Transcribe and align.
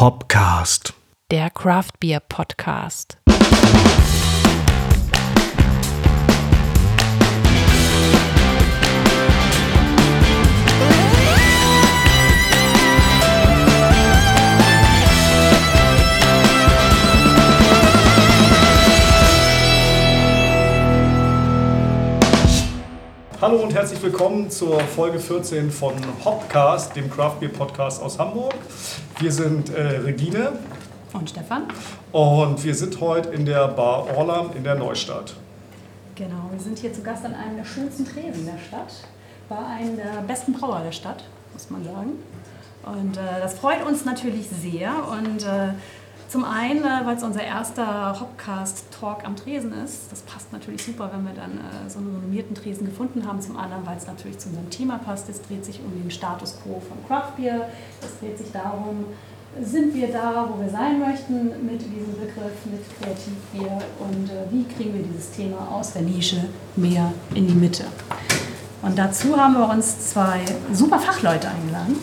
Hopcast. 0.00 0.94
Der 1.30 1.50
Craft 1.50 2.00
Beer 2.00 2.20
Podcast. 2.20 3.18
Hallo 23.50 23.64
und 23.64 23.74
herzlich 23.74 24.00
willkommen 24.00 24.48
zur 24.48 24.78
Folge 24.78 25.18
14 25.18 25.72
von 25.72 25.92
Hopcast, 26.24 26.94
dem 26.94 27.10
Craft 27.10 27.40
Beer 27.40 27.48
Podcast 27.48 28.00
aus 28.00 28.16
Hamburg. 28.16 28.54
Wir 29.18 29.32
sind 29.32 29.70
äh, 29.70 29.80
Regine 30.04 30.52
Und 31.12 31.30
Stefan? 31.30 31.64
und 32.12 32.62
wir 32.62 32.74
sind 32.76 33.00
heute 33.00 33.30
in 33.30 33.44
der 33.44 33.66
Bar 33.66 34.06
Orlam 34.16 34.52
in 34.54 34.62
der 34.62 34.76
Neustadt. 34.76 35.34
Genau, 36.14 36.48
wir 36.52 36.60
sind 36.60 36.78
hier 36.78 36.92
zu 36.92 37.02
Gast 37.02 37.24
an 37.24 37.34
einem 37.34 37.56
der 37.56 37.64
schönsten 37.64 38.04
Tresen 38.04 38.46
der 38.46 38.58
Stadt. 38.68 38.92
Bei 39.48 39.58
einem 39.58 39.96
der 39.96 40.22
besten 40.28 40.52
Brauer 40.52 40.82
der 40.84 40.92
Stadt, 40.92 41.24
muss 41.52 41.70
man 41.70 41.82
sagen. 41.82 42.12
Und 42.84 43.16
äh, 43.16 43.40
das 43.40 43.54
freut 43.54 43.84
uns 43.84 44.04
natürlich 44.04 44.46
sehr. 44.62 44.92
Und 45.10 45.42
äh, 45.42 45.74
zum 46.30 46.44
einen, 46.44 46.84
äh, 46.84 47.04
weil 47.04 47.16
es 47.16 47.24
unser 47.24 47.42
erster 47.42 48.20
Hopcast-Talk 48.20 49.24
am 49.24 49.34
Tresen 49.34 49.72
ist. 49.84 50.12
Das 50.12 50.22
passt 50.22 50.52
natürlich 50.52 50.82
super, 50.82 51.10
wenn 51.12 51.24
wir 51.24 51.34
dann 51.34 51.58
äh, 51.58 51.90
so 51.90 51.98
einen 51.98 52.14
renommierten 52.14 52.54
Tresen 52.54 52.86
gefunden 52.86 53.26
haben. 53.26 53.40
Zum 53.40 53.56
anderen, 53.56 53.84
weil 53.84 53.96
es 53.96 54.06
natürlich 54.06 54.38
zu 54.38 54.48
unserem 54.48 54.70
Thema 54.70 54.98
passt. 54.98 55.28
Es 55.28 55.42
dreht 55.42 55.64
sich 55.64 55.80
um 55.80 55.90
den 56.00 56.10
Status 56.10 56.56
quo 56.62 56.80
von 56.80 57.04
Craft 57.08 57.32
Beer. 57.36 57.68
Es 58.00 58.20
dreht 58.20 58.38
sich 58.38 58.52
darum, 58.52 59.06
sind 59.60 59.92
wir 59.92 60.12
da, 60.12 60.48
wo 60.48 60.62
wir 60.62 60.70
sein 60.70 61.00
möchten 61.00 61.66
mit 61.66 61.80
diesem 61.80 62.14
Begriff, 62.14 62.64
mit 62.66 62.80
Kreativbier 63.00 63.78
und 63.98 64.30
äh, 64.30 64.46
wie 64.50 64.64
kriegen 64.72 64.94
wir 64.94 65.02
dieses 65.02 65.32
Thema 65.32 65.68
aus 65.72 65.94
der 65.94 66.02
Nische 66.02 66.44
mehr 66.76 67.12
in 67.34 67.48
die 67.48 67.54
Mitte. 67.54 67.84
Und 68.82 68.96
dazu 68.96 69.36
haben 69.36 69.54
wir 69.54 69.68
uns 69.68 70.10
zwei 70.10 70.44
super 70.72 71.00
Fachleute 71.00 71.48
eingeladen. 71.48 71.96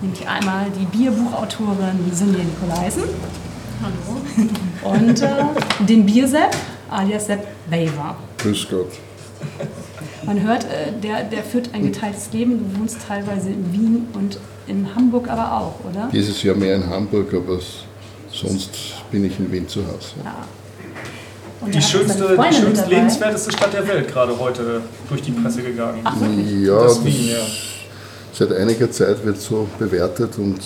Nämlich 0.00 0.26
einmal 0.26 0.66
die 0.70 0.86
Bierbuchautorin 0.86 2.10
Sünje 2.12 2.44
Nikolaisen. 2.44 3.02
Hallo. 3.82 4.94
Und 4.94 5.20
äh, 5.22 5.28
den 5.86 6.06
Biersepp, 6.06 6.54
alias 6.90 7.26
Sepp 7.26 7.46
Weber. 7.68 8.16
Grüß 8.38 8.66
Gott. 8.70 8.92
Man 10.24 10.40
hört, 10.40 10.64
äh, 10.64 10.92
der, 11.02 11.24
der 11.24 11.42
führt 11.42 11.70
ein 11.74 11.90
geteiltes 11.90 12.32
Leben. 12.32 12.58
Du 12.58 12.80
wohnst 12.80 12.98
teilweise 13.06 13.48
in 13.50 13.72
Wien 13.72 14.06
und 14.14 14.38
in 14.68 14.94
Hamburg 14.94 15.28
aber 15.28 15.52
auch, 15.52 15.74
oder? 15.90 16.08
Dieses 16.12 16.42
Jahr 16.44 16.54
mehr 16.54 16.76
in 16.76 16.88
Hamburg, 16.88 17.34
aber 17.34 17.58
sonst 18.30 18.70
bin 19.10 19.24
ich 19.24 19.38
in 19.40 19.50
Wien 19.50 19.66
zu 19.68 19.80
Hause. 19.84 20.14
Ja. 20.24 20.44
Und 21.60 21.74
Die 21.74 21.82
schönste, 21.82 22.36
die 22.36 22.54
schönste 22.54 22.88
lebenswerteste 22.88 23.52
Stadt 23.52 23.72
der 23.72 23.86
Welt, 23.86 24.08
gerade 24.12 24.38
heute 24.38 24.80
durch 25.08 25.22
die 25.22 25.32
Presse 25.32 25.62
gegangen. 25.62 26.00
Ach? 26.04 26.14
Ja, 26.60 26.74
Das 26.84 26.96
das 26.96 27.04
Wien, 27.04 27.30
ja. 27.30 27.36
seit 28.32 28.52
einiger 28.52 28.90
Zeit 28.90 29.24
wird 29.24 29.40
so 29.40 29.66
bewertet 29.78 30.38
und 30.38 30.60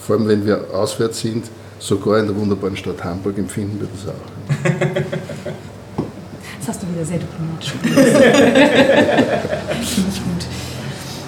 vor 0.00 0.16
allem 0.16 0.28
wenn 0.28 0.46
wir 0.46 0.64
auswärts 0.72 1.20
sind, 1.20 1.46
sogar 1.78 2.18
in 2.20 2.26
der 2.26 2.36
wunderbaren 2.36 2.76
Stadt 2.76 3.02
Hamburg 3.04 3.38
empfinden 3.38 3.80
wir 3.80 3.88
das 3.88 4.08
auch. 4.08 5.52
Das 6.58 6.74
hast 6.74 6.82
du 6.82 6.92
wieder 6.92 7.04
sehr 7.04 7.18
diplomatisch 7.18 7.72
gemacht. 7.80 7.94
Finde 9.84 10.10
ich 10.10 10.20
gut. 10.24 10.46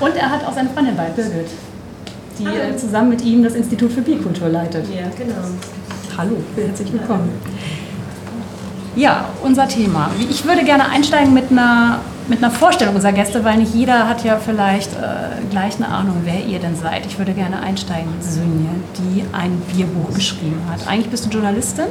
Und 0.00 0.16
er 0.16 0.30
hat 0.30 0.44
auch 0.44 0.52
seine 0.52 0.68
Freundin 0.70 0.96
bei, 0.96 1.10
Birgit, 1.10 1.46
die 2.40 2.44
äh, 2.44 2.76
zusammen 2.76 3.10
mit 3.10 3.22
ihm 3.22 3.44
das 3.44 3.54
Institut 3.54 3.92
für 3.92 4.00
Bierkultur 4.00 4.48
leitet. 4.48 4.86
Ja, 4.92 5.08
genau. 5.16 5.36
Hallo, 6.16 6.38
herzlich 6.56 6.92
willkommen. 6.92 7.30
Ja, 8.96 9.26
unser 9.44 9.68
Thema. 9.68 10.10
Ich 10.28 10.44
würde 10.44 10.64
gerne 10.64 10.88
einsteigen 10.88 11.32
mit 11.32 11.52
einer, 11.52 12.00
mit 12.28 12.38
einer 12.42 12.50
Vorstellung 12.52 12.94
unserer 12.94 13.12
Gäste, 13.12 13.42
weil 13.44 13.56
nicht 13.58 13.74
jeder 13.74 14.08
hat 14.08 14.22
ja 14.24 14.38
vielleicht 14.44 14.92
äh, 14.92 15.46
gleich 15.50 15.76
eine 15.76 15.88
Ahnung, 15.88 16.16
wer 16.24 16.44
ihr 16.44 16.58
denn 16.58 16.76
seid. 16.76 17.06
Ich 17.06 17.18
würde 17.18 17.32
gerne 17.32 17.60
einsteigen 17.60 18.10
mit 18.14 18.22
Sönje, 18.22 18.68
die 18.98 19.24
ein 19.32 19.60
Bierbuch 19.74 20.14
geschrieben 20.14 20.60
hat. 20.70 20.86
Eigentlich 20.86 21.08
bist 21.10 21.24
du 21.26 21.30
Journalistin 21.30 21.86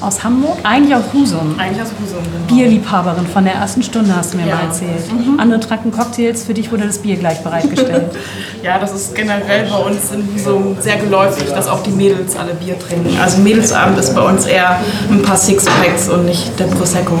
aus 0.00 0.22
Hamburg, 0.22 0.58
eigentlich 0.62 0.94
aus 0.94 1.02
Husum. 1.12 1.58
Eigentlich 1.58 1.82
aus 1.82 1.88
Husum, 2.00 2.22
genau. 2.22 2.46
Bierliebhaberin 2.54 3.26
von 3.26 3.42
der 3.44 3.54
ersten 3.54 3.82
Stunde 3.82 4.14
hast 4.14 4.32
du 4.34 4.36
mir 4.38 4.46
Ja. 4.46 4.54
mal 4.54 4.64
erzählt. 4.66 5.02
Andere 5.38 5.58
tranken 5.58 5.90
Cocktails, 5.90 6.44
für 6.44 6.54
dich 6.54 6.70
wurde 6.70 6.86
das 6.86 6.98
Bier 6.98 7.16
gleich 7.16 7.42
bereitgestellt. 7.42 8.04
Ja, 8.60 8.76
das 8.80 8.92
ist 8.92 9.14
generell 9.14 9.68
bei 9.70 9.76
uns 9.76 10.10
in 10.10 10.28
Husum 10.34 10.76
sehr 10.80 10.96
geläufig, 10.96 11.48
dass 11.50 11.68
auch 11.68 11.80
die 11.84 11.92
Mädels 11.92 12.36
alle 12.36 12.54
Bier 12.54 12.76
trinken. 12.76 13.16
Also 13.22 13.40
Mädelsabend 13.40 13.96
ist 14.00 14.16
bei 14.16 14.20
uns 14.20 14.46
eher 14.46 14.80
ein 15.08 15.22
paar 15.22 15.36
Sixpacks 15.36 16.08
und 16.08 16.24
nicht 16.24 16.58
der 16.58 16.64
Prosecco. 16.64 17.20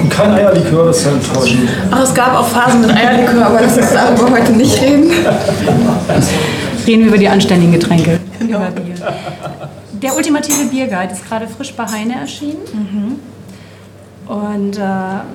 Und 0.00 0.10
kein 0.10 0.32
Eierlikör, 0.32 0.86
das 0.86 0.98
ist 0.98 1.06
ja 1.06 1.12
enttäuschend. 1.12 1.68
Ach, 1.90 2.02
es 2.02 2.14
gab 2.14 2.34
auch 2.34 2.46
Phasen 2.46 2.80
mit 2.82 2.90
Eierlikör, 2.90 3.46
aber 3.46 3.58
das 3.58 3.76
ist 3.76 3.94
darüber 3.94 4.30
heute 4.30 4.52
nicht 4.52 4.80
reden. 4.80 5.10
Reden 6.86 7.00
wir 7.02 7.08
über 7.08 7.18
die 7.18 7.28
anständigen 7.28 7.72
Getränke. 7.72 8.20
Über 8.40 8.70
Bier. 8.70 8.94
Der 10.02 10.14
ultimative 10.16 10.66
Bierguide 10.70 11.12
ist 11.12 11.28
gerade 11.28 11.48
frisch 11.48 11.74
bei 11.74 11.84
Heine 11.84 12.20
erschienen. 12.20 13.20
Und 14.28 14.76
äh, 14.76 14.80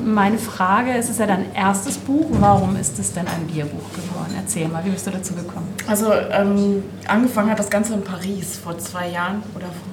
meine 0.06 0.38
Frage, 0.38 0.92
es 0.92 1.10
ist 1.10 1.20
ja 1.20 1.26
dein 1.26 1.52
erstes 1.56 1.98
Buch, 1.98 2.28
warum 2.40 2.76
ist 2.76 3.00
es 3.00 3.12
denn 3.12 3.26
ein 3.28 3.48
Bierbuch 3.52 3.90
geworden? 3.92 4.36
Erzähl 4.38 4.68
mal, 4.68 4.86
wie 4.86 4.92
bist 4.92 5.08
du 5.08 5.12
dazu 5.12 5.34
gekommen? 5.34 5.68
Also 5.88 6.14
ähm, 6.32 6.84
angefangen 7.08 7.50
hat 7.50 7.58
das 7.58 7.72
Ganze 7.72 7.96
in 7.96 8.04
Paris 8.04 8.60
vor 8.64 8.78
zwei 8.78 9.10
Jahren 9.10 9.42
oder 9.56 9.66
vor, 9.66 9.93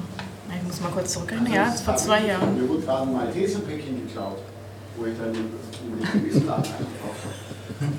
muss 0.70 0.80
mal 0.80 0.90
kurz 0.90 1.12
zurückrechnen, 1.12 1.52
ja, 1.52 1.64
vor 1.84 1.96
zwei 1.96 2.26
Jahren. 2.26 2.54
Mir 2.54 2.68
wurde 2.68 2.82
gerade 2.82 3.02
ein 3.02 3.12
Malteserpäckchen 3.12 4.06
geklaut, 4.06 4.38
wo 4.96 5.06
ich 5.06 5.14
dann 5.18 5.30
über 5.30 5.36
den 5.36 6.22
Gewissenladen 6.22 6.64
eingekauft 6.64 7.24
habe. 7.26 7.92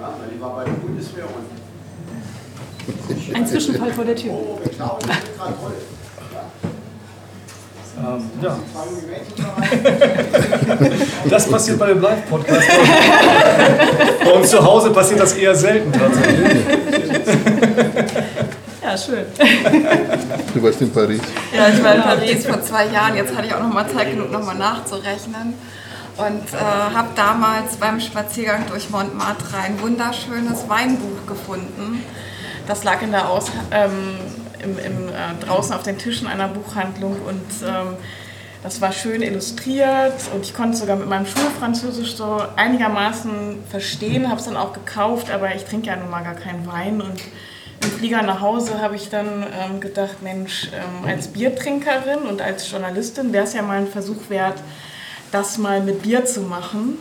Ja, 0.00 0.14
weil 0.18 0.28
die 0.34 0.40
war 0.40 0.56
bei 0.56 0.64
der 0.64 0.72
Bundeswehr 0.72 1.24
und 1.26 1.46
Ein 3.36 3.46
Zwischenfall 3.46 3.92
vor 3.92 4.04
der 4.04 4.16
Tür. 4.16 4.32
oh, 4.32 4.58
geklaut, 4.62 5.04
das 5.06 5.16
ist 5.16 5.36
gerade 5.36 5.54
toll. 5.62 5.74
Ähm, 8.00 8.22
ja, 8.40 8.56
das 11.28 11.50
passiert 11.50 11.78
bei 11.80 11.86
dem 11.88 12.00
Live-Podcast. 12.00 12.68
bei 14.24 14.32
uns 14.32 14.50
zu 14.50 14.64
Hause 14.64 14.90
passiert 14.90 15.18
das 15.18 15.32
eher 15.32 15.52
selten 15.54 15.90
tatsächlich. 15.92 16.62
Ja, 18.88 18.96
schön. 18.96 19.26
Du 20.54 20.62
warst 20.62 20.80
in 20.80 20.90
Paris. 20.90 21.20
Ja, 21.54 21.68
ich 21.68 21.84
war 21.84 21.94
in 21.94 22.02
Paris 22.02 22.46
vor 22.46 22.62
zwei 22.62 22.86
Jahren. 22.86 23.16
Jetzt 23.16 23.36
hatte 23.36 23.46
ich 23.46 23.54
auch 23.54 23.60
noch 23.60 23.72
mal 23.72 23.86
Zeit 23.86 24.10
genug, 24.12 24.32
noch 24.32 24.42
mal 24.42 24.54
nachzurechnen. 24.54 25.52
Und 26.16 26.54
äh, 26.54 26.94
habe 26.94 27.08
damals 27.14 27.76
beim 27.76 28.00
Spaziergang 28.00 28.64
durch 28.66 28.88
Montmartre 28.88 29.58
ein 29.58 29.78
wunderschönes 29.82 30.70
Weinbuch 30.70 31.26
gefunden. 31.26 32.02
Das 32.66 32.82
lag 32.82 33.02
in 33.02 33.10
der 33.10 33.28
Aus 33.28 33.50
ähm, 33.70 33.92
im, 34.62 34.78
im, 34.78 35.08
äh, 35.08 35.44
draußen 35.44 35.74
auf 35.74 35.82
den 35.82 35.98
Tischen 35.98 36.26
einer 36.26 36.48
Buchhandlung 36.48 37.16
und 37.26 37.68
ähm, 37.68 37.96
das 38.62 38.80
war 38.80 38.92
schön 38.92 39.22
illustriert 39.22 40.14
und 40.34 40.44
ich 40.44 40.54
konnte 40.54 40.72
es 40.72 40.80
sogar 40.80 40.96
mit 40.96 41.08
meinem 41.08 41.26
Schulfranzösisch 41.26 42.16
so 42.16 42.42
einigermaßen 42.56 43.62
verstehen, 43.70 44.28
habe 44.28 44.40
es 44.40 44.46
dann 44.46 44.56
auch 44.56 44.72
gekauft, 44.72 45.30
aber 45.30 45.54
ich 45.54 45.64
trinke 45.64 45.86
ja 45.86 45.96
nun 45.96 46.10
mal 46.10 46.24
gar 46.24 46.34
keinen 46.34 46.66
Wein 46.66 47.00
und 47.00 47.20
im 47.82 47.90
Flieger 47.90 48.22
nach 48.22 48.40
Hause 48.40 48.80
habe 48.80 48.96
ich 48.96 49.08
dann 49.08 49.46
ähm, 49.52 49.80
gedacht, 49.80 50.22
Mensch, 50.22 50.68
ähm, 50.74 51.08
als 51.08 51.28
Biertrinkerin 51.28 52.20
und 52.20 52.42
als 52.42 52.70
Journalistin 52.70 53.32
wäre 53.32 53.44
es 53.44 53.54
ja 53.54 53.62
mal 53.62 53.78
ein 53.78 53.86
Versuch 53.86 54.28
wert, 54.28 54.58
das 55.32 55.58
mal 55.58 55.80
mit 55.80 56.02
Bier 56.02 56.24
zu 56.24 56.40
machen. 56.40 56.98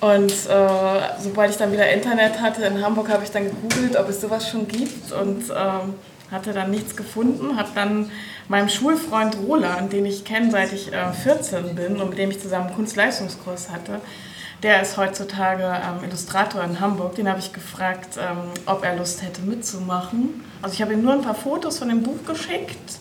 Und 0.00 0.32
äh, 0.32 1.00
sobald 1.18 1.50
ich 1.50 1.56
dann 1.58 1.72
wieder 1.72 1.90
Internet 1.90 2.40
hatte 2.40 2.64
in 2.64 2.82
Hamburg, 2.82 3.10
habe 3.10 3.22
ich 3.22 3.30
dann 3.30 3.44
gegoogelt, 3.44 3.96
ob 3.96 4.08
es 4.08 4.20
sowas 4.20 4.48
schon 4.48 4.66
gibt 4.66 5.12
und 5.12 5.50
ähm, 5.50 5.94
hatte 6.30 6.52
dann 6.52 6.70
nichts 6.70 6.96
gefunden. 6.96 7.56
Habe 7.58 7.68
dann 7.74 8.10
meinem 8.48 8.68
Schulfreund 8.68 9.36
Roland, 9.46 9.92
den 9.92 10.06
ich 10.06 10.24
kenne 10.24 10.50
seit 10.50 10.72
ich 10.72 10.92
äh, 10.92 11.12
14 11.12 11.74
bin 11.74 12.00
und 12.00 12.10
mit 12.10 12.18
dem 12.18 12.30
ich 12.30 12.40
zusammen 12.40 12.68
einen 12.68 12.76
Kunstleistungskurs 12.76 13.70
hatte, 13.70 14.00
der 14.62 14.82
ist 14.82 14.96
heutzutage 14.96 15.64
ähm, 15.64 16.04
Illustrator 16.04 16.62
in 16.62 16.80
Hamburg. 16.80 17.14
Den 17.14 17.28
habe 17.28 17.38
ich 17.38 17.52
gefragt, 17.52 18.18
ähm, 18.18 18.50
ob 18.66 18.84
er 18.84 18.96
Lust 18.96 19.22
hätte 19.22 19.42
mitzumachen. 19.42 20.44
Also 20.62 20.74
ich 20.74 20.82
habe 20.82 20.92
ihm 20.92 21.02
nur 21.02 21.14
ein 21.14 21.22
paar 21.22 21.34
Fotos 21.34 21.78
von 21.78 21.88
dem 21.88 22.02
Buch 22.02 22.24
geschickt 22.26 22.98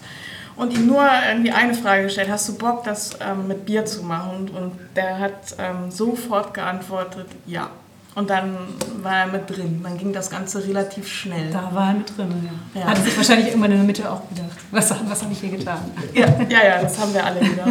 und 0.55 0.73
ihm 0.73 0.87
nur 0.87 1.05
irgendwie 1.27 1.51
eine 1.51 1.73
Frage 1.73 2.03
gestellt, 2.03 2.29
hast 2.29 2.49
du 2.49 2.57
Bock, 2.57 2.83
das 2.83 3.17
ähm, 3.21 3.47
mit 3.47 3.65
Bier 3.65 3.85
zu 3.85 4.03
machen? 4.03 4.49
Und 4.49 4.73
der 4.95 5.17
hat 5.17 5.55
ähm, 5.57 5.89
sofort 5.89 6.53
geantwortet, 6.53 7.27
ja. 7.45 7.69
Und 8.19 8.29
dann 8.29 8.57
war 9.01 9.19
er 9.19 9.27
mit 9.27 9.49
drin. 9.49 9.79
Dann 9.81 9.97
ging 9.97 10.11
das 10.11 10.29
Ganze 10.29 10.67
relativ 10.67 11.07
schnell. 11.07 11.51
Da 11.53 11.73
war 11.73 11.87
er 11.87 11.93
mit 11.93 12.17
drin, 12.17 12.51
ja. 12.73 12.81
Ja. 12.81 12.87
Hat 12.87 12.97
er 12.97 13.03
sich 13.05 13.15
wahrscheinlich 13.15 13.47
irgendwann 13.47 13.71
in 13.71 13.77
der 13.77 13.85
Mitte 13.85 14.11
auch 14.11 14.27
gedacht. 14.27 14.57
Was, 14.71 14.93
was 15.07 15.23
habe 15.23 15.31
ich 15.31 15.39
hier 15.39 15.51
getan? 15.51 15.79
Ja, 16.13 16.27
ja, 16.49 16.65
ja, 16.65 16.81
das 16.81 16.99
haben 16.99 17.13
wir 17.13 17.25
alle 17.25 17.39
gedacht. 17.39 17.69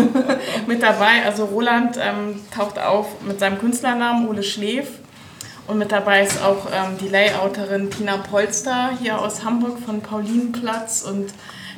mit 0.66 0.82
dabei, 0.82 1.26
also 1.26 1.44
Roland 1.44 1.98
ähm, 2.00 2.40
taucht 2.50 2.78
auf 2.78 3.08
mit 3.26 3.38
seinem 3.38 3.58
Künstlernamen 3.58 4.26
Ole 4.26 4.42
Schläf 4.42 4.88
Und 5.66 5.76
mit 5.76 5.92
dabei 5.92 6.22
ist 6.22 6.42
auch 6.42 6.66
ähm, 6.72 6.96
die 6.98 7.08
Layouterin 7.08 7.90
Tina 7.90 8.16
Polster 8.16 8.92
hier 8.98 9.20
aus 9.20 9.44
Hamburg 9.44 9.78
von 9.84 10.00
Paulinenplatz. 10.00 11.02
Und 11.02 11.26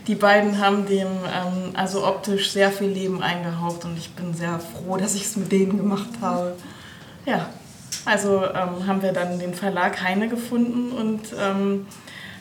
die 0.06 0.14
beiden 0.14 0.60
haben 0.60 0.86
dem 0.86 1.08
ähm, 1.08 1.72
also 1.74 2.06
optisch 2.06 2.52
sehr 2.52 2.70
viel 2.70 2.90
Leben 2.90 3.20
eingehaucht. 3.20 3.84
Und 3.84 3.98
ich 3.98 4.14
bin 4.14 4.32
sehr 4.32 4.60
froh, 4.60 4.96
dass 4.96 5.16
ich 5.16 5.24
es 5.24 5.34
mit 5.34 5.50
denen 5.50 5.76
gemacht 5.76 6.10
habe. 6.20 6.54
Ja, 7.24 7.48
also 8.06 8.44
ähm, 8.44 8.86
haben 8.86 9.02
wir 9.02 9.12
dann 9.12 9.38
den 9.38 9.52
Verlag 9.52 10.02
Heine 10.02 10.28
gefunden 10.28 10.92
und 10.92 11.34
ähm, 11.38 11.86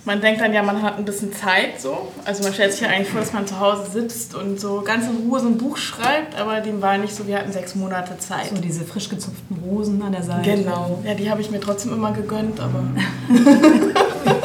man 0.05 0.21
denkt 0.21 0.39
dann 0.39 0.53
ja, 0.53 0.61
man 0.61 0.83
hat 0.83 0.99
ein 0.99 1.05
bisschen 1.05 1.33
Zeit 1.33 1.81
so. 1.81 2.11
Also 2.23 2.43
man 2.43 2.53
stellt 2.53 2.71
sich 2.71 2.81
ja 2.81 2.89
eigentlich 2.89 3.09
vor, 3.09 3.21
dass 3.21 3.33
man 3.33 3.47
zu 3.47 3.59
Hause 3.59 3.89
sitzt 3.89 4.35
und 4.35 4.59
so 4.59 4.83
ganz 4.85 5.07
in 5.07 5.27
Ruhe 5.27 5.39
so 5.39 5.47
ein 5.47 5.57
Buch 5.57 5.77
schreibt, 5.77 6.39
aber 6.39 6.61
dem 6.61 6.81
war 6.81 6.99
nicht 6.99 7.15
so, 7.15 7.25
wir 7.25 7.39
hatten 7.39 7.51
sechs 7.51 7.73
Monate 7.73 8.17
Zeit. 8.19 8.49
So 8.49 8.61
diese 8.61 8.85
frisch 8.85 9.09
gezupften 9.09 9.57
Rosen 9.65 10.01
an 10.03 10.11
der 10.11 10.21
Seite. 10.21 10.57
Genau, 10.57 11.01
ja, 11.03 11.15
die 11.15 11.29
habe 11.31 11.41
ich 11.41 11.49
mir 11.49 11.59
trotzdem 11.59 11.91
immer 11.93 12.11
gegönnt, 12.11 12.59
aber. 12.59 12.83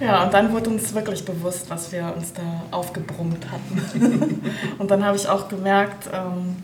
ja, 0.00 0.24
und 0.24 0.32
dann 0.32 0.52
wurde 0.52 0.70
uns 0.70 0.94
wirklich 0.94 1.26
bewusst, 1.26 1.68
was 1.68 1.92
wir 1.92 2.14
uns 2.16 2.32
da 2.32 2.62
aufgebrummt 2.70 3.44
hatten. 3.50 4.40
und 4.78 4.90
dann 4.90 5.04
habe 5.04 5.18
ich 5.18 5.28
auch 5.28 5.48
gemerkt, 5.48 6.08
ähm, 6.14 6.56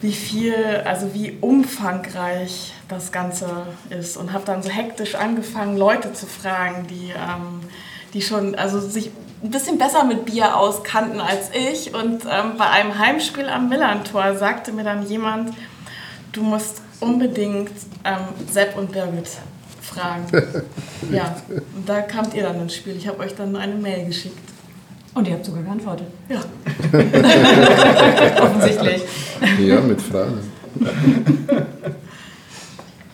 wie 0.00 0.12
viel, 0.12 0.82
also 0.84 1.14
wie 1.14 1.38
umfangreich 1.40 2.74
das 2.88 3.12
Ganze 3.12 3.66
ist 3.90 4.16
und 4.16 4.32
habe 4.32 4.44
dann 4.44 4.62
so 4.62 4.70
hektisch 4.70 5.14
angefangen, 5.14 5.76
Leute 5.76 6.12
zu 6.12 6.26
fragen, 6.26 6.86
die, 6.88 7.10
ähm, 7.10 7.60
die 8.12 8.22
schon, 8.22 8.54
also 8.54 8.80
sich 8.80 9.10
ein 9.42 9.50
bisschen 9.50 9.78
besser 9.78 10.04
mit 10.04 10.26
Bier 10.26 10.56
auskannten 10.56 11.20
als 11.20 11.50
ich. 11.52 11.94
Und 11.94 12.24
ähm, 12.24 12.56
bei 12.58 12.68
einem 12.68 12.98
Heimspiel 12.98 13.48
am 13.48 13.68
Millantor 13.68 14.36
sagte 14.36 14.72
mir 14.72 14.84
dann 14.84 15.06
jemand, 15.06 15.54
du 16.32 16.42
musst 16.42 16.82
unbedingt 17.00 17.72
ähm, 18.04 18.28
Sepp 18.50 18.76
und 18.76 18.92
Birgit 18.92 19.28
fragen. 19.80 20.26
ja, 21.10 21.36
und 21.74 21.88
da 21.88 22.02
kamt 22.02 22.34
ihr 22.34 22.42
dann 22.42 22.60
ins 22.60 22.74
Spiel. 22.74 22.96
Ich 22.96 23.08
habe 23.08 23.20
euch 23.20 23.34
dann 23.34 23.56
eine 23.56 23.74
Mail 23.74 24.06
geschickt. 24.06 24.55
Und 25.16 25.26
ihr 25.26 25.34
habt 25.34 25.46
sogar 25.46 25.62
geantwortet. 25.62 26.08
Ja. 26.28 26.40
Offensichtlich. 28.42 29.02
Ja, 29.66 29.80
mit 29.80 30.02
Fragen. 30.02 30.40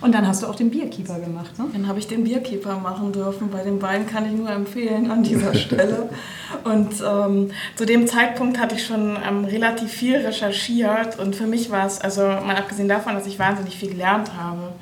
Und 0.00 0.12
dann 0.12 0.26
hast 0.26 0.43
du 0.43 0.49
auch 0.49 0.56
den 0.56 0.69
Bierkeeper 0.69 1.20
gemacht, 1.20 1.56
ne? 1.60 1.66
Dann 1.72 1.87
habe 1.87 2.00
ich 2.00 2.08
den 2.08 2.25
Bierkeeper 2.25 2.76
machen 2.76 3.12
dürfen. 3.12 3.50
Bei 3.50 3.62
den 3.62 3.78
beiden 3.78 4.08
kann 4.08 4.26
ich 4.26 4.32
nur 4.32 4.50
empfehlen 4.50 5.12
an 5.12 5.22
dieser 5.22 5.54
Stelle. 5.64 6.08
Und 6.64 6.93
ähm, 7.08 7.52
zu 7.76 7.87
dem 7.87 8.08
Zeitpunkt 8.08 8.58
hatte 8.58 8.75
ich 8.75 8.84
schon 8.84 9.16
ähm, 9.25 9.44
relativ 9.44 9.93
viel 9.93 10.16
recherchiert 10.16 11.20
und 11.20 11.37
für 11.37 11.46
mich 11.46 11.70
war 11.70 11.87
es, 11.87 12.00
also 12.00 12.22
mal 12.22 12.56
abgesehen 12.56 12.88
davon, 12.88 13.14
dass 13.14 13.28
ich 13.28 13.38
wahnsinnig 13.38 13.76
viel 13.76 13.90
gelernt 13.90 14.32
habe 14.37 14.72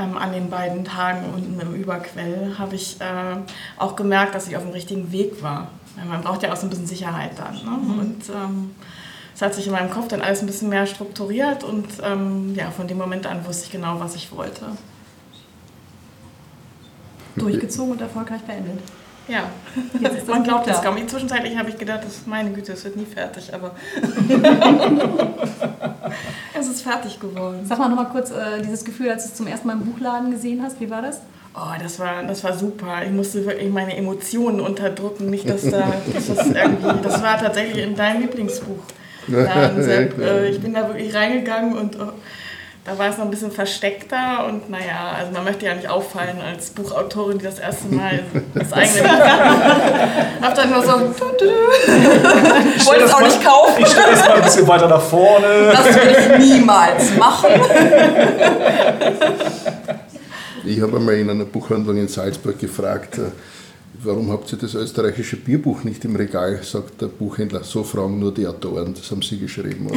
ähm, 0.00 0.16
an 0.16 0.32
den 0.32 0.50
beiden 0.50 0.84
Tagen 0.84 1.32
unten 1.32 1.60
im 1.60 1.74
Überquell, 1.74 2.56
habe 2.58 2.74
ich 2.74 3.00
äh, 3.00 3.36
auch 3.76 3.94
gemerkt, 3.94 4.34
dass 4.34 4.48
ich 4.48 4.56
auf 4.56 4.64
dem 4.64 4.72
richtigen 4.72 5.12
Weg 5.12 5.42
war. 5.42 5.68
Man 5.96 6.22
braucht 6.22 6.42
ja 6.42 6.52
auch 6.52 6.56
so 6.56 6.66
ein 6.66 6.70
bisschen 6.70 6.86
Sicherheit 6.86 7.32
dann. 7.38 7.54
Ne? 7.54 7.78
Mhm. 7.82 7.98
Und 7.98 8.28
ähm, 8.28 8.74
es 9.34 9.42
hat 9.42 9.54
sich 9.54 9.66
in 9.66 9.72
meinem 9.72 9.90
Kopf 9.90 10.08
dann 10.08 10.20
alles 10.20 10.40
ein 10.40 10.46
bisschen 10.46 10.68
mehr 10.68 10.86
strukturiert 10.86 11.64
und 11.64 11.86
ähm, 12.02 12.54
ja, 12.54 12.70
von 12.70 12.86
dem 12.86 12.98
Moment 12.98 13.26
an 13.26 13.44
wusste 13.46 13.66
ich 13.66 13.72
genau, 13.72 13.98
was 13.98 14.14
ich 14.14 14.30
wollte. 14.32 14.66
Durchgezogen 17.36 17.92
und 17.92 18.00
erfolgreich 18.00 18.42
beendet. 18.42 18.80
Ja, 19.28 19.44
Jetzt 20.00 20.26
man 20.26 20.42
glaubt 20.42 20.66
da. 20.66 20.74
kaum. 20.74 20.96
Zwischenzeitlich 21.06 21.56
habe 21.56 21.70
ich 21.70 21.78
gedacht, 21.78 22.00
das, 22.04 22.26
meine 22.26 22.50
Güte, 22.50 22.72
es 22.72 22.84
wird 22.84 22.96
nie 22.96 23.06
fertig, 23.06 23.54
aber 23.54 23.76
es 26.58 26.66
ist 26.66 26.82
fertig 26.82 27.20
geworden. 27.20 27.60
Sag 27.64 27.78
mal 27.78 27.88
nochmal 27.88 28.08
kurz 28.08 28.32
äh, 28.32 28.60
dieses 28.60 28.84
Gefühl, 28.84 29.10
als 29.10 29.22
du 29.24 29.28
es 29.30 29.36
zum 29.36 29.46
ersten 29.46 29.68
Mal 29.68 29.74
im 29.74 29.84
Buchladen 29.84 30.32
gesehen 30.32 30.62
hast. 30.62 30.80
Wie 30.80 30.90
war 30.90 31.02
das? 31.02 31.20
Oh, 31.54 31.72
das 31.82 31.98
war, 31.98 32.22
das 32.22 32.44
war 32.44 32.56
super. 32.56 33.02
Ich 33.04 33.10
musste 33.10 33.44
wirklich 33.44 33.70
meine 33.70 33.96
Emotionen 33.96 34.60
unterdrücken. 34.60 35.30
Nicht, 35.30 35.48
dass 35.48 35.62
da, 35.62 35.92
dass 36.14 36.28
das 36.28 36.46
irgendwie, 36.46 37.02
das 37.02 37.22
war 37.22 37.38
tatsächlich 37.38 37.82
in 37.82 37.96
deinem 37.96 38.22
Lieblingsbuch. 38.22 38.78
Laden, 39.26 39.82
Sepp. 39.82 40.18
Äh, 40.18 40.48
ich 40.48 40.60
bin 40.60 40.74
da 40.74 40.86
wirklich 40.86 41.14
reingegangen 41.14 41.76
und 41.76 41.98
oh, 42.00 42.12
da 42.84 42.98
war 42.98 43.08
es 43.08 43.18
noch 43.18 43.24
ein 43.24 43.30
bisschen 43.30 43.50
versteckter 43.50 44.46
und 44.48 44.70
naja, 44.70 45.12
also 45.18 45.32
man 45.32 45.44
möchte 45.44 45.66
ja 45.66 45.74
nicht 45.74 45.88
auffallen 45.88 46.40
als 46.40 46.70
Buchautorin, 46.70 47.38
die 47.38 47.44
das 47.44 47.58
erste 47.58 47.94
Mal 47.94 48.20
das 48.54 48.72
eigene 48.72 49.02
Buch 49.02 49.10
Hab 50.42 50.54
dann 50.54 50.70
nur 50.70 50.82
so, 50.82 50.92
du, 50.92 51.12
du, 51.38 51.44
du. 51.44 52.86
wollte 52.86 53.04
es 53.04 53.12
auch 53.12 53.20
nicht 53.20 53.44
kaufen. 53.44 53.80
Ich 53.80 53.88
stelle 53.88 54.12
es 54.12 54.20
mal 54.20 54.36
ein 54.36 54.42
bisschen 54.42 54.66
weiter 54.66 54.88
nach 54.88 55.02
vorne. 55.02 55.72
Das 55.72 55.94
würde 55.94 56.38
ich 56.38 56.38
niemals 56.38 57.14
machen. 57.16 57.50
Ich 60.70 60.80
habe 60.80 60.98
einmal 60.98 61.16
in 61.16 61.28
einer 61.28 61.46
Buchhandlung 61.46 61.96
in 61.96 62.06
Salzburg 62.06 62.56
gefragt, 62.56 63.18
äh, 63.18 63.32
warum 64.04 64.30
habt 64.30 64.52
ihr 64.52 64.58
das 64.58 64.74
österreichische 64.74 65.36
Bierbuch 65.36 65.82
nicht 65.82 66.04
im 66.04 66.14
Regal? 66.14 66.60
Sagt 66.62 67.02
der 67.02 67.08
Buchhändler, 67.08 67.64
so 67.64 67.82
fragen 67.82 68.20
nur 68.20 68.32
die 68.32 68.46
Autoren, 68.46 68.94
das 68.94 69.10
haben 69.10 69.20
sie 69.20 69.40
geschrieben. 69.40 69.88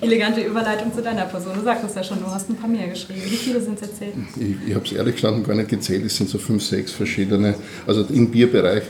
Elegante 0.00 0.40
Überleitung 0.40 0.92
zu 0.92 1.02
deiner 1.02 1.26
Person. 1.26 1.54
Du 1.54 1.62
sagtest 1.62 1.94
ja 1.94 2.02
schon, 2.02 2.18
du 2.18 2.26
hast 2.26 2.50
ein 2.50 2.56
paar 2.56 2.68
mehr 2.68 2.88
geschrieben. 2.88 3.22
Wie 3.24 3.36
viele 3.36 3.60
sind 3.60 3.80
es 3.80 3.82
erzählt? 3.90 4.14
Ich, 4.40 4.56
ich 4.66 4.74
habe 4.74 4.84
es 4.84 4.90
ehrlich 4.90 5.14
gestanden 5.14 5.44
gar 5.44 5.54
nicht 5.54 5.68
gezählt, 5.68 6.04
es 6.04 6.16
sind 6.16 6.28
so 6.28 6.38
fünf, 6.38 6.64
sechs 6.64 6.90
verschiedene, 6.90 7.54
also 7.86 8.04
im 8.12 8.28
Bierbereich, 8.28 8.82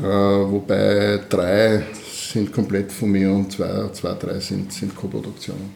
äh, 0.00 0.02
wobei 0.02 1.20
drei 1.28 1.84
sind 2.32 2.52
komplett 2.52 2.92
von 2.92 3.10
mir 3.10 3.30
und 3.32 3.52
zwei, 3.52 3.88
zwei 3.92 4.12
drei 4.14 4.38
sind, 4.40 4.72
sind 4.72 4.94
Co-Produktionen. 4.94 5.70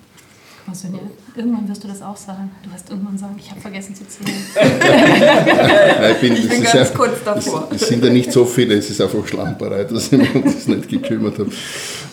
Irgendwann 1.35 1.69
wirst 1.69 1.83
du 1.83 1.89
das 1.89 2.03
auch 2.03 2.17
sagen. 2.17 2.51
Du 2.63 2.73
wirst 2.73 2.89
irgendwann 2.89 3.19
sagen, 3.19 3.35
ich 3.37 3.51
habe 3.51 3.61
vergessen 3.61 3.95
zu 3.95 4.05
zählen. 4.07 4.31
Ich 6.13 6.21
bin, 6.21 6.33
Ich 6.35 6.49
bin 6.49 6.63
ganz 6.63 6.75
ja- 6.75 6.85
kurz 6.97 7.23
davor. 7.25 7.69
Es, 7.75 7.83
es 7.83 7.89
sind 7.89 8.05
ja 8.05 8.11
nicht 8.13 8.31
so 8.31 8.45
viele, 8.45 8.75
es 8.77 8.89
ist 8.91 9.01
einfach 9.01 9.27
Schlamperei, 9.27 9.85
dass 9.85 10.13
ich 10.13 10.19
mich 10.19 10.35
um 10.35 10.45
das 10.45 10.69
nicht 10.69 10.89
gekümmert 10.89 11.39
habe. 11.39 11.51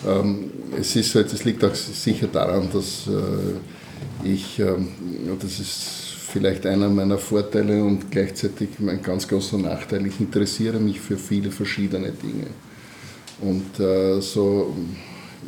Ähm, 0.06 0.50
es 0.78 0.96
ist 0.96 1.14
halt, 1.14 1.32
es 1.32 1.44
liegt 1.44 1.62
auch 1.64 1.74
sicher 1.74 2.26
daran, 2.26 2.68
dass 2.72 3.06
äh, 3.06 4.28
ich, 4.28 4.58
ähm, 4.58 4.88
das 5.40 5.60
ist 5.60 5.82
vielleicht 6.32 6.66
einer 6.66 6.88
meiner 6.88 7.18
Vorteile 7.18 7.84
und 7.84 8.10
gleichzeitig 8.10 8.70
mein 8.78 9.02
ganz 9.02 9.28
großer 9.28 9.58
Nachteil, 9.58 10.06
ich 10.06 10.18
interessiere 10.20 10.78
mich 10.80 11.00
für 11.00 11.16
viele 11.16 11.50
verschiedene 11.50 12.10
Dinge. 12.12 12.46
Und 13.40 13.80
äh, 13.80 14.20
so 14.20 14.74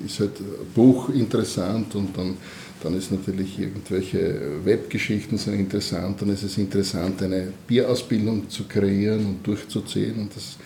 ist 0.05 0.21
halt 0.21 0.33
Buch 0.75 1.11
interessant 1.11 1.95
und 1.95 2.17
dann, 2.17 2.37
dann 2.83 2.97
ist 2.97 3.13
natürlich 3.13 3.59
irgendwelche 3.59 4.41
Webgeschichten 4.65 5.39
sind 5.39 5.55
interessant, 5.55 6.23
dann 6.23 6.31
ist 6.31 6.43
es 6.43 6.59
interessant, 6.59 7.23
eine 7.23 7.53
Bierausbildung 7.67 8.49
zu 8.49 8.65
kreieren 8.65 9.27
und 9.27 9.47
durchzuziehen 9.47 10.19
und 10.19 10.35
das, 10.35 10.57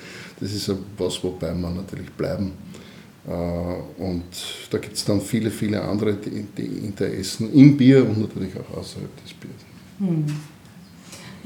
das 0.41 0.53
ist 0.53 0.71
was, 0.97 1.23
wobei 1.25 1.53
man 1.53 1.77
natürlich 1.77 2.11
bleiben. 2.11 2.53
Äh, 3.27 4.03
Und 4.03 4.25
da 4.71 4.79
gibt 4.79 4.97
es 4.97 5.05
dann 5.05 5.21
viele, 5.21 5.51
viele 5.51 5.83
andere 5.83 6.15
die, 6.15 6.45
die 6.57 6.87
Interessen 6.87 7.53
im 7.53 7.77
Bier 7.77 8.05
und 8.07 8.21
natürlich 8.21 8.53
auch 8.57 8.79
außerhalb 8.79 9.11
des 9.23 9.33
Biers. 9.35 9.53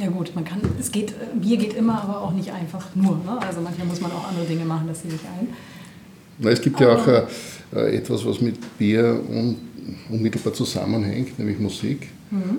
Ja 0.00 0.09
gut, 0.09 0.35
man 0.35 0.45
kann, 0.45 0.61
es 0.78 0.90
geht, 0.90 1.11
äh, 1.11 1.14
Bier 1.35 1.59
geht 1.59 1.75
immer, 1.75 2.02
aber 2.02 2.23
auch 2.23 2.33
nicht 2.33 2.50
einfach 2.50 2.87
nur. 2.95 3.16
Ne? 3.19 3.38
Also 3.47 3.61
manchmal 3.61 3.87
muss 3.87 4.00
man 4.00 4.11
auch 4.12 4.28
andere 4.28 4.47
Dinge 4.47 4.64
machen, 4.64 4.87
das 4.88 5.02
sehe 5.02 5.11
ich 5.11 5.21
ein. 5.26 5.49
Na, 6.38 6.50
es 6.50 6.62
gibt 6.62 6.80
ja 6.80 6.88
auch 6.88 7.07
äh, 7.07 7.25
äh, 7.75 7.97
etwas, 7.97 8.25
was 8.25 8.40
mit 8.40 8.78
Bier 8.78 9.21
un, 9.28 9.57
unmittelbar 10.09 10.54
zusammenhängt, 10.54 11.38
nämlich 11.38 11.59
Musik. 11.59 12.09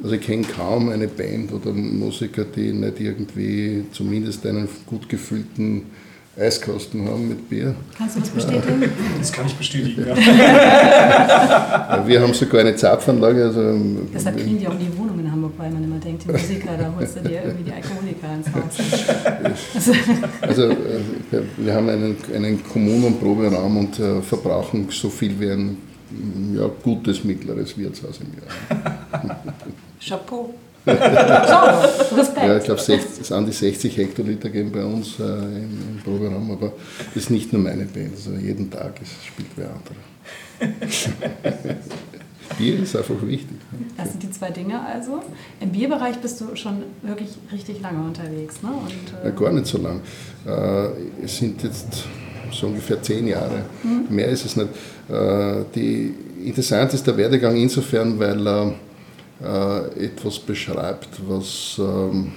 Also 0.04 0.16
ich 0.16 0.22
kenne 0.22 0.44
kaum 0.44 0.90
eine 0.90 1.08
Band 1.08 1.54
oder 1.54 1.72
Musiker, 1.72 2.44
die 2.44 2.74
nicht 2.74 3.00
irgendwie 3.00 3.86
zumindest 3.94 4.46
einen 4.46 4.68
gut 4.86 5.08
gefüllten 5.08 5.84
Eiskasten 6.38 7.06
haben 7.08 7.30
mit 7.30 7.50
Bier. 7.50 7.76
Kannst 7.98 8.16
du 8.16 8.20
das 8.22 8.30
bestätigen? 8.30 8.84
Das 9.20 9.32
kann 9.32 9.46
ich 9.46 9.56
bestätigen. 9.56 10.06
Ja. 10.16 12.04
Wir 12.08 12.22
haben 12.22 12.34
sogar 12.34 12.62
eine 12.62 12.76
Zapfanlage. 12.76 13.46
Also, 13.46 13.62
ähm, 13.62 14.10
Deshalb 14.14 14.38
kriegen 14.38 14.58
die 14.58 14.68
auch 14.68 14.78
die 14.78 14.98
Wohnung 14.98 15.11
in 15.52 15.58
Hamburg, 15.58 15.60
weil 15.60 15.72
man 15.72 15.84
immer 15.84 16.00
denkt, 16.00 16.24
die 16.26 16.32
Musiker, 16.32 16.78
da 16.78 16.94
holst 16.98 17.16
du 17.18 17.22
dir 17.22 17.44
irgendwie 17.44 17.64
die 17.64 17.74
Alkoholiker 17.74 18.34
ins 18.36 18.48
Haus. 18.48 19.44
Also, 19.74 19.92
Also 20.42 20.64
äh, 20.70 20.76
wir- 21.58 21.74
haben 21.74 21.90
einen, 21.90 22.16
einen 22.36 22.64
Kommun- 22.64 23.04
und 23.06 23.20
Proberaum 23.20 23.78
und 23.78 24.00
äh, 24.00 24.22
verbrauchen 24.22 24.88
so 24.92 25.10
viel 25.10 25.40
wie 25.40 25.50
ein 25.52 25.78
ja, 26.56 26.70
gutes 26.84 27.24
mittleres 27.24 27.78
Wirtshaus 27.78 28.20
im 28.20 28.34
Jahr. 28.38 29.42
Chapeau. 30.06 30.54
so, 30.84 30.92
Respekt. 32.16 32.48
Ja, 32.48 32.58
ich 32.58 32.64
glaube, 32.64 32.80
es 32.82 32.86
sind 33.28 33.48
die 33.48 33.52
60 33.52 33.98
Hektoliter 33.98 34.50
gehen 34.50 34.72
bei 34.72 34.84
uns 34.84 35.20
äh, 35.20 35.24
im, 35.24 35.78
im 35.96 36.02
Proberaum, 36.04 36.52
aber 36.52 36.74
das 37.14 37.24
ist 37.24 37.30
nicht 37.30 37.54
nur 37.54 37.62
meine 37.62 37.86
Band, 37.86 38.14
also 38.16 38.32
jeden 38.34 38.70
Tag 38.72 39.00
ist, 39.02 39.12
spielt 39.26 39.50
wer 39.56 39.70
andere. 39.70 39.96
Bier 42.58 42.80
ist 42.80 42.96
einfach 42.96 43.22
wichtig. 43.22 43.58
Das 43.98 44.12
sind 44.12 44.24
die 44.24 44.32
zwei 44.32 44.52
Dinge 44.52 44.80
also. 44.80 45.22
Im 45.60 45.72
Bierbereich 45.72 46.18
bist 46.18 46.42
du 46.42 46.56
schon 46.56 46.84
wirklich 47.02 47.30
richtig 47.52 47.82
lange 47.82 48.04
unterwegs. 48.04 48.62
Ne? 48.62 48.70
Und, 48.70 49.24
Ja, 49.24 49.30
äh, 49.30 49.34
gar 49.34 49.52
nicht 49.52 49.68
so 49.68 49.78
lang. 49.78 50.02
Äh, 50.46 51.24
es 51.26 51.38
sind 51.38 51.64
jetzt 51.64 52.06
so 52.52 52.68
ungefähr 52.68 53.02
zehn 53.02 53.28
Jahre. 53.28 53.64
Mhm. 53.84 54.14
Mehr 54.16 54.28
ist 54.28 54.46
es 54.46 54.56
nicht. 54.56 54.70
Äh, 55.10 55.64
die, 55.76 56.14
interessant 56.46 56.94
ist 56.94 57.06
der 57.06 57.18
Werdegang 57.18 57.56
insofern, 57.56 58.20
weil 58.20 58.48
er 58.48 58.74
äh, 59.44 60.06
etwas 60.06 60.40
beschreibt, 60.40 61.10
was 61.28 61.78
ähm, 61.80 62.34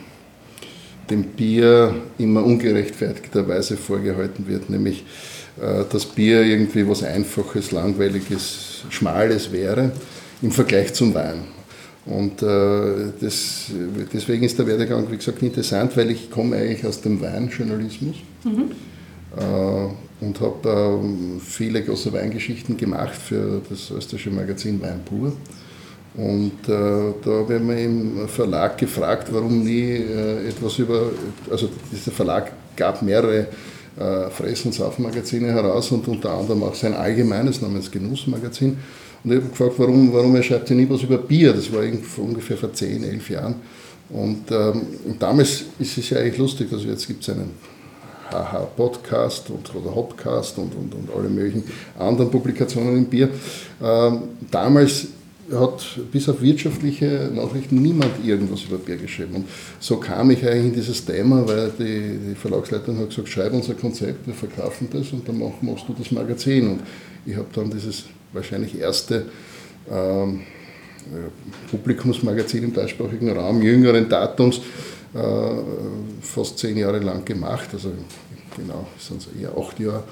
dem 1.11 1.25
Bier 1.25 1.94
immer 2.18 2.42
ungerechtfertigterweise 2.44 3.76
vorgehalten 3.76 4.47
wird, 4.49 4.71
nämlich 4.71 5.04
äh, 5.61 5.85
dass 5.90 6.06
Bier 6.06 6.42
irgendwie 6.42 6.88
was 6.88 7.02
Einfaches, 7.02 7.73
Langweiliges, 7.73 8.73
Schmales 8.90 9.52
wäre 9.52 9.92
im 10.42 10.50
Vergleich 10.50 10.92
zum 10.94 11.14
Wein. 11.14 11.44
Und 12.06 12.42
äh, 12.42 13.12
das, 13.20 13.70
deswegen 14.12 14.44
ist 14.44 14.58
der 14.58 14.66
Werdegang, 14.66 15.10
wie 15.10 15.16
gesagt, 15.16 15.42
interessant, 15.42 15.96
weil 15.96 16.10
ich 16.10 16.30
komme 16.30 16.56
eigentlich 16.56 16.84
aus 16.86 17.00
dem 17.00 17.20
Weinjournalismus 17.20 18.16
mhm. 18.44 18.70
äh, 19.36 20.24
und 20.24 20.40
habe 20.40 20.68
äh, 20.68 21.40
viele 21.40 21.82
große 21.82 22.12
Weingeschichten 22.12 22.76
gemacht 22.76 23.16
für 23.16 23.62
das 23.70 23.90
österreichische 23.90 24.30
Magazin 24.30 24.80
Wein 24.82 25.00
pur. 25.04 25.32
Und 26.16 26.68
äh, 26.68 27.14
da 27.24 27.30
habe 27.30 27.56
ich 27.56 27.60
mich 27.62 27.84
im 27.84 28.28
Verlag 28.28 28.78
gefragt, 28.78 29.28
warum 29.32 29.64
nie 29.64 29.94
äh, 29.94 30.48
etwas 30.48 30.78
über, 30.78 31.10
also 31.50 31.68
dieser 31.90 32.12
Verlag 32.12 32.52
gab 32.76 33.02
mehrere 33.02 33.48
äh, 33.98 34.30
Fress- 34.30 34.64
und 34.64 34.74
heraus 35.48 35.90
und 35.92 36.06
unter 36.08 36.30
anderem 36.30 36.62
auch 36.62 36.74
sein 36.74 36.94
allgemeines 36.94 37.60
namens 37.60 37.90
Genussmagazin. 37.90 38.76
Und 39.22 39.30
ich 39.30 39.36
habe 39.38 39.48
gefragt, 39.48 39.74
warum, 39.78 40.12
warum 40.12 40.36
er 40.36 40.42
schreibt 40.42 40.68
ja 40.70 40.76
nie 40.76 40.88
was 40.88 41.02
über 41.02 41.18
Bier. 41.18 41.52
Das 41.52 41.72
war 41.72 41.82
ungefähr 42.18 42.56
vor 42.56 42.72
10, 42.72 43.04
11 43.04 43.30
Jahren. 43.30 43.54
Und 44.10 44.50
ähm, 44.50 44.82
damals 45.18 45.64
ist 45.78 45.96
es 45.96 46.10
ja 46.10 46.18
eigentlich 46.18 46.38
lustig, 46.38 46.68
also 46.72 46.86
jetzt 46.86 47.06
gibt 47.06 47.22
es 47.22 47.30
einen 47.30 47.52
HH-Podcast 48.30 49.50
und, 49.50 49.74
oder 49.74 49.94
Hopcast 49.94 50.58
und, 50.58 50.74
und, 50.74 50.94
und 50.94 51.08
alle 51.16 51.28
möglichen 51.28 51.64
anderen 51.98 52.30
Publikationen 52.30 52.96
im 52.98 53.06
Bier. 53.06 53.30
Ähm, 53.82 54.22
damals 54.50 55.06
hat 55.52 55.98
bis 56.10 56.28
auf 56.28 56.40
wirtschaftliche 56.40 57.30
Nachrichten 57.34 57.82
niemand 57.82 58.24
irgendwas 58.24 58.64
über 58.64 58.78
Bier 58.78 58.96
geschrieben. 58.96 59.34
Und 59.36 59.48
so 59.78 59.96
kam 59.96 60.30
ich 60.30 60.44
eigentlich 60.46 60.66
in 60.66 60.74
dieses 60.74 61.04
Thema, 61.04 61.46
weil 61.46 61.70
die, 61.78 62.30
die 62.30 62.34
Verlagsleitung 62.34 62.98
hat 62.98 63.10
gesagt, 63.10 63.28
schreib 63.28 63.52
unser 63.52 63.74
Konzept, 63.74 64.26
wir 64.26 64.34
verkaufen 64.34 64.88
das 64.90 65.12
und 65.12 65.28
dann 65.28 65.38
machst 65.38 65.84
du 65.88 65.94
das 65.98 66.10
Magazin. 66.10 66.68
Und 66.70 66.80
ich 67.26 67.36
habe 67.36 67.48
dann 67.54 67.70
dieses 67.70 68.04
wahrscheinlich 68.32 68.78
erste 68.78 69.26
ähm, 69.90 70.40
Publikumsmagazin 71.70 72.64
im 72.64 72.72
deutschsprachigen 72.72 73.30
Raum 73.30 73.60
jüngeren 73.62 74.08
Datums 74.08 74.60
äh, 75.14 75.20
fast 76.22 76.58
zehn 76.58 76.76
Jahre 76.78 76.98
lang 76.98 77.24
gemacht, 77.24 77.68
also 77.72 77.92
genau, 78.56 78.86
sind 78.98 79.20
es 79.20 79.40
eher 79.40 79.56
acht 79.56 79.78
Jahre. 79.78 80.04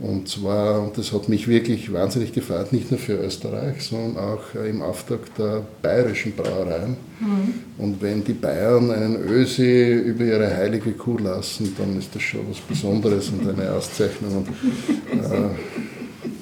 Und 0.00 0.28
zwar, 0.28 0.80
und 0.82 0.96
das 0.96 1.12
hat 1.12 1.28
mich 1.28 1.46
wirklich 1.46 1.92
wahnsinnig 1.92 2.32
gefreut, 2.32 2.72
nicht 2.72 2.90
nur 2.90 2.98
für 2.98 3.16
Österreich, 3.16 3.82
sondern 3.82 4.16
auch 4.16 4.54
äh, 4.54 4.70
im 4.70 4.80
Auftrag 4.80 5.34
der 5.36 5.62
bayerischen 5.82 6.32
Brauereien. 6.34 6.96
Mhm. 7.20 7.54
Und 7.76 8.00
wenn 8.00 8.24
die 8.24 8.32
Bayern 8.32 8.90
einen 8.90 9.16
Ösi 9.16 9.92
über 9.92 10.24
ihre 10.24 10.56
heilige 10.56 10.92
Kuh 10.92 11.18
lassen, 11.18 11.74
dann 11.76 11.98
ist 11.98 12.14
das 12.14 12.22
schon 12.22 12.48
was 12.48 12.60
Besonderes 12.60 13.28
und 13.28 13.46
eine 13.46 13.70
Auszeichnung. 13.72 14.36
Und, 14.36 14.48
äh, 14.48 15.50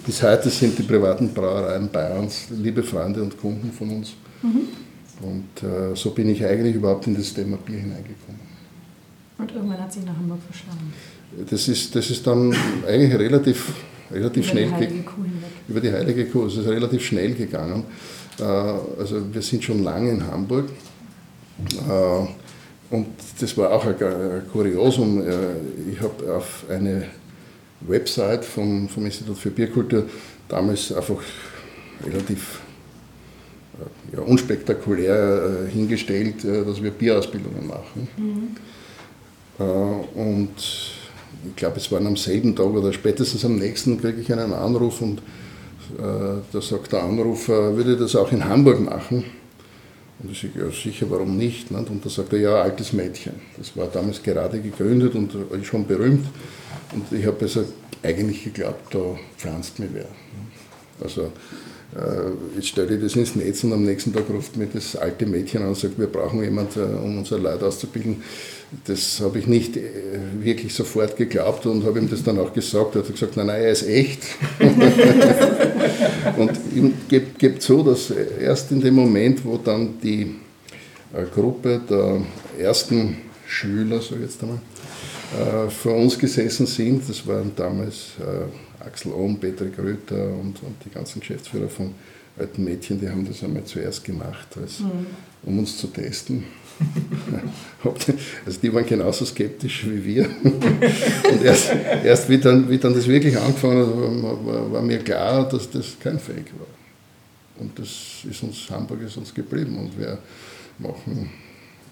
bis 0.06 0.22
heute 0.22 0.50
sind 0.50 0.78
die 0.78 0.84
privaten 0.84 1.34
Brauereien 1.34 1.90
Bayerns 1.90 2.46
liebe 2.50 2.84
Freunde 2.84 3.22
und 3.22 3.36
Kunden 3.36 3.72
von 3.72 3.90
uns. 3.90 4.14
Mhm. 4.40 4.68
Und 5.20 5.68
äh, 5.68 5.96
so 5.96 6.10
bin 6.10 6.28
ich 6.28 6.44
eigentlich 6.44 6.76
überhaupt 6.76 7.08
in 7.08 7.16
das 7.16 7.34
Thema 7.34 7.56
Bier 7.56 7.78
hineingekommen. 7.80 8.40
Und 9.36 9.50
irgendwann 9.52 9.80
hat 9.80 9.92
sich 9.92 10.04
nach 10.04 10.16
Hamburg 10.16 10.38
verschlagen 10.48 10.92
das 11.50 11.68
ist, 11.68 11.94
das 11.94 12.10
ist 12.10 12.26
dann 12.26 12.54
eigentlich 12.86 13.18
relativ, 13.18 13.72
relativ 14.10 14.44
über 14.44 14.52
schnell 14.52 14.72
die 14.80 15.04
über 15.68 15.80
die 15.80 15.92
Heilige 15.92 16.26
Kuh. 16.26 16.46
Es 16.46 16.56
ist 16.56 16.66
relativ 16.66 17.04
schnell 17.04 17.34
gegangen. 17.34 17.84
Äh, 18.38 18.42
also 18.42 19.22
wir 19.32 19.42
sind 19.42 19.62
schon 19.62 19.82
lange 19.82 20.10
in 20.10 20.26
Hamburg. 20.26 20.68
Äh, 21.88 22.94
und 22.94 23.06
das 23.38 23.56
war 23.56 23.72
auch 23.72 23.84
ein 23.84 23.96
Kuriosum. 24.50 25.20
Äh, 25.20 25.32
ich 25.92 26.00
habe 26.00 26.34
auf 26.34 26.64
eine 26.70 27.04
Website 27.80 28.44
vom, 28.44 28.88
vom 28.88 29.04
Institut 29.04 29.38
für 29.38 29.50
Bierkultur 29.50 30.04
damals 30.48 30.92
einfach 30.92 31.18
relativ 32.04 32.60
ja, 34.12 34.20
unspektakulär 34.20 35.68
hingestellt, 35.72 36.42
dass 36.42 36.82
wir 36.82 36.90
Bierausbildungen 36.90 37.66
machen. 37.68 38.08
Mhm. 38.16 38.56
Und 40.14 40.54
ich 41.46 41.56
glaube, 41.56 41.76
es 41.76 41.90
war 41.92 42.00
am 42.00 42.16
selben 42.16 42.54
Tag 42.56 42.66
oder 42.66 42.92
spätestens 42.92 43.44
am 43.44 43.56
nächsten, 43.56 44.00
kriege 44.00 44.20
ich 44.20 44.32
einen 44.32 44.52
Anruf 44.52 45.00
und 45.00 45.18
äh, 45.98 46.40
da 46.52 46.60
sagt 46.60 46.92
der 46.92 47.02
Anrufer, 47.02 47.76
würde 47.76 47.96
das 47.96 48.16
auch 48.16 48.32
in 48.32 48.44
Hamburg 48.44 48.80
machen? 48.80 49.24
Und 50.20 50.32
ich 50.32 50.40
sage, 50.40 50.64
ja 50.64 50.70
sicher, 50.70 51.06
warum 51.10 51.36
nicht? 51.36 51.70
Ne? 51.70 51.78
Und 51.78 52.04
da 52.04 52.10
sagt 52.10 52.32
er, 52.32 52.40
ja, 52.40 52.62
altes 52.62 52.92
Mädchen. 52.92 53.34
Das 53.56 53.76
war 53.76 53.86
damals 53.86 54.22
gerade 54.22 54.60
gegründet 54.60 55.14
und 55.14 55.32
schon 55.62 55.86
berühmt. 55.86 56.26
Und 56.92 57.12
ich 57.12 57.24
habe 57.24 57.36
also 57.40 57.64
eigentlich 58.02 58.44
geglaubt, 58.44 58.92
da 58.94 59.16
pflanzt 59.36 59.78
mir 59.78 59.88
wer. 59.92 60.06
Also 61.00 61.22
äh, 61.22 61.30
jetzt 62.54 62.68
stelle 62.68 62.96
ich 62.96 63.02
das 63.02 63.16
ins 63.16 63.34
Netz 63.34 63.64
und 63.64 63.72
am 63.72 63.84
nächsten 63.84 64.12
Tag 64.12 64.24
ruft 64.28 64.56
mir 64.56 64.66
das 64.66 64.94
alte 64.94 65.24
Mädchen 65.24 65.62
an 65.62 65.68
und 65.68 65.78
sagt, 65.78 65.98
wir 65.98 66.06
brauchen 66.06 66.42
jemanden, 66.42 66.80
äh, 66.80 66.98
um 66.98 67.18
unsere 67.18 67.40
Leute 67.40 67.66
auszubilden. 67.66 68.22
Das 68.84 69.20
habe 69.20 69.38
ich 69.38 69.46
nicht 69.46 69.76
äh, 69.78 69.82
wirklich 70.40 70.74
sofort 70.74 71.16
geglaubt 71.16 71.64
und 71.64 71.84
habe 71.86 71.98
ihm 71.98 72.10
das 72.10 72.22
dann 72.22 72.38
auch 72.38 72.52
gesagt. 72.52 72.94
Er 72.94 73.02
hat 73.02 73.10
gesagt, 73.10 73.36
nein, 73.38 73.46
nein, 73.46 73.62
er 73.62 73.70
ist 73.70 73.88
echt. 73.88 74.20
und 76.36 76.50
ihm 76.74 76.92
gibt, 77.08 77.38
gibt 77.38 77.62
so, 77.62 77.82
dass 77.82 78.10
erst 78.10 78.70
in 78.70 78.82
dem 78.82 78.94
Moment, 78.94 79.44
wo 79.44 79.56
dann 79.56 79.98
die 80.02 80.34
Gruppe 81.34 81.80
der 81.88 82.20
ersten 82.58 83.16
Schüler, 83.46 84.02
so 84.02 84.14
jetzt 84.16 84.42
einmal, 84.42 84.58
vor 85.70 85.94
uns 85.94 86.18
gesessen 86.18 86.66
sind, 86.66 87.08
das 87.08 87.26
waren 87.26 87.52
damals 87.56 88.12
Axel 88.88 89.12
Ohm, 89.12 89.38
Peter 89.38 89.66
Gröter 89.66 90.28
und, 90.28 90.62
und 90.62 90.76
die 90.84 90.90
ganzen 90.90 91.20
Geschäftsführer 91.20 91.68
von 91.68 91.94
alten 92.38 92.64
Mädchen, 92.64 93.00
die 93.00 93.08
haben 93.08 93.26
das 93.26 93.42
einmal 93.42 93.64
zuerst 93.64 94.04
gemacht, 94.04 94.48
als, 94.60 94.80
mhm. 94.80 95.06
um 95.42 95.58
uns 95.58 95.76
zu 95.76 95.88
testen. 95.88 96.44
also 98.46 98.60
die 98.62 98.72
waren 98.72 98.86
genauso 98.86 99.24
skeptisch 99.24 99.84
wie 99.86 100.04
wir. 100.04 100.24
und 100.44 101.44
erst, 101.44 101.72
erst 102.04 102.28
wie, 102.28 102.38
dann, 102.38 102.68
wie 102.70 102.78
dann 102.78 102.94
das 102.94 103.06
wirklich 103.08 103.36
angefangen 103.36 103.82
hat, 103.82 104.46
war, 104.46 104.72
war, 104.72 104.82
mir 104.82 104.98
klar, 104.98 105.48
dass 105.48 105.68
das 105.70 105.96
kein 105.98 106.18
Fake 106.18 106.52
war. 106.58 106.66
Und 107.58 107.76
das 107.78 108.24
ist 108.30 108.42
uns, 108.42 108.70
Hamburg 108.70 109.02
ist 109.02 109.16
uns 109.16 109.34
geblieben 109.34 109.76
und 109.76 109.98
wir 109.98 110.18
machen 110.78 111.30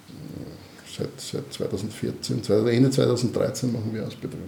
äh, 0.08 0.96
seit, 0.96 1.20
seit 1.20 1.52
2014, 1.52 2.42
Ende 2.68 2.90
2013 2.90 3.72
machen 3.72 3.90
wir 3.92 4.06
Ausbildung. 4.06 4.40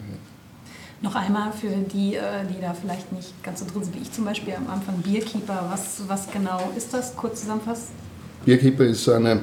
Noch 1.00 1.14
einmal 1.14 1.52
für 1.52 1.68
die, 1.68 2.16
äh, 2.16 2.44
die 2.52 2.60
da 2.60 2.74
vielleicht 2.74 3.12
nicht 3.12 3.42
ganz 3.44 3.60
so 3.60 3.66
drin 3.66 3.84
sind 3.84 3.94
wie 3.94 4.02
ich 4.02 4.10
zum 4.10 4.24
Beispiel 4.24 4.54
am 4.54 4.68
Anfang, 4.68 4.96
Bierkeeper, 4.98 5.68
was, 5.70 6.02
was 6.08 6.28
genau 6.30 6.72
ist 6.76 6.92
das? 6.92 7.14
Kurz 7.14 7.40
zusammenfassen. 7.40 7.94
Bierkeeper 8.44 8.84
ist 8.84 9.08
eine 9.08 9.42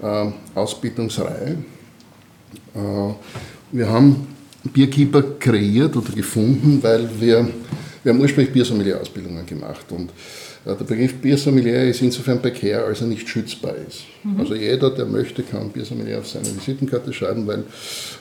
äh, 0.00 0.30
Ausbildungsreihe. 0.54 1.58
Äh, 2.74 3.14
wir 3.72 3.88
haben 3.88 4.28
Bierkeeper 4.62 5.22
kreiert 5.40 5.96
oder 5.96 6.12
gefunden, 6.12 6.80
weil 6.82 7.08
wir, 7.20 7.48
wir 8.04 8.12
haben 8.12 8.20
ursprünglich 8.20 8.52
Biersommelier-Ausbildungen 8.52 9.44
gemacht 9.44 9.86
und 9.90 10.10
der 10.74 10.84
Begriff 10.84 11.14
Biersommelier 11.14 11.84
ist 11.84 12.02
insofern 12.02 12.40
prekär, 12.40 12.84
als 12.84 13.00
er 13.00 13.06
nicht 13.06 13.28
schützbar 13.28 13.74
ist. 13.88 14.00
Mhm. 14.24 14.40
Also 14.40 14.54
jeder, 14.54 14.90
der 14.90 15.06
möchte, 15.06 15.42
kann 15.42 15.70
Biersommelier 15.70 16.18
auf 16.18 16.28
seine 16.28 16.46
Visitenkarte 16.46 17.12
schreiben, 17.12 17.46
weil 17.46 17.64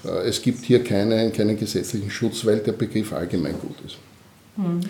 äh, 0.06 0.28
es 0.28 0.42
gibt 0.42 0.64
hier 0.64 0.84
keine, 0.84 1.32
keinen 1.32 1.58
gesetzlichen 1.58 2.12
Schutz, 2.12 2.46
weil 2.46 2.60
der 2.60 2.74
Begriff 2.74 3.12
allgemein 3.14 3.56
gut 3.60 3.78
ist. 3.86 3.98
Mhm. 4.58 4.82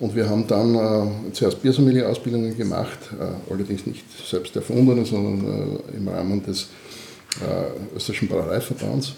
Und 0.00 0.16
wir 0.16 0.28
haben 0.28 0.46
dann 0.48 0.74
äh, 0.74 1.32
zuerst 1.32 1.62
Biersommelier-Ausbildungen 1.62 2.56
gemacht, 2.56 2.98
äh, 3.18 3.52
allerdings 3.52 3.86
nicht 3.86 4.04
selbst 4.28 4.56
erfundene, 4.56 5.04
sondern 5.04 5.78
äh, 5.92 5.96
im 5.96 6.08
Rahmen 6.08 6.44
des 6.44 6.68
äh, 7.40 7.96
österreichischen 7.96 8.28
Brauereiverbands 8.28 9.14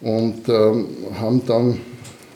und 0.00 0.48
ähm, 0.48 0.86
haben 1.18 1.42
dann 1.46 1.78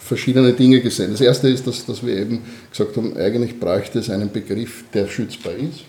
verschiedene 0.09 0.53
Dinge 0.55 0.81
gesehen. 0.81 1.13
Das 1.13 1.21
erste 1.21 1.49
ist, 1.49 1.67
dass, 1.67 1.85
dass 1.85 2.05
wir 2.05 2.17
eben 2.17 2.41
gesagt 2.71 2.97
haben, 2.97 3.17
eigentlich 3.17 3.61
bräuchte 3.61 3.99
es 3.99 4.11
einen 4.11 4.33
Begriff, 4.33 4.85
der 4.93 5.07
schützbar 5.07 5.53
ist, 5.53 5.85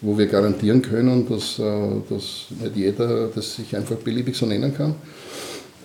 wo 0.00 0.16
wir 0.16 0.26
garantieren 0.26 0.80
können, 0.80 1.28
dass, 1.28 1.58
äh, 1.58 1.62
dass 2.08 2.46
nicht 2.62 2.76
jeder 2.76 3.28
das 3.28 3.56
sich 3.56 3.76
einfach 3.76 3.96
beliebig 3.96 4.36
so 4.36 4.46
nennen 4.46 4.74
kann. 4.74 4.94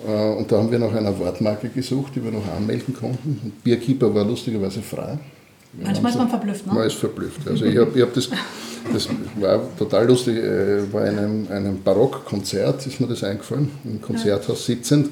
Äh, 0.07 0.11
und 0.11 0.49
da 0.51 0.57
haben 0.57 0.71
wir 0.71 0.79
nach 0.79 0.93
einer 0.93 1.17
Wortmarke 1.19 1.69
gesucht, 1.69 2.13
die 2.15 2.23
wir 2.23 2.31
noch 2.31 2.47
anmelden 2.55 2.93
konnten. 2.93 3.39
Und 3.43 3.63
Bierkeeper 3.63 4.13
war 4.15 4.23
lustigerweise 4.23 4.81
frei. 4.81 5.19
Wir 5.73 5.87
Manchmal 5.87 6.11
ist 6.11 6.17
man 6.17 6.29
verblüfft, 6.29 6.65
ne? 6.65 6.73
Man 6.73 6.87
ist 6.87 6.95
verblüfft. 6.95 7.47
Also 7.47 7.65
ich 7.65 7.77
habe 7.77 8.01
hab 8.01 8.13
das, 8.13 8.29
das 8.93 9.09
war 9.41 9.77
total 9.77 10.07
lustig, 10.07 10.37
äh, 10.37 10.83
bei 10.89 11.09
einem, 11.09 11.47
einem 11.49 11.83
Barockkonzert 11.83 12.87
ist 12.87 13.01
mir 13.01 13.07
das 13.07 13.23
eingefallen, 13.23 13.69
im 13.83 14.01
Konzerthaus 14.01 14.65
sitzend. 14.65 15.07
Und 15.07 15.11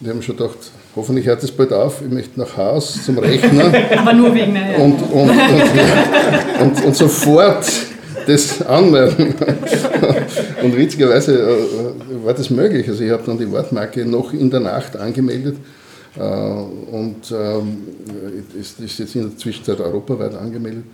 ich 0.00 0.08
habe 0.08 0.18
mir 0.18 0.22
schon 0.22 0.36
gedacht, 0.36 0.58
hoffentlich 0.96 1.26
hört 1.26 1.42
es 1.42 1.50
bald 1.50 1.72
auf, 1.72 2.02
ich 2.02 2.12
möchte 2.12 2.38
nach 2.38 2.56
Haus 2.56 3.04
zum 3.04 3.18
Rechner. 3.18 3.72
Aber 3.96 4.12
nur 4.12 4.34
wegen 4.34 4.54
der. 4.54 4.78
und, 4.78 5.00
und, 5.02 5.30
und, 5.30 6.60
und, 6.60 6.84
und 6.84 6.96
sofort 6.96 7.66
das 8.26 8.62
anmelden. 8.62 9.34
Und 10.62 10.76
witzigerweise 10.76 11.38
äh, 11.40 12.24
war 12.24 12.34
das 12.34 12.50
möglich. 12.50 12.88
Also 12.88 13.02
ich 13.04 13.10
habe 13.10 13.22
dann 13.26 13.38
die 13.38 13.50
Wortmarke 13.50 14.04
noch 14.04 14.32
in 14.32 14.50
der 14.50 14.60
Nacht 14.60 14.96
angemeldet 14.96 15.56
äh, 16.16 16.20
und 16.20 17.32
ähm, 17.32 17.78
ist, 18.58 18.80
ist 18.80 18.98
jetzt 18.98 19.14
in 19.16 19.22
der 19.22 19.36
Zwischenzeit 19.36 19.80
europaweit 19.80 20.34
angemeldet. 20.34 20.84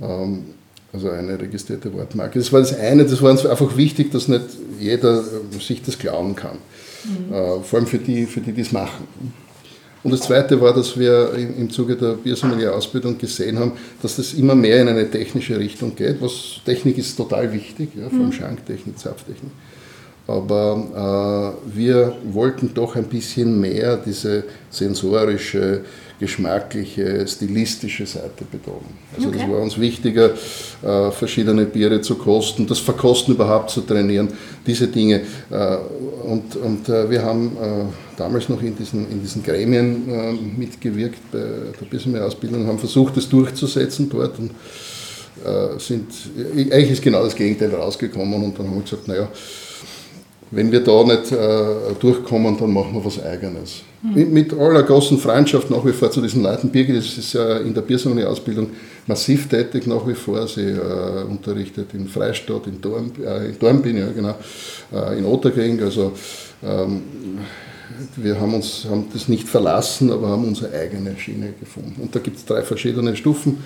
Ähm, 0.00 0.44
also 0.92 1.10
eine 1.10 1.40
registrierte 1.40 1.92
Wortmarke. 1.92 2.38
Das 2.38 2.52
war 2.52 2.60
das 2.60 2.78
eine, 2.78 3.04
das 3.04 3.22
war 3.22 3.30
uns 3.30 3.46
einfach 3.46 3.76
wichtig, 3.76 4.10
dass 4.12 4.28
nicht 4.28 4.44
jeder 4.78 5.20
äh, 5.20 5.58
sich 5.58 5.82
das 5.82 5.98
klauen 5.98 6.36
kann. 6.36 6.58
Mhm. 7.04 7.62
Vor 7.62 7.78
allem 7.78 7.86
für 7.86 7.98
die, 7.98 8.26
für 8.26 8.40
die, 8.40 8.52
die 8.52 8.62
es 8.62 8.72
machen. 8.72 9.06
Und 10.04 10.10
das 10.10 10.22
Zweite 10.22 10.60
war, 10.60 10.74
dass 10.74 10.98
wir 10.98 11.32
im 11.34 11.70
Zuge 11.70 11.96
der 11.96 12.14
Biersommelier-Ausbildung 12.14 13.18
gesehen 13.18 13.58
haben, 13.58 13.72
dass 14.02 14.16
das 14.16 14.34
immer 14.34 14.56
mehr 14.56 14.82
in 14.82 14.88
eine 14.88 15.08
technische 15.08 15.58
Richtung 15.58 15.94
geht. 15.94 16.20
Was 16.20 16.60
Technik 16.64 16.98
ist 16.98 17.16
total 17.16 17.52
wichtig, 17.52 17.90
ja, 17.94 18.08
vor 18.08 18.18
allem 18.18 18.26
mhm. 18.26 18.32
Schanktechnik, 18.32 18.98
Zapftechnik. 18.98 19.52
Aber 20.26 21.56
äh, 21.66 21.76
wir 21.76 22.16
wollten 22.24 22.72
doch 22.74 22.96
ein 22.96 23.04
bisschen 23.04 23.60
mehr 23.60 23.96
diese 23.96 24.44
sensorische, 24.70 25.82
geschmackliche, 26.22 27.26
stilistische 27.26 28.06
Seite 28.06 28.44
betonen. 28.48 28.94
Also 29.16 29.28
okay. 29.28 29.38
das 29.40 29.48
war 29.50 29.58
uns 29.60 29.76
wichtiger, 29.76 30.30
äh, 30.82 31.10
verschiedene 31.10 31.64
Biere 31.64 32.00
zu 32.00 32.14
kosten, 32.14 32.64
das 32.64 32.78
Verkosten 32.78 33.34
überhaupt 33.34 33.70
zu 33.70 33.80
trainieren, 33.80 34.28
diese 34.64 34.86
Dinge. 34.86 35.22
Äh, 35.50 35.78
und 36.32 36.54
und 36.54 36.88
äh, 36.88 37.10
wir 37.10 37.24
haben 37.24 37.56
damals 38.16 38.48
noch 38.48 38.62
in 38.62 38.76
diesen, 38.76 39.10
in 39.10 39.20
diesen 39.20 39.42
Gremien 39.42 40.56
mitgewirkt 40.56 41.18
bei 41.32 41.38
der 41.38 41.86
Business-Ausbildung, 41.90 42.68
haben 42.68 42.78
versucht, 42.78 43.16
das 43.16 43.28
durchzusetzen 43.28 44.08
dort 44.08 44.38
und 44.38 44.52
sind, 45.78 46.06
eigentlich 46.54 46.92
ist 46.92 47.02
genau 47.02 47.24
das 47.24 47.34
Gegenteil 47.34 47.74
rausgekommen 47.74 48.44
und 48.44 48.56
dann 48.56 48.68
haben 48.68 48.76
wir 48.76 48.82
gesagt, 48.82 49.08
naja, 49.08 49.28
wenn 50.52 50.70
wir 50.70 50.84
da 50.84 51.02
nicht 51.02 51.32
durchkommen, 52.00 52.56
dann 52.58 52.72
machen 52.72 52.94
wir 52.94 53.04
was 53.04 53.20
Eigenes. 53.20 53.82
Mit, 54.02 54.32
mit, 54.32 54.52
aller 54.52 54.82
großen 54.82 55.16
Freundschaft 55.18 55.70
nach 55.70 55.84
wie 55.84 55.92
vor 55.92 56.10
zu 56.10 56.20
diesen 56.20 56.42
Leuten. 56.42 56.70
Birgit 56.70 56.96
ist 56.96 57.32
ja 57.34 57.58
in 57.58 57.72
der 57.72 57.82
Biersommelier-Ausbildung 57.82 58.70
massiv 59.06 59.48
tätig 59.48 59.86
nach 59.86 60.04
wie 60.08 60.14
vor. 60.14 60.48
Sie 60.48 60.62
äh, 60.62 61.22
unterrichtet 61.22 61.94
in 61.94 62.08
Freistadt, 62.08 62.66
in, 62.66 62.80
Dorn, 62.80 63.12
äh, 63.24 63.50
in 63.50 63.58
Dornbin, 63.60 63.96
ja, 63.96 64.10
genau, 64.10 64.34
äh, 64.92 65.18
in 65.18 65.24
Otterkring. 65.24 65.80
Also 65.80 66.12
ähm, 66.64 67.02
wir 68.16 68.40
haben, 68.40 68.54
uns, 68.54 68.86
haben 68.90 69.06
das 69.12 69.28
nicht 69.28 69.48
verlassen, 69.48 70.10
aber 70.10 70.28
haben 70.30 70.48
unsere 70.48 70.76
eigene 70.76 71.16
Schiene 71.16 71.54
gefunden. 71.60 72.02
Und 72.02 72.12
da 72.12 72.18
gibt 72.18 72.38
es 72.38 72.44
drei 72.44 72.62
verschiedene 72.62 73.14
Stufen. 73.14 73.58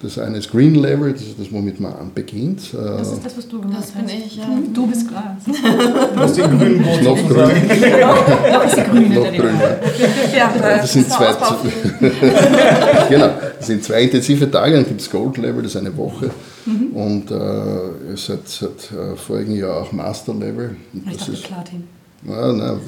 Das 0.00 0.16
eine 0.16 0.38
ist 0.38 0.52
Green 0.52 0.76
Level, 0.76 1.12
das 1.12 1.22
ist 1.22 1.40
das, 1.40 1.52
womit 1.52 1.80
man 1.80 1.92
beginnt. 2.14 2.72
Das 2.72 3.12
ist 3.12 3.24
das, 3.24 3.36
was 3.36 3.48
du 3.48 3.60
gemacht 3.60 3.78
hast. 3.78 3.96
Das 3.96 4.04
bin 4.04 4.08
ich, 4.08 4.36
ja. 4.36 4.44
Du 4.72 4.86
bist 4.86 5.08
klar. 5.08 5.36
Du 6.14 6.20
hast 6.20 6.36
den 6.36 6.58
grünen. 6.58 6.80
Noch 7.02 7.28
grün. 7.28 7.48
noch 8.52 8.64
ist 8.64 8.76
die 8.76 8.82
grüne. 8.82 9.14
Noch 9.14 9.32
grün, 9.32 9.60
ja. 10.36 10.52
das 10.56 10.92
sind 10.92 11.10
zwei, 11.10 11.34
genau, 13.08 13.30
das 13.58 13.66
sind 13.66 13.82
zwei 13.82 14.02
intensive 14.02 14.48
Tage, 14.48 14.76
dann 14.76 14.86
gibt 14.86 15.00
es 15.00 15.10
Gold 15.10 15.36
Level, 15.36 15.62
das 15.62 15.72
ist 15.72 15.80
eine 15.80 15.96
Woche. 15.96 16.30
Mhm. 16.64 16.92
Und 16.92 17.30
äh, 17.32 18.16
seit, 18.16 18.48
seit 18.48 18.92
äh, 18.92 19.16
vorigen 19.16 19.56
Jahr 19.56 19.82
auch 19.82 19.92
Master 19.92 20.34
Level. 20.34 20.76
ich 20.92 21.16
dachte 21.16 21.32
Platin. 21.32 21.97
Nein, 22.22 22.56
nein, 22.56 22.80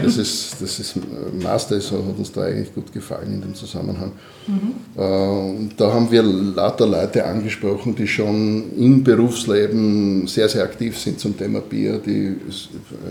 das, 0.00 0.16
ist, 0.16 0.62
das 0.62 0.78
ist 0.78 0.94
Master 1.42 1.76
ist, 1.76 1.90
hat 1.90 1.98
uns 2.16 2.30
da 2.30 2.42
eigentlich 2.42 2.72
gut 2.72 2.92
gefallen 2.92 3.34
in 3.34 3.40
dem 3.40 3.54
Zusammenhang. 3.54 4.12
Mhm. 4.46 5.02
Und 5.02 5.70
da 5.76 5.92
haben 5.92 6.08
wir 6.08 6.22
lauter 6.22 6.86
Leute 6.86 7.24
angesprochen, 7.24 7.96
die 7.96 8.06
schon 8.06 8.70
im 8.76 9.02
Berufsleben 9.02 10.28
sehr, 10.28 10.48
sehr 10.48 10.62
aktiv 10.62 10.96
sind 10.96 11.18
zum 11.18 11.36
Thema 11.36 11.60
Bier, 11.60 11.98
die 11.98 12.36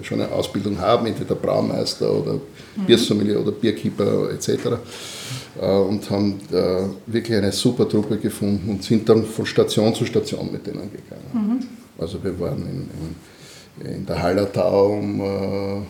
schon 0.01 0.21
eine 0.21 0.31
Ausbildung 0.31 0.79
haben, 0.79 1.07
entweder 1.07 1.35
Braumeister 1.35 2.09
oder 2.09 2.35
mhm. 2.35 2.85
Biersommelier 2.87 3.41
oder 3.41 3.51
Bierkeeper 3.51 4.31
etc. 4.31 4.49
Äh, 5.59 5.65
und 5.65 6.09
haben 6.09 6.39
wirklich 7.05 7.37
eine 7.37 7.51
super 7.51 7.87
Truppe 7.87 8.15
gefunden 8.15 8.69
und 8.69 8.83
sind 8.83 9.09
dann 9.09 9.25
von 9.25 9.45
Station 9.45 9.93
zu 9.93 10.05
Station 10.05 10.49
mit 10.53 10.65
denen 10.65 10.89
gegangen. 10.89 11.31
Mhm. 11.33 11.67
Also 12.01 12.23
wir 12.23 12.39
waren 12.39 12.61
in, 12.61 12.81
in 12.81 13.15
in 13.83 14.05
der 14.05 14.21
Hallertau, 14.21 14.99
äh, 14.99 15.81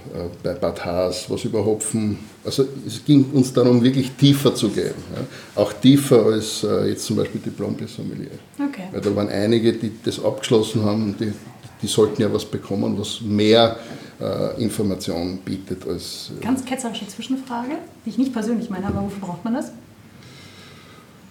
bei 0.43 0.53
Bad 0.53 0.85
Haas, 0.85 1.29
was 1.29 1.43
über 1.43 1.65
Hopfen. 1.65 2.17
Also 2.45 2.65
es 2.85 3.03
ging 3.03 3.25
uns 3.33 3.51
darum, 3.53 3.83
wirklich 3.83 4.11
tiefer 4.11 4.53
zu 4.53 4.69
gehen. 4.69 4.93
Ja. 5.15 5.61
Auch 5.61 5.73
tiefer 5.73 6.25
als 6.25 6.63
äh, 6.63 6.89
jetzt 6.89 7.05
zum 7.05 7.17
Beispiel 7.17 7.41
Diplom-Sommelier. 7.41 8.31
Okay. 8.59 8.83
Weil 8.91 9.01
da 9.01 9.15
waren 9.15 9.29
einige, 9.29 9.73
die 9.73 9.91
das 10.03 10.23
abgeschlossen 10.23 10.83
haben, 10.83 11.15
die, 11.19 11.33
die 11.81 11.87
sollten 11.87 12.21
ja 12.21 12.31
was 12.31 12.45
bekommen, 12.45 12.97
was 12.97 13.21
mehr 13.21 13.77
äh, 14.19 14.61
Information 14.61 15.39
bietet 15.39 15.87
als. 15.87 16.31
Äh, 16.39 16.43
Ganz 16.43 16.63
ketzerische 16.65 17.07
Zwischenfrage, 17.07 17.77
die 18.05 18.09
ich 18.09 18.17
nicht 18.17 18.33
persönlich 18.33 18.69
meine, 18.69 18.87
aber 18.87 19.01
wofür 19.01 19.21
braucht 19.21 19.43
man 19.43 19.55
das? 19.55 19.71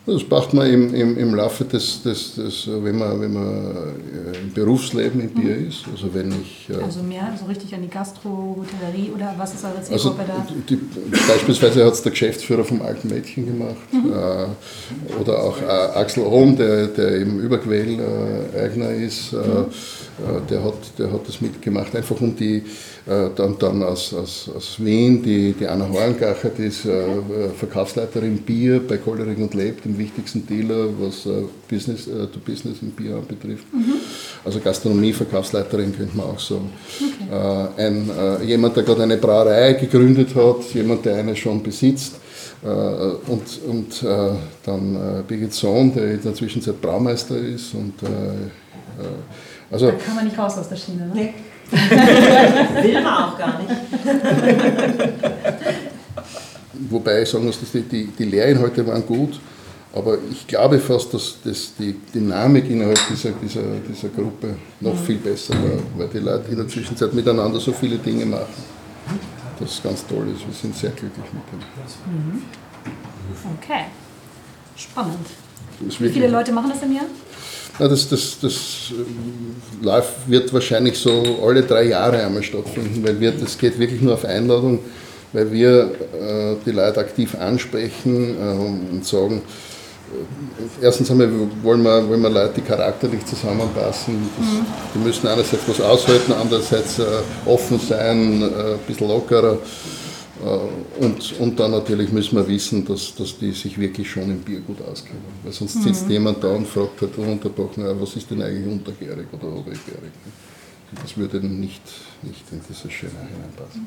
Das 0.08 0.28
macht 0.28 0.54
man 0.54 0.66
im, 0.70 0.94
im, 0.94 1.18
im 1.18 1.34
Laufe 1.34 1.64
des, 1.64 2.02
des, 2.02 2.34
des, 2.36 2.66
wenn 2.66 2.96
man, 2.96 3.20
wenn 3.20 3.32
man 3.32 3.46
äh, 3.46 4.38
im 4.38 4.52
Berufsleben 4.54 5.20
im 5.20 5.28
Bier 5.28 5.56
mhm. 5.56 5.68
ist. 5.68 5.84
Also 5.92 6.12
wenn 6.14 6.32
ich. 6.32 6.68
Äh, 6.70 6.82
also 6.82 7.02
mehr 7.02 7.32
so 7.38 7.44
richtig 7.46 7.74
an 7.74 7.82
die 7.82 7.88
Gastro, 7.88 8.56
Hotellerie 8.58 9.10
oder 9.14 9.34
was 9.36 9.54
ist 9.54 9.64
eure 9.64 9.82
Zielgruppe 9.82 10.20
also, 10.20 10.32
da? 10.32 10.46
Die, 10.68 10.76
beispielsweise 11.28 11.84
hat 11.84 11.92
es 11.92 12.02
der 12.02 12.12
Geschäftsführer 12.12 12.64
vom 12.64 12.80
Alten 12.80 13.08
Mädchen 13.08 13.46
gemacht. 13.46 13.76
Mhm. 13.92 14.12
Äh, 14.12 15.20
oder 15.20 15.42
auch 15.42 15.60
äh, 15.60 15.98
Axel 15.98 16.24
Ohm, 16.24 16.56
der, 16.56 16.86
der 16.86 17.16
eben 17.20 17.40
Überquell-Eigner 17.40 18.90
ist, 18.90 19.34
äh, 19.34 19.36
mhm. 19.36 19.66
Äh, 20.18 20.40
der, 20.50 20.64
hat, 20.64 20.74
der 20.98 21.12
hat 21.12 21.28
das 21.28 21.40
mitgemacht, 21.40 21.94
einfach 21.94 22.20
um 22.20 22.34
die 22.34 22.56
äh, 22.56 22.62
dann, 23.06 23.58
dann 23.58 23.82
aus, 23.82 24.12
aus, 24.12 24.50
aus 24.54 24.76
Wien 24.78 25.22
die, 25.22 25.52
die 25.52 25.66
Anna 25.66 25.88
Horngacher, 25.88 26.50
die 26.50 26.64
ist 26.64 26.84
äh, 26.84 27.48
Verkaufsleiterin 27.56 28.38
Bier 28.38 28.80
bei 28.86 28.96
Kollering 28.98 29.42
und 29.42 29.54
Lebt, 29.54 29.84
dem 29.84 29.98
wichtigsten 29.98 30.46
Dealer, 30.46 30.88
was 30.98 31.26
äh, 31.26 31.44
Business 31.68 32.06
äh, 32.06 32.26
to 32.26 32.38
Business 32.44 32.78
im 32.82 32.90
Bier 32.90 33.16
anbetrifft. 33.16 33.72
Mhm. 33.72 33.94
Also 34.44 34.60
Gastronomie-Verkaufsleiterin 34.60 35.96
könnte 35.96 36.16
man 36.16 36.26
auch 36.26 36.38
sagen. 36.38 36.70
Okay. 36.96 37.76
Äh, 37.78 37.86
ein, 37.86 38.10
äh, 38.10 38.44
jemand, 38.44 38.76
der 38.76 38.82
gerade 38.84 39.02
eine 39.02 39.16
Brauerei 39.16 39.74
gegründet 39.74 40.34
hat, 40.34 40.74
jemand, 40.74 41.04
der 41.04 41.16
eine 41.16 41.34
schon 41.36 41.62
besitzt. 41.62 42.14
und 42.60 43.46
und 43.68 44.04
dann 44.64 45.24
Birgit 45.28 45.52
Sohn, 45.52 45.94
der 45.94 46.14
in 46.14 46.22
der 46.22 46.34
Zwischenzeit 46.34 46.80
Braumeister 46.80 47.36
ist. 47.36 47.72
Und, 47.72 47.94
also, 49.70 49.86
da 49.86 49.92
kann 49.92 50.16
man 50.16 50.24
nicht 50.24 50.36
raus 50.36 50.58
aus 50.58 50.68
der 50.68 50.74
Schiene, 50.74 51.06
ne? 51.06 51.12
Nee. 51.14 51.34
Will 52.82 53.02
man 53.02 53.14
auch 53.14 53.38
gar 53.38 53.60
nicht. 53.60 53.70
Wobei 56.90 57.22
ich 57.22 57.28
sagen 57.28 57.44
muss, 57.44 57.60
dass 57.60 57.72
die, 57.72 57.82
die, 57.82 58.06
die 58.06 58.24
Lehrinhalte 58.24 58.86
waren 58.86 59.04
gut, 59.04 59.38
aber 59.92 60.18
ich 60.30 60.46
glaube 60.46 60.78
fast, 60.78 61.12
dass, 61.12 61.36
dass 61.44 61.74
die 61.78 61.96
Dynamik 62.14 62.70
innerhalb 62.70 62.98
dieser, 63.08 63.32
dieser, 63.32 63.62
dieser 63.88 64.08
Gruppe 64.08 64.56
noch 64.80 64.94
mhm. 64.94 64.98
viel 64.98 65.16
besser 65.16 65.54
war, 65.54 65.78
weil 65.96 66.08
die 66.08 66.18
Leute 66.18 66.50
in 66.50 66.56
der 66.56 66.68
Zwischenzeit 66.68 67.12
miteinander 67.12 67.58
so 67.60 67.72
viele 67.72 67.98
Dinge 67.98 68.24
machen. 68.24 68.46
Das 69.58 69.72
ist 69.72 69.82
ganz 69.82 70.06
toll 70.06 70.28
ist. 70.34 70.46
Wir 70.46 70.54
sind 70.54 70.76
sehr 70.76 70.90
glücklich 70.90 71.26
mit 71.32 71.42
dem. 71.50 71.58
Mhm. 72.12 72.42
Okay. 73.58 73.84
Spannend. 74.76 75.26
Wie 75.80 76.08
viele 76.08 76.28
Leute 76.28 76.52
machen 76.52 76.70
das 76.70 76.82
im 76.82 76.92
Jahr? 76.92 77.06
Ja, 77.78 77.86
das, 77.86 78.08
das, 78.08 78.38
das 78.40 78.90
ähm, 78.90 79.56
Live 79.82 80.12
wird 80.26 80.52
wahrscheinlich 80.52 80.98
so 80.98 81.38
alle 81.44 81.62
drei 81.62 81.84
Jahre 81.84 82.24
einmal 82.24 82.42
stattfinden, 82.42 83.04
weil 83.06 83.20
wir, 83.20 83.30
das 83.30 83.56
geht 83.56 83.78
wirklich 83.78 84.00
nur 84.00 84.14
auf 84.14 84.24
Einladung, 84.24 84.80
weil 85.32 85.52
wir 85.52 85.92
äh, 86.20 86.56
die 86.66 86.72
Leute 86.72 86.98
aktiv 86.98 87.36
ansprechen 87.36 88.36
äh, 88.36 88.96
und 88.96 89.04
sagen, 89.04 89.42
äh, 90.82 90.84
erstens 90.84 91.08
einmal 91.12 91.30
wollen 91.62 91.82
wir, 91.82 92.08
wollen 92.08 92.20
wir 92.20 92.30
Leute, 92.30 92.54
die 92.56 92.62
charakterlich 92.62 93.24
zusammenpassen. 93.26 94.28
Das, 94.36 94.46
mhm. 94.46 94.66
Die 94.94 94.98
müssen 94.98 95.28
einerseits 95.28 95.62
was 95.68 95.80
aushalten, 95.80 96.32
andererseits 96.32 96.98
äh, 96.98 97.04
offen 97.46 97.78
sein, 97.78 98.42
äh, 98.42 98.72
ein 98.72 98.78
bisschen 98.88 99.06
lockerer. 99.06 99.58
Äh, 100.44 101.04
und, 101.04 101.40
und 101.40 101.58
dann 101.58 101.72
natürlich 101.72 102.12
müssen 102.12 102.36
wir 102.36 102.46
wissen, 102.46 102.84
dass, 102.84 103.14
dass 103.14 103.38
die 103.38 103.52
sich 103.52 103.78
wirklich 103.78 104.10
schon 104.10 104.24
im 104.24 104.40
Bier 104.40 104.60
gut 104.60 104.80
auskennen. 104.82 105.22
Weil 105.42 105.52
sonst 105.52 105.76
mhm. 105.76 105.82
sitzt 105.82 106.08
jemand 106.08 106.42
da 106.42 106.48
und 106.48 106.66
fragt 106.66 107.00
halt 107.00 107.16
ununterbrochen, 107.18 107.84
was 108.00 108.16
ist 108.16 108.30
denn 108.30 108.42
eigentlich 108.42 108.66
untergärig 108.66 109.26
oder 109.32 109.48
obergärig. 109.48 110.12
Das 111.02 111.16
würde 111.16 111.38
nicht, 111.46 111.82
nicht 112.22 112.44
in 112.50 112.60
diese 112.66 112.90
Schöne 112.90 113.12
hineinpassen. 113.28 113.86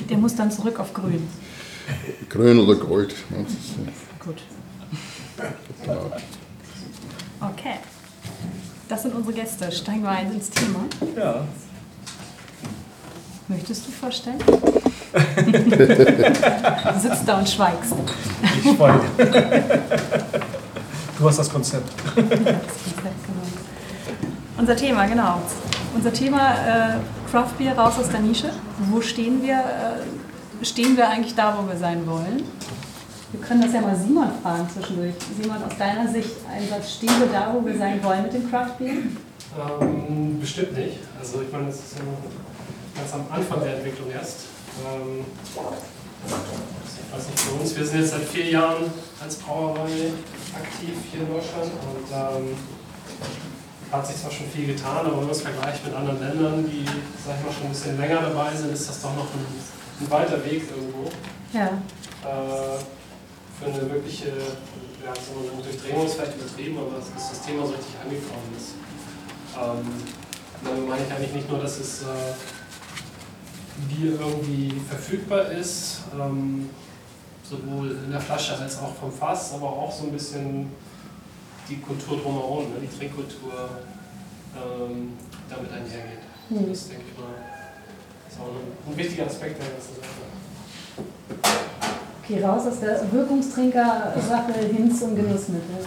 Der 0.10 0.18
muss 0.18 0.34
dann 0.34 0.50
zurück 0.50 0.78
auf 0.78 0.92
Grün. 0.92 1.22
Grün 2.28 2.58
oder 2.58 2.74
Gold. 2.74 3.14
Gut. 4.20 4.42
Okay. 7.40 7.76
Das 8.88 9.02
sind 9.02 9.14
unsere 9.14 9.34
Gäste. 9.34 9.72
Steigen 9.72 10.02
wir 10.02 10.10
ein 10.10 10.32
ins 10.32 10.50
Thema. 10.50 10.84
Ja. 11.16 11.46
Möchtest 13.48 13.86
du 13.86 13.90
vorstellen? 13.92 14.38
Du 14.46 14.54
sitzt 17.00 17.22
da 17.26 17.38
und 17.38 17.48
schweigst. 17.48 17.94
Ich 18.42 18.62
schweige. 18.76 19.00
Du 21.18 21.28
hast 21.28 21.38
das 21.38 21.48
Konzept. 21.48 21.88
Das 21.96 22.14
Konzept, 22.24 23.24
genau. 23.26 23.46
Unser 24.58 24.76
Thema, 24.76 25.06
genau. 25.06 25.40
Unser 25.94 26.12
Thema 26.12 26.54
äh, 26.54 26.96
Craft 27.30 27.52
Beer 27.56 27.78
raus 27.78 27.94
aus 28.00 28.08
der 28.08 28.18
Nische. 28.20 28.50
Wo 28.90 29.00
stehen 29.00 29.40
wir? 29.42 29.54
Äh, 29.54 30.02
stehen 30.64 30.96
wir 30.96 31.08
eigentlich 31.08 31.34
da, 31.36 31.56
wo 31.56 31.68
wir 31.68 31.76
sein 31.78 32.04
wollen? 32.06 32.42
Wir 33.30 33.40
können 33.40 33.60
das 33.62 33.72
ja 33.72 33.80
mal 33.80 33.94
Simon 33.96 34.28
fragen 34.42 34.68
zwischendurch. 34.72 35.14
Simon, 35.40 35.58
aus 35.62 35.76
deiner 35.78 36.08
Sicht 36.10 36.30
ein 36.52 36.68
Satz, 36.68 36.94
stehen 36.94 37.12
wir 37.20 37.28
da, 37.32 37.54
wo 37.54 37.64
wir 37.64 37.78
sein 37.78 38.02
wollen 38.02 38.22
mit 38.22 38.32
dem 38.32 38.50
Craft 38.50 38.76
Beer? 38.78 38.94
Ähm, 39.80 40.40
bestimmt 40.40 40.76
nicht. 40.76 40.98
Also 41.18 41.40
ich 41.42 41.50
meine, 41.52 41.66
das 41.66 41.76
ist 41.76 41.96
ja 41.98 42.04
noch 42.04 42.18
ganz 42.96 43.12
am 43.12 43.26
Anfang 43.30 43.60
der 43.60 43.76
Entwicklung 43.76 44.10
erst. 44.10 44.46
Ähm, 44.84 45.24
ich 45.46 47.14
weiß 47.14 47.26
nicht, 47.28 47.40
für 47.40 47.60
uns, 47.60 47.76
wir 47.76 47.86
sind 47.86 48.00
jetzt 48.00 48.10
seit 48.10 48.22
vier 48.22 48.50
Jahren 48.50 48.90
als 49.22 49.36
Brauerei 49.36 50.10
aktiv 50.54 50.94
hier 51.10 51.20
in 51.20 51.28
Deutschland 51.28 51.70
und 51.70 52.08
ähm, 52.12 52.56
hat 53.92 54.06
sich 54.06 54.16
zwar 54.16 54.30
schon 54.30 54.46
viel 54.48 54.66
getan, 54.66 55.06
aber 55.06 55.18
wenn 55.18 55.24
man 55.24 55.30
es 55.30 55.42
vergleicht 55.42 55.84
mit 55.84 55.94
anderen 55.94 56.20
Ländern, 56.20 56.66
die, 56.66 56.84
sag 57.24 57.38
ich 57.38 57.46
mal, 57.46 57.52
schon 57.52 57.66
ein 57.66 57.70
bisschen 57.70 57.98
länger 57.98 58.20
dabei 58.20 58.54
sind, 58.54 58.72
ist 58.72 58.88
das 58.88 59.00
doch 59.00 59.14
noch 59.14 59.28
ein, 59.30 59.46
ein 60.00 60.10
weiter 60.10 60.44
Weg 60.44 60.64
irgendwo. 60.68 61.08
Ja. 61.52 61.66
Äh, 62.24 62.78
für 63.58 63.66
eine 63.72 63.90
wirkliche, 63.90 64.28
ja, 64.28 65.14
so 65.14 65.38
eine 65.40 65.62
Durchdringung 65.62 66.06
ist 66.06 66.14
vielleicht 66.14 66.36
übertrieben, 66.36 66.78
aber 66.78 66.98
dass 66.98 67.30
das 67.30 67.40
Thema 67.42 67.66
so 67.66 67.72
richtig 67.72 67.94
angekommen 68.02 68.52
ist. 68.56 68.74
Ähm, 69.56 69.86
damit 70.64 70.88
meine 70.88 71.02
ich 71.06 71.12
eigentlich 71.12 71.32
nicht 71.32 71.50
nur, 71.50 71.60
dass 71.60 71.78
es 71.78 72.02
äh, 72.02 72.06
Bier 73.88 74.18
irgendwie 74.20 74.80
verfügbar 74.88 75.50
ist, 75.50 76.02
ähm, 76.18 76.70
sowohl 77.42 77.98
in 78.04 78.10
der 78.10 78.20
Flasche 78.20 78.56
als 78.58 78.78
auch 78.78 78.94
vom 78.94 79.12
Fass, 79.12 79.54
aber 79.54 79.68
auch 79.68 79.92
so 79.92 80.06
ein 80.06 80.12
bisschen 80.12 80.70
die 81.68 81.78
Kultur 81.78 82.18
drumherum, 82.18 82.64
ne, 82.70 82.76
die 82.82 82.98
Trinkkultur 82.98 83.70
ähm, 84.56 85.12
damit 85.48 85.70
einhergeht. 85.72 86.24
Hm. 86.48 86.68
Das 86.68 86.88
denke 86.88 87.04
ich 87.12 87.18
mal 87.18 87.56
ist 88.36 88.42
auch 88.42 88.48
ein, 88.48 88.92
ein 88.92 88.96
wichtiger 88.96 89.26
Aspekt 89.26 89.60
der 89.60 89.68
ganzen 89.70 89.94
Sache. 89.96 90.08
Okay, 92.22 92.42
raus 92.42 92.66
aus 92.66 92.80
der 92.80 93.12
Wirkungstrinker-Sache 93.12 94.52
hin 94.72 94.94
zum 94.94 95.14
Genussmittel. 95.14 95.78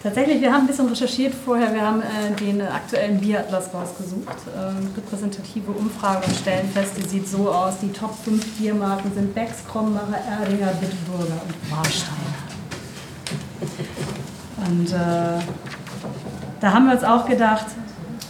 Tatsächlich, 0.00 0.40
wir 0.40 0.52
haben 0.52 0.60
ein 0.60 0.66
bisschen 0.68 0.88
recherchiert 0.88 1.34
vorher. 1.34 1.74
Wir 1.74 1.82
haben 1.82 2.02
äh, 2.02 2.32
den 2.38 2.62
aktuellen 2.62 3.18
Bieratlas 3.18 3.74
rausgesucht. 3.74 4.36
Ähm, 4.56 4.90
repräsentative 4.96 5.72
Umfrage 5.72 6.24
und 6.24 6.36
stellen 6.36 6.68
fest, 6.68 6.92
die 6.96 7.02
sieht 7.02 7.26
so 7.26 7.50
aus. 7.50 7.78
Die 7.82 7.92
Top 7.92 8.14
5 8.24 8.58
Biermarken 8.58 9.12
sind 9.12 9.34
Becks, 9.34 9.66
Krombacher, 9.66 10.18
Erdinger, 10.40 10.68
Bitburger 10.74 11.40
und 11.44 11.70
Warsteiner. 11.70 12.14
Und 14.68 14.92
äh, 14.92 15.42
da 16.60 16.72
haben 16.72 16.86
wir 16.86 16.92
uns 16.92 17.02
auch 17.02 17.26
gedacht, 17.26 17.66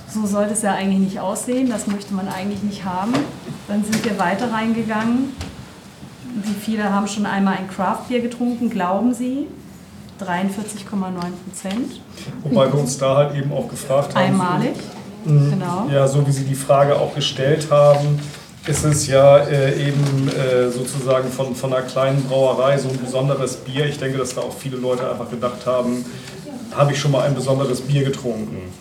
so 0.08 0.24
sollte 0.26 0.54
es 0.54 0.62
ja 0.62 0.72
eigentlich 0.72 1.00
nicht 1.00 1.20
aussehen. 1.20 1.68
Das 1.68 1.86
möchte 1.86 2.14
man 2.14 2.28
eigentlich 2.28 2.62
nicht 2.62 2.86
haben. 2.86 3.12
Dann 3.66 3.84
sind 3.84 4.02
wir 4.06 4.18
weiter 4.18 4.50
reingegangen. 4.50 5.36
Wie 6.42 6.54
viele 6.54 6.90
haben 6.90 7.08
schon 7.08 7.26
einmal 7.26 7.58
ein 7.58 7.68
Craft-Bier 7.68 8.22
getrunken, 8.22 8.70
glauben 8.70 9.12
Sie? 9.12 9.48
43,9 10.20 10.88
Prozent. 11.44 12.00
Wobei 12.42 12.72
wir 12.72 12.78
uns 12.78 12.98
da 12.98 13.16
halt 13.16 13.34
eben 13.36 13.52
auch 13.52 13.68
gefragt 13.68 14.14
haben. 14.14 14.24
Einmalig. 14.24 14.76
Mhm. 15.24 15.50
Genau. 15.50 15.86
Ja, 15.90 16.06
so 16.06 16.26
wie 16.26 16.32
Sie 16.32 16.44
die 16.44 16.54
Frage 16.54 16.96
auch 16.96 17.14
gestellt 17.14 17.68
haben, 17.70 18.20
ist 18.66 18.84
es 18.84 19.06
ja 19.06 19.38
äh, 19.38 19.88
eben 19.88 20.28
äh, 20.28 20.70
sozusagen 20.70 21.30
von, 21.30 21.54
von 21.54 21.72
einer 21.72 21.82
kleinen 21.82 22.22
Brauerei 22.24 22.76
so 22.78 22.88
ein 22.88 22.98
besonderes 22.98 23.56
Bier. 23.56 23.86
Ich 23.86 23.98
denke, 23.98 24.18
dass 24.18 24.34
da 24.34 24.42
auch 24.42 24.52
viele 24.52 24.76
Leute 24.76 25.10
einfach 25.10 25.30
gedacht 25.30 25.64
haben, 25.66 26.04
habe 26.76 26.92
ich 26.92 26.98
schon 27.00 27.12
mal 27.12 27.22
ein 27.22 27.34
besonderes 27.34 27.80
Bier 27.80 28.04
getrunken. 28.04 28.72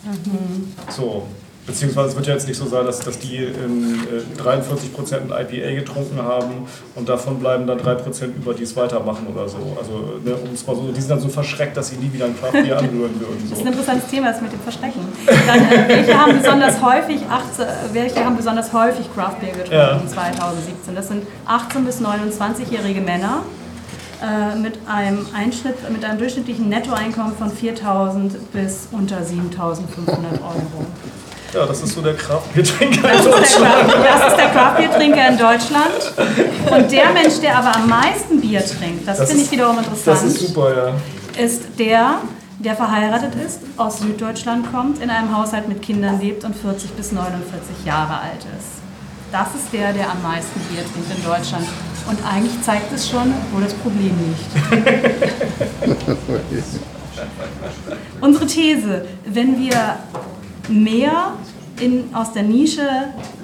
So. 0.89 1.23
Beziehungsweise 1.67 2.09
es 2.09 2.15
wird 2.15 2.27
ja 2.27 2.33
jetzt 2.33 2.47
nicht 2.47 2.57
so 2.57 2.65
sein, 2.65 2.85
dass, 2.85 2.99
dass 3.01 3.19
die 3.19 3.35
in 3.35 3.99
äh, 4.07 4.41
43% 4.41 5.15
ein 5.15 5.29
IPA 5.29 5.75
getrunken 5.81 6.21
haben 6.21 6.65
und 6.95 7.09
davon 7.09 7.39
bleiben 7.39 7.67
dann 7.67 7.77
3% 7.77 8.23
über, 8.37 8.53
die 8.53 8.63
es 8.63 8.73
weitermachen 8.77 9.27
oder 9.27 9.49
so. 9.49 9.57
Also, 9.77 10.17
ne, 10.23 10.33
um 10.35 10.53
es 10.53 10.65
mal 10.65 10.75
so, 10.77 10.91
die 10.93 10.99
sind 11.01 11.11
dann 11.11 11.19
so 11.19 11.27
verschreckt, 11.27 11.75
dass 11.75 11.89
sie 11.89 11.97
nie 11.97 12.11
wieder 12.13 12.25
ein 12.25 12.39
Kraftbier 12.39 12.77
anrühren 12.77 13.19
würden. 13.19 13.37
Das 13.49 13.51
ist 13.51 13.57
So. 13.59 13.61
ein 13.65 13.67
interessantes 13.73 14.09
Thema, 14.09 14.31
das 14.31 14.41
mit 14.41 14.53
dem 14.53 14.61
Verstecken. 14.61 15.01
Dann, 15.25 15.59
äh, 15.71 15.87
welche, 15.89 16.17
haben 16.17 16.37
besonders 16.39 16.81
häufig 16.81 17.19
18, 17.29 17.65
welche 17.91 18.23
haben 18.25 18.37
besonders 18.37 18.71
häufig 18.71 19.05
Craft 19.13 19.35
Beer 19.41 19.51
getrunken 19.51 19.73
Ja. 19.73 20.01
2017? 20.07 20.95
Das 20.95 21.07
sind 21.09 21.23
18- 21.47 21.83
bis 21.85 21.99
29-jährige 22.01 23.01
Männer 23.01 23.41
äh, 24.23 24.55
mit 24.57 24.79
einem 24.87 25.25
Einschnitt, 25.35 25.75
mit 25.91 26.05
einem 26.05 26.17
durchschnittlichen 26.17 26.69
Nettoeinkommen 26.69 27.35
von 27.35 27.51
4.000 27.51 28.31
bis 28.53 28.87
unter 28.93 29.17
7.500 29.17 29.73
Euro. 30.41 30.85
Ja, 31.53 31.65
das 31.65 31.81
ist 31.81 31.93
so 31.93 32.01
der 32.01 32.15
Kraftbiertrinker 32.15 33.11
in 33.13 33.23
Deutschland. 33.23 33.93
Das 34.03 34.31
ist 34.31 34.37
der 34.37 34.49
Craft-Bier-Trinker 34.49 35.27
in 35.29 35.37
Deutschland. 35.37 36.13
Und 36.71 36.91
der 36.91 37.13
Mensch, 37.13 37.39
der 37.41 37.57
aber 37.57 37.75
am 37.75 37.87
meisten 37.87 38.41
Bier 38.41 38.63
trinkt, 38.65 39.07
das, 39.07 39.17
Das 39.19 39.29
finde 39.29 39.43
ich 39.45 39.51
wiederum 39.51 39.77
interessant, 39.77 40.17
Das 40.17 40.23
ist 40.23 40.39
super, 40.47 40.75
ja. 40.75 41.41
ist 41.41 41.63
der, 41.79 42.15
der 42.59 42.75
verheiratet 42.75 43.33
ist, 43.35 43.59
aus 43.77 43.99
Süddeutschland 43.99 44.71
kommt, 44.71 45.01
in 45.01 45.09
einem 45.09 45.35
Haushalt 45.35 45.69
mit 45.69 45.81
Kindern 45.81 46.19
lebt 46.19 46.43
und 46.43 46.55
40 46.55 46.91
bis 46.91 47.11
49 47.13 47.85
Jahre 47.85 48.19
alt 48.19 48.45
ist. 48.59 48.81
Das 49.31 49.47
ist 49.55 49.71
der, 49.71 49.93
der 49.93 50.09
am 50.09 50.21
meisten 50.21 50.59
Bier 50.69 50.83
trinkt 50.83 51.17
in 51.17 51.23
Deutschland. 51.23 51.65
Und 52.09 52.19
eigentlich 52.25 52.61
zeigt 52.61 52.91
es 52.93 53.09
schon, 53.09 53.33
wo 53.53 53.59
das 53.59 53.73
Problem 53.73 54.15
liegt. 54.27 54.87
Unsere 58.21 58.45
These, 58.45 59.05
wenn 59.25 59.59
wir 59.59 59.97
mehr 60.69 61.33
in, 61.79 62.13
aus 62.13 62.33
der 62.33 62.43
Nische 62.43 62.87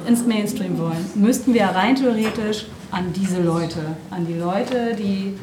ins 0.08 0.26
Mainstream 0.26 0.78
wollen, 0.78 1.06
müssten 1.16 1.54
wir 1.54 1.66
rein 1.66 1.96
theoretisch 1.96 2.66
an 2.92 3.14
diese 3.14 3.42
Leute, 3.42 3.80
an 4.10 4.26
die 4.26 4.36
Leute, 4.36 4.96
die 4.96 5.36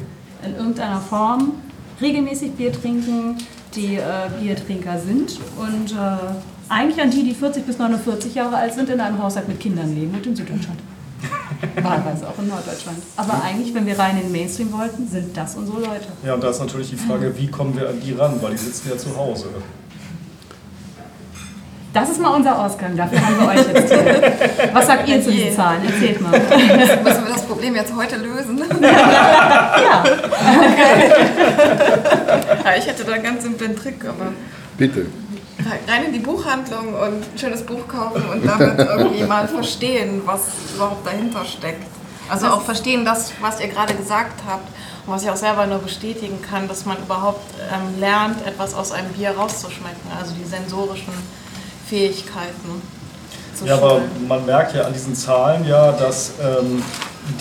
in 0.45 0.55
irgendeiner 0.55 0.99
Form 0.99 1.53
regelmäßig 2.01 2.53
Bier 2.53 2.71
trinken, 2.71 3.37
die 3.75 3.95
äh, 3.97 4.01
Biertrinker 4.39 4.99
sind 4.99 5.39
und 5.57 5.91
äh, 5.91 6.33
eigentlich 6.69 7.01
an 7.01 7.11
die, 7.11 7.23
die 7.23 7.33
40 7.33 7.65
bis 7.65 7.77
49 7.77 8.33
Jahre 8.35 8.55
alt 8.55 8.73
sind, 8.73 8.89
in 8.89 8.99
einem 8.99 9.21
Haushalt 9.21 9.47
mit 9.47 9.59
Kindern 9.59 9.93
leben 9.93 10.13
und 10.13 10.25
in 10.25 10.35
Süddeutschland. 10.35 10.79
Wahlweise 11.83 12.27
auch 12.27 12.39
in 12.39 12.47
Norddeutschland. 12.47 12.97
Aber 13.17 13.43
eigentlich, 13.43 13.73
wenn 13.73 13.85
wir 13.85 13.99
rein 13.99 14.17
in 14.17 14.23
den 14.23 14.31
Mainstream 14.31 14.71
wollten, 14.71 15.07
sind 15.07 15.35
das 15.35 15.55
unsere 15.55 15.79
Leute. 15.79 16.07
Ja, 16.25 16.33
und 16.33 16.43
da 16.43 16.49
ist 16.49 16.59
natürlich 16.59 16.89
die 16.89 16.95
Frage, 16.95 17.37
wie 17.37 17.47
kommen 17.47 17.75
wir 17.75 17.89
an 17.89 17.99
die 18.03 18.13
ran, 18.13 18.41
weil 18.41 18.51
die 18.51 18.57
sitzen 18.57 18.89
ja 18.89 18.97
zu 18.97 19.15
Hause. 19.15 19.47
Das 21.93 22.09
ist 22.09 22.21
mal 22.21 22.29
unser 22.29 22.57
Ausgang, 22.57 22.95
dafür 22.95 23.19
haben 23.19 23.39
wir 23.39 23.47
euch 23.49 23.67
jetzt 23.67 23.93
hier. 23.93 24.33
Was 24.73 24.87
sagt 24.87 25.09
ihr 25.09 25.21
zu 25.21 25.29
diesen 25.29 25.53
Zahlen? 25.53 25.83
Erzählt 25.85 26.21
mal. 26.21 26.31
Müssen 26.39 27.25
wir 27.25 27.33
das 27.33 27.43
Problem 27.45 27.75
jetzt 27.75 27.93
heute 27.95 28.15
lösen? 28.17 28.61
Ja, 28.81 30.03
Ja, 32.63 32.77
ich 32.77 32.87
hätte 32.87 33.03
da 33.03 33.13
einen 33.13 33.23
ganz 33.23 33.43
simplen 33.43 33.75
Trick, 33.75 34.05
aber 34.05 34.31
Bitte. 34.77 35.07
rein 35.87 36.05
in 36.05 36.13
die 36.13 36.19
Buchhandlung 36.19 36.93
und 36.93 37.23
ein 37.33 37.37
schönes 37.37 37.63
Buch 37.63 37.85
kaufen 37.87 38.23
und 38.31 38.45
damit 38.45 38.79
irgendwie 38.79 39.23
mal 39.23 39.47
verstehen, 39.47 40.21
was 40.25 40.41
überhaupt 40.75 41.05
dahinter 41.05 41.43
steckt. 41.43 41.83
Also 42.29 42.47
auch 42.47 42.61
verstehen 42.61 43.03
das, 43.03 43.33
was 43.41 43.59
ihr 43.59 43.67
gerade 43.67 43.93
gesagt 43.93 44.43
habt 44.47 44.67
und 45.05 45.13
was 45.13 45.23
ich 45.23 45.29
auch 45.29 45.35
selber 45.35 45.67
nur 45.67 45.79
bestätigen 45.79 46.41
kann, 46.41 46.69
dass 46.69 46.85
man 46.85 46.97
überhaupt 46.99 47.53
ähm, 47.69 47.99
lernt, 47.99 48.47
etwas 48.47 48.73
aus 48.73 48.93
einem 48.93 49.09
Bier 49.09 49.31
rauszuschmecken, 49.31 50.09
also 50.17 50.33
die 50.33 50.45
sensorischen 50.47 51.13
Fähigkeiten 51.91 52.81
zu 53.53 53.65
Ja, 53.65 53.75
aber 53.75 53.99
man 54.25 54.45
merkt 54.45 54.73
ja 54.73 54.83
an 54.83 54.93
diesen 54.93 55.13
Zahlen 55.13 55.67
ja, 55.67 55.91
dass 55.91 56.31
ähm, 56.41 56.81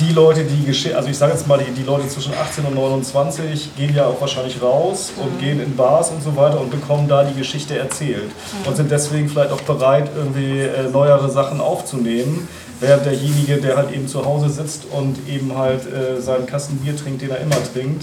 die 0.01 0.13
Leute, 0.13 0.43
die 0.43 0.65
Geschichte, 0.65 0.97
also 0.97 1.09
ich 1.09 1.17
sage 1.17 1.33
jetzt 1.35 1.47
mal, 1.47 1.57
die, 1.57 1.71
die 1.71 1.85
Leute 1.85 2.09
zwischen 2.09 2.35
18 2.35 2.65
und 2.65 2.75
29 2.75 3.77
gehen 3.77 3.95
ja 3.95 4.07
auch 4.07 4.21
wahrscheinlich 4.21 4.61
raus 4.61 5.13
und 5.17 5.39
gehen 5.39 5.61
in 5.61 5.77
Bars 5.77 6.11
und 6.11 6.21
so 6.21 6.35
weiter 6.35 6.61
und 6.61 6.73
bekommen 6.73 7.07
da 7.09 7.23
die 7.23 7.39
Geschichte 7.39 7.79
erzählt 7.79 8.33
und 8.67 8.77
sind 8.77 8.91
deswegen 8.91 9.29
vielleicht 9.29 9.53
auch 9.53 9.61
bereit, 9.61 10.11
irgendwie 10.17 10.63
äh, 10.63 10.91
neuere 10.91 11.31
Sachen 11.31 11.61
aufzunehmen, 11.61 12.49
während 12.81 13.07
derjenige, 13.07 13.59
der 13.59 13.77
halt 13.77 13.93
eben 13.93 14.09
zu 14.09 14.25
Hause 14.25 14.51
sitzt 14.51 14.83
und 14.91 15.29
eben 15.29 15.57
halt 15.57 15.83
äh, 15.87 16.21
seinen 16.21 16.47
Kasten 16.47 16.79
Bier 16.79 16.97
trinkt, 16.97 17.23
den 17.23 17.31
er 17.31 17.39
immer 17.39 17.59
trinkt, 17.73 18.03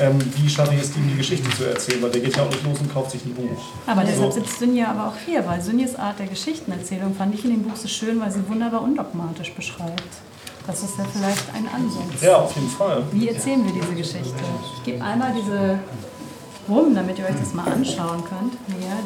ähm, 0.00 0.18
wie 0.36 0.48
schaffe 0.48 0.74
ich 0.74 0.82
es, 0.82 0.96
ihm 0.96 1.08
die 1.08 1.16
Geschichte 1.16 1.48
zu 1.56 1.64
erzählen, 1.64 2.02
weil 2.02 2.10
der 2.10 2.20
geht 2.20 2.36
ja 2.36 2.42
auch 2.42 2.50
nicht 2.50 2.64
los 2.64 2.78
und 2.80 2.92
kauft 2.92 3.10
sich 3.12 3.24
ein 3.24 3.34
Buch. 3.34 3.56
aber 3.86 4.02
deshalb 4.02 4.32
So. 4.32 4.40
sitzt 4.40 4.58
Synja 4.58 4.90
aber 4.90 5.08
auch 5.08 5.16
hier, 5.24 5.46
weil 5.46 5.60
Synjas 5.60 5.94
Art 5.96 6.18
der 6.18 6.26
Geschichtenerzählung 6.26 7.14
fand 7.14 7.34
ich 7.34 7.44
in 7.44 7.50
dem 7.50 7.62
Buch 7.62 7.76
so 7.76 7.88
schön, 7.88 8.20
weil 8.20 8.30
sie 8.30 8.46
wunderbar 8.48 8.82
undogmatisch 8.82 9.52
beschreibt. 9.52 10.02
Das 10.66 10.82
ist 10.82 10.96
ja 10.98 11.04
vielleicht 11.12 11.44
ein 11.54 11.68
Ansatz. 11.74 12.22
Ja, 12.22 12.36
auf 12.36 12.54
jeden 12.54 12.70
Fall. 12.70 13.02
Wie 13.12 13.28
erzählen 13.28 13.62
wir 13.64 13.72
diese 13.72 13.94
Geschichte? 13.94 14.34
Ich 14.78 14.84
gebe 14.84 15.04
einmal 15.04 15.32
diese 15.34 15.78
rum, 16.68 16.94
damit 16.94 17.18
ihr 17.18 17.26
euch 17.26 17.38
das 17.38 17.52
mal 17.52 17.70
anschauen 17.70 18.24
könnt. 18.24 18.54
Ja, 18.82 18.96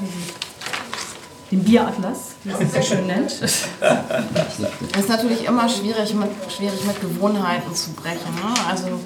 den 1.50 1.64
Bieratlas, 1.64 2.34
wie 2.44 2.50
es 2.50 2.72
so 2.74 2.94
schön 2.94 3.06
nennt. 3.06 3.30
Es 3.42 3.66
ist 5.00 5.08
natürlich 5.08 5.44
immer 5.46 5.68
schwierig 5.68 6.14
mit, 6.14 6.28
schwierig 6.54 6.84
mit 6.86 7.00
Gewohnheiten 7.00 7.74
zu 7.74 7.90
brechen. 7.92 8.34
Ne? 8.34 8.54
Also, 8.68 9.00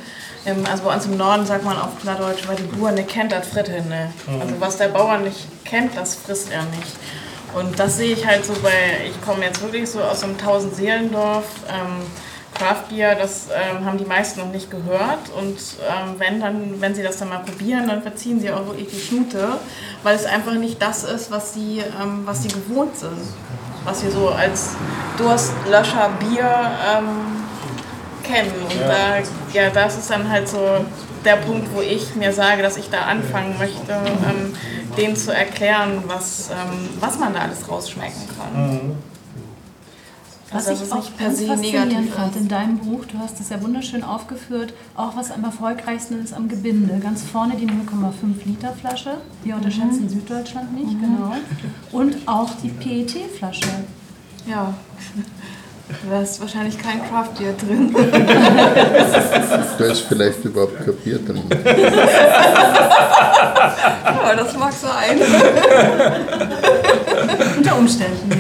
im, 0.45 0.67
also 0.67 0.85
bei 0.85 0.95
uns 0.95 1.07
im 1.07 1.17
Norden 1.17 1.47
sagt 1.47 1.65
man 1.65 1.79
auf 1.79 1.99
Plattdeutsch, 2.01 2.47
weil 2.49 2.57
die 2.57 2.65
Bauern 2.65 2.95
nicht 2.95 3.09
kennt, 3.09 3.33
das 3.33 3.49
fritt 3.49 3.69
hin. 3.69 3.89
Ne? 3.89 4.13
Also 4.41 4.55
was 4.59 4.77
der 4.77 4.89
Bauer 4.89 5.19
nicht 5.19 5.47
kennt, 5.65 5.97
das 5.97 6.15
frisst 6.17 6.51
er 6.51 6.63
nicht. 6.65 6.97
Und 7.55 7.79
das 7.79 7.97
sehe 7.99 8.13
ich 8.15 8.27
halt 8.27 8.45
so 8.45 8.55
bei, 8.63 8.71
ich 9.09 9.21
komme 9.25 9.45
jetzt 9.45 9.61
wirklich 9.63 9.89
so 9.91 10.01
aus 10.03 10.23
einem 10.23 10.39
Tausend-Seelendorf. 10.39 11.45
Ähm, 11.69 12.07
Craft 12.55 12.89
Beer, 12.91 13.15
das 13.15 13.47
ähm, 13.49 13.85
haben 13.85 13.97
die 13.99 14.05
meisten 14.05 14.41
noch 14.41 14.51
nicht 14.53 14.71
gehört. 14.71 15.31
Und 15.37 15.57
ähm, 15.57 16.15
wenn, 16.19 16.41
dann, 16.41 16.81
wenn 16.81 16.95
sie 16.95 17.03
das 17.03 17.17
dann 17.19 17.31
mal 17.31 17.39
probieren, 17.39 17.89
dann 17.89 18.03
verziehen 18.03 18.41
sie 18.41 18.51
auch 18.51 18.67
wirklich 18.67 18.89
die 18.89 19.01
Schnute, 19.01 19.59
weil 20.03 20.15
es 20.17 20.25
einfach 20.27 20.53
nicht 20.53 20.81
das 20.81 21.05
ist, 21.05 21.31
was 21.31 21.55
sie, 21.55 21.79
ähm, 22.01 22.23
was 22.25 22.43
sie 22.43 22.49
gewohnt 22.49 22.97
sind. 22.99 23.19
Was 23.85 24.03
wir 24.05 24.11
so 24.11 24.29
als 24.29 24.71
Durstlöscher 25.19 26.11
Bier 26.21 26.71
ähm, 26.95 27.43
kennen. 28.23 28.53
Und 28.65 28.81
Ja. 28.81 28.89
da, 28.89 29.19
ja, 29.53 29.71
das 29.71 29.99
ist 29.99 30.11
dann 30.11 30.29
halt 30.29 30.49
so 30.49 30.85
der 31.25 31.37
Punkt, 31.37 31.69
wo 31.75 31.81
ich 31.81 32.15
mir 32.17 32.33
sage, 32.33 32.63
dass 32.63 32.77
ich 32.77 32.91
da 32.91 33.03
anfangen 33.03 33.57
möchte, 33.59 33.93
ähm, 33.93 34.55
denen 34.97 35.17
zu 35.17 35.33
erklären, 35.33 36.03
was, 36.07 36.51
ähm, 36.51 36.89
was 37.01 37.19
man 37.19 37.35
da 37.35 37.41
alles 37.41 37.69
rausschmecken 37.69 38.29
kann. 38.37 38.97
Was 40.53 40.69
Also, 40.69 40.85
ich 40.85 40.93
auch 40.93 40.97
nicht 40.97 41.17
per 41.17 41.35
se 41.35 41.57
negativ 41.57 42.15
fand 42.15 42.37
in 42.37 42.49
deinem 42.49 42.79
Buch, 42.79 43.07
du 43.07 43.19
hast 43.19 43.41
es 43.41 43.49
ja 43.49 43.63
wunderschön 43.63 44.03
aufgeführt, 44.05 44.75
auch 44.95 45.17
was 45.17 45.31
am 45.31 45.45
erfolgreichsten 45.45 46.23
ist 46.23 46.35
am 46.35 46.49
Gebinde. 46.49 46.99
Ganz 46.99 47.23
vorne 47.23 47.55
die 47.57 47.67
0,5 47.67 48.45
Liter 48.45 48.73
Flasche, 48.75 49.17
die 49.45 49.53
unterschätzen 49.53 50.09
Süddeutschland 50.09 50.75
nicht, 50.75 51.01
genau. 51.01 51.35
Und 51.91 52.17
auch 52.27 52.51
die 52.63 52.69
PET-Flasche. 52.69 53.69
Ja. 54.47 54.75
Da 56.11 56.23
ist 56.23 56.41
wahrscheinlich 56.41 56.79
kein 56.79 57.03
Craft 57.09 57.35
Beer 57.39 57.53
drin. 57.55 57.95
Da 59.79 59.85
ist 59.87 60.03
vielleicht 60.03 60.45
überhaupt 60.45 60.85
kein 60.85 60.95
Bier 60.97 61.19
drin. 61.19 61.43
Aber 64.05 64.37
das 64.37 64.55
mag 64.57 64.73
sein. 64.73 65.19
Unter 67.57 67.79
Umständen, 67.79 68.31
ja. 68.31 68.37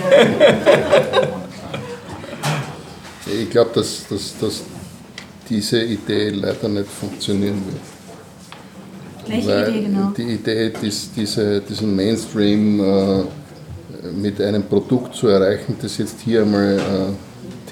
Ich 3.40 3.50
glaube, 3.50 3.70
dass, 3.74 4.06
dass, 4.08 4.38
dass 4.38 4.62
diese 5.48 5.82
Idee 5.82 6.28
leider 6.30 6.68
nicht 6.68 6.88
funktionieren 6.88 7.60
wird. 7.66 7.80
Welche 9.28 9.48
Weil 9.48 9.68
Idee 9.68 9.82
genau? 9.82 10.12
Die 10.16 10.22
Idee, 10.22 10.72
dies, 10.82 11.10
diese, 11.14 11.60
diesen 11.60 11.94
Mainstream 11.94 12.80
äh, 12.80 13.22
mit 14.14 14.40
einem 14.40 14.64
Produkt 14.64 15.14
zu 15.14 15.28
erreichen, 15.28 15.76
das 15.80 15.98
jetzt 15.98 16.20
hier 16.20 16.42
einmal 16.42 16.78
äh, 16.78 17.12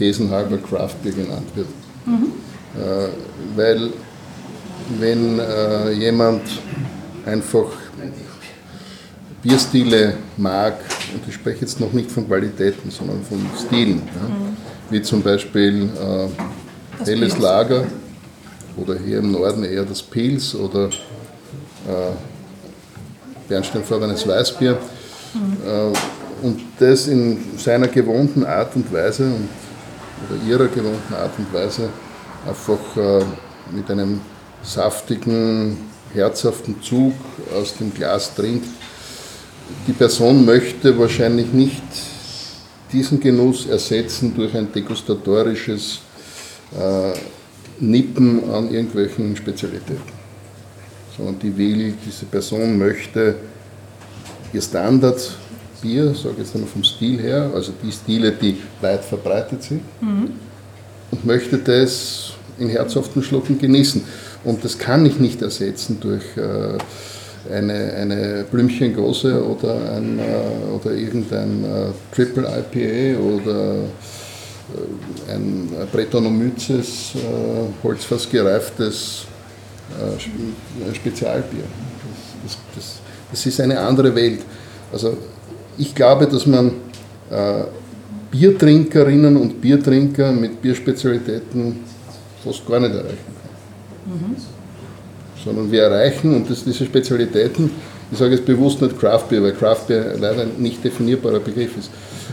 thesenhalber 0.01 0.57
Craft 0.57 0.97
Beer 1.03 1.13
genannt 1.13 1.49
wird. 1.55 1.69
Äh, 2.75 3.09
weil 3.55 3.91
wenn 4.99 5.39
äh, 5.39 5.93
jemand 5.93 6.43
einfach 7.27 7.67
Bierstile 9.43 10.15
mag, 10.37 10.75
und 11.15 11.23
ich 11.29 11.35
spreche 11.35 11.61
jetzt 11.61 11.81
noch 11.81 11.93
nicht 11.93 12.11
von 12.11 12.27
Qualitäten, 12.27 12.91
sondern 12.91 13.23
von 13.23 13.39
Stilen, 13.67 13.99
ja, 13.99 14.37
wie 14.91 15.03
zum 15.03 15.23
Beispiel 15.23 15.89
äh, 16.01 17.05
helles 17.05 17.39
Lager 17.39 17.85
oder 18.77 18.97
hier 18.99 19.19
im 19.19 19.33
Norden 19.33 19.65
eher 19.65 19.85
das 19.85 20.03
Pils 20.03 20.55
oder 20.55 20.87
äh, 20.89 22.13
bernsteinfarbenes 23.49 24.27
Weißbier. 24.27 24.73
Äh, 24.73 26.47
und 26.47 26.61
das 26.79 27.07
in 27.07 27.39
seiner 27.59 27.89
gewohnten 27.89 28.45
Art 28.45 28.75
und 28.75 28.91
Weise 28.93 29.25
und, 29.25 29.49
oder 30.29 30.43
ihrer 30.49 30.69
gewohnten 30.69 31.15
Art 31.15 31.33
und 31.39 31.53
Weise 31.53 31.89
einfach 32.47 32.97
äh, 32.97 33.25
mit 33.75 33.91
einem 33.91 34.21
saftigen, 34.63 35.77
herzhaften 36.13 36.83
Zug 36.83 37.15
aus 37.55 37.77
dem 37.77 37.93
Glas 37.95 38.35
trinkt. 38.35 38.67
Die 39.87 39.93
Person 39.93 40.45
möchte 40.45 40.99
wahrscheinlich 40.99 41.53
nicht 41.53 41.83
diesen 42.93 43.21
Genuss 43.21 43.67
ersetzen 43.67 44.35
durch 44.35 44.57
ein 44.57 44.73
degustatorisches 44.73 46.01
äh, 46.77 47.13
Nippen 47.79 48.51
an 48.51 48.71
irgendwelchen 48.71 49.37
Spezialitäten 49.37 50.21
sondern 51.21 51.39
die 51.39 51.57
will, 51.57 51.95
diese 52.07 52.25
Person 52.25 52.79
möchte 52.79 53.37
ihr 54.53 54.63
Standardbier, 55.81 56.15
sage 56.15 56.37
jetzt 56.39 56.55
einmal 56.55 56.69
vom 56.71 56.85
Stil 56.85 57.21
her, 57.21 57.51
also 57.55 57.73
die 57.83 57.93
Stile, 57.93 58.33
die 58.33 58.57
weit 58.81 59.05
verbreitet 59.05 59.63
sind, 59.63 59.81
und 60.01 61.25
möchte 61.27 61.59
das 61.59 62.33
in 62.59 62.69
herzhaften 62.69 63.23
Schlucken 63.23 63.59
genießen. 63.59 64.03
Und 64.45 64.65
das 64.65 64.79
kann 64.79 65.05
ich 65.07 65.19
nicht 65.19 65.43
ersetzen 65.43 65.99
durch 66.01 66.23
äh, 66.37 67.53
eine, 67.53 67.93
eine 67.95 68.45
Blümchengose 68.51 69.45
oder, 69.45 69.95
ein, 69.97 70.19
äh, 70.19 70.23
oder 70.75 70.93
irgendein 70.95 71.65
äh, 71.65 72.15
Triple 72.15 72.47
IPA 72.47 73.19
oder 73.21 73.75
ein 75.29 75.69
Brettanomyces, 75.91 77.15
äh, 77.17 77.19
holzfassgereiftes 77.83 79.25
äh, 79.99 80.15
Sp- 80.15 80.95
Spezialbier. 80.95 81.65
Das, 82.45 82.57
das, 82.57 82.59
das, 82.77 83.01
das 83.33 83.47
ist 83.47 83.61
eine 83.61 83.81
andere 83.81 84.15
Welt. 84.15 84.41
Also 84.93 85.17
ich 85.81 85.95
glaube, 85.95 86.27
dass 86.27 86.47
man 86.47 86.73
äh, 87.31 87.65
Biertrinkerinnen 88.31 89.37
und 89.37 89.61
Biertrinker 89.61 90.31
mit 90.31 90.61
Bierspezialitäten 90.61 91.81
fast 92.45 92.67
gar 92.67 92.81
nicht 92.81 92.95
erreichen 92.95 93.17
kann. 93.43 94.37
Sondern 95.43 95.73
wir 95.73 95.85
erreichen, 95.85 96.35
und 96.35 96.51
das, 96.51 96.65
diese 96.65 96.85
Spezialitäten, 96.85 97.71
ich 98.13 98.19
sage 98.19 98.35
jetzt 98.35 98.45
bewusst 98.45 98.83
nicht 98.83 98.99
Craft 98.99 99.25
Beer, 99.31 99.43
weil 99.43 99.53
Craft 99.53 99.87
Beer 99.89 100.17
leider 100.19 100.43
ein 100.43 100.53
nicht 100.59 100.85
definierbarer 100.85 101.41
Begriff 101.41 101.77
ist, 101.79 101.91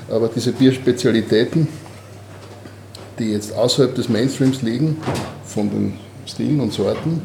aber 0.10 0.30
diese 0.34 0.52
Bierspezialitäten, 0.52 1.68
die 3.18 3.32
jetzt 3.32 3.56
außerhalb 3.56 3.96
des 3.96 4.10
Mainstreams 4.10 4.62
liegen, 4.62 4.98
von 5.46 5.70
den 5.70 5.94
Stilen 6.26 6.60
und 6.60 6.74
Sorten, 6.74 7.22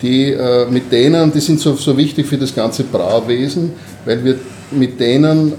die 0.00 0.32
äh, 0.32 0.66
mit 0.68 0.90
denen, 0.90 1.32
die 1.32 1.40
sind 1.40 1.60
so, 1.60 1.74
so 1.74 1.96
wichtig 1.96 2.26
für 2.26 2.38
das 2.38 2.54
ganze 2.54 2.82
Brauwesen, 2.84 3.72
weil 4.04 4.24
wir 4.24 4.36
mit 4.70 4.98
denen 4.98 5.52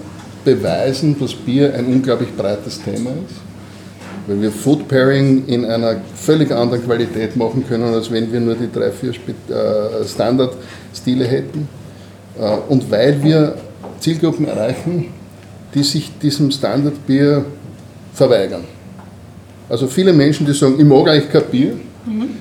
beweisen, 0.43 1.15
dass 1.19 1.33
Bier 1.33 1.73
ein 1.73 1.85
unglaublich 1.85 2.35
breites 2.35 2.81
Thema 2.83 3.11
ist. 3.11 3.39
Weil 4.27 4.41
wir 4.41 4.51
Food 4.51 4.87
Pairing 4.87 5.45
in 5.47 5.65
einer 5.65 5.97
völlig 6.15 6.51
anderen 6.51 6.83
Qualität 6.85 7.35
machen 7.35 7.65
können, 7.67 7.93
als 7.93 8.09
wenn 8.09 8.31
wir 8.31 8.39
nur 8.39 8.55
die 8.55 8.71
drei, 8.71 8.91
vier 8.91 9.11
äh, 9.11 10.05
Standardstile 10.05 11.25
hätten. 11.25 11.67
Äh, 12.39 12.57
und 12.69 12.89
weil 12.89 13.21
wir 13.21 13.55
Zielgruppen 13.99 14.47
erreichen, 14.47 15.07
die 15.73 15.83
sich 15.83 16.11
diesem 16.19 16.51
Standardbier 16.51 17.43
verweigern. 18.13 18.63
Also 19.69 19.87
viele 19.87 20.13
Menschen, 20.13 20.45
die 20.45 20.53
sagen, 20.53 20.75
ich 20.77 20.85
mag 20.85 21.07
eigentlich 21.07 21.31
kein 21.31 21.43
Bier, 21.45 21.73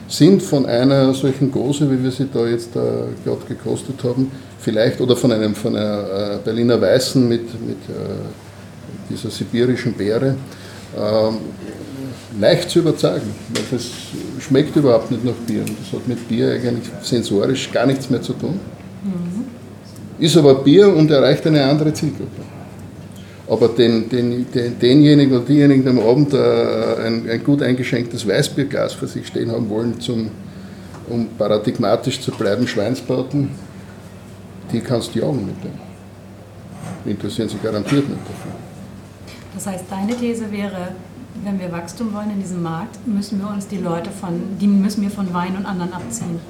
sind 0.09 0.43
von 0.43 0.67
einer 0.67 1.15
solchen 1.15 1.51
Gose, 1.51 1.91
wie 1.91 2.03
wir 2.03 2.11
sie 2.11 2.27
da 2.33 2.47
jetzt 2.47 2.75
äh, 2.77 2.81
gerade 3.25 3.45
gekostet 3.49 4.03
haben, 4.03 4.31
vielleicht, 4.62 5.01
oder 5.01 5.16
von, 5.16 5.33
einem, 5.33 5.55
von 5.55 5.77
einer 5.77 6.35
äh, 6.35 6.38
Berliner 6.44 6.81
Weißen 6.81 7.29
mit, 7.29 7.42
mit 7.66 7.77
äh, 7.88 9.11
dieser 9.11 9.31
sibirischen 9.31 9.92
Beere, 9.92 10.37
ähm, 10.96 11.37
leicht 12.40 12.70
zu 12.70 12.79
überzeugen, 12.79 13.35
weil 13.53 13.64
das 13.70 13.90
schmeckt 14.40 14.75
überhaupt 14.77 15.11
nicht 15.11 15.25
nach 15.25 15.35
Bier. 15.46 15.61
Und 15.61 15.70
das 15.81 15.92
hat 15.92 16.09
mit 16.09 16.27
Bier 16.29 16.53
eigentlich 16.53 16.90
sensorisch 17.03 17.70
gar 17.70 17.87
nichts 17.87 18.09
mehr 18.09 18.22
zu 18.22 18.33
tun. 18.33 18.59
Ist 20.18 20.37
aber 20.37 20.55
Bier 20.55 20.94
und 20.94 21.11
erreicht 21.11 21.46
eine 21.46 21.64
andere 21.64 21.92
Zielgruppe. 21.92 22.42
Aber 23.48 23.68
den, 23.68 24.09
den, 24.09 24.46
den, 24.53 24.79
denjenigen 24.79 25.37
oder 25.37 25.44
diejenigen, 25.44 25.83
die 25.83 25.88
am 25.88 25.98
Abend 25.98 26.33
äh, 26.33 26.38
ein, 27.05 27.29
ein 27.29 27.42
gut 27.44 27.61
eingeschenktes 27.61 28.27
Weißbierglas 28.27 28.94
vor 28.94 29.09
sich 29.09 29.27
stehen 29.27 29.51
haben 29.51 29.68
wollen, 29.68 30.01
zum, 30.01 30.31
um 31.11 31.27
paradigmatisch 31.37 32.20
zu 32.20 32.31
bleiben, 32.31 32.66
Schweinsbraten, 32.68 33.51
die 34.73 34.81
kannst 34.81 35.15
du 35.15 35.21
jagen 35.21 35.47
mit 35.47 35.63
dem. 35.63 35.73
Die 37.05 37.11
interessieren 37.11 37.49
sich 37.49 37.63
garantiert 37.63 38.09
nicht 38.09 38.21
dafür. 38.21 38.53
Das 39.55 39.67
heißt, 39.67 39.85
deine 39.91 40.17
These 40.17 40.51
wäre, 40.51 40.89
wenn 41.45 41.61
wir 41.61 41.71
Wachstum 41.71 42.13
wollen 42.15 42.31
in 42.31 42.41
diesem 42.41 42.63
Markt, 42.63 43.07
müssen 43.07 43.39
wir 43.41 43.49
uns 43.49 43.67
die 43.69 43.79
Leute 43.79 44.11
von, 44.11 44.41
die 44.61 44.67
müssen 44.67 45.03
wir 45.03 45.11
von 45.11 45.33
Wein 45.35 45.57
und 45.57 45.67
anderen 45.67 45.93
abziehen. 45.93 46.41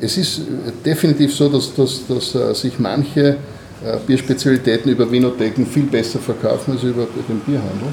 Es 0.00 0.16
ist 0.16 0.38
äh, 0.38 0.42
definitiv 0.84 1.34
so, 1.34 1.48
dass, 1.48 1.74
dass, 1.74 2.06
dass 2.06 2.34
äh, 2.34 2.54
sich 2.54 2.78
manche 2.78 3.36
äh, 3.84 3.96
Bierspezialitäten 4.06 4.90
über 4.90 5.10
Winotheken 5.10 5.66
viel 5.66 5.84
besser 5.84 6.18
verkaufen 6.18 6.72
als 6.72 6.82
über 6.82 7.06
den 7.28 7.40
Bierhandel. 7.40 7.88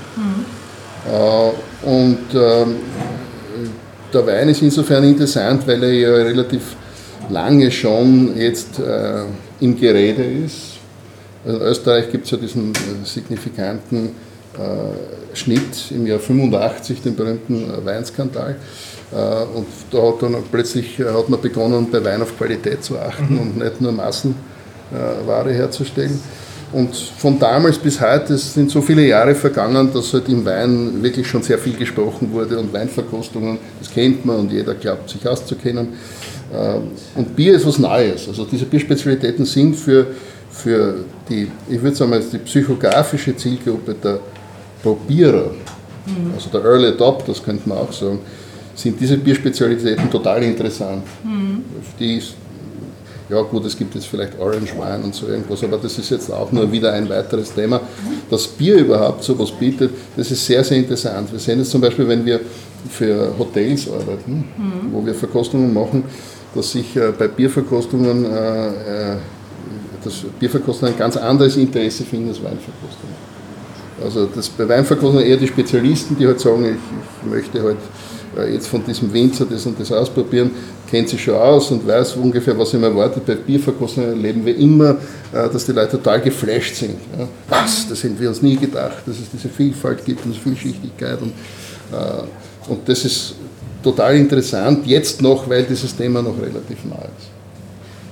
Äh, 1.05 1.87
und 1.87 2.19
ähm, 2.33 2.75
der 4.13 4.25
Wein 4.25 4.49
ist 4.49 4.61
insofern 4.61 5.03
interessant, 5.03 5.67
weil 5.67 5.83
er 5.83 5.93
ja 5.93 6.09
relativ 6.09 6.75
lange 7.29 7.71
schon 7.71 8.37
jetzt 8.37 8.79
äh, 8.79 9.23
im 9.59 9.79
Gerede 9.79 10.23
ist, 10.23 10.77
In 11.45 11.55
Österreich 11.61 12.11
gibt 12.11 12.25
es 12.25 12.31
ja 12.31 12.37
diesen 12.37 12.71
äh, 12.71 13.05
signifikanten 13.05 14.09
äh, 14.57 15.35
Schnitt 15.35 15.91
im 15.91 16.05
Jahr 16.07 16.19
85, 16.19 17.01
den 17.01 17.15
berühmten 17.15 17.69
äh, 17.69 17.85
Weinskandal. 17.85 18.55
Äh, 19.11 19.15
und 19.57 19.67
da 19.91 19.97
hat 19.99 20.21
dann 20.21 20.35
plötzlich 20.51 20.99
äh, 20.99 21.05
hat 21.05 21.29
man 21.29 21.39
begonnen, 21.39 21.87
bei 21.91 22.03
Wein 22.03 22.21
auf 22.21 22.37
Qualität 22.37 22.83
zu 22.83 22.97
achten 22.97 23.35
mhm. 23.35 23.39
und 23.39 23.57
nicht 23.57 23.79
nur 23.79 23.91
Massenware 23.91 25.53
herzustellen. 25.53 26.19
Und 26.73 26.95
von 26.95 27.39
damals 27.39 27.77
bis 27.77 28.01
heute 28.01 28.37
sind 28.37 28.69
so 28.69 28.81
viele 28.81 29.05
Jahre 29.05 29.33
vergangen, 29.35 29.89
dass 29.93 30.11
halt 30.11 30.27
im 30.27 30.43
Wein 30.43 31.01
wirklich 31.01 31.25
schon 31.25 31.41
sehr 31.41 31.57
viel 31.57 31.77
gesprochen 31.77 32.29
wurde 32.33 32.59
und 32.59 32.73
Weinverkostungen, 32.73 33.57
das 33.79 33.89
kennt 33.89 34.25
man 34.25 34.37
und 34.37 34.51
jeder 34.51 34.73
glaubt 34.73 35.09
sich 35.09 35.25
auszukennen. 35.25 35.93
Ähm, 36.53 36.91
und 37.15 37.35
Bier 37.35 37.55
ist 37.55 37.65
was 37.65 37.77
Neues. 37.77 38.27
Also 38.27 38.45
diese 38.45 38.65
Bierspezialitäten 38.65 39.45
sind 39.45 39.75
für, 39.75 40.07
für 40.49 41.05
die, 41.29 41.47
ich 41.69 41.81
würde 41.81 41.95
sagen, 41.95 42.13
die 42.31 42.37
psychografische 42.39 43.35
Zielgruppe 43.35 43.95
der 44.01 44.19
Probierer, 44.81 45.51
mhm. 46.05 46.33
also 46.35 46.49
der 46.49 46.63
Early 46.63 46.87
Adopters 46.87 47.43
könnte 47.43 47.67
man 47.67 47.79
auch 47.79 47.91
sagen, 47.91 48.19
sind 48.75 48.99
diese 48.99 49.17
Bierspezialitäten 49.17 50.09
total 50.09 50.43
interessant. 50.43 51.03
Mhm. 51.23 51.63
Die 51.99 52.21
ja 53.29 53.41
gut, 53.41 53.65
es 53.65 53.77
gibt 53.77 53.93
jetzt 53.93 54.07
vielleicht 54.07 54.39
Orange 54.39 54.73
Wine 54.73 55.03
und 55.03 55.13
so 55.13 55.27
irgendwas, 55.27 55.61
aber 55.61 55.77
das 55.77 55.97
ist 55.97 56.09
jetzt 56.11 56.31
auch 56.31 56.49
nur 56.51 56.71
wieder 56.71 56.93
ein 56.93 57.09
weiteres 57.09 57.53
Thema. 57.53 57.81
Das 58.29 58.47
Bier 58.47 58.77
überhaupt 58.77 59.21
so 59.23 59.37
was 59.37 59.51
bietet, 59.51 59.91
das 60.15 60.31
ist 60.31 60.45
sehr, 60.45 60.63
sehr 60.63 60.77
interessant. 60.77 61.31
Wir 61.31 61.39
sehen 61.39 61.59
es 61.59 61.69
zum 61.69 61.81
Beispiel, 61.81 62.07
wenn 62.07 62.25
wir 62.25 62.39
für 62.89 63.33
Hotels 63.37 63.89
arbeiten, 63.89 64.45
mhm. 64.57 64.93
wo 64.93 65.05
wir 65.05 65.13
Verkostungen 65.13 65.73
machen, 65.73 66.05
dass 66.55 66.71
sich 66.71 66.95
äh, 66.95 67.11
bei 67.17 67.27
Bierverkostungen 67.27 68.25
äh, 68.25 68.67
äh, 68.67 69.17
das 70.03 70.23
Bierverkostungen 70.39 70.93
ein 70.93 70.99
ganz 70.99 71.17
anderes 71.17 71.57
Interesse 71.57 72.03
finden 72.03 72.29
als 72.29 72.37
Weinverkostungen. 72.37 73.27
Also 74.03 74.27
das 74.27 74.47
bei 74.49 74.67
Weinverkostungen 74.69 75.25
eher 75.25 75.37
die 75.37 75.47
Spezialisten, 75.47 76.15
die 76.17 76.27
halt 76.27 76.39
sagen, 76.39 76.63
ich, 76.65 76.71
ich 76.71 77.31
möchte 77.31 77.61
halt 77.61 77.77
jetzt 78.51 78.67
von 78.67 78.85
diesem 78.85 79.11
Winzer 79.11 79.47
das 79.49 79.65
und 79.65 79.79
das 79.79 79.91
ausprobieren, 79.91 80.51
kennt 80.87 81.09
sich 81.09 81.23
schon 81.23 81.33
aus 81.33 81.71
und 81.71 81.85
weiß 81.87 82.17
ungefähr, 82.17 82.57
was 82.57 82.71
ihm 82.75 82.83
erwartet. 82.83 83.25
Bei 83.25 83.33
Bierverkostungen 83.33 84.11
erleben 84.11 84.45
wir 84.45 84.55
immer, 84.55 84.97
dass 85.31 85.65
die 85.65 85.71
Leute 85.71 85.97
total 85.97 86.21
geflasht 86.21 86.75
sind. 86.75 86.97
Was, 87.49 87.87
das 87.89 88.03
hätten 88.03 88.19
wir 88.19 88.29
uns 88.29 88.43
nie 88.43 88.55
gedacht, 88.55 88.97
dass 89.07 89.15
es 89.15 89.31
diese 89.33 89.49
Vielfalt 89.49 90.05
gibt 90.05 90.23
und 90.23 90.35
Vielschichtigkeit. 90.35 91.19
Und, 91.19 91.33
und 92.69 92.87
das 92.87 93.03
ist 93.03 93.33
total 93.83 94.15
interessant, 94.15 94.85
jetzt 94.85 95.21
noch, 95.21 95.49
weil 95.49 95.63
dieses 95.63 95.95
Thema 95.95 96.21
noch 96.21 96.37
relativ 96.37 96.83
neu 96.85 96.95
ist. 96.95 97.29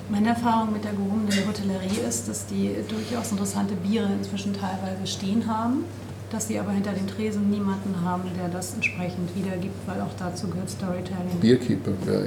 Meine 0.10 0.30
Erfahrung 0.30 0.71
mit 0.71 0.84
der 0.84 0.91
gehobenen 0.91 1.47
Hotellerie 1.47 2.08
ist, 2.08 2.30
dass 2.30 2.45
die 2.45 2.75
durchaus 2.88 3.32
interessante 3.32 3.73
Biere 3.75 4.08
inzwischen 4.13 4.54
teilweise 4.54 5.06
stehen 5.08 5.47
haben, 5.47 5.84
dass 6.32 6.47
sie 6.47 6.60
aber 6.60 6.71
hinter 6.71 6.91
dem 6.91 7.08
Tresen 7.08 7.49
niemanden 7.49 7.95
haben, 8.04 8.23
der 8.38 8.49
das 8.49 8.75
entsprechend 8.75 9.36
wiedergibt, 9.36 9.75
weil 9.88 10.01
auch 10.01 10.13
dazu 10.17 10.47
gehört 10.47 10.69
Storytelling. 10.69 11.39
Bierkeeper, 11.41 11.91
ja. 12.06 12.19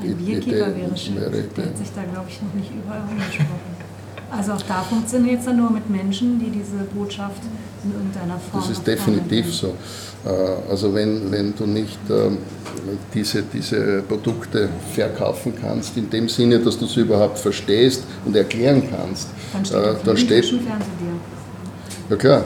Ein 0.00 0.16
Bierkeeper 0.16 0.76
wäre 0.76 0.96
schön. 0.96 1.16
Der 1.16 1.66
hat 1.66 1.78
sich 1.78 1.90
da, 1.94 2.02
glaube 2.04 2.26
ich, 2.28 2.40
noch 2.40 2.54
nicht 2.54 2.70
überall 2.70 3.00
angesprochen. 3.00 3.73
Also 4.36 4.52
auch 4.52 4.62
da 4.62 4.82
funktioniert 4.82 5.40
es 5.40 5.46
dann 5.46 5.56
nur 5.56 5.70
mit 5.70 5.88
Menschen, 5.88 6.38
die 6.38 6.50
diese 6.50 6.84
Botschaft 6.94 7.42
in 7.84 7.92
irgendeiner 7.92 8.38
Form. 8.38 8.62
Das 8.62 8.70
ist 8.70 8.86
definitiv 8.86 9.54
so. 9.54 9.74
Äh, 10.24 10.70
also 10.70 10.92
wenn, 10.94 11.30
wenn 11.30 11.54
du 11.56 11.66
nicht 11.66 11.98
ähm, 12.10 12.38
diese, 13.12 13.42
diese 13.42 14.02
Produkte 14.02 14.68
verkaufen 14.92 15.54
kannst, 15.60 15.96
in 15.96 16.10
dem 16.10 16.28
Sinne, 16.28 16.58
dass 16.58 16.78
du 16.78 16.86
sie 16.86 17.00
überhaupt 17.00 17.38
verstehst 17.38 18.04
und 18.24 18.34
erklären 18.34 18.82
kannst, 18.90 19.28
dann, 19.52 19.64
steht 19.64 19.78
äh, 19.78 19.94
dann 20.04 20.16
steht. 20.16 20.54
Ja 22.10 22.16
klar, 22.16 22.44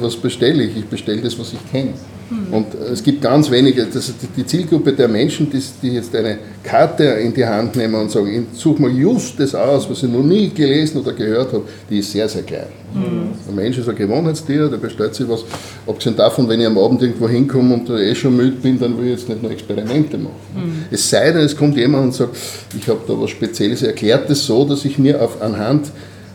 was 0.00 0.16
bestelle 0.16 0.62
ich? 0.62 0.76
Ich 0.76 0.86
bestelle 0.86 1.20
das, 1.20 1.38
was 1.38 1.52
ich 1.52 1.70
kenne. 1.70 1.94
Hm. 2.28 2.52
Und 2.52 2.66
es 2.92 3.02
gibt 3.02 3.22
ganz 3.22 3.50
wenige, 3.50 3.86
das 3.86 4.12
die 4.36 4.44
Zielgruppe 4.44 4.92
der 4.92 5.08
Menschen, 5.08 5.50
die, 5.50 5.62
die, 5.82 5.94
jetzt 5.94 6.14
eine 6.14 6.38
Karte 6.62 7.04
in 7.04 7.32
die 7.32 7.44
Hand 7.44 7.76
nehmen 7.76 7.94
und 7.94 8.10
sagen, 8.10 8.46
ich 8.52 8.58
suche 8.60 8.82
mal 8.82 8.90
just 8.90 9.40
das 9.40 9.54
aus, 9.54 9.88
was 9.88 10.02
ich 10.02 10.10
noch 10.10 10.22
nie 10.22 10.50
gelesen 10.50 11.00
oder 11.00 11.12
gehört 11.12 11.52
habe, 11.52 11.64
die 11.88 11.98
ist 11.98 12.12
sehr, 12.12 12.28
sehr 12.28 12.42
klein. 12.42 12.66
Mhm. 12.94 13.30
Der 13.46 13.54
Mensch 13.54 13.78
ist 13.78 13.88
ein 13.88 13.96
Gewohnheitstier, 13.96 14.68
der 14.68 14.76
bestellt 14.76 15.14
sich 15.14 15.28
was. 15.28 15.44
Abgesehen 15.86 16.16
davon, 16.16 16.48
wenn 16.48 16.60
ich 16.60 16.66
am 16.66 16.76
Abend 16.76 17.02
irgendwo 17.02 17.28
hinkomme 17.28 17.74
und 17.74 17.88
eh 17.90 18.14
schon 18.14 18.36
müde 18.36 18.56
bin, 18.56 18.78
dann 18.78 18.98
will 18.98 19.06
ich 19.06 19.20
jetzt 19.20 19.28
nicht 19.28 19.42
nur 19.42 19.50
Experimente 19.50 20.18
machen. 20.18 20.34
Mhm. 20.54 20.84
Es 20.90 21.08
sei 21.08 21.32
denn, 21.32 21.42
es 21.42 21.56
kommt 21.56 21.76
jemand 21.76 22.04
und 22.04 22.14
sagt, 22.14 22.36
ich 22.78 22.86
habe 22.88 23.00
da 23.06 23.18
was 23.18 23.30
Spezielles, 23.30 23.82
erklärt 23.82 24.28
es 24.28 24.44
so, 24.44 24.64
dass 24.64 24.84
ich 24.84 24.98
mir 24.98 25.22
auf, 25.22 25.40
anhand 25.40 25.90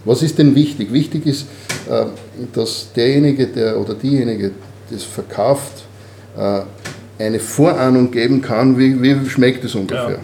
was 0.06 0.22
ist 0.22 0.38
denn 0.38 0.56
wichtig? 0.56 0.92
Wichtig 0.92 1.26
ist, 1.26 1.46
äh, 1.90 2.06
dass 2.54 2.90
derjenige 2.96 3.48
der, 3.48 3.80
oder 3.80 3.94
diejenige, 3.94 4.52
das 4.94 5.04
verkauft, 5.04 5.84
äh, 6.38 6.62
eine 7.20 7.40
Vorahnung 7.40 8.12
geben 8.12 8.42
kann, 8.42 8.78
wie, 8.78 9.02
wie 9.02 9.30
schmeckt 9.30 9.64
es 9.64 9.76
ungefähr. 9.76 10.12
Ja. 10.12 10.20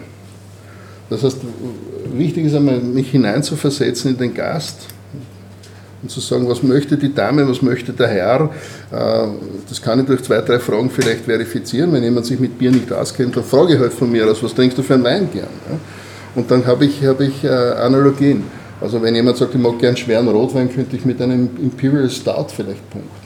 Das 1.08 1.22
heißt, 1.22 1.38
wichtig 2.12 2.46
ist 2.46 2.54
einmal, 2.54 2.80
mich 2.80 3.10
hineinzuversetzen 3.10 4.12
in 4.12 4.18
den 4.18 4.34
Gast 4.34 4.86
und 6.02 6.10
zu 6.10 6.20
sagen, 6.20 6.48
was 6.48 6.62
möchte 6.62 6.96
die 6.96 7.12
Dame, 7.12 7.46
was 7.48 7.62
möchte 7.62 7.92
der 7.92 8.08
Herr. 8.08 8.50
Äh, 8.90 9.28
das 9.68 9.82
kann 9.82 10.00
ich 10.00 10.06
durch 10.06 10.22
zwei, 10.22 10.40
drei 10.40 10.58
Fragen 10.58 10.90
vielleicht 10.90 11.24
verifizieren. 11.24 11.92
Wenn 11.92 12.02
jemand 12.02 12.26
sich 12.26 12.38
mit 12.40 12.58
Bier 12.58 12.70
nicht 12.70 12.92
auskennt, 12.92 13.36
dann 13.36 13.44
frage 13.44 13.74
ich 13.74 13.80
halt 13.80 13.92
von 13.92 14.10
mir 14.10 14.26
aus, 14.30 14.42
was 14.42 14.54
trinkst 14.54 14.78
du 14.78 14.82
für 14.82 14.94
einen 14.94 15.04
Wein 15.04 15.28
gern? 15.32 15.48
Und 16.34 16.50
dann 16.50 16.64
habe 16.66 16.84
ich, 16.84 17.04
habe 17.04 17.24
ich 17.24 17.48
Analogien. 17.48 18.44
Also 18.80 19.02
wenn 19.02 19.14
jemand 19.14 19.36
sagt, 19.36 19.54
ich 19.54 19.60
mag 19.60 19.78
gern 19.78 19.96
schweren 19.96 20.28
Rotwein, 20.28 20.72
könnte 20.72 20.96
ich 20.96 21.04
mit 21.04 21.20
einem 21.20 21.50
Imperial 21.60 22.08
Stout 22.08 22.46
vielleicht 22.54 22.88
punkten. 22.90 23.19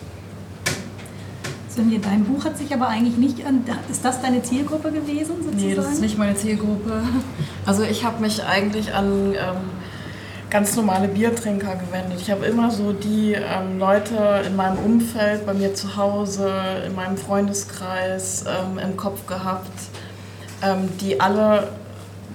Sonja, 1.74 1.98
dein 2.00 2.24
Buch 2.24 2.44
hat 2.44 2.56
sich 2.56 2.72
aber 2.72 2.88
eigentlich 2.88 3.16
nicht 3.16 3.44
an. 3.44 3.64
Ist 3.90 4.04
das 4.04 4.22
deine 4.22 4.42
Zielgruppe 4.42 4.92
gewesen? 4.92 5.36
Sozusagen? 5.42 5.56
Nee, 5.56 5.74
das 5.74 5.92
ist 5.92 6.00
nicht 6.00 6.18
meine 6.18 6.36
Zielgruppe. 6.36 7.02
Also 7.66 7.82
ich 7.82 8.04
habe 8.04 8.20
mich 8.20 8.44
eigentlich 8.44 8.92
an 8.94 9.32
ähm, 9.32 9.56
ganz 10.50 10.76
normale 10.76 11.08
Biertrinker 11.08 11.76
gewendet. 11.76 12.20
Ich 12.20 12.30
habe 12.30 12.46
immer 12.46 12.70
so 12.70 12.92
die 12.92 13.32
ähm, 13.32 13.78
Leute 13.78 14.42
in 14.46 14.54
meinem 14.54 14.78
Umfeld, 14.78 15.46
bei 15.46 15.54
mir 15.54 15.74
zu 15.74 15.96
Hause, 15.96 16.52
in 16.86 16.94
meinem 16.94 17.16
Freundeskreis 17.16 18.44
ähm, 18.46 18.78
im 18.78 18.96
Kopf 18.96 19.26
gehabt, 19.26 19.72
ähm, 20.62 20.88
die 21.00 21.20
alle 21.20 21.70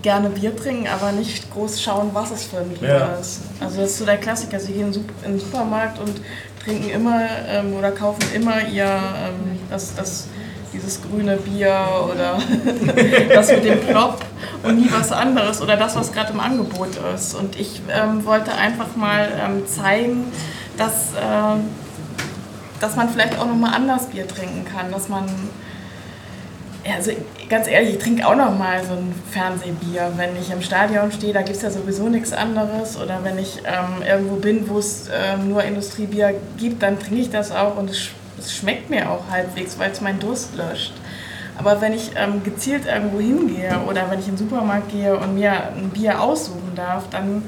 gerne 0.02 0.30
Bier 0.30 0.56
trinken, 0.56 0.88
aber 0.88 1.12
nicht 1.12 1.52
groß 1.54 1.82
schauen, 1.82 2.10
was 2.14 2.32
es 2.32 2.44
für 2.44 2.58
ein 2.58 2.70
Bier 2.70 2.90
ja. 2.90 3.16
ist. 3.16 3.42
Also 3.60 3.82
das 3.82 3.92
ist 3.92 4.00
so 4.00 4.06
der 4.06 4.18
Klassiker. 4.18 4.60
Sie 4.60 4.74
gehen 4.74 4.94
in 5.26 5.32
den 5.32 5.40
Supermarkt 5.40 6.00
und 6.00 6.22
trinken 6.64 6.90
immer 6.90 7.22
ähm, 7.48 7.74
oder 7.74 7.92
kaufen 7.92 8.24
immer 8.34 8.62
ihr 8.68 8.86
ähm, 8.86 9.60
das, 9.70 9.96
das, 9.96 10.28
dieses 10.74 11.02
grüne 11.02 11.38
Bier 11.38 11.86
oder 12.12 12.38
das 13.30 13.52
mit 13.52 13.66
dem 13.66 13.80
Plop 13.82 14.20
und 14.64 14.78
nie 14.78 14.92
was 14.92 15.12
anderes 15.12 15.62
oder 15.62 15.78
das, 15.78 15.96
was 15.96 16.12
gerade 16.12 16.34
im 16.34 16.40
Angebot 16.40 16.90
ist. 17.16 17.34
Und 17.34 17.60
ich 17.60 17.82
ähm, 17.90 18.26
wollte 18.26 18.54
einfach 18.54 18.96
mal 18.96 19.30
ähm, 19.42 19.68
zeigen, 19.68 20.32
dass, 20.78 21.14
äh, 21.14 21.60
dass 22.80 22.96
man 22.96 23.10
vielleicht 23.10 23.40
auch 23.40 23.48
nochmal 23.48 23.74
anders 23.74 24.08
Bier 24.08 24.28
trinken 24.28 24.66
kann, 24.66 24.92
dass 24.92 25.10
man 25.10 25.26
also 26.96 27.12
ganz 27.50 27.68
ehrlich, 27.68 27.96
ich 27.96 27.98
trinke 27.98 28.26
auch 28.26 28.36
noch 28.36 28.58
mal 28.58 28.84
so 28.84 28.94
ein 28.94 29.14
Fernsehbier. 29.32 30.14
Wenn 30.16 30.36
ich 30.40 30.52
im 30.52 30.62
Stadion 30.62 31.12
stehe, 31.12 31.34
da 31.34 31.42
gibt 31.42 31.58
es 31.58 31.64
ja 31.64 31.72
sowieso 31.72 32.08
nichts 32.08 32.32
anderes. 32.32 32.98
Oder 32.98 33.24
wenn 33.24 33.38
ich 33.40 33.58
ähm, 33.66 34.04
irgendwo 34.08 34.36
bin, 34.36 34.70
wo 34.70 34.78
es 34.78 35.10
ähm, 35.12 35.50
nur 35.50 35.64
Industriebier 35.64 36.36
gibt, 36.58 36.82
dann 36.84 37.00
trinke 37.00 37.22
ich 37.22 37.30
das 37.30 37.52
auch 37.52 37.76
und 37.78 37.90
es, 37.90 38.10
es 38.38 38.56
schmeckt 38.56 38.90
mir 38.90 39.10
auch 39.10 39.30
halbwegs, 39.30 39.78
weil 39.80 39.92
es 39.92 40.00
meinen 40.00 40.20
Durst 40.20 40.56
löscht. 40.56 40.94
Aber 41.58 41.82
wenn 41.82 41.92
ich 41.92 42.12
ähm, 42.16 42.42
gezielt 42.44 42.86
irgendwo 42.86 43.20
hingehe 43.20 43.82
oder 43.90 44.10
wenn 44.10 44.20
ich 44.20 44.28
in 44.28 44.36
den 44.36 44.38
Supermarkt 44.38 44.92
gehe 44.92 45.18
und 45.18 45.36
mir 45.36 45.74
ein 45.76 45.90
Bier 45.90 46.22
aussuchen 46.22 46.72
darf, 46.76 47.10
dann 47.10 47.44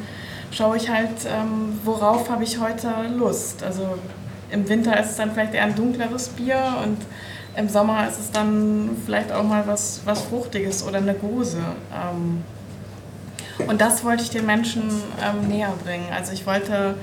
schaue 0.52 0.76
ich 0.76 0.90
halt, 0.90 1.26
ähm, 1.26 1.80
worauf 1.86 2.30
habe 2.30 2.44
ich 2.44 2.60
heute 2.60 2.90
Lust. 3.16 3.64
Also 3.64 3.98
im 4.52 4.68
Winter 4.68 5.00
ist 5.00 5.12
es 5.12 5.16
dann 5.16 5.32
vielleicht 5.32 5.54
eher 5.54 5.64
ein 5.64 5.76
dunkleres 5.76 6.28
Bier 6.30 6.62
und 6.84 6.98
im 7.56 7.70
Sommer 7.70 8.08
ist 8.08 8.20
es 8.20 8.32
dann 8.32 8.92
vielleicht 9.06 9.32
auch 9.32 9.44
mal 9.44 9.68
was, 9.68 10.02
was 10.06 10.22
Fruchtiges 10.22 10.84
oder 10.84 10.98
eine 10.98 11.14
Gose. 11.14 11.60
Ähm, 11.94 12.44
und 13.68 13.82
das 13.82 14.04
wollte 14.04 14.24
ich 14.24 14.30
den 14.30 14.46
Menschen 14.46 14.84
ähm, 15.22 15.48
näher 15.48 15.74
bringen. 15.84 16.08
Also 16.16 16.32
ich 16.32 16.46
wollte 16.48 16.96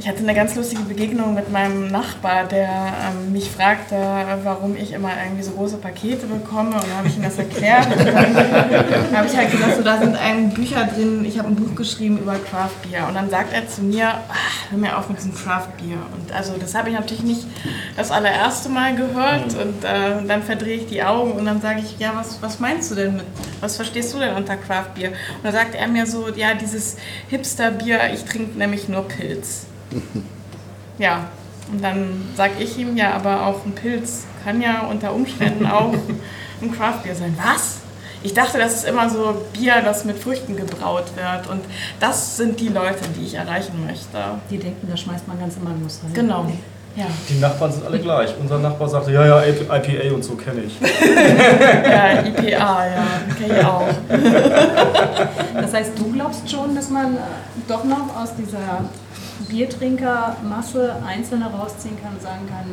ich 0.00 0.08
hatte 0.08 0.20
eine 0.20 0.34
ganz 0.34 0.54
lustige 0.54 0.82
Begegnung 0.82 1.34
mit 1.34 1.52
meinem 1.52 1.88
Nachbar, 1.88 2.44
der 2.44 2.68
ähm, 2.68 3.32
mich 3.32 3.50
fragte, 3.50 3.96
warum 4.42 4.74
ich 4.74 4.92
immer 4.92 5.10
irgendwie 5.22 5.42
so 5.42 5.50
große 5.50 5.76
Pakete 5.76 6.26
bekomme. 6.26 6.70
Und 6.70 6.84
dann 6.84 6.96
habe 6.96 7.08
ich 7.08 7.18
ihm 7.18 7.22
das 7.22 7.36
erklärt. 7.36 7.86
Und 7.96 8.06
dann 8.06 9.16
habe 9.16 9.26
ich 9.26 9.36
halt 9.36 9.52
gesagt, 9.52 9.76
so, 9.76 9.82
da 9.82 9.98
sind 9.98 10.16
ein 10.16 10.54
Bücher 10.54 10.86
drin, 10.86 11.26
ich 11.26 11.38
habe 11.38 11.48
ein 11.48 11.54
Buch 11.54 11.74
geschrieben 11.74 12.16
über 12.16 12.36
Craft 12.36 12.88
Beer. 12.88 13.08
Und 13.08 13.14
dann 13.14 13.28
sagt 13.28 13.52
er 13.52 13.68
zu 13.68 13.82
mir, 13.82 14.08
ach, 14.08 14.70
hör 14.70 14.78
mir 14.78 14.96
auf 14.96 15.10
mit 15.10 15.18
diesem 15.18 15.34
Craft 15.34 15.68
Beer. 15.76 15.98
Und 16.16 16.32
also 16.32 16.54
das 16.58 16.74
habe 16.74 16.88
ich 16.88 16.94
natürlich 16.94 17.22
nicht 17.22 17.46
das 17.98 18.10
allererste 18.10 18.70
Mal 18.70 18.96
gehört. 18.96 19.54
Und 19.54 19.84
äh, 19.84 20.26
dann 20.26 20.42
verdrehe 20.42 20.76
ich 20.76 20.86
die 20.86 21.02
Augen 21.02 21.32
und 21.32 21.44
dann 21.44 21.60
sage 21.60 21.80
ich, 21.80 21.98
ja, 21.98 22.12
was, 22.14 22.40
was 22.40 22.58
meinst 22.58 22.90
du 22.90 22.94
denn 22.94 23.16
mit 23.16 23.26
was 23.60 23.76
verstehst 23.76 24.14
du 24.14 24.18
denn 24.18 24.34
unter 24.34 24.56
Craft 24.56 24.94
Beer? 24.94 25.10
Und 25.10 25.44
da 25.44 25.52
sagt 25.52 25.74
er 25.74 25.86
mir 25.88 26.06
so, 26.06 26.28
ja, 26.34 26.54
dieses 26.54 26.96
Hipster-Bier, 27.28 28.14
ich 28.14 28.24
trinke 28.24 28.56
nämlich 28.56 28.88
nur 28.88 29.06
Pilz. 29.06 29.66
Ja, 30.98 31.28
und 31.72 31.82
dann 31.82 32.28
sag 32.36 32.60
ich 32.60 32.76
ihm, 32.76 32.94
ja, 32.94 33.14
aber 33.14 33.46
auch 33.46 33.64
ein 33.64 33.72
Pilz 33.72 34.26
kann 34.44 34.60
ja 34.60 34.82
unter 34.82 35.14
Umständen 35.14 35.64
auch 35.66 35.94
ein 36.62 36.72
Craft 36.72 37.02
Beer 37.04 37.14
sein. 37.14 37.34
Was? 37.42 37.78
Ich 38.22 38.34
dachte, 38.34 38.58
das 38.58 38.74
ist 38.74 38.84
immer 38.84 39.08
so 39.08 39.34
Bier, 39.54 39.80
das 39.82 40.04
mit 40.04 40.18
Früchten 40.18 40.56
gebraut 40.56 41.06
wird. 41.16 41.46
Und 41.48 41.64
das 42.00 42.36
sind 42.36 42.60
die 42.60 42.68
Leute, 42.68 43.08
die 43.16 43.24
ich 43.24 43.34
erreichen 43.34 43.82
möchte. 43.86 44.18
Die 44.50 44.58
denken, 44.58 44.86
da 44.90 44.96
schmeißt 44.96 45.26
man 45.26 45.40
ganze 45.40 45.60
Mangos 45.60 46.00
rein. 46.04 46.12
Genau. 46.12 46.46
Ja. 46.96 47.06
Die 47.28 47.38
Nachbarn 47.38 47.72
sind 47.72 47.86
alle 47.86 47.98
gleich. 47.98 48.34
Unser 48.38 48.58
Nachbar 48.58 48.88
sagte, 48.88 49.12
ja, 49.12 49.24
ja, 49.24 49.42
IPA 49.42 50.14
und 50.14 50.22
so 50.22 50.34
kenne 50.34 50.62
ich. 50.62 50.78
Ja, 50.80 52.20
IPA, 52.20 52.86
ja, 52.86 53.06
kenne 53.38 53.58
ich 53.58 53.64
auch. 53.64 53.88
Das 55.54 55.72
heißt, 55.72 55.98
du 55.98 56.12
glaubst 56.12 56.50
schon, 56.50 56.74
dass 56.74 56.90
man 56.90 57.16
doch 57.68 57.84
noch 57.84 58.16
aus 58.20 58.34
dieser 58.36 58.84
Biertrinkermasse 59.48 60.96
Einzelne 61.06 61.46
rausziehen 61.46 61.96
kann 62.02 62.12
und 62.14 62.22
sagen 62.22 62.46
kann, 62.48 62.66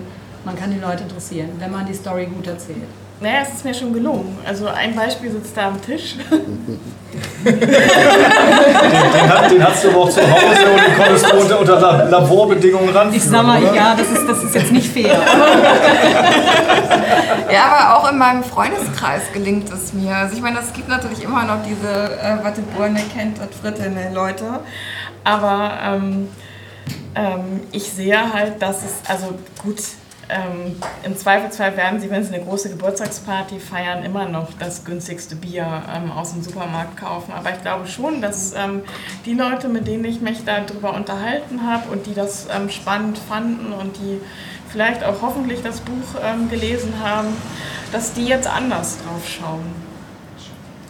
man 0.46 0.56
kann 0.58 0.72
die 0.72 0.80
Leute 0.80 1.04
interessieren, 1.04 1.50
wenn 1.60 1.72
man 1.72 1.86
die 1.86 1.94
Story 1.94 2.26
gut 2.28 2.48
erzählt. 2.48 2.78
Naja, 3.20 3.40
es 3.42 3.50
ist 3.56 3.66
mir 3.66 3.74
schon 3.74 3.92
gelungen. 3.94 4.38
Also 4.48 4.68
ein 4.68 4.96
Beispiel 4.96 5.32
sitzt 5.32 5.58
da 5.58 5.68
am 5.70 5.82
Tisch. 5.82 6.16
Den, 7.44 7.60
den, 7.60 9.30
hat, 9.30 9.50
den 9.52 9.64
hast 9.66 9.84
du 9.84 9.90
aber 9.90 10.02
auch 10.02 10.10
zu 10.10 10.22
Hause 10.22 10.70
und 10.72 10.82
den 10.86 10.96
konntest 10.96 11.26
du 11.32 11.38
unter, 11.38 11.60
unter 11.62 11.80
La- 11.80 12.04
Laborbedingungen 12.04 12.90
ranführen. 12.90 13.16
Ich 13.16 13.24
sag 13.24 13.44
mal, 13.44 13.62
oder? 13.64 13.74
ja, 13.74 13.96
das 13.96 14.12
ist, 14.12 14.28
das 14.30 14.44
ist 14.44 14.54
jetzt 14.56 14.72
nicht 14.72 14.92
fair. 14.92 15.20
Ja, 17.52 17.64
aber 17.64 17.98
auch 17.98 18.12
in 18.12 18.18
meinem 18.18 18.44
Freundeskreis 18.44 19.22
gelingt 19.34 19.72
es 19.72 19.94
mir. 19.94 20.14
Also 20.16 20.36
ich 20.36 20.42
meine, 20.42 20.60
es 20.60 20.74
gibt 20.74 20.90
natürlich 20.90 21.24
immer 21.24 21.44
noch 21.46 21.60
diese 21.66 21.88
äh, 22.20 22.44
Watteburne 22.44 23.00
kennt 23.16 23.38
das 23.40 23.48
Frittene 23.62 24.12
Leute. 24.14 24.60
Aber 25.24 25.72
ähm, 25.82 26.28
ähm, 27.16 27.62
ich 27.72 27.92
sehe 27.92 28.34
halt, 28.34 28.62
dass 28.62 28.84
es, 28.84 29.10
also 29.10 29.34
gut, 29.62 29.82
ähm, 30.30 30.76
im 31.04 31.16
Zweifelsfall 31.16 31.78
werden 31.78 32.02
sie, 32.02 32.10
wenn 32.10 32.24
sie 32.24 32.34
eine 32.34 32.44
große 32.44 32.70
Geburtstagsparty 32.70 33.60
feiern, 33.60 34.04
immer 34.04 34.28
noch 34.28 34.50
das 34.60 34.84
günstigste 34.84 35.38
Bier 35.38 35.84
ähm, 35.94 36.12
aus 36.12 36.34
dem 36.34 36.44
Supermarkt 36.44 36.98
kaufen. 36.98 37.32
Aber 37.32 37.52
ich 37.52 37.62
glaube 37.62 37.88
schon, 37.88 38.22
dass 38.22 38.54
ähm, 38.54 38.82
die 39.26 39.34
Leute, 39.34 39.70
mit 39.70 39.88
denen 39.88 40.04
ich 40.04 40.20
mich 40.20 40.44
darüber 40.44 40.94
unterhalten 40.96 41.66
habe 41.66 41.90
und 41.92 42.06
die 42.08 42.14
das 42.14 42.48
ähm, 42.54 42.70
spannend 42.70 43.18
fanden 43.18 43.72
und 43.72 43.96
die 43.98 44.20
vielleicht 44.70 45.04
auch 45.04 45.22
hoffentlich 45.22 45.62
das 45.64 45.80
Buch 45.80 46.20
ähm, 46.22 46.50
gelesen 46.50 46.94
haben, 47.02 47.30
dass 47.94 48.14
die 48.14 48.26
jetzt 48.26 48.48
anders 48.48 48.98
drauf 48.98 49.26
schauen. 49.26 49.88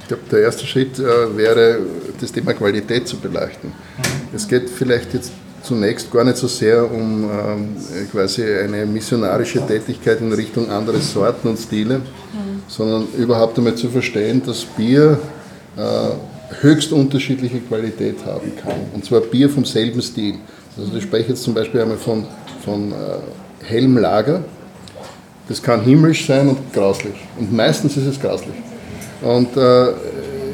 Ich 0.01 0.07
glaube, 0.07 0.23
der 0.31 0.39
erste 0.39 0.65
Schritt 0.65 0.97
äh, 0.97 1.37
wäre, 1.37 1.81
das 2.19 2.31
Thema 2.31 2.53
Qualität 2.53 3.07
zu 3.07 3.17
beleuchten. 3.17 3.73
Es 4.33 4.47
geht 4.47 4.69
vielleicht 4.69 5.13
jetzt 5.13 5.31
zunächst 5.67 6.11
gar 6.11 6.23
nicht 6.23 6.37
so 6.37 6.47
sehr 6.47 6.89
um 6.89 7.23
ähm, 7.23 7.75
quasi 8.11 8.43
eine 8.43 8.85
missionarische 8.85 9.65
Tätigkeit 9.65 10.21
in 10.21 10.31
Richtung 10.33 10.69
andere 10.69 10.99
Sorten 10.99 11.49
und 11.49 11.57
Stile, 11.57 12.01
sondern 12.67 13.07
überhaupt 13.17 13.57
einmal 13.57 13.75
zu 13.75 13.89
verstehen, 13.89 14.41
dass 14.45 14.63
Bier 14.63 15.19
äh, 15.75 16.61
höchst 16.61 16.91
unterschiedliche 16.91 17.59
Qualität 17.59 18.25
haben 18.25 18.51
kann. 18.61 18.75
Und 18.93 19.05
zwar 19.05 19.21
Bier 19.21 19.49
vom 19.49 19.65
selben 19.65 20.01
Stil. 20.01 20.35
Also 20.77 20.95
ich 20.95 21.03
spreche 21.03 21.29
jetzt 21.29 21.43
zum 21.43 21.53
Beispiel 21.53 21.81
einmal 21.81 21.97
von, 21.97 22.25
von 22.63 22.91
äh, 22.91 23.65
hellem 23.65 23.97
Lager. 23.97 24.43
Das 25.49 25.61
kann 25.61 25.81
himmlisch 25.81 26.25
sein 26.25 26.49
und 26.49 26.73
grauslich. 26.73 27.15
Und 27.37 27.53
meistens 27.53 27.97
ist 27.97 28.05
es 28.05 28.19
grauslich. 28.19 28.55
Und 29.21 29.55
äh, 29.57 29.87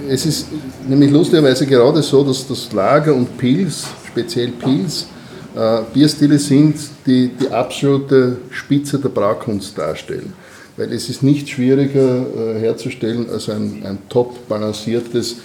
es 0.10 0.26
ist 0.26 0.48
nämlich 0.88 1.12
lustigerweise 1.12 1.66
gerade 1.66 2.02
so, 2.02 2.24
dass 2.24 2.48
das 2.48 2.72
Lager 2.72 3.14
und 3.14 3.38
Pils, 3.38 3.86
speziell 4.14 4.50
Pils, 4.52 5.08
äh, 5.56 5.82
Bierstile 5.94 6.40
sind, 6.40 6.76
die 7.06 7.30
die 7.30 7.50
absolute 7.50 8.38
Spitze 8.52 9.00
der 9.00 9.10
Braukunst 9.10 9.78
darstellen. 9.78 10.34
Weil 10.78 10.92
es 10.94 11.10
ist 11.10 11.22
nicht 11.22 11.50
schwieriger 11.50 12.26
äh, 12.26 12.60
herzustellen 12.60 13.30
als 13.30 13.50
ein, 13.50 13.84
ein 13.86 13.98
top 14.10 14.48
balanciertes 14.48 15.38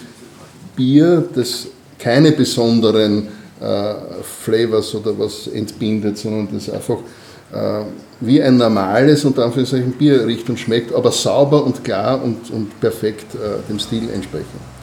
Bier, 0.77 1.25
das 1.35 1.67
keine 1.99 2.33
besonderen 2.33 3.29
äh, 3.61 3.95
Flavors 4.23 4.95
oder 4.95 5.19
was 5.19 5.49
entbindet, 5.49 6.17
sondern 6.17 6.49
das 6.53 6.71
einfach 6.71 6.99
äh, 7.53 7.83
wie 8.21 8.43
ein 8.43 8.57
normales 8.57 9.25
unter 9.25 9.45
Anführungszeichen 9.45 9.93
Bier 9.93 10.27
riecht 10.27 10.49
und 10.49 10.59
schmeckt, 10.59 10.95
aber 10.95 11.13
sauber 11.13 11.65
und 11.65 11.83
klar 11.85 12.23
und, 12.23 12.51
und 12.51 12.81
perfekt 12.81 13.35
äh, 13.35 13.69
dem 13.69 13.79
Stil 13.79 14.09
entsprechend. 14.13 14.78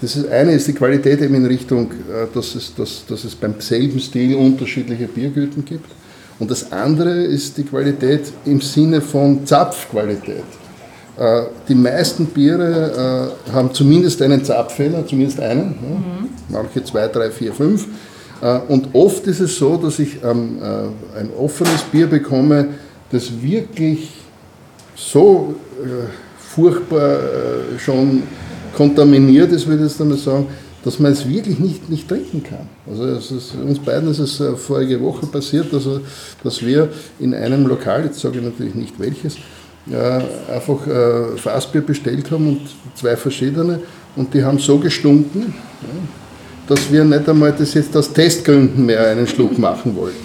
Das 0.00 0.16
ist, 0.16 0.28
eine 0.28 0.52
ist 0.52 0.66
die 0.66 0.72
Qualität 0.72 1.20
eben 1.20 1.34
in 1.34 1.46
Richtung, 1.46 1.90
äh, 1.90 2.26
dass 2.32 2.54
es, 2.54 2.74
dass, 2.74 3.04
dass 3.06 3.24
es 3.24 3.34
beim 3.34 3.54
selben 3.60 4.00
Stil 4.00 4.34
unterschiedliche 4.34 5.06
Biergüten 5.06 5.64
gibt. 5.64 5.90
Und 6.38 6.50
das 6.50 6.72
andere 6.72 7.22
ist 7.24 7.58
die 7.58 7.64
Qualität 7.64 8.32
im 8.46 8.62
Sinne 8.62 9.02
von 9.02 9.44
Zapfqualität. 9.44 10.44
Äh, 11.18 11.42
Die 11.68 11.74
meisten 11.74 12.26
Biere 12.26 13.34
äh, 13.46 13.52
haben 13.52 13.74
zumindest 13.74 14.22
einen 14.22 14.42
Zapffehler, 14.42 15.06
zumindest 15.06 15.38
einen, 15.38 15.74
ja. 16.48 16.60
manche 16.60 16.82
zwei, 16.82 17.06
drei, 17.08 17.30
vier, 17.30 17.52
fünf. 17.52 17.86
Und 18.68 18.94
oft 18.94 19.26
ist 19.26 19.40
es 19.40 19.58
so, 19.58 19.76
dass 19.76 19.98
ich 19.98 20.24
ähm, 20.24 20.56
äh, 20.62 21.18
ein 21.18 21.28
offenes 21.38 21.82
Bier 21.92 22.06
bekomme, 22.06 22.68
das 23.12 23.42
wirklich 23.42 24.08
so 24.96 25.56
furchtbar 26.38 27.18
schon 27.78 28.22
kontaminiert 28.76 29.52
ist, 29.52 29.66
würde 29.66 29.84
ich 29.84 29.90
jetzt 29.90 30.00
einmal 30.00 30.18
sagen, 30.18 30.46
dass 30.84 30.98
man 30.98 31.12
es 31.12 31.28
wirklich 31.28 31.58
nicht, 31.58 31.90
nicht 31.90 32.08
trinken 32.08 32.42
kann. 32.42 32.68
Also 32.88 33.04
ist, 33.04 33.54
uns 33.54 33.78
beiden 33.78 34.10
ist 34.10 34.18
es 34.18 34.40
äh, 34.40 34.56
vorige 34.56 35.00
Woche 35.00 35.26
passiert, 35.26 35.72
also, 35.74 36.00
dass 36.42 36.64
wir 36.64 36.88
in 37.18 37.34
einem 37.34 37.66
Lokal, 37.66 38.04
jetzt 38.04 38.20
sage 38.20 38.38
ich 38.38 38.44
natürlich 38.44 38.74
nicht 38.74 38.98
welches, 38.98 39.36
äh, 39.90 40.52
einfach 40.54 40.86
äh, 40.86 41.36
Fassbier 41.36 41.82
bestellt 41.82 42.30
haben 42.30 42.48
und 42.48 42.60
zwei 42.94 43.16
verschiedene 43.16 43.80
und 44.16 44.32
die 44.32 44.42
haben 44.42 44.58
so 44.58 44.78
gestunken, 44.78 45.54
ja, 45.82 45.88
dass 46.66 46.90
wir 46.90 47.04
nicht 47.04 47.28
einmal 47.28 47.52
das 47.52 47.74
jetzt 47.74 47.96
aus 47.96 48.12
Testgründen 48.12 48.86
mehr 48.86 49.08
einen 49.08 49.26
Schluck 49.26 49.58
machen 49.58 49.96
wollten. 49.96 50.16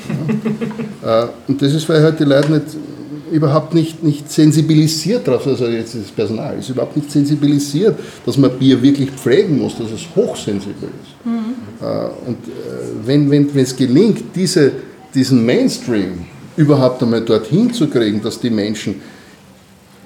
Ja. 1.03 1.23
Äh, 1.23 1.27
und 1.47 1.61
das 1.61 1.73
ist, 1.73 1.87
weil 1.89 2.01
halt 2.01 2.19
die 2.19 2.23
Leute 2.23 2.51
nicht, 2.51 2.65
überhaupt 3.35 3.73
nicht, 3.73 4.03
nicht 4.03 4.31
sensibilisiert 4.31 5.27
drauf, 5.27 5.45
also 5.45 5.67
jetzt 5.67 5.95
das 5.95 6.11
Personal 6.11 6.57
ist 6.59 6.69
überhaupt 6.69 6.95
nicht 6.95 7.11
sensibilisiert, 7.11 7.99
dass 8.25 8.37
man 8.37 8.51
Bier 8.57 8.81
wirklich 8.81 9.11
pflegen 9.11 9.59
muss, 9.59 9.77
dass 9.77 9.91
es 9.91 10.03
hochsensibel 10.15 10.89
ist. 11.01 11.13
Äh, 11.81 12.27
Und 12.27 12.37
äh, 12.47 13.05
wenn, 13.05 13.29
wenn, 13.29 13.53
wenn 13.53 13.63
es 13.63 13.75
gelingt, 13.75 14.23
diese, 14.35 14.71
diesen 15.13 15.45
Mainstream 15.45 16.25
überhaupt 16.57 17.03
einmal 17.03 17.21
dorthin 17.21 17.73
zu 17.73 17.87
kriegen, 17.87 18.21
dass 18.21 18.39
die 18.39 18.49
Menschen 18.49 18.95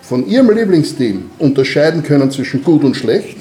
von 0.02 0.28
ihrem 0.28 0.50
Lieblingsstil 0.50 1.20
unterscheiden 1.38 2.02
können 2.02 2.32
zwischen 2.32 2.64
gut 2.64 2.84
und 2.84 2.96
schlecht 2.96 3.38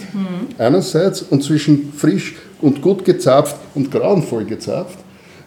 einerseits 0.58 1.22
und 1.22 1.42
zwischen 1.42 1.92
frisch 1.96 2.34
und 2.60 2.82
gut 2.82 3.04
gezapft 3.04 3.56
und 3.74 3.90
grauenvoll 3.90 4.44
gezapft, 4.44 4.98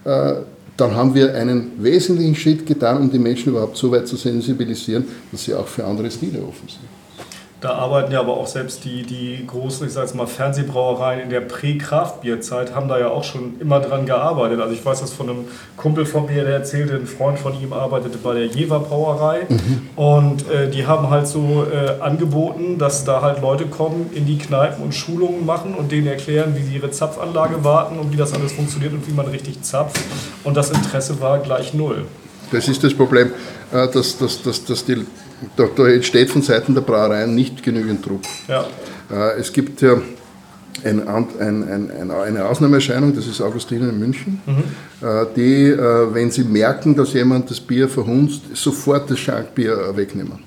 äh, 0.05 0.33
dann 0.82 0.95
haben 0.95 1.13
wir 1.13 1.36
einen 1.36 1.71
wesentlichen 1.77 2.36
Schritt 2.36 2.65
getan, 2.65 2.97
um 2.97 3.11
die 3.11 3.19
Menschen 3.19 3.49
überhaupt 3.49 3.77
so 3.77 3.91
weit 3.91 4.07
zu 4.07 4.17
sensibilisieren, 4.17 5.05
dass 5.32 5.43
sie 5.43 5.53
auch 5.53 5.67
für 5.67 5.86
andere 5.86 6.09
Stile 6.09 6.39
offen 6.39 6.67
sind. 6.67 7.00
Da 7.62 7.76
arbeiten 7.76 8.12
ja 8.12 8.20
aber 8.22 8.38
auch 8.38 8.47
selbst 8.47 8.86
die, 8.86 9.03
die 9.03 9.45
großen, 9.45 9.86
ich 9.86 9.93
sag 9.93 10.01
jetzt 10.01 10.16
mal, 10.16 10.26
Fernsehbrauereien 10.26 11.20
in 11.20 11.30
der 11.30 11.41
Prä-Kraftbierzeit 11.41 12.74
haben 12.74 12.88
da 12.88 12.99
ja 12.99 13.09
auch 13.09 13.24
schon 13.24 13.53
immer 13.59 13.80
dran 13.80 14.07
gearbeitet. 14.07 14.59
Also 14.59 14.74
ich 14.74 14.84
weiß 14.84 15.01
das 15.01 15.14
von 15.14 15.30
einem 15.30 15.45
Kumpel 15.78 16.07
von 16.07 16.26
mir, 16.26 16.43
der 16.43 16.55
erzählte, 16.55 16.95
ein 16.95 17.05
Freund 17.05 17.38
von 17.38 17.53
ihm 17.62 17.72
arbeitete 17.72 18.18
bei 18.18 18.34
der 18.34 18.47
Jever 18.47 18.80
Brauerei 18.80 19.41
und 19.95 20.49
äh, 20.49 20.72
die 20.72 20.88
haben 20.88 21.12
halt 21.12 21.28
so 21.28 21.68
äh, 21.72 22.01
angeboten, 22.01 22.80
dass 22.80 23.05
da 23.05 23.22
halt 23.22 23.43
Leute 23.43 23.68
kommen, 23.68 24.09
in 24.16 24.26
die 24.26 24.39
Kneipen 24.39 24.84
und 24.84 24.95
Schulungen 24.95 25.45
machen 25.45 25.76
und 25.76 25.91
denen 25.91 26.07
erklären, 26.07 26.55
wie 26.55 26.64
sie 26.64 26.78
ihre 26.78 26.89
Zapfanlage 26.89 27.64
warten 27.64 27.99
und 27.99 28.12
wie 28.12 28.18
das 28.18 28.34
alles 28.34 28.53
funktioniert 28.53 28.93
und 28.93 29.07
wie 29.07 29.14
man 29.14 29.28
richtig 29.28 29.62
zapft. 29.62 29.99
Und 30.43 30.57
das 30.57 30.72
Interesse 30.72 31.22
war 31.22 31.38
gleich 31.38 31.76
null. 31.76 32.05
Das 32.51 32.68
ist 32.68 32.84
das 32.84 32.95
Problem, 32.95 33.32
äh, 33.72 33.88
dass, 33.88 34.18
dass, 34.18 34.41
dass, 34.41 34.66
dass 34.66 34.84
die, 34.84 35.05
da, 35.55 35.67
da 35.75 35.87
entsteht 35.87 36.29
von 36.29 36.41
Seiten 36.41 36.73
der 36.73 36.81
Brauereien 36.81 37.33
nicht 37.35 37.63
genügend 37.63 38.05
Druck. 38.05 38.21
Ja. 38.47 38.65
Äh, 39.11 39.39
Es 39.39 39.51
gibt 39.51 39.81
ja 39.81 40.01
ein, 40.83 41.07
ein, 41.07 41.27
ein, 41.39 41.91
ein, 41.91 42.11
eine 42.11 42.45
Ausnahmeerscheinung, 42.45 43.13
das 43.15 43.27
ist 43.27 43.41
Augustine 43.41 43.89
in 43.89 43.99
München, 43.99 44.41
äh, 45.01 45.25
die, 45.35 45.65
äh, 45.67 46.13
wenn 46.13 46.31
sie 46.31 46.43
merken, 46.43 46.95
dass 46.95 47.13
jemand 47.13 47.49
das 47.51 47.59
Bier 47.59 47.87
verhunzt, 47.87 48.41
sofort 48.53 49.09
das 49.11 49.19
Schankbier 49.19 49.95
wegnehmen. 49.95 50.39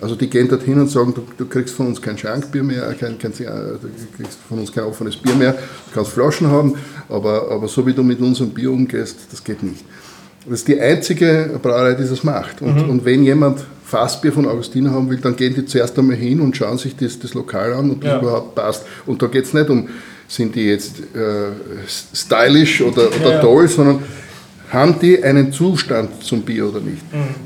Also 0.00 0.16
die 0.16 0.28
gehen 0.28 0.48
dorthin 0.48 0.78
und 0.80 0.90
sagen, 0.90 1.14
du, 1.14 1.22
du 1.38 1.46
kriegst 1.46 1.74
von 1.74 1.86
uns 1.86 2.02
kein 2.02 2.18
Schankbier 2.18 2.62
mehr, 2.62 2.92
kein, 2.94 3.16
kein, 3.18 3.32
du 3.32 3.78
kriegst 4.16 4.38
von 4.46 4.58
uns 4.58 4.70
kein 4.70 4.84
offenes 4.84 5.16
Bier 5.16 5.34
mehr, 5.34 5.52
du 5.52 5.94
kannst 5.94 6.10
Flaschen 6.10 6.48
haben, 6.48 6.74
aber, 7.08 7.50
aber 7.50 7.68
so 7.68 7.86
wie 7.86 7.94
du 7.94 8.02
mit 8.02 8.20
unserem 8.20 8.50
Bier 8.50 8.70
umgehst, 8.70 9.16
das 9.30 9.42
geht 9.42 9.62
nicht. 9.62 9.84
Das 10.46 10.60
ist 10.60 10.68
die 10.68 10.78
einzige 10.80 11.58
Brauerei, 11.62 11.94
die 11.94 12.06
das 12.08 12.22
macht. 12.22 12.60
Und, 12.60 12.88
und 12.88 13.04
wenn 13.04 13.22
jemand 13.24 13.60
Fassbier 13.84 14.32
von 14.32 14.46
Augustiner 14.46 14.90
haben 14.90 15.08
will, 15.08 15.18
dann 15.18 15.36
gehen 15.36 15.54
die 15.54 15.64
zuerst 15.64 15.98
einmal 15.98 16.16
hin 16.16 16.40
und 16.40 16.56
schauen 16.56 16.78
sich 16.78 16.94
das, 16.96 17.18
das 17.18 17.34
Lokal 17.34 17.72
an, 17.72 17.90
ob 17.92 18.00
das 18.00 18.10
Ja. 18.12 18.20
überhaupt 18.20 18.54
passt. 18.54 18.84
Und 19.06 19.22
da 19.22 19.26
geht 19.26 19.44
es 19.44 19.54
nicht 19.54 19.70
um, 19.70 19.88
sind 20.28 20.54
die 20.54 20.66
jetzt 20.66 20.98
äh, 21.14 21.50
stylisch 22.14 22.82
oder, 22.82 23.08
oder 23.20 23.32
Ja, 23.34 23.40
toll, 23.40 23.68
sondern 23.68 24.00
haben 24.70 24.96
die 25.00 25.22
einen 25.22 25.52
Zustand 25.52 26.22
zum 26.24 26.42
Bier 26.42 26.68
oder 26.68 26.80
nicht. 26.80 27.02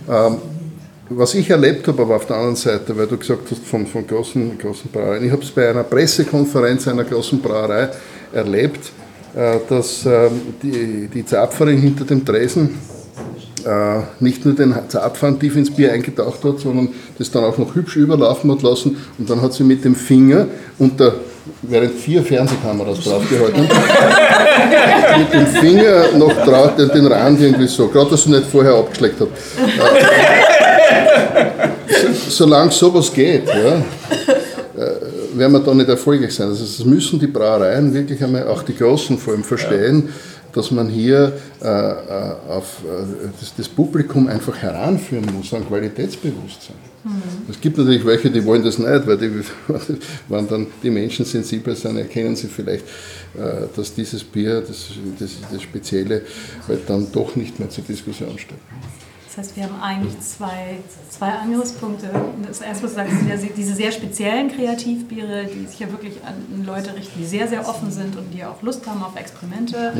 Ähm, 0.09 0.37
was 1.11 1.35
ich 1.35 1.49
erlebt 1.51 1.87
habe, 1.89 2.03
aber 2.03 2.17
auf 2.17 2.27
der 2.27 2.37
anderen 2.37 2.57
Seite, 2.57 2.97
weil 2.97 3.07
du 3.07 3.17
gesagt 3.17 3.51
hast 3.51 3.65
von, 3.67 3.87
von 3.87 4.07
großen, 4.07 4.59
großen 4.59 4.91
Brauereien, 4.91 5.25
ich 5.25 5.33
habe 5.33 5.43
es 5.43 5.51
bei 5.51 5.69
einer 5.71 5.85
Pressekonferenz 5.85 6.87
einer 6.89 7.05
großen 7.05 7.41
Brauerei 7.41 7.89
erlebt, 8.33 8.91
dass 9.69 10.05
ähm, 10.05 10.41
die, 10.63 11.09
die 11.13 11.25
Zapferin 11.25 11.79
hinter 11.79 12.05
dem 12.05 12.25
Tresen 12.25 12.71
äh, 13.65 14.01
nicht 14.21 14.45
nur 14.45 14.55
den 14.55 14.75
Zapfhahn 14.89 15.39
tief 15.39 15.57
ins 15.57 15.71
Bier 15.71 15.93
eingetaucht 15.93 16.43
hat, 16.45 16.59
sondern 16.59 16.89
das 17.19 17.31
dann 17.31 17.45
auch 17.45 17.59
noch 17.59 17.75
hübsch 17.75 17.97
überlaufen 17.97 18.51
hat 18.51 18.63
lassen 18.63 18.97
und 19.19 19.29
dann 19.29 19.41
hat 19.43 19.53
sie 19.53 19.65
mit 19.65 19.85
dem 19.85 19.95
Finger 19.95 20.47
unter, 20.79 21.15
während 21.63 21.93
vier 21.95 22.23
Fernsehkameras 22.23 23.05
draufgehalten, 23.05 23.63
mit 25.19 25.33
dem 25.33 25.47
Finger 25.47 26.17
noch 26.17 26.35
drauf 26.45 26.77
den, 26.77 27.07
Rand 27.07 27.41
irgendwie 27.41 27.69
so, 27.69 27.89
gerade 27.89 28.11
dass 28.11 28.25
sie 28.25 28.31
nicht 28.31 28.47
vorher 28.47 28.75
abgeschleckt 28.75 29.21
hat. 29.21 29.29
Äh, 31.89 32.13
so, 32.25 32.31
solange 32.31 32.71
sowas 32.71 33.13
geht, 33.13 33.47
ja, 33.47 33.55
äh, 33.55 33.83
werden 35.39 35.53
wir 35.53 35.61
da 35.61 35.75
nicht 35.75 35.89
erfolgreich 35.89 36.35
sein. 36.35 36.49
Also 36.49 36.65
das 36.65 36.85
müssen 36.85 37.19
die 37.19 37.27
Brauereien 37.27 37.93
wirklich 37.93 38.23
einmal, 38.23 38.47
auch 38.49 38.63
die 38.63 38.75
Großen 38.75 39.19
vor 39.19 39.35
allem, 39.35 39.45
verstehen, 39.45 40.09
dass 40.53 40.71
man 40.71 40.89
hier 40.89 41.33
äh, 41.63 41.67
äh, 41.67 42.35
auf 42.49 42.79
äh, 42.85 43.29
das, 43.39 43.55
das 43.55 43.69
Publikum 43.69 44.29
einfach 44.29 44.57
heranführen 44.57 45.27
muss 45.35 45.53
an 45.53 45.67
Qualitätsbewusstsein. 45.67 46.77
Es 47.49 47.61
gibt 47.61 47.79
natürlich 47.79 48.05
welche, 48.05 48.31
die 48.31 48.45
wollen 48.45 48.63
das 48.63 48.79
nicht, 48.79 49.07
weil 49.07 49.17
die, 49.17 49.31
wenn 50.29 50.49
dann 50.49 50.67
die 50.83 50.91
Menschen 50.91 51.25
sensibel 51.25 51.75
sind, 51.75 51.97
erkennen 51.97 52.37
sie 52.37 52.49
vielleicht, 52.49 52.85
äh, 53.35 53.67
dass 53.75 53.95
dieses 53.95 54.25
Bier, 54.25 54.61
das, 54.61 54.89
das, 55.19 55.31
das 55.51 55.63
Spezielle, 55.63 56.23
halt 56.67 56.81
dann 56.89 57.07
doch 57.13 57.37
nicht 57.37 57.59
mehr 57.59 57.71
zur 57.71 57.85
Diskussion 57.85 58.39
steht. 58.39 58.59
Das 59.39 59.47
heißt, 59.47 59.57
wir 59.57 59.65
haben 59.65 59.81
eigentlich 59.81 60.19
zwei, 60.19 60.79
zwei 61.11 61.29
Angriffspunkte. 61.29 62.11
Das 62.45 62.61
erste, 62.61 62.85
was 62.85 62.95
du 62.95 62.97
sagst, 62.97 63.15
diese 63.57 63.73
sehr 63.73 63.93
speziellen 63.93 64.49
Kreativbiere, 64.49 65.45
die 65.45 65.65
sich 65.65 65.79
ja 65.79 65.89
wirklich 65.93 66.15
an 66.25 66.65
Leute 66.67 66.93
richten, 66.97 67.21
die 67.21 67.25
sehr, 67.25 67.47
sehr 67.47 67.69
offen 67.69 67.93
sind 67.93 68.17
und 68.17 68.35
die 68.35 68.45
auch 68.45 68.61
Lust 68.63 68.85
haben 68.89 69.01
auf 69.01 69.15
Experimente, 69.15 69.93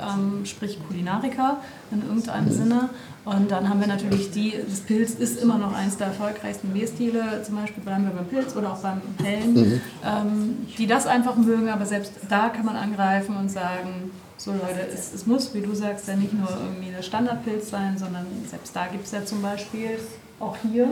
ähm, 0.00 0.44
sprich 0.44 0.76
Kulinariker 0.88 1.58
in 1.92 2.02
irgendeinem 2.02 2.50
Sinne. 2.50 2.88
Und 3.24 3.52
dann 3.52 3.68
haben 3.68 3.78
wir 3.78 3.86
natürlich 3.86 4.32
die, 4.32 4.54
das 4.68 4.80
Pilz 4.80 5.12
ist 5.12 5.40
immer 5.40 5.58
noch 5.58 5.72
eines 5.72 5.96
der 5.96 6.08
erfolgreichsten 6.08 6.70
Bierstile, 6.70 7.44
zum 7.44 7.56
Beispiel 7.56 7.84
bleiben 7.84 8.04
wir 8.06 8.10
beim 8.10 8.26
Pilz 8.26 8.56
oder 8.56 8.72
auch 8.72 8.78
beim 8.78 9.02
Hellen, 9.22 9.80
ähm, 10.04 10.66
die 10.78 10.88
das 10.88 11.06
einfach 11.06 11.36
mögen, 11.36 11.68
aber 11.68 11.86
selbst 11.86 12.14
da 12.28 12.48
kann 12.48 12.66
man 12.66 12.74
angreifen 12.74 13.36
und 13.36 13.50
sagen, 13.50 14.10
so 14.42 14.52
Leute, 14.52 14.88
es, 14.92 15.12
es 15.12 15.26
muss, 15.26 15.52
wie 15.52 15.60
du 15.60 15.74
sagst, 15.74 16.08
ja 16.08 16.16
nicht 16.16 16.32
nur 16.32 16.48
irgendwie 16.48 16.90
der 16.90 17.02
Standardpilz 17.02 17.68
sein, 17.68 17.98
sondern 17.98 18.24
selbst 18.48 18.74
da 18.74 18.86
gibt 18.86 19.04
es 19.04 19.12
ja 19.12 19.22
zum 19.22 19.42
Beispiel 19.42 19.98
auch 20.38 20.56
hier 20.62 20.84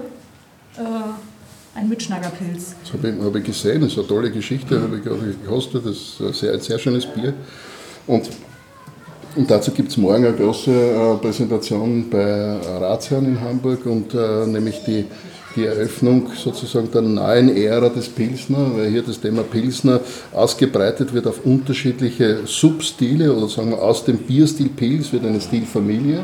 äh, 0.77 1.79
einen 1.79 1.89
Mitschnaggerpilz. 1.89 2.75
Das 2.83 2.93
habe 2.93 3.09
ich, 3.09 3.25
hab 3.25 3.35
ich 3.35 3.45
gesehen, 3.45 3.81
das 3.81 3.93
ist 3.93 3.99
eine 3.99 4.07
tolle 4.07 4.31
Geschichte, 4.31 4.83
habe 4.83 4.99
ich 4.99 5.05
gerade 5.05 5.35
gekostet, 5.43 5.87
das 5.87 5.97
ist 5.97 6.21
ein 6.21 6.33
sehr, 6.35 6.53
ein 6.53 6.61
sehr 6.61 6.79
schönes 6.79 7.07
Bier. 7.07 7.33
Und, 8.07 8.29
und 9.35 9.51
dazu 9.51 9.71
gibt 9.71 9.93
es 9.93 9.97
morgen 9.97 10.27
eine 10.27 10.37
große 10.37 10.71
äh, 10.71 11.17
Präsentation 11.17 12.11
bei 12.11 12.59
Ratsherrn 12.59 13.25
in 13.25 13.41
Hamburg 13.41 13.87
und 13.87 14.13
äh, 14.13 14.47
nämlich 14.47 14.85
die, 14.85 15.07
die 15.59 15.67
Eröffnung 15.67 16.31
sozusagen 16.37 16.91
der 16.91 17.03
neuen 17.03 17.57
Ära 17.57 17.89
des 17.89 18.09
Pilsner, 18.09 18.71
weil 18.77 18.91
hier 18.91 19.03
das 19.03 19.21
Thema 19.21 19.43
Pilsner 19.43 20.01
ausgebreitet 20.33 21.13
wird 21.13 21.27
auf 21.27 21.45
unterschiedliche 21.45 22.41
Substile 22.47 23.35
oder 23.35 23.49
sagen 23.49 23.71
wir 23.71 23.83
aus 23.83 24.05
dem 24.05 24.19
Bierstil 24.19 24.69
Pils 24.69 25.13
wird 25.13 25.25
eine 25.25 25.41
Stilfamilie. 25.41 26.21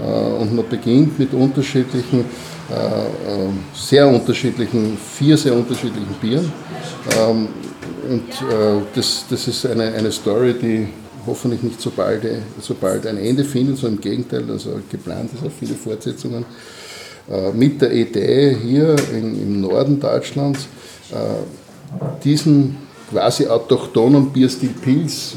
Äh, 0.00 0.40
Und 0.40 0.54
man 0.54 0.68
beginnt 0.68 1.18
mit 1.18 1.32
unterschiedlichen, 1.32 2.24
äh, 2.70 2.74
äh, 2.74 3.48
sehr 3.74 4.08
unterschiedlichen, 4.08 4.96
vier 5.18 5.36
sehr 5.36 5.54
unterschiedlichen 5.54 6.14
Bieren. 6.20 6.52
Ähm, 7.18 7.48
Und 8.08 8.32
das, 8.94 9.26
das 9.30 9.46
ist 9.46 9.64
eine, 9.64 9.84
eine 9.94 10.10
Story, 10.10 10.54
die 10.60 10.88
hoffentlich 11.24 11.62
nicht 11.62 11.80
so 11.80 11.90
bald, 11.90 12.24
so 12.60 12.74
bald 12.74 13.06
ein 13.06 13.16
Ende 13.16 13.44
findet, 13.44 13.78
sondern 13.78 13.98
im 13.98 14.00
Gegenteil, 14.00 14.44
also 14.50 14.80
geplant 14.90 15.30
ist 15.32 15.46
auf 15.46 15.52
viele 15.58 15.74
Fortsetzungen. 15.74 16.44
Äh, 17.30 17.52
Mit 17.52 17.80
der 17.80 17.92
Idee 17.92 18.56
hier 18.62 18.96
in, 19.12 19.40
im 19.40 19.60
Norden 19.60 20.00
Deutschlands, 20.00 20.66
äh, 21.10 21.16
diesen 22.24 22.76
quasi 23.10 23.46
autochthonen 23.46 24.30
Bierstil 24.30 24.70
Pils 24.70 25.36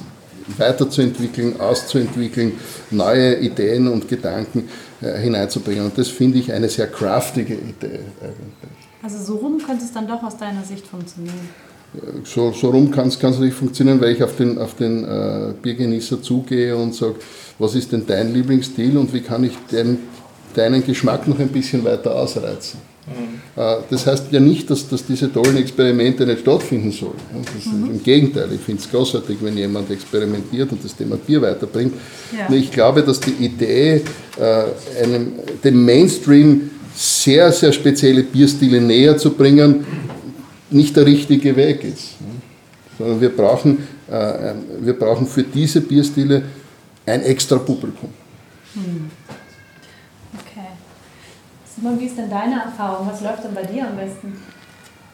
weiterzuentwickeln, 0.57 1.59
auszuentwickeln, 1.59 2.53
neue 2.91 3.39
Ideen 3.39 3.87
und 3.87 4.07
Gedanken 4.07 4.69
äh, 5.01 5.19
hineinzubringen. 5.19 5.85
Und 5.85 5.97
das 5.97 6.07
finde 6.07 6.37
ich 6.37 6.51
eine 6.51 6.69
sehr 6.69 6.87
craftige 6.87 7.55
Idee 7.55 7.99
eigentlich. 8.21 8.75
Also 9.01 9.23
so 9.23 9.35
rum 9.35 9.57
könnte 9.57 9.83
es 9.83 9.91
dann 9.91 10.07
doch 10.07 10.23
aus 10.23 10.37
deiner 10.37 10.63
Sicht 10.63 10.87
funktionieren. 10.87 11.49
So, 12.23 12.51
so 12.51 12.71
rum 12.71 12.91
kann 12.91 13.07
es 13.07 13.39
nicht 13.39 13.53
funktionieren, 13.53 14.01
weil 14.01 14.13
ich 14.13 14.23
auf 14.23 14.35
den, 14.35 14.57
auf 14.57 14.75
den 14.75 15.03
äh, 15.03 15.53
Biergenießer 15.61 16.21
zugehe 16.21 16.75
und 16.75 16.93
sage, 16.93 17.15
was 17.59 17.75
ist 17.75 17.91
denn 17.91 18.05
dein 18.05 18.33
Lieblingsstil 18.33 18.97
und 18.97 19.13
wie 19.13 19.21
kann 19.21 19.43
ich 19.43 19.57
den, 19.71 19.99
deinen 20.57 20.85
Geschmack 20.85 21.27
noch 21.27 21.39
ein 21.39 21.49
bisschen 21.49 21.83
weiter 21.83 22.15
ausreizen. 22.15 22.79
Äh, 23.55 23.75
Das 23.89 24.07
heißt 24.07 24.31
ja 24.31 24.39
nicht, 24.39 24.69
dass, 24.69 24.87
dass 24.89 25.05
diese 25.05 25.31
tollen 25.31 25.57
Experimente 25.57 26.25
nicht 26.25 26.41
stattfinden 26.41 26.91
sollen. 26.91 27.13
Ist 27.57 27.67
Im 27.67 28.01
Gegenteil, 28.03 28.49
ich 28.53 28.61
finde 28.61 28.81
es 28.81 28.89
großartig, 28.89 29.37
wenn 29.41 29.57
jemand 29.57 29.91
experimentiert 29.91 30.71
und 30.71 30.83
das 30.83 30.95
Thema 30.95 31.17
Bier 31.17 31.41
weiterbringt. 31.41 31.93
Ja. 32.35 32.53
Ich 32.55 32.71
glaube, 32.71 33.03
dass 33.03 33.19
die 33.19 33.35
Idee, 33.45 34.01
äh, 34.39 35.03
einem, 35.03 35.33
dem 35.63 35.85
Mainstream 35.85 36.71
sehr, 36.95 37.51
sehr 37.51 37.71
spezielle 37.73 38.23
Bierstile 38.23 38.81
näher 38.81 39.17
zu 39.17 39.31
bringen, 39.31 39.85
nicht 40.71 40.95
der 40.95 41.05
richtige 41.05 41.55
Weg 41.55 41.83
ist. 41.83 42.15
Sondern 42.97 43.21
wir 43.21 43.29
brauchen, 43.29 43.79
äh, 44.09 44.53
wir 44.81 44.93
brauchen 44.93 45.27
für 45.27 45.43
diese 45.43 45.81
Bierstile 45.81 46.43
ein 47.05 47.21
extra 47.21 47.57
Publikum. 47.57 48.09
Okay. 48.75 48.89
Simon, 51.75 51.99
wie 51.99 52.05
ist 52.05 52.17
denn 52.17 52.29
deine 52.29 52.63
Erfahrung? 52.63 53.09
Was 53.11 53.19
läuft 53.21 53.43
denn 53.43 53.53
bei 53.53 53.63
dir 53.63 53.85
am 53.87 53.97
besten? 53.97 54.41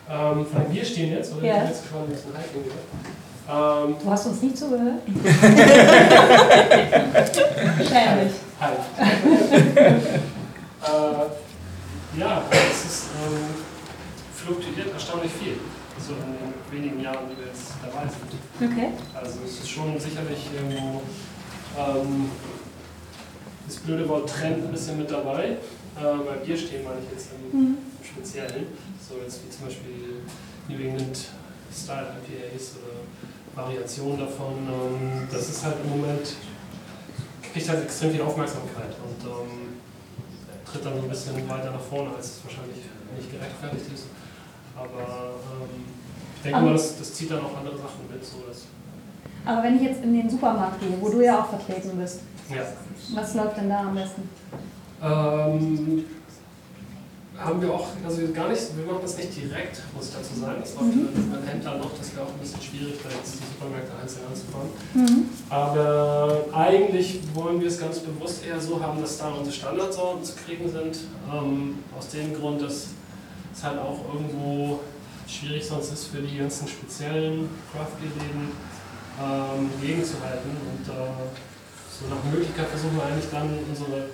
Ähm, 0.10 0.46
von 0.46 0.66
Bier 0.70 0.86
stehen 0.86 1.12
jetzt, 1.12 1.34
oder? 1.36 1.48
Ja. 1.48 1.64
Ich 1.64 1.70
jetzt 1.70 1.88
schon 1.90 2.04
ein 2.04 2.10
bisschen 2.10 2.34
halten 2.38 2.60
ähm, 3.50 3.96
Du 4.04 4.10
hast 4.12 4.28
uns 4.28 4.42
nicht 4.44 4.58
zugehört? 4.58 5.02
Dich. 5.08 5.22
Halt. 8.60 8.80
äh, 10.84 12.20
ja, 12.20 12.44
es 12.52 12.86
ist 12.86 13.06
ähm, 13.26 13.50
fluktuiert 14.36 14.94
erstaunlich 14.94 15.32
viel, 15.32 15.58
so 15.98 16.14
in 16.14 16.20
den 16.20 16.54
wenigen 16.72 17.02
Jahren, 17.02 17.28
die 17.32 17.38
wir 17.40 17.48
jetzt 17.48 17.72
dabei 17.82 18.04
sind. 18.08 18.72
Okay. 18.72 18.90
Also 19.20 19.40
es 19.44 19.60
ist 19.62 19.70
schon 19.70 20.00
sicherlich 20.00 20.50
irgendwo 20.54 21.02
ähm, 21.80 22.30
das 23.66 23.78
blöde 23.78 24.08
Wort 24.08 24.30
Trend 24.30 24.64
ein 24.64 24.72
bisschen 24.72 25.00
mit 25.00 25.10
dabei. 25.10 25.58
Äh, 25.98 26.24
bei 26.26 26.36
Bier 26.46 26.58
stehen 26.58 26.84
meine 26.84 27.00
ich 27.04 27.12
jetzt 27.12 27.28
im, 27.34 27.60
Mhm. 27.60 27.78
im 28.00 28.06
Speziellen. 28.06 28.68
So 29.08 29.16
jetzt 29.24 29.42
wie 29.46 29.50
zum 29.50 29.66
Beispiel 29.66 30.22
New 30.70 30.80
England 30.88 31.18
Style 31.74 32.08
IPAs 32.24 32.76
oder 32.80 33.02
Variationen 33.64 34.20
davon. 34.20 34.54
Ähm, 34.68 35.28
das 35.32 35.50
ist 35.50 35.66
halt 35.66 35.76
im 35.84 35.90
Moment, 35.90 36.36
kriegt 37.52 37.68
halt 37.70 37.84
extrem 37.84 38.12
viel 38.12 38.22
Aufmerksamkeit 38.22 38.96
und 39.04 39.20
ähm, 39.30 39.80
tritt 40.66 40.86
dann 40.86 40.96
so 40.96 41.02
ein 41.04 41.10
bisschen 41.10 41.36
weiter 41.50 41.72
nach 41.72 41.82
vorne, 41.82 42.16
als 42.16 42.26
es 42.28 42.40
wahrscheinlich 42.46 42.86
nicht 43.18 43.30
gerechtfertigt 43.32 43.92
ist. 43.94 44.06
Aber 44.76 45.36
ähm, 45.60 45.84
ich 46.38 46.42
denke 46.44 46.60
mal, 46.62 46.74
das, 46.74 46.98
das 46.98 47.14
zieht 47.14 47.30
dann 47.32 47.40
auch 47.44 47.58
andere 47.58 47.76
Sachen 47.78 48.08
mit. 48.10 48.24
So 48.24 48.38
dass, 48.48 48.64
Aber 49.46 49.64
wenn 49.64 49.76
ich 49.76 49.82
jetzt 49.84 50.02
in 50.04 50.14
den 50.14 50.30
Supermarkt 50.30 50.80
gehe, 50.80 50.96
wo 51.02 51.10
du 51.10 51.22
ja 51.22 51.42
auch 51.42 51.50
vertreten 51.50 51.98
bist, 51.98 52.22
ja. 52.50 52.64
was 53.14 53.36
läuft 53.36 53.58
denn 53.58 53.70
da 53.70 53.82
am 53.82 53.96
besten? 53.96 54.30
Ähm, 55.02 56.06
haben 57.44 57.62
wir 57.62 57.74
auch, 57.74 57.88
also 58.06 58.22
gar 58.34 58.50
nicht, 58.50 58.62
wir 58.78 58.86
machen 58.86 59.02
das 59.02 59.18
nicht 59.18 59.36
direkt, 59.36 59.82
muss 59.96 60.10
ich 60.10 60.14
dazu 60.14 60.40
sagen. 60.40 60.58
Das 60.62 60.76
läuft 60.76 60.94
über 60.94 61.38
einen 61.38 61.48
Händler 61.48 61.78
noch, 61.78 61.92
das 61.98 62.14
wäre 62.14 62.26
auch 62.26 62.30
ein 62.30 62.40
bisschen 62.40 62.62
schwierig, 62.62 62.96
da 63.04 63.10
jetzt 63.10 63.34
die 63.34 63.46
Supermärkte 63.54 63.92
einzeln 64.00 64.26
anzufangen. 64.30 64.70
Mhm. 64.94 65.30
Aber 65.50 66.46
eigentlich 66.54 67.20
wollen 67.34 67.60
wir 67.60 67.68
es 67.68 67.80
ganz 67.80 68.00
bewusst 68.00 68.46
eher 68.46 68.60
so 68.60 68.82
haben, 68.82 69.02
dass 69.02 69.18
da 69.18 69.30
unsere 69.30 69.56
Standardsorten 69.56 70.24
zu 70.24 70.34
kriegen 70.36 70.70
sind. 70.70 71.00
Ähm, 71.34 71.80
aus 71.98 72.10
dem 72.10 72.34
Grund, 72.36 72.62
dass 72.62 72.90
es 73.54 73.64
halt 73.64 73.80
auch 73.80 74.00
irgendwo 74.14 74.80
schwierig 75.28 75.66
sonst 75.66 75.94
ist 75.94 76.08
für 76.08 76.22
die 76.22 76.38
ganzen 76.38 76.68
speziellen 76.68 77.50
Craft-Läden 77.72 78.52
ähm, 79.18 79.70
gegenzuhalten. 79.82 80.52
Und 80.52 80.94
äh, 80.94 81.10
so 81.90 82.14
nach 82.14 82.24
Möglichkeit 82.32 82.68
versuchen 82.68 82.98
wir 82.98 83.06
eigentlich 83.06 83.30
dann 83.32 83.50
unsere 83.68 84.06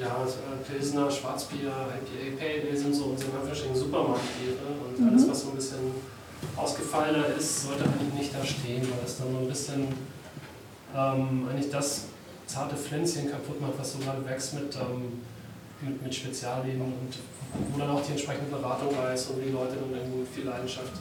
ja, 0.00 0.24
äh, 0.24 0.70
Pilsner, 0.70 1.10
Schwarzbier, 1.10 1.68
IPA, 1.70 2.36
Pale 2.38 2.62
Ale 2.68 2.76
sind 2.76 2.94
so 2.94 3.04
unsere 3.04 3.30
verschiedenen 3.44 3.76
Supermarktbiere 3.76 4.56
und 4.84 5.00
Mhm. 5.00 5.08
alles, 5.08 5.28
was 5.28 5.42
so 5.42 5.48
ein 5.50 5.56
bisschen 5.56 5.78
ausgefallener 6.56 7.26
ist, 7.38 7.62
sollte 7.64 7.84
eigentlich 7.84 8.12
nicht 8.14 8.34
da 8.34 8.44
stehen, 8.44 8.82
weil 8.82 9.04
es 9.04 9.18
dann 9.18 9.32
so 9.32 9.38
ein 9.38 9.48
bisschen 9.48 9.88
ähm, 10.94 11.48
eigentlich 11.50 11.70
das 11.70 12.04
zarte 12.46 12.76
Pflänzchen 12.76 13.30
kaputt 13.30 13.60
macht, 13.60 13.72
was 13.78 13.92
so 13.94 13.98
gerade 13.98 14.24
wächst 14.24 14.54
mit, 14.54 14.74
ähm, 14.76 15.20
mit, 15.80 16.02
mit 16.02 16.14
Spezialien 16.14 16.80
und 16.80 16.92
wo 17.72 17.78
dann 17.78 17.90
auch 17.90 18.02
die 18.02 18.12
entsprechende 18.12 18.50
Beratung 18.50 18.88
da 18.94 19.12
ist 19.12 19.30
und 19.30 19.42
die 19.44 19.50
Leute 19.50 19.76
dann 19.76 19.92
irgendwo 19.98 20.18
mit 20.18 20.28
viel 20.28 20.44
Leidenschaft 20.44 20.92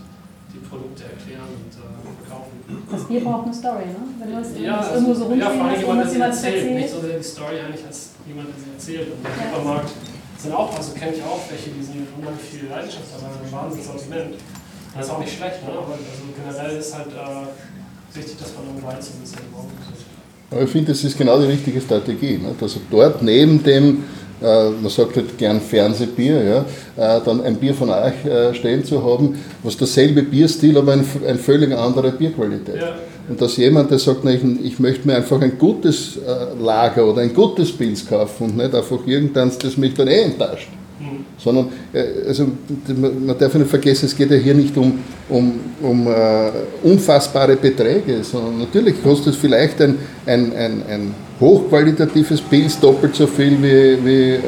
die 0.55 0.63
Produkte 0.63 1.03
erklären 1.03 1.51
und 1.51 1.71
äh, 1.75 1.83
verkaufen. 2.23 2.55
Das 2.89 3.03
Bier 3.05 3.21
braucht 3.23 3.45
eine 3.45 3.53
Story, 3.53 3.85
ne? 3.91 4.01
Wenn 4.19 4.29
du 4.31 4.39
es 4.39 4.49
Ja, 4.55 4.79
das 4.79 4.91
irgendwo 4.95 5.13
so 5.13 5.25
also, 5.27 5.35
ja, 5.35 5.47
rumstehen 5.47 5.59
vor 5.59 5.65
allem 5.67 5.75
hast, 5.75 5.81
jemand, 5.83 5.99
der 5.99 6.07
sie 6.07 6.15
jemand 6.15 6.33
das 6.33 6.43
erzählt. 6.43 6.63
Nicht 6.65 6.87
erzählt. 6.87 6.91
so 6.95 7.07
sehr 7.07 7.17
die 7.19 7.29
Story 7.35 7.55
eigentlich 7.59 7.85
als 7.85 7.99
jemand, 8.25 8.47
der 8.49 8.57
sie 8.63 8.71
erzählt. 8.75 9.07
Und 9.11 9.19
der 9.21 9.31
Ja. 9.35 9.37
Supermarkt 9.51 9.91
sind 10.39 10.53
auch, 10.55 10.71
also 10.75 10.89
kenne 10.95 11.13
ich 11.15 11.23
auch 11.23 11.41
welche, 11.51 11.69
die 11.75 11.83
sind 11.83 12.07
unheimlich 12.15 12.45
viel 12.47 12.65
Leidenschaft, 12.71 13.09
aber 13.15 13.27
ein 13.35 13.51
Wahnsinnssortiment. 13.51 14.31
Und 14.35 14.95
das 14.95 15.05
ist 15.05 15.11
auch 15.11 15.19
nicht 15.19 15.35
schlecht, 15.35 15.59
ne? 15.67 15.71
aber 15.75 15.93
also 15.93 16.23
generell 16.31 16.73
ist 16.79 16.91
halt 16.95 17.11
äh, 17.11 18.15
wichtig, 18.15 18.35
dass 18.39 18.51
man 18.55 18.63
im 18.71 18.79
Wald 18.83 19.03
so 19.03 19.11
ein 19.13 19.21
bisschen 19.21 19.43
im 19.43 19.53
Auge 19.59 19.75
ist. 19.91 20.03
Aber 20.51 20.61
ich 20.61 20.69
finde, 20.69 20.91
das 20.93 21.03
ist 21.03 21.17
genau 21.17 21.39
die 21.39 21.47
richtige 21.47 21.81
Strategie. 21.81 22.37
Nicht? 22.37 22.61
Also 22.61 22.79
dort 22.89 23.21
neben 23.21 23.61
dem, 23.63 24.03
man 24.41 24.89
sagt 24.89 25.15
halt 25.15 25.37
gern 25.37 25.61
Fernsehbier, 25.61 26.43
ja, 26.43 27.17
äh, 27.17 27.21
dann 27.23 27.41
ein 27.41 27.55
Bier 27.55 27.73
von 27.73 27.89
euch 27.89 28.25
äh, 28.25 28.53
stehen 28.53 28.83
zu 28.83 29.03
haben, 29.03 29.35
was 29.63 29.77
derselbe 29.77 30.23
Bierstil, 30.23 30.77
aber 30.77 30.93
ein, 30.93 31.05
ein 31.27 31.37
völlig 31.37 31.75
andere 31.75 32.11
Bierqualität. 32.11 32.75
Ja. 32.75 32.95
Und 33.27 33.41
dass 33.41 33.57
jemand, 33.57 33.89
der 33.89 33.97
sagt, 33.97 34.19
na, 34.23 34.31
ich, 34.31 34.79
möchte 34.79 35.07
mir 35.07 35.15
einfach 35.15 35.41
ein 35.41 35.57
gutes 35.57 36.17
äh, 36.17 36.61
Lager 36.61 37.07
oder 37.07 37.21
ein 37.21 37.33
gutes 37.33 37.71
Pilz 37.71 38.05
kaufen 38.07 38.49
und 38.49 38.57
nicht 38.57 38.75
einfach 38.75 38.99
irgendeins, 39.05 39.57
das 39.57 39.77
mich 39.77 39.95
dann 39.95 40.07
eh 40.07 40.21
enttäuscht. 40.21 40.69
Hm. 40.99 41.25
Sondern, 41.37 41.69
äh, 41.91 42.27
also, 42.27 42.47
man 42.87 43.35
darf 43.37 43.53
nicht 43.55 43.69
vergessen, 43.69 44.05
es 44.05 44.15
geht 44.15 44.29
ja 44.29 44.37
hier 44.37 44.53
nicht 44.53 44.77
um, 44.77 44.99
um, 45.29 45.59
um 45.81 46.07
äh, 46.07 46.51
unfassbare 46.83 47.55
Beträge, 47.55 48.23
sondern 48.23 48.59
natürlich 48.59 49.01
kostet 49.01 49.35
vielleicht 49.35 49.81
ein, 49.81 49.97
ein, 50.25 50.55
ein, 50.55 50.83
ein 50.87 51.15
hochqualitatives 51.39 52.41
Pilz 52.41 52.79
doppelt 52.79 53.15
so 53.15 53.27
viel 53.27 53.61
wie, 53.61 54.05
wie 54.05 54.31
äh, 54.31 54.41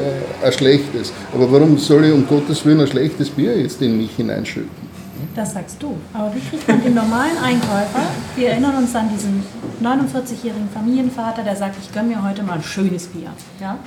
ein 0.44 0.52
schlechtes. 0.52 1.12
Aber 1.34 1.50
warum 1.50 1.78
soll 1.78 2.06
ich 2.06 2.12
um 2.12 2.26
Gottes 2.26 2.64
Willen 2.64 2.80
ein 2.80 2.86
schlechtes 2.86 3.30
Bier 3.30 3.60
jetzt 3.60 3.80
in 3.82 3.96
mich 3.96 4.12
hineinschütten? 4.16 4.88
Das 5.34 5.52
sagst 5.52 5.82
du. 5.82 5.96
Aber 6.12 6.34
wie 6.34 6.40
kriegt 6.40 6.66
man 6.66 6.82
den 6.82 6.94
normalen 6.94 7.36
Einkäufer? 7.42 8.02
Wir 8.34 8.50
erinnern 8.50 8.76
uns 8.76 8.94
an 8.94 9.08
diesen 9.08 9.42
49-jährigen 9.82 10.68
Familienvater, 10.74 11.42
der 11.42 11.54
sagt, 11.54 11.76
ich 11.80 11.92
gönne 11.92 12.08
mir 12.08 12.22
heute 12.22 12.42
mal 12.42 12.54
ein 12.54 12.62
schönes 12.62 13.06
Bier. 13.06 13.30
Ja? 13.60 13.78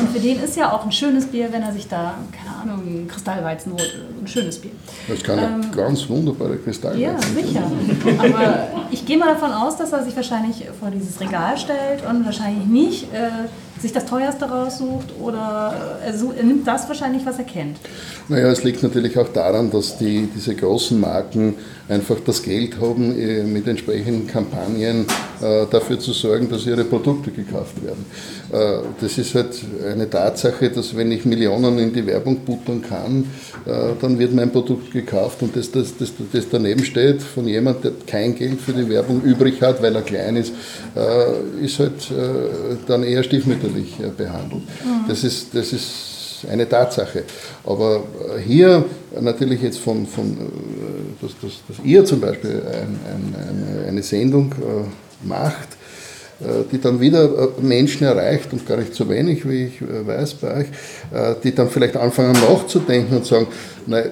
Und 0.00 0.10
für 0.10 0.20
den 0.20 0.40
ist 0.42 0.56
ja 0.56 0.72
auch 0.72 0.84
ein 0.84 0.92
schönes 0.92 1.26
Bier, 1.26 1.48
wenn 1.52 1.62
er 1.62 1.72
sich 1.72 1.86
da, 1.88 2.14
keine 2.32 2.56
Ahnung, 2.56 2.84
ein 2.86 3.08
Kristallweizen 3.08 3.72
holt, 3.72 3.94
ein 4.22 4.26
schönes 4.26 4.58
Bier. 4.58 4.72
Das 5.08 5.22
kann 5.22 5.38
ein 5.38 5.62
Ähm, 5.62 5.70
ganz 5.74 6.08
wunderbare 6.08 6.56
Kristall 6.56 6.98
Ja, 6.98 7.16
sicher. 7.34 7.62
Aber 8.18 8.68
ich 8.90 9.06
gehe 9.06 9.16
mal 9.18 9.32
davon 9.34 9.52
aus, 9.52 9.76
dass 9.76 9.92
er 9.92 10.02
sich 10.04 10.14
wahrscheinlich 10.16 10.66
vor 10.80 10.90
dieses 10.90 11.20
Regal 11.20 11.56
stellt 11.56 12.04
und 12.08 12.24
wahrscheinlich 12.24 12.66
nicht 12.66 13.04
äh, 13.14 13.28
sich 13.80 13.92
das 13.92 14.04
teuerste 14.06 14.46
raussucht 14.46 15.08
oder 15.20 15.98
äh, 16.02 16.06
er, 16.08 16.16
su- 16.18 16.32
er 16.36 16.44
nimmt 16.44 16.66
das 16.66 16.88
wahrscheinlich, 16.88 17.24
was 17.26 17.38
er 17.38 17.44
kennt. 17.44 17.76
Naja, 18.28 18.48
es 18.48 18.64
liegt 18.64 18.82
natürlich 18.82 19.18
auch 19.18 19.28
daran, 19.28 19.70
dass 19.70 19.98
die, 19.98 20.28
diese 20.34 20.54
großen 20.54 20.98
Marken 20.98 21.54
einfach 21.88 22.16
das 22.24 22.42
Geld 22.42 22.80
haben, 22.80 23.18
eh, 23.18 23.42
mit 23.42 23.66
entsprechenden 23.66 24.26
Kampagnen 24.26 25.06
äh, 25.40 25.66
dafür 25.70 25.98
zu 25.98 26.12
sorgen, 26.12 26.48
dass 26.48 26.66
ihre 26.66 26.84
Produkte 26.84 27.30
gekauft 27.30 27.84
werden. 27.84 28.06
Äh, 28.52 28.86
das 29.00 29.18
ist 29.18 29.34
halt 29.34 29.54
eine 29.90 30.08
Tatsache, 30.08 30.70
dass 30.70 30.96
wenn 30.96 31.12
ich 31.12 31.24
Millionen 31.24 31.78
in 31.78 31.92
die 31.92 32.06
Werbung 32.06 32.38
buttern 32.38 32.82
kann, 32.82 33.26
äh, 33.66 33.92
dann 34.00 34.18
wird 34.18 34.34
mein 34.34 34.50
Produkt 34.50 34.92
gekauft 34.92 35.42
und 35.42 35.54
das, 35.56 35.70
das, 35.70 35.96
das, 35.96 36.12
das 36.32 36.44
daneben 36.50 36.84
steht 36.84 37.22
von 37.22 37.46
jemand, 37.46 37.84
der 37.84 37.92
kein 38.06 38.34
Geld 38.34 38.60
für 38.60 38.72
die 38.72 38.88
Werbung 38.88 39.22
übrig 39.22 39.60
hat, 39.60 39.82
weil 39.82 39.94
er 39.94 40.02
klein 40.02 40.36
ist, 40.36 40.52
äh, 40.96 41.64
ist 41.64 41.78
halt 41.78 42.10
äh, 42.10 42.76
dann 42.86 43.02
eher 43.02 43.22
stiefmütterlich 43.22 44.00
äh, 44.00 44.08
behandelt. 44.16 44.62
Das 45.08 45.24
ist, 45.24 45.54
das 45.54 45.72
ist 45.72 46.13
eine 46.50 46.68
Tatsache. 46.68 47.24
Aber 47.64 47.96
äh, 48.36 48.40
hier 48.40 48.84
natürlich 49.20 49.62
jetzt 49.62 49.78
von, 49.78 50.06
von 50.06 50.32
äh, 50.32 51.22
dass, 51.22 51.32
dass, 51.40 51.52
dass 51.68 51.84
ihr 51.84 52.04
zum 52.04 52.20
Beispiel 52.20 52.62
ein, 52.66 52.98
ein, 53.10 53.34
eine, 53.34 53.88
eine 53.88 54.02
Sendung 54.02 54.52
äh, 54.52 55.26
macht, 55.26 55.68
die 56.72 56.80
dann 56.80 57.00
wieder 57.00 57.50
Menschen 57.62 58.04
erreicht 58.04 58.52
und 58.52 58.66
gar 58.66 58.76
nicht 58.76 58.92
so 58.92 59.08
wenig, 59.08 59.48
wie 59.48 59.66
ich 59.66 59.80
weiß 59.80 60.34
bei 60.34 60.56
euch, 60.62 60.66
die 61.44 61.54
dann 61.54 61.70
vielleicht 61.70 61.96
anfangen 61.96 62.32
nachzudenken 62.32 63.16
und 63.16 63.24
sagen, 63.24 63.46
nein, 63.86 64.10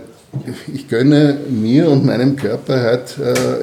ich 0.73 0.89
gönne 0.89 1.39
mir 1.51 1.91
und 1.91 2.07
meinem 2.07 2.37
Körper 2.37 2.81
halt 2.81 3.17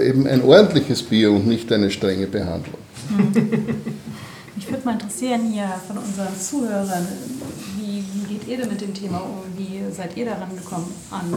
eben 0.06 0.28
ein 0.28 0.44
ordentliches 0.44 1.02
Bier 1.02 1.32
und 1.32 1.48
nicht 1.48 1.72
eine 1.72 1.90
strenge 1.90 2.28
Behandlung. 2.28 2.76
Mich 4.60 4.70
würde 4.70 4.84
mal 4.84 4.92
interessieren 4.92 5.52
hier 5.54 5.72
von 5.88 5.98
unseren 5.98 6.38
Zuhörern, 6.38 7.08
ihr 8.50 8.58
denn 8.58 8.70
mit 8.70 8.82
dem 8.82 8.93
Thema 8.93 9.20
um? 9.20 9.43
Wie 9.56 9.82
seid 9.91 10.18
ihr 10.18 10.26
daran 10.26 10.56
gekommen 10.56 10.93
an, 11.12 11.34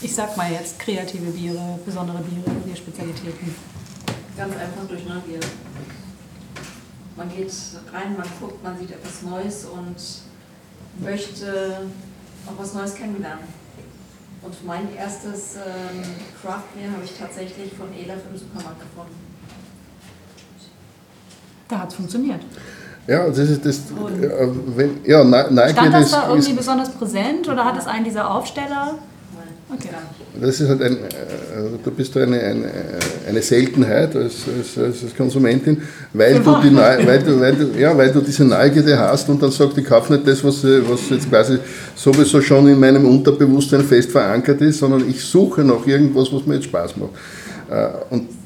ich 0.00 0.14
sag 0.14 0.36
mal 0.36 0.50
jetzt, 0.50 0.78
kreative 0.78 1.30
Biere, 1.30 1.78
besondere 1.84 2.18
Biere, 2.18 2.50
Bierspezialitäten? 2.64 3.54
Ganz 4.36 4.54
einfach 4.54 4.86
durch 4.88 5.04
Neugier. 5.06 5.40
Man 7.16 7.28
geht 7.28 7.52
rein, 7.92 8.16
man 8.16 8.26
guckt, 8.40 8.62
man 8.64 8.78
sieht 8.78 8.90
etwas 8.92 9.22
Neues 9.22 9.66
und 9.66 9.96
möchte 11.04 11.86
auch 12.46 12.58
was 12.58 12.72
Neues 12.72 12.94
kennenlernen. 12.94 13.44
Und 14.42 14.64
mein 14.64 14.94
erstes 14.96 15.56
ähm, 15.56 16.02
Craft 16.40 16.74
Beer 16.74 16.90
habe 16.90 17.04
ich 17.04 17.12
tatsächlich 17.18 17.74
von 17.74 17.92
Elaf 17.92 18.20
im 18.32 18.38
Supermarkt 18.38 18.80
gefunden. 18.80 19.14
Da 21.68 21.80
hat 21.80 21.90
es 21.90 21.94
funktioniert. 21.96 22.42
Ja, 23.10 23.26
das 23.26 23.38
ist 23.38 23.66
das. 23.66 23.76
Äh, 23.78 24.46
Wenn, 24.76 24.90
ja, 25.04 25.24
Neugier 25.24 25.68
Stand 25.70 25.94
das 25.94 26.04
ist, 26.06 26.14
da 26.14 26.28
irgendwie 26.28 26.50
ist, 26.50 26.56
besonders 26.56 26.90
präsent 26.90 27.48
oder 27.48 27.64
hat 27.64 27.76
es 27.76 27.86
einen 27.88 28.04
dieser 28.04 28.30
Aufsteller? 28.30 28.94
Nein, 29.34 29.48
Okay. 29.72 29.88
das 30.40 30.60
ist 30.60 30.68
halt 30.68 30.80
ein, 30.80 30.92
äh, 30.96 30.98
du 31.82 31.90
bist 31.90 32.14
du 32.14 32.20
eine, 32.20 32.38
eine, 32.38 32.70
eine 33.28 33.42
Seltenheit 33.42 34.14
als, 34.14 34.34
als, 34.46 35.02
als 35.02 35.16
Konsumentin, 35.16 35.82
weil 36.12 36.38
du, 36.38 36.56
die 36.62 36.70
Neu, 36.70 37.04
weil, 37.04 37.18
du, 37.20 37.40
weil, 37.40 37.54
du, 37.56 37.78
ja, 37.78 37.96
weil 37.98 38.12
du 38.12 38.20
diese 38.20 38.44
Neugierde 38.44 38.96
hast 38.96 39.28
und 39.28 39.42
dann 39.42 39.50
sagst, 39.50 39.76
ich 39.76 39.84
kaufe 39.84 40.12
nicht 40.12 40.26
das, 40.28 40.44
was, 40.44 40.62
äh, 40.62 40.80
was 40.88 41.10
jetzt 41.10 41.28
quasi 41.28 41.58
sowieso 41.96 42.40
schon 42.40 42.68
in 42.68 42.78
meinem 42.78 43.04
Unterbewusstsein 43.06 43.82
fest 43.82 44.12
verankert 44.12 44.60
ist, 44.60 44.78
sondern 44.78 45.08
ich 45.08 45.20
suche 45.24 45.62
nach 45.62 45.84
irgendwas, 45.84 46.32
was 46.32 46.46
mir 46.46 46.54
jetzt 46.54 46.66
Spaß 46.66 46.96
macht. 46.96 47.10
Äh, 47.68 47.88
Und 48.14 48.39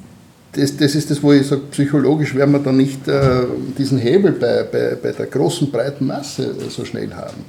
das, 0.56 0.76
das 0.76 0.94
ist 0.94 1.10
das, 1.10 1.22
wo 1.22 1.32
ich 1.32 1.46
sage, 1.46 1.62
psychologisch 1.70 2.34
werden 2.34 2.52
wir 2.52 2.58
dann 2.60 2.76
nicht 2.76 3.06
äh, 3.08 3.42
diesen 3.76 3.98
Hebel 3.98 4.32
bei, 4.32 4.64
bei, 4.64 4.96
bei 5.00 5.12
der 5.12 5.26
großen, 5.26 5.70
breiten 5.70 6.06
Masse 6.06 6.54
so 6.68 6.84
schnell 6.84 7.10
haben. 7.14 7.44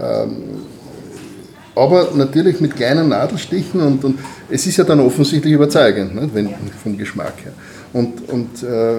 Ähm, 0.00 0.42
aber 1.74 2.10
natürlich 2.16 2.60
mit 2.60 2.74
kleinen 2.74 3.10
Nadelstichen 3.10 3.80
und, 3.80 4.04
und 4.04 4.18
es 4.50 4.66
ist 4.66 4.76
ja 4.78 4.84
dann 4.84 4.98
offensichtlich 5.00 5.52
überzeugend, 5.54 6.14
nicht? 6.14 6.34
Wenn, 6.34 6.48
vom 6.82 6.98
Geschmack 6.98 7.34
her. 7.44 7.52
Und, 7.92 8.28
und 8.28 8.62
äh, 8.64 8.96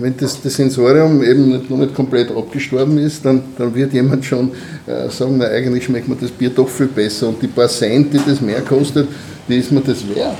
wenn 0.00 0.16
das, 0.16 0.40
das 0.40 0.54
Sensorium 0.54 1.22
eben 1.22 1.48
nicht, 1.48 1.70
noch 1.70 1.78
nicht 1.78 1.94
komplett 1.94 2.30
abgestorben 2.30 2.98
ist, 2.98 3.24
dann, 3.24 3.42
dann 3.58 3.74
wird 3.74 3.92
jemand 3.92 4.24
schon 4.24 4.50
äh, 4.86 5.08
sagen, 5.10 5.36
na, 5.38 5.46
eigentlich 5.46 5.84
schmeckt 5.84 6.08
mir 6.08 6.16
das 6.16 6.30
Bier 6.30 6.50
doch 6.50 6.68
viel 6.68 6.86
besser 6.86 7.28
und 7.28 7.42
die 7.42 7.48
paar 7.48 7.68
Cent, 7.68 8.12
die 8.12 8.20
das 8.24 8.40
mehr 8.40 8.60
kostet, 8.60 9.08
die 9.48 9.56
ist 9.56 9.72
mir 9.72 9.80
das 9.80 10.06
wert. 10.08 10.36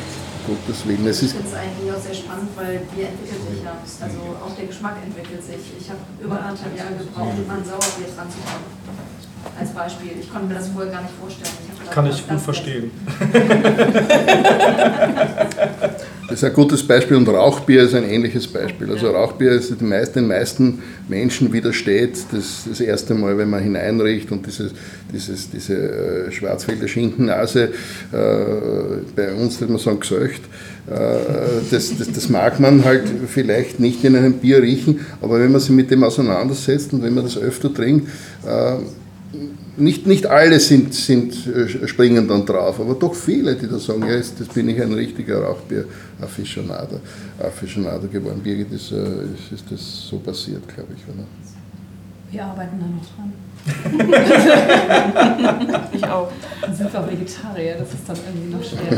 Gottes 0.47 0.87
Willen. 0.87 1.07
Es 1.07 1.19
Ich 1.19 1.25
ist, 1.27 1.33
finde 1.35 1.49
es 1.49 1.55
eigentlich 1.55 1.91
auch 1.93 2.01
sehr 2.01 2.15
spannend, 2.15 2.51
weil 2.57 2.79
Bier 2.95 3.09
entwickelt 3.11 3.43
sich 3.51 3.63
ja. 3.63 3.75
Also 3.77 4.19
auch 4.39 4.55
der 4.55 4.67
Geschmack 4.67 4.97
entwickelt 5.03 5.43
sich. 5.43 5.63
Ich 5.79 5.91
habe 5.91 6.01
über 6.23 6.39
anderthalb 6.41 6.77
Jahre 6.77 6.95
gebraucht, 6.95 7.35
um 7.43 7.51
an 7.51 7.65
Sauerbier 7.65 8.09
dran 8.15 8.31
zu 8.31 8.39
kommen. 8.47 8.65
Als 9.59 9.71
Beispiel. 9.71 10.13
Ich 10.21 10.31
konnte 10.31 10.49
mir 10.49 10.55
das 10.55 10.69
vorher 10.69 10.93
gar 10.93 11.03
nicht 11.03 11.15
vorstellen. 11.19 11.51
Ich 11.73 11.79
gedacht, 11.79 11.95
Kann 11.95 12.07
ich 12.07 12.27
gut 12.27 12.41
verstehen. 12.41 12.91
Das 16.29 16.39
ist 16.39 16.45
ein 16.45 16.55
gutes 16.55 16.83
Beispiel 16.83 17.17
und 17.17 17.29
Rauchbier 17.29 17.85
ist 17.85 17.95
ein 17.95 18.03
ähnliches 18.03 18.49
Beispiel. 18.49 18.91
Also 18.91 19.11
Rauchbier 19.11 19.53
ist 19.53 19.81
den 19.81 19.89
meisten, 19.89 20.15
den 20.15 20.27
meisten 20.27 20.83
Menschen 21.09 21.53
widersteht 21.53 22.19
das, 22.33 22.65
das 22.69 22.81
erste 22.81 23.15
Mal, 23.15 23.39
wenn 23.39 23.49
man 23.49 23.63
hineinriecht 23.63 24.33
und 24.33 24.45
dieses, 24.45 24.73
dieses, 25.13 25.51
diese 25.51 25.75
äh, 25.75 26.33
Schwarzwälder 26.33 26.89
Schinkennase, 26.89 27.65
äh, 27.65 28.17
bei 29.15 29.33
uns 29.35 29.61
würde 29.61 29.73
man 29.73 29.81
sagen 29.81 30.01
Gesöcht, 30.01 30.43
äh, 30.89 30.95
das, 31.71 31.97
das, 31.97 32.11
das 32.13 32.29
mag 32.29 32.59
man 32.59 32.85
halt 32.85 33.05
vielleicht 33.29 33.79
nicht 33.79 34.03
in 34.03 34.17
einem 34.17 34.35
Bier 34.35 34.63
riechen, 34.63 35.07
aber 35.23 35.39
wenn 35.39 35.53
man 35.53 35.61
sich 35.61 35.71
mit 35.71 35.93
dem 35.93 36.03
auseinandersetzt 36.03 36.93
und 36.93 37.05
wenn 37.05 37.15
man 37.15 37.23
das 37.23 37.39
öfter 37.39 37.73
trinkt, 37.73 38.09
äh, 38.45 38.79
nicht, 39.77 40.07
nicht 40.07 40.27
alle 40.27 40.61
sind, 40.61 40.95
sind, 40.95 41.35
äh, 41.47 41.87
springen 41.87 42.27
dann 42.29 42.47
drauf, 42.47 42.81
aber 42.81 42.95
doch 42.95 43.15
viele, 43.15 43.57
die 43.57 43.69
da 43.69 43.79
sagen, 43.79 44.03
ja, 44.03 44.15
jetzt, 44.15 44.41
das 44.41 44.49
bin 44.49 44.69
ich 44.69 44.81
ein 44.81 44.93
richtiger 44.93 45.43
Rauchbier-Afficionado 45.43 47.01
Afficionado 47.39 48.09
geworden. 48.09 48.41
Birgit, 48.43 48.73
ist, 48.73 48.93
äh, 48.93 48.95
ist, 48.95 49.53
ist 49.53 49.71
das 49.71 50.07
so 50.09 50.19
passiert, 50.19 50.67
glaube 50.69 50.95
ich, 50.97 51.03
oder? 51.13 51.25
Wir 52.31 52.45
arbeiten 52.45 52.81
da 52.81 52.87
noch 52.87 53.05
dran. 53.15 53.33
Ich 55.93 56.05
auch. 56.05 56.31
Dann 56.61 56.75
sind 56.75 56.93
wir 56.93 57.01
auch 57.01 57.11
Vegetarier, 57.11 57.77
das 57.79 57.95
ist 57.95 58.09
dann 58.09 58.17
irgendwie 58.27 58.55
noch 58.55 58.63
schwer. 58.63 58.91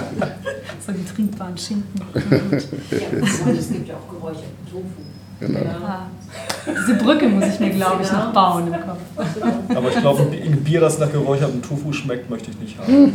so 0.86 0.92
die 0.92 1.04
trinkbaren 1.04 1.56
Schinken. 1.56 2.00
Ja, 2.14 2.20
und 3.46 3.58
es 3.58 3.70
gibt 3.70 3.88
ja 3.88 3.94
auch 3.94 4.08
geräucherten 4.08 4.66
Tofu. 4.70 4.84
Genau. 5.40 5.60
Ah, 5.86 6.02
diese 6.66 6.94
Brücke 6.94 7.26
muss 7.28 7.46
ich 7.46 7.60
mir, 7.60 7.70
glaube 7.70 8.02
ich, 8.02 8.12
noch 8.12 8.32
bauen 8.32 8.66
im 8.66 8.74
Kopf. 8.74 8.98
Aber 9.74 9.88
ich 9.88 9.96
glaube, 9.98 10.22
ein 10.30 10.62
Bier, 10.62 10.80
das 10.80 10.98
nach 10.98 11.10
geräuchertem 11.10 11.62
Tofu 11.62 11.92
schmeckt, 11.92 12.28
möchte 12.28 12.50
ich 12.50 12.58
nicht 12.58 12.78
haben. 12.78 13.14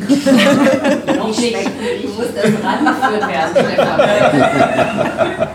Noch 1.18 1.28
nicht. 1.38 1.56
Du 2.04 2.08
musst 2.10 2.36
erst 2.36 2.64
rangeführt 2.64 3.28
werden, 3.28 3.52
Stefan. 3.54 5.48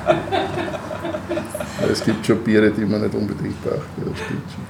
Es 1.91 2.05
gibt 2.05 2.25
schon 2.25 2.39
Biere, 2.45 2.71
die 2.71 2.85
man 2.85 3.03
nicht 3.03 3.15
unbedingt 3.15 3.61
braucht. 3.63 3.75
Ja, 3.99 4.05
das 4.09 4.19
stimmt 4.19 4.43
schon. 4.55 4.65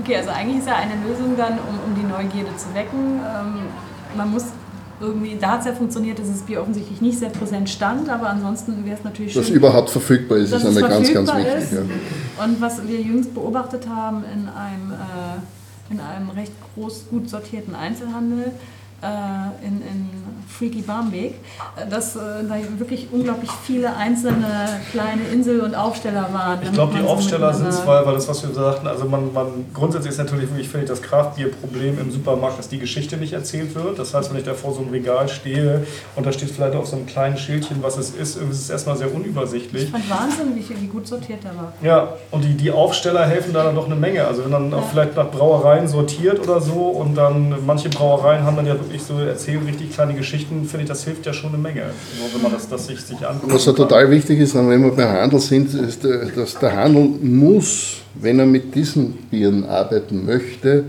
Okay, 0.00 0.16
also 0.16 0.30
eigentlich 0.30 0.58
ist 0.58 0.66
ja 0.68 0.76
eine 0.76 0.94
Lösung 1.06 1.36
dann, 1.36 1.52
um, 1.52 1.78
um 1.86 1.94
die 1.94 2.02
Neugierde 2.02 2.56
zu 2.56 2.74
wecken. 2.74 3.20
Ähm, 3.20 3.58
man 4.16 4.30
muss 4.30 4.44
irgendwie, 5.06 5.36
da 5.40 5.52
hat 5.52 5.60
es 5.60 5.66
ja 5.66 5.72
funktioniert, 5.72 6.18
dass 6.18 6.28
das 6.28 6.42
Bier 6.42 6.60
offensichtlich 6.60 7.00
nicht 7.00 7.18
sehr 7.18 7.30
präsent 7.30 7.68
stand, 7.68 8.08
aber 8.08 8.28
ansonsten 8.28 8.84
wäre 8.84 8.96
es 8.96 9.04
natürlich 9.04 9.32
schön. 9.32 9.42
Dass 9.42 9.50
überhaupt 9.50 9.90
verfügbar 9.90 10.38
ist, 10.38 10.52
ist 10.52 10.64
einmal 10.64 10.88
ganz, 10.88 11.12
ganz 11.12 11.34
wichtig. 11.34 11.72
Ja. 11.72 12.44
Und 12.44 12.60
was 12.60 12.86
wir 12.86 13.00
jüngst 13.00 13.34
beobachtet 13.34 13.88
haben 13.88 14.24
in 14.24 14.48
einem, 14.48 14.92
äh, 14.92 15.92
in 15.92 16.00
einem 16.00 16.30
recht 16.30 16.52
groß 16.74 17.06
gut 17.10 17.28
sortierten 17.28 17.74
Einzelhandel 17.74 18.52
in, 19.62 19.82
in 19.82 20.14
Freaky 20.56 20.82
Barmbek, 20.82 21.34
äh, 21.76 21.88
dass 21.88 22.16
äh, 22.16 22.20
da 22.48 22.54
wirklich 22.78 23.08
unglaublich 23.10 23.50
viele 23.64 23.96
einzelne 23.96 24.80
kleine 24.92 25.22
Insel- 25.32 25.60
und 25.60 25.74
Aufsteller 25.74 26.28
waren. 26.32 26.60
Ich 26.62 26.72
glaube, 26.72 26.96
die 26.96 27.06
Aufsteller 27.06 27.52
sind 27.52 27.68
es, 27.68 27.86
weil, 27.86 28.06
weil 28.06 28.14
das, 28.14 28.28
was 28.28 28.46
wir 28.46 28.54
sagten, 28.54 28.86
also 28.86 29.04
man, 29.06 29.32
man 29.32 29.66
grundsätzlich 29.74 30.12
ist 30.12 30.18
natürlich 30.18 30.48
wirklich 30.50 30.68
völlig 30.68 30.88
das 30.88 31.02
Kraftbierproblem 31.02 31.98
im 31.98 32.10
Supermarkt, 32.10 32.58
dass 32.58 32.68
die 32.68 32.78
Geschichte 32.78 33.16
nicht 33.16 33.32
erzählt 33.32 33.74
wird. 33.74 33.98
Das 33.98 34.14
heißt, 34.14 34.30
wenn 34.30 34.38
ich 34.38 34.44
da 34.44 34.54
vor 34.54 34.72
so 34.72 34.80
einem 34.80 34.90
Regal 34.90 35.28
stehe 35.28 35.86
und 36.14 36.24
da 36.24 36.32
steht 36.32 36.50
vielleicht 36.50 36.74
auf 36.74 36.86
so 36.86 36.96
einem 36.96 37.06
kleinen 37.06 37.36
Schildchen, 37.36 37.82
was 37.82 37.96
es 37.96 38.10
ist, 38.10 38.36
ist 38.36 38.50
es 38.50 38.70
erstmal 38.70 38.96
sehr 38.96 39.12
unübersichtlich. 39.12 39.84
Ich 39.84 39.90
fand 39.90 40.08
Wahnsinn, 40.08 40.54
wie, 40.54 40.80
wie 40.80 40.86
gut 40.86 41.06
sortiert 41.06 41.42
der 41.42 41.56
war. 41.56 41.72
Ja, 41.82 42.12
und 42.30 42.44
die, 42.44 42.54
die 42.54 42.70
Aufsteller 42.70 43.26
helfen 43.26 43.52
da 43.52 43.64
dann 43.64 43.74
doch 43.74 43.86
eine 43.86 43.96
Menge. 43.96 44.24
Also 44.26 44.44
wenn 44.44 44.52
dann 44.52 44.72
auch 44.72 44.88
vielleicht 44.88 45.16
nach 45.16 45.30
Brauereien 45.30 45.88
sortiert 45.88 46.38
oder 46.40 46.60
so 46.60 46.88
und 46.88 47.16
dann 47.16 47.66
manche 47.66 47.88
Brauereien 47.88 48.44
haben 48.44 48.56
dann 48.56 48.66
ja 48.66 48.74
wirklich 48.74 48.93
so 49.02 49.18
erzählen 49.18 49.64
richtig 49.64 49.92
kleine 49.92 50.14
Geschichten, 50.14 50.64
finde 50.66 50.84
ich, 50.84 50.88
das 50.88 51.04
hilft 51.04 51.26
ja 51.26 51.32
schon 51.32 51.50
eine 51.50 51.58
Menge, 51.58 51.82
so, 52.18 52.34
wenn 52.34 52.42
man 52.42 52.52
das, 52.52 52.68
das 52.68 52.86
sich, 52.86 53.00
sich 53.00 53.26
anguckt. 53.26 53.52
Was 53.52 53.66
ja 53.66 53.72
total 53.72 54.10
wichtig 54.10 54.40
ist, 54.40 54.54
wenn 54.54 54.82
wir 54.82 54.90
beim 54.90 55.08
Handel 55.08 55.40
sind, 55.40 55.72
ist, 55.74 56.04
äh, 56.04 56.26
dass 56.34 56.58
der 56.58 56.74
Handel 56.74 57.02
muss, 57.22 57.96
wenn 58.14 58.38
er 58.38 58.46
mit 58.46 58.74
diesen 58.74 59.12
Bieren 59.30 59.64
arbeiten 59.64 60.24
möchte, 60.24 60.84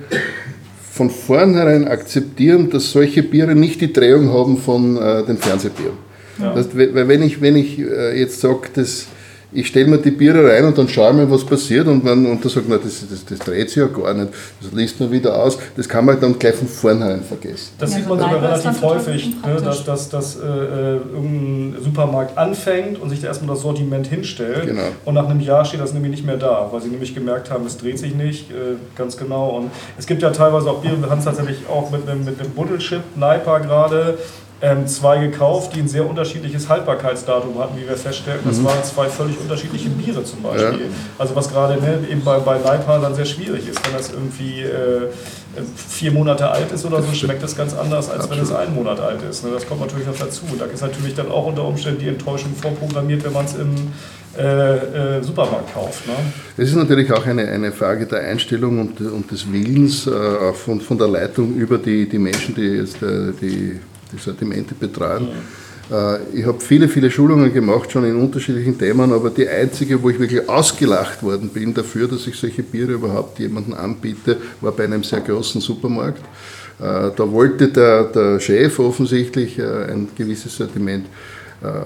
von 0.92 1.10
vornherein 1.10 1.88
akzeptieren, 1.88 2.70
dass 2.70 2.92
solche 2.92 3.22
Biere 3.22 3.54
nicht 3.54 3.82
die 3.82 3.92
Drehung 3.92 4.32
haben 4.32 4.58
von 4.58 4.96
äh, 4.96 5.26
den 5.26 5.38
Fernsehbieren. 5.38 5.98
Ja. 6.40 6.54
Das, 6.54 6.76
weil 6.76 7.08
wenn 7.08 7.22
ich, 7.22 7.42
wenn 7.42 7.56
ich 7.56 7.80
äh, 7.80 8.18
jetzt 8.20 8.40
sage, 8.40 8.70
dass 8.74 9.08
ich 9.56 9.68
stelle 9.68 9.88
mir 9.88 9.98
die 9.98 10.12
Biere 10.12 10.50
rein 10.50 10.66
und 10.66 10.78
dann 10.78 10.88
schaue 10.88 11.12
ich 11.12 11.16
mir, 11.18 11.32
was 11.32 11.46
passiert 11.46 11.88
und, 11.88 12.04
man, 12.04 12.26
und 12.26 12.44
dann 12.44 12.52
sagt 12.52 12.68
man, 12.68 12.80
das, 12.84 13.06
das, 13.10 13.26
das 13.26 13.40
dreht 13.40 13.70
sich 13.70 13.78
ja 13.78 13.88
gar 13.88 14.14
nicht, 14.14 14.30
das 14.62 14.72
liest 14.74 15.00
man 15.00 15.12
wieder 15.12 15.36
aus, 15.42 15.58
das 15.76 15.88
kann 15.88 16.06
man 16.06 16.20
dann 16.20 16.38
gleich 16.38 16.56
von 16.56 16.68
vornherein 16.68 17.24
vergessen. 17.24 17.70
Das 17.80 17.92
Ja, 17.92 17.98
sieht 17.98 18.10
man 18.10 18.20
sogar 18.20 18.40
dann 18.40 18.44
relativ 18.44 18.82
häufig, 18.82 19.28
ne, 19.46 19.62
dass, 19.64 19.86
dass, 19.86 20.10
dass 20.10 20.36
äh, 20.36 20.46
äh, 20.46 20.96
irgendein 21.14 21.82
Supermarkt 21.82 22.38
anfängt 22.38 23.02
und 23.02 23.10
sich 23.10 23.22
da 23.22 23.28
erstmal 23.28 23.56
das 23.56 23.64
Sortiment 23.64 24.08
hinstellt. 24.08 24.68
Genau. 24.68 24.90
Und 25.06 25.14
nach 25.14 25.28
einem 25.28 25.40
Jahr 25.40 25.64
steht 25.66 25.80
das 25.80 25.94
nämlich 25.94 26.12
nicht 26.12 26.26
mehr 26.26 26.38
da, 26.38 26.68
weil 26.72 26.82
sie 26.82 26.90
nämlich 26.90 27.16
gemerkt 27.16 27.50
haben, 27.50 27.66
es 27.66 27.78
dreht 27.78 27.98
sich 27.98 28.14
nicht, 28.14 28.52
äh, 28.52 28.76
ganz 28.96 29.18
genau. 29.18 29.50
Und 29.50 29.72
es 29.98 30.06
gibt 30.06 30.22
ja 30.22 30.32
teilweise 30.32 30.70
auch 30.70 30.82
Biere, 30.82 31.02
wir 31.02 31.10
haben 31.10 31.20
es 31.20 31.26
tatsächlich 31.26 31.60
auch 31.70 31.92
mit 31.92 32.08
einem, 32.08 32.26
mit 32.26 32.40
einem 32.40 32.52
Buddelchip, 32.52 33.02
Naipa 33.16 33.60
gerade, 33.60 34.18
ähm, 34.62 34.88
zwei 34.88 35.20
gekauft, 35.20 35.76
die 35.76 35.82
ein 35.82 35.88
sehr 35.88 36.08
unterschiedliches 36.08 36.70
Haltbarkeitsdatum 36.70 37.60
hatten, 37.60 37.78
wie 37.78 37.88
wir 37.88 37.98
feststellten. 37.98 38.48
Das 38.50 38.64
waren 38.64 38.82
zwei 38.84 39.08
völlig 39.08 39.40
unterschiedliche 39.40 39.90
Biere 39.90 40.24
zum 40.24 40.42
Beispiel. 40.42 40.72
Mhm. 40.72 40.80
Ja. 40.80 40.88
Also 41.20 41.36
was 41.36 41.50
gerade 41.50 41.80
ne, 41.82 42.00
eben 42.10 42.24
bei, 42.24 42.40
bei 42.40 42.58
dann 42.58 43.16
sehr 43.16 43.26
schwierig 43.26 43.68
ist, 43.68 43.86
wenn 43.86 43.94
das 43.94 44.12
irgendwie 44.12 44.62
äh, 44.62 45.10
vier 45.76 46.12
Monate 46.12 46.50
alt 46.50 46.72
ist 46.72 46.86
oder 46.86 47.02
so, 47.02 47.14
schmeckt 47.14 47.44
das 47.44 47.56
ganz 47.56 47.74
anders, 47.74 48.10
als 48.10 48.30
wenn 48.30 48.40
es 48.40 48.52
einen 48.52 48.76
Monat 48.76 49.00
alt 49.00 49.22
ist. 49.30 49.44
Ne? 49.44 49.52
Das 49.54 49.68
kommt 49.68 49.82
natürlich 49.82 50.08
noch 50.08 50.18
dazu. 50.18 50.44
Und 50.52 50.62
da 50.62 50.66
ist 50.66 50.82
natürlich 50.82 51.16
dann 51.16 51.30
auch 51.30 51.48
unter 51.48 51.66
Umständen 51.66 52.00
die 52.00 52.08
Enttäuschung 52.08 52.54
vorprogrammiert, 52.56 53.24
wenn 53.26 53.34
man 53.34 53.46
es 53.46 53.56
im 53.56 53.76
äh, 54.38 55.18
äh, 55.18 55.24
Supermarkt 55.24 55.74
kauft. 55.74 56.08
Ne? 56.08 56.14
Es 56.58 56.70
ist 56.70 56.76
natürlich 56.76 57.12
auch 57.12 57.26
eine, 57.26 57.48
eine 57.48 57.72
Frage 57.72 58.06
der 58.06 58.22
Einstellung 58.22 58.80
und, 58.80 59.00
und 59.00 59.32
des 59.32 59.52
Willens 59.52 60.08
äh, 60.08 60.12
auch 60.12 60.56
von, 60.56 60.82
von 60.82 60.98
der 60.98 61.08
Leitung 61.08 61.56
über 61.56 61.78
die, 61.78 62.08
die 62.08 62.20
Menschen, 62.20 62.56
die 62.56 62.62
jetzt 62.62 63.02
äh, 63.02 63.32
die, 63.42 63.80
die 64.16 64.22
Sortimente 64.22 64.74
betreuen. 64.76 65.28
Äh, 65.92 66.40
ich 66.40 66.46
habe 66.46 66.60
viele, 66.60 66.88
viele 66.88 67.12
Schulungen 67.12 67.54
gemacht, 67.54 67.92
schon 67.92 68.06
in 68.06 68.16
unterschiedlichen 68.16 68.78
Themen, 68.78 69.12
aber 69.12 69.30
die 69.30 69.48
einzige, 69.48 70.02
wo 70.02 70.10
ich 70.10 70.20
wirklich 70.20 70.48
ausgelacht 70.50 71.22
worden 71.22 71.50
bin 71.50 71.74
dafür, 71.74 72.08
dass 72.08 72.28
ich 72.28 72.36
solche 72.36 72.64
Biere 72.64 72.94
überhaupt 72.94 73.40
jemandem 73.40 73.74
anbiete, 73.76 74.38
war 74.62 74.72
bei 74.72 74.86
einem 74.86 75.04
sehr 75.04 75.22
großen 75.22 75.62
Supermarkt. 75.62 76.24
Äh, 76.80 77.12
Da 77.16 77.32
wollte 77.32 77.68
der, 77.70 78.06
der 78.06 78.40
Chef 78.40 78.80
offensichtlich 78.80 79.60
äh, 79.60 79.92
ein 79.92 80.08
gewisses 80.16 80.56
Sortiment 80.56 81.06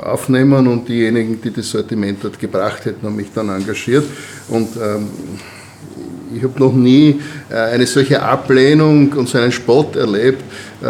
aufnehmen 0.02 0.68
und 0.68 0.90
diejenigen, 0.90 1.40
die 1.40 1.52
das 1.52 1.70
Sortiment 1.70 2.18
dort 2.24 2.40
gebracht 2.40 2.84
hätten, 2.86 3.06
haben 3.06 3.16
mich 3.16 3.32
dann 3.34 3.50
engagiert. 3.50 4.04
Und 4.50 4.70
ähm, 4.76 5.08
ich 6.36 6.44
habe 6.44 6.60
noch 6.60 6.74
nie 6.74 7.20
äh, 7.50 7.56
eine 7.56 7.86
solche 7.88 8.22
Ablehnung 8.22 9.12
und 9.14 9.28
so 9.30 9.38
einen 9.38 9.52
Spott 9.52 9.96
erlebt 9.96 10.44
äh, 10.82 10.86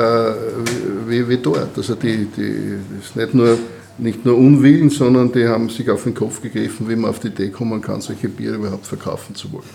wie, 1.08 1.28
wie 1.28 1.38
dort. 1.38 1.78
Also 1.78 1.96
die, 1.96 2.26
die 2.26 2.78
das 2.98 3.10
ist 3.10 3.16
nicht 3.16 3.34
nur, 3.34 3.58
nicht 3.98 4.26
nur 4.26 4.38
Unwillen, 4.38 4.90
sondern 4.90 5.32
die 5.32 5.48
haben 5.48 5.70
sich 5.70 5.90
auf 5.90 6.04
den 6.04 6.14
Kopf 6.14 6.42
gegriffen, 6.42 6.90
wie 6.90 6.96
man 6.96 7.10
auf 7.10 7.20
die 7.20 7.28
Idee 7.28 7.50
kommen 7.50 7.82
kann, 7.82 8.02
solche 8.02 8.30
Biere 8.30 8.56
überhaupt 8.56 8.86
verkaufen 8.86 9.36
zu 9.36 9.52
wollen. 9.52 9.70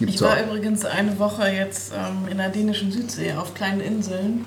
Ich 0.00 0.22
auch. 0.22 0.28
war 0.28 0.42
übrigens 0.44 0.84
eine 0.84 1.18
Woche 1.18 1.48
jetzt 1.48 1.92
ähm, 1.92 2.30
in 2.30 2.38
der 2.38 2.50
dänischen 2.50 2.92
Südsee 2.92 3.32
auf 3.32 3.54
kleinen 3.54 3.80
Inseln. 3.80 4.44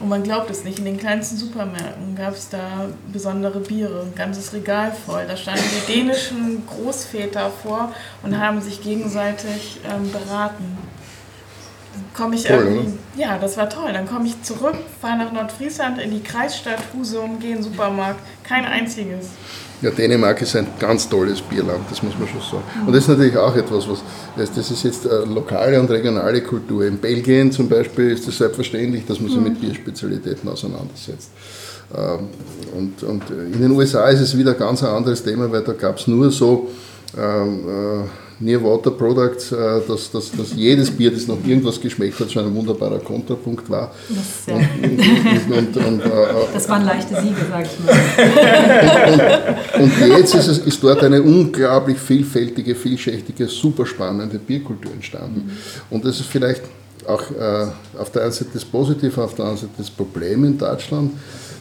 Und 0.00 0.08
man 0.08 0.22
glaubt 0.22 0.50
es 0.50 0.64
nicht, 0.64 0.80
in 0.80 0.84
den 0.84 0.98
kleinsten 0.98 1.36
Supermärkten 1.36 2.16
gab 2.16 2.34
es 2.34 2.48
da 2.48 2.88
besondere 3.12 3.60
Biere, 3.60 4.02
ein 4.02 4.14
ganzes 4.14 4.52
Regal 4.52 4.92
voll. 4.92 5.24
Da 5.26 5.36
standen 5.36 5.62
die 5.62 5.92
dänischen 5.92 6.66
Großväter 6.66 7.50
vor 7.62 7.92
und 8.22 8.38
haben 8.38 8.60
sich 8.60 8.82
gegenseitig 8.82 9.80
ähm, 9.88 10.10
beraten. 10.10 10.76
Komme 12.12 12.34
ich 12.34 12.50
irgendwie, 12.50 12.98
ja, 13.16 13.38
das 13.38 13.56
war 13.56 13.70
toll. 13.70 13.92
Dann 13.92 14.06
komme 14.08 14.26
ich 14.26 14.42
zurück, 14.42 14.76
fahre 15.00 15.18
nach 15.18 15.32
Nordfriesland 15.32 16.00
in 16.00 16.10
die 16.10 16.22
Kreisstadt 16.22 16.80
Husum, 16.92 17.38
gehe 17.38 17.50
in 17.50 17.56
den 17.58 17.62
Supermarkt, 17.62 18.18
kein 18.42 18.64
einziges. 18.64 19.28
Ja, 19.82 19.90
Dänemark 19.90 20.40
ist 20.40 20.56
ein 20.56 20.66
ganz 20.78 21.08
tolles 21.08 21.42
Bierland, 21.42 21.80
das 21.90 22.02
muss 22.02 22.14
man 22.18 22.26
schon 22.28 22.40
sagen. 22.40 22.86
Und 22.86 22.92
das 22.94 23.04
ist 23.04 23.08
natürlich 23.08 23.36
auch 23.36 23.54
etwas, 23.54 23.88
was, 23.88 24.02
das 24.36 24.70
ist 24.70 24.82
jetzt 24.82 25.04
äh, 25.04 25.24
lokale 25.26 25.78
und 25.78 25.90
regionale 25.90 26.40
Kultur. 26.42 26.86
In 26.86 26.98
Belgien 26.98 27.52
zum 27.52 27.68
Beispiel 27.68 28.10
ist 28.10 28.26
es 28.26 28.38
selbstverständlich, 28.38 29.04
dass 29.06 29.20
man 29.20 29.30
sich 29.30 29.40
mit 29.40 29.60
Bierspezialitäten 29.60 30.48
auseinandersetzt. 30.48 31.30
Ähm, 31.94 32.28
Und, 32.76 33.02
und 33.02 33.22
in 33.30 33.60
den 33.60 33.70
USA 33.72 34.08
ist 34.08 34.20
es 34.20 34.36
wieder 34.36 34.52
ein 34.52 34.58
ganz 34.58 34.82
ein 34.82 34.88
anderes 34.88 35.22
Thema, 35.22 35.50
weil 35.52 35.62
da 35.62 35.72
gab 35.72 35.98
es 35.98 36.06
nur 36.06 36.30
so 36.30 36.70
ähm, 37.16 37.68
äh, 37.68 38.23
Near 38.40 38.62
Water 38.62 38.90
Products, 38.90 39.52
äh, 39.52 39.80
dass, 39.86 40.10
dass, 40.10 40.32
dass 40.32 40.54
jedes 40.54 40.90
Bier, 40.90 41.10
das 41.10 41.26
noch 41.26 41.38
irgendwas 41.46 41.80
geschmeckt 41.80 42.18
hat, 42.18 42.32
schon 42.32 42.44
ein 42.44 42.54
wunderbarer 42.54 42.98
Kontrapunkt 42.98 43.68
war. 43.70 43.92
Das, 44.08 44.46
ja, 44.46 44.54
Und, 44.56 45.76
und, 45.76 45.76
und, 45.76 46.00
äh, 46.00 46.08
das 46.52 46.68
waren 46.68 46.84
leichte 46.84 47.20
Siege, 47.20 47.36
sag 47.48 47.64
ich 47.64 47.78
mal. 47.84 49.56
Und 49.82 49.92
jetzt 50.08 50.34
ist, 50.34 50.46
es, 50.48 50.58
ist 50.58 50.82
dort 50.82 51.02
eine 51.02 51.22
unglaublich 51.22 51.98
vielfältige, 51.98 52.74
vielschichtige, 52.74 53.46
super 53.48 53.86
spannende 53.86 54.38
Bierkultur 54.38 54.92
entstanden. 54.92 55.50
Und 55.90 56.04
das 56.04 56.20
ist 56.20 56.28
vielleicht 56.28 56.62
auch 57.06 57.30
äh, 57.30 57.66
auf 57.98 58.10
der 58.10 58.22
einen 58.22 58.32
Seite 58.32 58.50
das 58.54 58.64
Positive, 58.64 59.22
auf 59.22 59.34
der 59.34 59.46
anderen 59.46 59.68
Seite 59.68 59.74
das 59.78 59.90
Problem 59.90 60.44
in 60.44 60.58
Deutschland, 60.58 61.12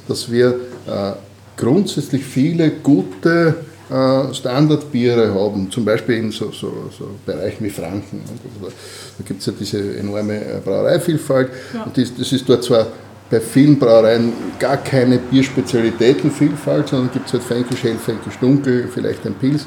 dass 0.08 0.32
wir 0.32 0.50
äh, 0.88 1.14
grundsätzlich 1.58 2.24
viele 2.24 2.72
gute 2.72 3.56
äh, 3.58 3.73
Standardbiere 3.90 5.34
haben, 5.34 5.70
zum 5.70 5.84
Beispiel 5.86 6.18
in 6.18 6.32
so, 6.32 6.52
so, 6.52 6.90
so 6.98 7.10
Bereichen 7.26 7.66
wie 7.66 7.70
Franken. 7.70 8.22
Da 8.62 9.24
gibt 9.26 9.42
es 9.42 9.46
ja 9.46 9.54
diese 9.60 9.98
enorme 9.98 10.36
äh, 10.36 10.60
Brauereivielfalt. 10.64 11.50
Und 11.86 11.98
das, 11.98 12.16
das 12.18 12.32
ist 12.32 12.48
dort 12.48 12.64
zwar 12.64 12.88
bei 13.30 13.40
vielen 13.40 13.78
Brauereien 13.78 14.32
gar 14.58 14.78
keine 14.78 15.18
Bierspezialitätenvielfalt, 15.18 16.88
sondern 16.88 17.12
gibt 17.12 17.28
es 17.28 17.34
halt 17.34 17.44
Fränkisch 17.44 17.84
hell, 17.84 17.98
Fränkisch 17.98 18.38
dunkel, 18.40 18.88
vielleicht 18.94 19.26
ein 19.26 19.34
Pils. 19.34 19.66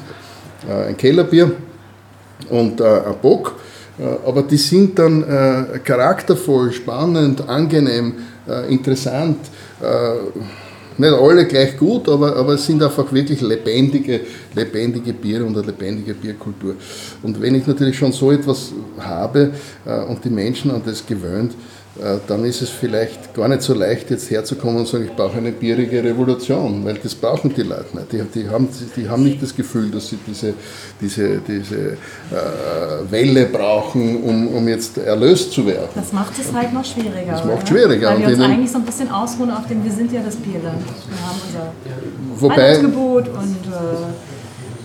ein 0.67 0.95
Kellerbier 0.95 1.51
und 2.49 2.81
ein 2.81 3.15
Bock. 3.21 3.55
Aber 4.25 4.43
die 4.43 4.57
sind 4.57 4.97
dann 4.97 5.81
charaktervoll, 5.83 6.71
spannend, 6.71 7.47
angenehm, 7.49 8.13
interessant 8.69 9.37
nicht 10.99 11.13
alle 11.13 11.45
gleich 11.45 11.77
gut, 11.77 12.09
aber, 12.09 12.35
aber 12.35 12.53
es 12.53 12.65
sind 12.65 12.81
einfach 12.81 13.11
wirklich 13.11 13.41
lebendige, 13.41 14.21
lebendige 14.55 15.13
Biere 15.13 15.43
und 15.43 15.57
eine 15.57 15.67
lebendige 15.67 16.13
Bierkultur. 16.13 16.75
Und 17.23 17.41
wenn 17.41 17.55
ich 17.55 17.67
natürlich 17.67 17.97
schon 17.97 18.11
so 18.11 18.31
etwas 18.31 18.71
habe 18.99 19.51
äh, 19.85 20.01
und 20.05 20.23
die 20.23 20.29
Menschen 20.29 20.71
an 20.71 20.81
das 20.85 21.05
gewöhnt, 21.05 21.53
dann 22.27 22.45
ist 22.45 22.61
es 22.61 22.69
vielleicht 22.69 23.33
gar 23.33 23.47
nicht 23.47 23.61
so 23.61 23.73
leicht, 23.73 24.09
jetzt 24.11 24.29
herzukommen 24.29 24.77
und 24.77 24.85
zu 24.85 24.93
sagen, 24.93 25.05
ich 25.05 25.15
brauche 25.15 25.37
eine 25.37 25.51
bierige 25.51 26.03
Revolution, 26.03 26.85
weil 26.85 26.95
das 26.95 27.15
brauchen 27.15 27.53
die 27.53 27.63
Leute 27.63 27.95
nicht. 27.95 28.11
Die, 28.11 28.21
die, 28.23 28.49
haben, 28.49 28.69
die 28.95 29.09
haben 29.09 29.23
nicht 29.23 29.41
das 29.41 29.55
Gefühl, 29.55 29.89
dass 29.89 30.09
sie 30.09 30.17
diese, 30.27 30.53
diese, 31.01 31.39
diese 31.39 31.75
äh, 31.75 31.97
Welle 33.09 33.45
brauchen, 33.45 34.23
um, 34.23 34.47
um 34.47 34.67
jetzt 34.67 34.97
erlöst 34.97 35.51
zu 35.51 35.65
werden. 35.65 35.89
Das 35.95 36.13
macht 36.13 36.33
es 36.39 36.53
halt 36.53 36.73
noch 36.73 36.85
schwieriger. 36.85 37.31
Das 37.31 37.45
macht 37.45 37.63
es 37.63 37.69
schwieriger. 37.69 38.11
Weil 38.11 38.19
wir 38.19 38.27
uns 38.27 38.41
eigentlich 38.41 38.71
so 38.71 38.77
ein 38.77 38.85
bisschen 38.85 39.09
ausruhen 39.09 39.51
auf 39.51 39.65
dem, 39.67 39.83
wir 39.83 39.91
sind 39.91 40.11
ja 40.11 40.21
das 40.23 40.35
Bierland. 40.35 40.81
Wir 40.81 41.27
haben 41.27 41.41
unser 41.47 42.41
Wobei, 42.41 42.75
Angebot 42.75 43.27
und 43.29 43.71
äh, 43.71 43.77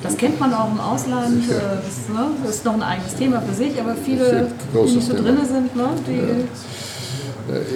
das 0.02 0.16
kennt 0.16 0.40
man 0.40 0.54
auch 0.54 0.70
im 0.70 0.80
Ausland. 0.80 1.44
Äh, 1.44 1.52
das, 1.52 2.08
ne, 2.08 2.26
das, 2.44 2.56
ist 2.56 2.64
noch 2.64 2.74
ein 2.74 2.82
eigenes 2.82 3.14
Thema 3.16 3.40
für 3.42 3.54
sich, 3.54 3.78
aber 3.78 3.94
viele, 3.94 4.48
die 4.72 4.94
nicht 4.94 5.06
so 5.06 5.14
drin 5.14 5.38
sind, 5.46 5.76
ne, 5.76 5.88
die... 6.06 6.16
Ja 6.16 6.22
äh, 6.22 6.44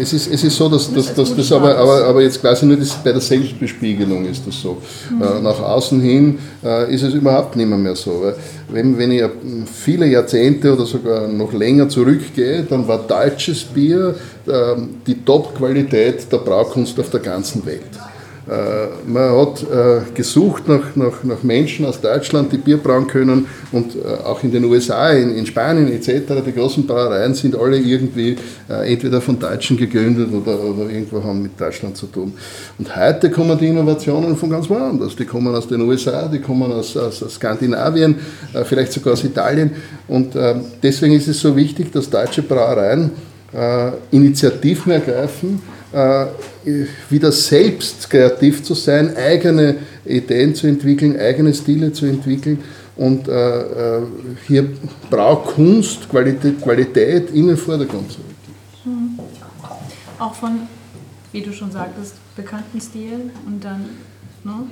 es 0.00 0.12
ist, 0.12 0.32
es 0.32 0.44
ist 0.44 0.56
so, 0.56 0.68
dass, 0.68 0.92
dass, 0.92 1.14
dass 1.14 1.34
das 1.34 1.52
aber, 1.52 1.76
aber, 1.76 2.04
aber 2.04 2.22
jetzt 2.22 2.40
quasi 2.40 2.66
nur 2.66 2.76
das, 2.76 2.94
bei 3.02 3.12
der 3.12 3.20
Selbstbespiegelung 3.20 4.26
ist 4.26 4.46
das 4.46 4.60
so. 4.60 4.78
Mhm. 5.10 5.42
nach 5.42 5.60
außen 5.60 6.00
hin 6.00 6.38
äh, 6.64 6.92
ist 6.92 7.02
es 7.02 7.14
überhaupt 7.14 7.56
nicht 7.56 7.68
mehr, 7.68 7.78
mehr 7.78 7.96
so. 7.96 8.32
Wenn, 8.68 8.96
wenn 8.98 9.12
ich 9.12 9.22
viele 9.72 10.06
Jahrzehnte 10.06 10.72
oder 10.72 10.86
sogar 10.86 11.28
noch 11.28 11.52
länger 11.52 11.88
zurückgehe, 11.88 12.62
dann 12.62 12.86
war 12.86 12.98
deutsches 13.06 13.64
Bier 13.64 14.14
ähm, 14.48 14.96
die 15.06 15.24
Top-Qualität 15.24 16.30
der 16.30 16.38
Braukunst 16.38 16.98
auf 16.98 17.10
der 17.10 17.20
ganzen 17.20 17.64
Welt. 17.66 17.82
Äh, 18.48 19.10
man 19.10 19.36
hat 19.36 19.62
äh, 19.64 20.02
gesucht 20.14 20.68
nach, 20.68 20.94
nach, 20.94 21.24
nach 21.24 21.42
Menschen 21.42 21.84
aus 21.84 22.00
Deutschland, 22.00 22.52
die 22.52 22.58
Bier 22.58 22.76
brauen 22.76 23.08
können 23.08 23.46
und 23.72 23.96
äh, 23.96 24.24
auch 24.24 24.40
in 24.44 24.52
den 24.52 24.64
USA, 24.64 25.10
in, 25.10 25.34
in 25.34 25.44
Spanien 25.46 25.90
etc. 25.90 26.32
Die 26.46 26.52
großen 26.52 26.86
Brauereien 26.86 27.34
sind 27.34 27.56
alle 27.56 27.76
irgendwie 27.76 28.36
entweder 28.68 29.20
von 29.20 29.38
Deutschen 29.38 29.76
gegründet 29.76 30.28
oder, 30.32 30.62
oder 30.62 30.90
irgendwo 30.90 31.22
haben 31.22 31.42
mit 31.42 31.60
Deutschland 31.60 31.96
zu 31.96 32.06
tun. 32.06 32.32
Und 32.78 32.94
heute 32.94 33.30
kommen 33.30 33.58
die 33.58 33.66
Innovationen 33.66 34.36
von 34.36 34.50
ganz 34.50 34.68
woanders. 34.70 35.16
Die 35.16 35.24
kommen 35.24 35.54
aus 35.54 35.66
den 35.66 35.80
USA, 35.80 36.28
die 36.28 36.40
kommen 36.40 36.70
aus, 36.72 36.96
aus, 36.96 37.24
Skandinavien, 37.28 38.16
vielleicht 38.64 38.92
sogar 38.92 39.12
aus 39.12 39.22
Italien. 39.22 39.70
Und 40.08 40.34
deswegen 40.82 41.14
ist 41.14 41.28
es 41.28 41.40
so 41.40 41.54
wichtig, 41.54 41.92
dass 41.92 42.10
deutsche 42.10 42.42
Brauereien 42.42 43.12
Initiativen 44.10 44.92
ergreifen, 44.92 45.60
wieder 47.08 47.32
selbst 47.32 48.10
kreativ 48.10 48.62
zu 48.62 48.74
sein, 48.74 49.16
eigene 49.16 49.76
Ideen 50.04 50.54
zu 50.54 50.66
entwickeln, 50.66 51.18
eigene 51.18 51.54
Stile 51.54 51.92
zu 51.92 52.06
entwickeln 52.06 52.58
und 52.96 53.28
äh, 53.28 53.98
äh, 53.98 54.02
hier 54.46 54.68
braucht 55.10 55.54
Kunst 55.54 56.08
Qualität, 56.08 56.60
Qualität 56.60 57.30
in 57.30 57.48
den 57.48 57.56
Vordergrund 57.56 58.10
zu 58.10 58.18
rücken. 58.18 58.36
Mhm. 58.84 59.20
Auch 60.18 60.34
von, 60.34 60.60
wie 61.32 61.42
du 61.42 61.52
schon 61.52 61.70
sagtest, 61.70 62.14
bekannten 62.34 62.80
Stilen 62.80 63.30
und 63.46 63.62
dann 63.62 63.84
ne, 64.44 64.66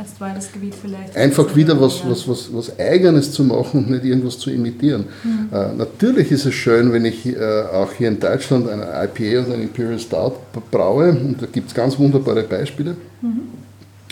als 0.00 0.16
zweites 0.16 0.50
Gebiet 0.50 0.74
vielleicht. 0.74 1.14
Einfach 1.14 1.54
wieder 1.54 1.78
was, 1.78 2.00
was, 2.08 2.26
was, 2.26 2.48
was 2.52 2.78
Eigenes 2.78 3.32
zu 3.32 3.44
machen 3.44 3.84
und 3.84 3.90
nicht 3.90 4.04
irgendwas 4.04 4.38
zu 4.38 4.50
imitieren. 4.50 5.04
Mhm. 5.22 5.48
Äh, 5.52 5.74
natürlich 5.76 6.32
ist 6.32 6.46
es 6.46 6.54
schön, 6.54 6.90
wenn 6.92 7.04
ich 7.04 7.26
äh, 7.26 7.38
auch 7.72 7.92
hier 7.92 8.08
in 8.08 8.18
Deutschland 8.18 8.68
eine 8.68 8.84
IPA 8.84 9.44
oder 9.44 9.54
eine 9.54 9.64
Imperial 9.64 9.98
Stout 9.98 10.36
braue, 10.70 11.10
und 11.10 11.36
da 11.40 11.46
gibt 11.46 11.68
es 11.68 11.74
ganz 11.74 11.98
wunderbare 11.98 12.42
Beispiele. 12.44 12.96
Mhm. 13.20 13.40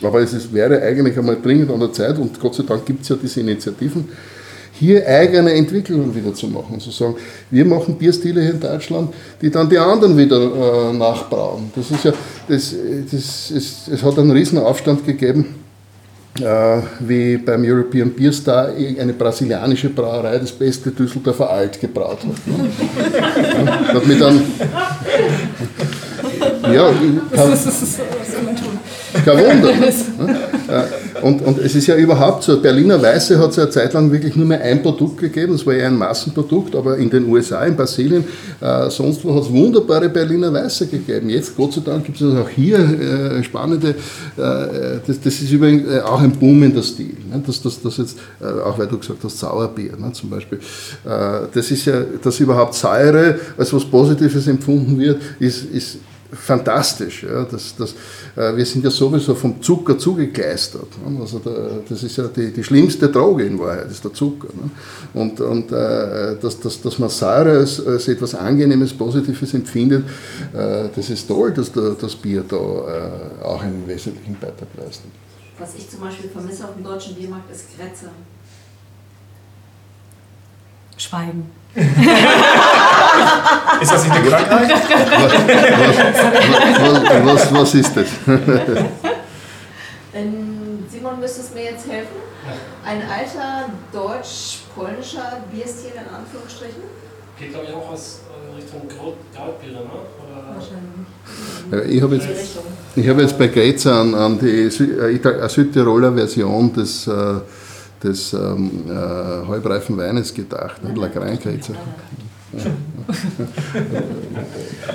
Aber 0.03 0.21
es 0.21 0.33
ist, 0.33 0.53
wäre 0.53 0.81
eigentlich 0.83 1.19
einmal 1.19 1.39
dringend 1.43 1.71
an 1.71 1.81
der 1.81 1.93
Zeit, 1.93 2.19
und 2.19 2.39
Gott 2.39 2.55
sei 2.55 2.65
Dank 2.65 2.85
gibt 2.85 3.03
es 3.03 3.09
ja 3.09 3.17
diese 3.21 3.41
Initiativen, 3.41 4.09
hier 4.73 5.09
eigene 5.09 5.55
Entwicklungen 5.55 6.15
wieder 6.15 6.35
zu 6.35 6.47
machen. 6.49 6.79
Zu 6.79 6.91
sagen, 6.91 7.17
wir 7.51 7.65
machen 7.65 7.97
Bierstile 7.97 8.43
hier 8.43 8.53
in 8.53 8.61
Deutschland, 8.61 9.13
die 9.41 9.51
dann 9.51 9.69
die 9.69 9.79
anderen 9.79 10.17
wieder 10.17 10.39
äh, 10.39 10.93
nachbrauen. 10.93 11.73
Das 11.75 11.91
ist 11.91 12.05
ja, 12.05 12.13
das, 12.47 12.75
das, 13.11 13.51
es, 13.51 13.89
es 13.89 14.03
hat 14.03 14.19
einen 14.19 14.31
riesen 14.31 14.59
Aufstand 14.59 15.05
gegeben 15.05 15.68
wie 17.01 17.37
beim 17.39 17.65
European 17.65 18.11
Beer 18.11 18.33
Star 18.33 18.71
eine 18.99 19.13
brasilianische 19.13 19.89
Brauerei 19.91 20.39
das 20.39 20.53
beste 20.53 20.91
Düsseldorfer 20.91 21.51
Alt 21.51 21.81
gebraut 21.81 22.19
hat. 22.19 22.47
Ne? 22.47 22.69
hat 23.95 24.07
mich 24.07 24.19
dann. 24.19 24.43
Ja, 26.73 26.93
kann, 27.33 27.53
kein 29.25 29.39
Wunder. 29.39 29.73
Ne? 29.75 30.39
Und, 31.23 31.43
und 31.43 31.59
es 31.59 31.75
ist 31.75 31.87
ja 31.87 31.97
überhaupt 31.97 32.43
so, 32.43 32.61
Berliner 32.61 33.01
Weiße 33.01 33.39
hat 33.39 33.51
es 33.51 33.57
ja 33.57 33.65
eine 33.65 33.73
Zeit 33.73 33.93
lang 33.93 34.13
wirklich 34.13 34.37
nur 34.37 34.47
mehr 34.47 34.61
ein 34.61 34.83
Produkt 34.83 35.19
gegeben, 35.19 35.53
das 35.53 35.67
war 35.67 35.75
ja 35.75 35.87
ein 35.87 35.97
Massenprodukt, 35.97 36.77
aber 36.77 36.97
in 36.97 37.11
den 37.11 37.29
USA, 37.29 37.65
in 37.65 37.77
Brasilien, 37.77 38.25
äh, 38.61 38.91
sonst 38.91 39.25
wo 39.25 39.35
hat 39.35 39.43
es 39.43 39.53
wunderbare 39.53 40.09
Berliner 40.09 40.53
Weiße 40.53 40.87
gegeben. 40.87 41.31
Jetzt, 41.31 41.57
Gott 41.57 41.73
sei 41.73 41.81
Dank, 41.85 42.05
gibt 42.05 42.21
es 42.21 42.35
auch 42.35 42.49
hier 42.49 42.79
äh, 42.79 43.43
spannende, 43.43 43.91
äh, 43.91 43.95
das, 45.07 45.21
das, 45.21 45.41
ist 45.41 45.51
übrigens 45.51 45.91
äh, 45.91 46.01
auch 46.01 46.21
ein 46.21 46.33
Boom 46.33 46.63
in 46.63 46.75
der 46.75 46.83
Stil. 46.83 47.17
Ne? 47.31 47.43
Das, 47.47 47.61
das, 47.63 47.81
das 47.81 47.97
jetzt, 47.97 48.19
äh, 48.41 48.45
auch 48.45 48.79
weil 48.79 48.87
du 48.87 48.99
gesagt 48.99 49.25
hast, 49.25 49.39
Sauerbier 49.39 49.97
ne? 49.97 50.13
zum 50.13 50.31
Beispiel. 50.31 50.59
Äh, 51.05 51.47
das 51.53 51.71
ist 51.71 51.85
ja, 51.87 52.03
dass 52.23 52.39
überhaupt 52.41 52.75
Säure 52.75 53.39
als 53.57 53.73
was 53.73 53.85
Positives 53.85 54.47
empfunden 54.47 54.99
wird, 54.99 55.21
ist, 55.39 55.65
ist 55.73 55.99
fantastisch. 56.33 57.23
Ja, 57.23 57.45
das, 57.45 57.75
das, 57.77 57.93
äh, 58.37 58.55
wir 58.57 58.67
sind 58.67 58.85
ja 58.85 58.91
sowieso 58.91 59.35
vom 59.35 59.63
Zucker 59.63 59.99
zugekleistert. 59.99 60.89
Ne? 61.05 61.21
Also 61.21 61.39
der, 61.39 61.81
das 61.89 62.03
ist 62.03 62.17
ja 62.17 62.29
die, 62.29 62.53
die 62.53 62.63
schlimmste 62.63 63.09
Droge 63.09 63.45
in 63.45 63.59
Wahrheit, 63.59 63.91
ist 63.91 64.05
der 64.05 64.13
Zucker. 64.13 64.49
Ne? 64.49 64.71
Und, 65.15 65.41
und 65.41 65.73
äh, 65.73 66.37
dass, 66.41 66.61
dass, 66.61 66.81
dass 66.81 66.99
man 66.99 67.09
Säure 67.09 67.59
als, 67.59 67.85
als 67.87 68.09
etwas 68.09 68.35
Angenehmes, 68.35 68.93
Positives 68.93 69.55
empfindet, 69.55 70.05
äh, 70.53 70.89
das 70.95 71.11
ist 71.11 71.27
toll, 71.27 71.53
dass 71.53 71.73
der, 71.73 71.91
das 71.91 72.15
Bier 72.15 72.45
da 72.47 72.57
äh, 72.57 73.45
auch 73.45 73.63
einen 73.63 73.87
wesentlichen 73.87 74.37
Beitrag 74.39 74.69
leistet. 74.77 75.11
Was 75.59 75.75
ich 75.77 75.89
zum 75.89 76.01
Beispiel 76.01 76.31
vermisse 76.31 76.65
auf 76.65 76.75
dem 76.75 76.85
deutschen 76.85 77.15
Biermarkt 77.15 77.51
ist 77.51 77.77
Kretze. 77.77 78.11
Schweigen. 80.97 81.58
ist 83.83 83.93
das 83.93 84.05
nicht 84.05 84.15
eine 84.15 84.29
Krankheit? 84.29 84.71
Was, 86.81 86.83
was, 86.83 87.25
was, 87.25 87.55
was 87.55 87.75
ist 87.75 87.97
das? 87.97 88.07
Ähm, 90.15 90.85
Simon, 90.91 91.21
müsstest 91.21 91.55
mir 91.55 91.65
jetzt 91.65 91.87
helfen? 91.89 92.17
Ein 92.85 93.03
alter 93.03 93.69
deutsch-polnischer 93.93 95.43
Bierstil 95.53 95.93
in 95.93 96.15
Anführungsstrichen? 96.15 96.83
Geht, 97.39 97.51
glaube 97.51 97.67
ich, 97.69 97.75
auch 97.75 97.91
aus 97.93 98.21
äh, 98.27 98.57
Richtung 98.57 98.89
Grautbiere, 98.89 99.85
ne? 99.85 99.91
Wahrscheinlich. 100.55 101.95
Ich 101.95 102.03
habe 102.03 102.17
jetzt, 102.17 102.29
hab 103.09 103.19
jetzt 103.21 103.39
bei 103.39 103.49
Greza 103.49 104.01
an, 104.01 104.15
an 104.15 104.39
die 104.39 104.63
äh, 104.63 105.49
Südtiroler 105.49 106.13
Version 106.15 106.73
des 106.73 107.07
äh, 107.07 107.35
des 108.03 108.33
ähm, 108.33 108.71
äh, 108.89 108.93
halbreifen 108.93 109.97
Weines 109.97 110.33
gedacht, 110.33 110.83
ne? 110.83 110.95
Lagrein-Kretzer. 110.95 111.75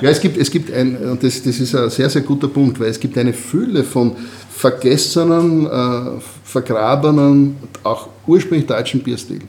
Ja. 0.01 0.09
es 0.09 0.19
gibt, 0.19 0.37
es 0.37 0.49
gibt 0.49 0.71
ein, 0.73 0.97
und 0.97 1.23
das, 1.23 1.43
das 1.43 1.59
ist 1.59 1.75
ein 1.75 1.89
sehr, 1.89 2.09
sehr 2.09 2.21
guter 2.21 2.47
Punkt, 2.47 2.79
weil 2.79 2.87
es 2.87 2.99
gibt 2.99 3.17
eine 3.17 3.33
Fülle 3.33 3.83
von 3.83 4.15
vergessenen, 4.49 5.65
äh, 5.65 6.19
vergrabenen, 6.43 7.57
auch 7.83 8.09
ursprünglich 8.25 8.67
deutschen 8.67 9.03
Bierstilen. 9.03 9.47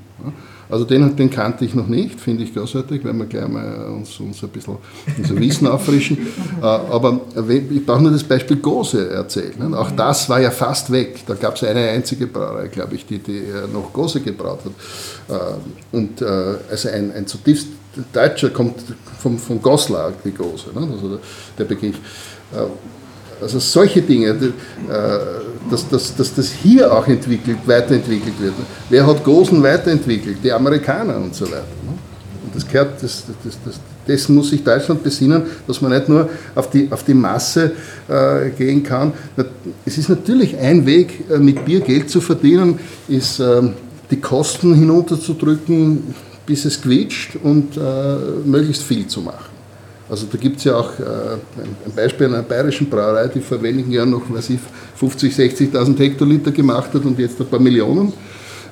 Also 0.69 0.85
den, 0.85 1.15
den 1.17 1.31
kannte 1.31 1.65
ich 1.65 1.75
noch 1.75 1.87
nicht, 1.87 2.21
finde 2.21 2.45
ich 2.45 2.55
großartig, 2.55 3.05
wenn 3.05 3.19
wir 3.19 3.27
gleich 3.27 3.49
mal 3.49 3.87
uns, 3.89 4.19
uns 4.21 4.43
ein 4.43 4.49
bisschen 4.49 4.77
unser 5.17 5.37
Wissen 5.37 5.67
auffrischen. 5.67 6.19
Äh, 6.61 6.67
aber 6.67 7.21
ich 7.49 7.85
brauche 7.85 8.03
nur 8.03 8.13
das 8.13 8.23
Beispiel 8.23 8.57
Gose 8.57 9.11
erzählen. 9.11 9.75
Auch 9.75 9.91
das 9.91 10.29
war 10.29 10.41
ja 10.41 10.51
fast 10.51 10.91
weg. 10.91 11.23
Da 11.27 11.35
gab 11.35 11.57
es 11.57 11.65
eine 11.65 11.89
einzige 11.89 12.27
Brauerei, 12.27 12.69
glaube 12.69 12.95
ich, 12.95 13.05
die, 13.07 13.19
die 13.19 13.39
äh, 13.39 13.67
noch 13.73 13.93
Gose 13.93 14.21
gebraut 14.21 14.61
hat. 14.65 15.37
Äh, 15.37 15.97
und 15.97 16.23
also 16.23 16.89
ein, 16.89 17.13
ein 17.13 17.27
zutiefst 17.27 17.69
Deutscher 18.13 18.51
kommt 18.51 18.77
vom, 19.19 19.39
von 19.39 19.61
Goslar, 19.61 20.13
die 20.25 20.31
Gose, 20.31 20.67
ne? 20.75 20.89
also 20.93 21.19
der 21.59 21.65
Begriff. 21.65 21.99
Also 23.45 23.59
solche 23.59 24.01
Dinge, 24.01 24.29
äh, 24.29 24.49
dass, 25.71 25.87
dass, 25.89 26.17
dass 26.17 26.35
das 26.35 26.51
hier 26.51 26.91
auch 26.91 27.07
entwickelt, 27.07 27.59
weiterentwickelt 27.67 28.41
wird. 28.41 28.55
Wer 28.89 29.07
hat 29.07 29.23
Gosen 29.23 29.63
weiterentwickelt? 29.63 30.39
Die 30.43 30.51
Amerikaner 30.51 31.17
und 31.17 31.35
so 31.35 31.45
weiter. 31.45 31.67
Ne? 31.85 31.93
Und 32.43 32.55
das 32.55 32.67
gehört, 32.67 33.03
das, 33.03 33.25
das, 33.45 33.59
das, 33.63 33.81
dessen 34.09 34.35
muss 34.35 34.49
sich 34.49 34.65
Deutschland 34.65 35.03
besinnen, 35.03 35.43
dass 35.67 35.83
man 35.83 35.93
nicht 35.93 36.09
nur 36.09 36.31
auf 36.55 36.71
die, 36.71 36.89
auf 36.91 37.03
die 37.05 37.13
Masse 37.13 37.73
äh, 38.09 38.49
gehen 38.57 38.83
kann. 38.83 39.13
Es 39.85 39.99
ist 39.99 40.09
natürlich 40.09 40.57
ein 40.57 40.87
Weg, 40.87 41.25
äh, 41.31 41.37
mit 41.37 41.67
Bier 41.67 41.81
Geld 41.81 42.09
zu 42.09 42.23
verdienen, 42.23 42.79
ist 43.09 43.41
äh, 43.41 43.61
die 44.11 44.21
Kosten 44.21 44.75
hinunterzudrücken, 44.75 46.15
bis 46.47 46.65
es 46.65 46.81
quietscht 46.81 47.37
und 47.43 47.79
möglichst 48.45 48.83
viel 48.83 49.07
zu 49.07 49.23
machen. 49.23 49.54
Also 50.09 50.27
da 50.31 50.37
gibt 50.37 50.59
es 50.59 50.65
ja 50.65 50.77
auch 50.77 50.91
äh, 50.99 51.37
ein 51.87 51.93
Beispiel 51.95 52.27
einer 52.27 52.43
bayerischen 52.43 52.91
Brauerei, 52.91 53.29
die 53.29 53.41
vor 53.41 53.63
wenigen 53.63 53.91
Jahren 53.91 54.11
noch 54.11 54.23
weiß 54.29 54.51
ich, 54.51 54.61
50, 54.97 55.35
60.000 55.35 55.99
Hektoliter 55.99 56.51
gemacht 56.51 56.93
hat 56.93 57.05
und 57.05 57.19
jetzt 57.19 57.41
ein 57.41 57.47
paar 57.47 57.61
Millionen. 57.61 58.13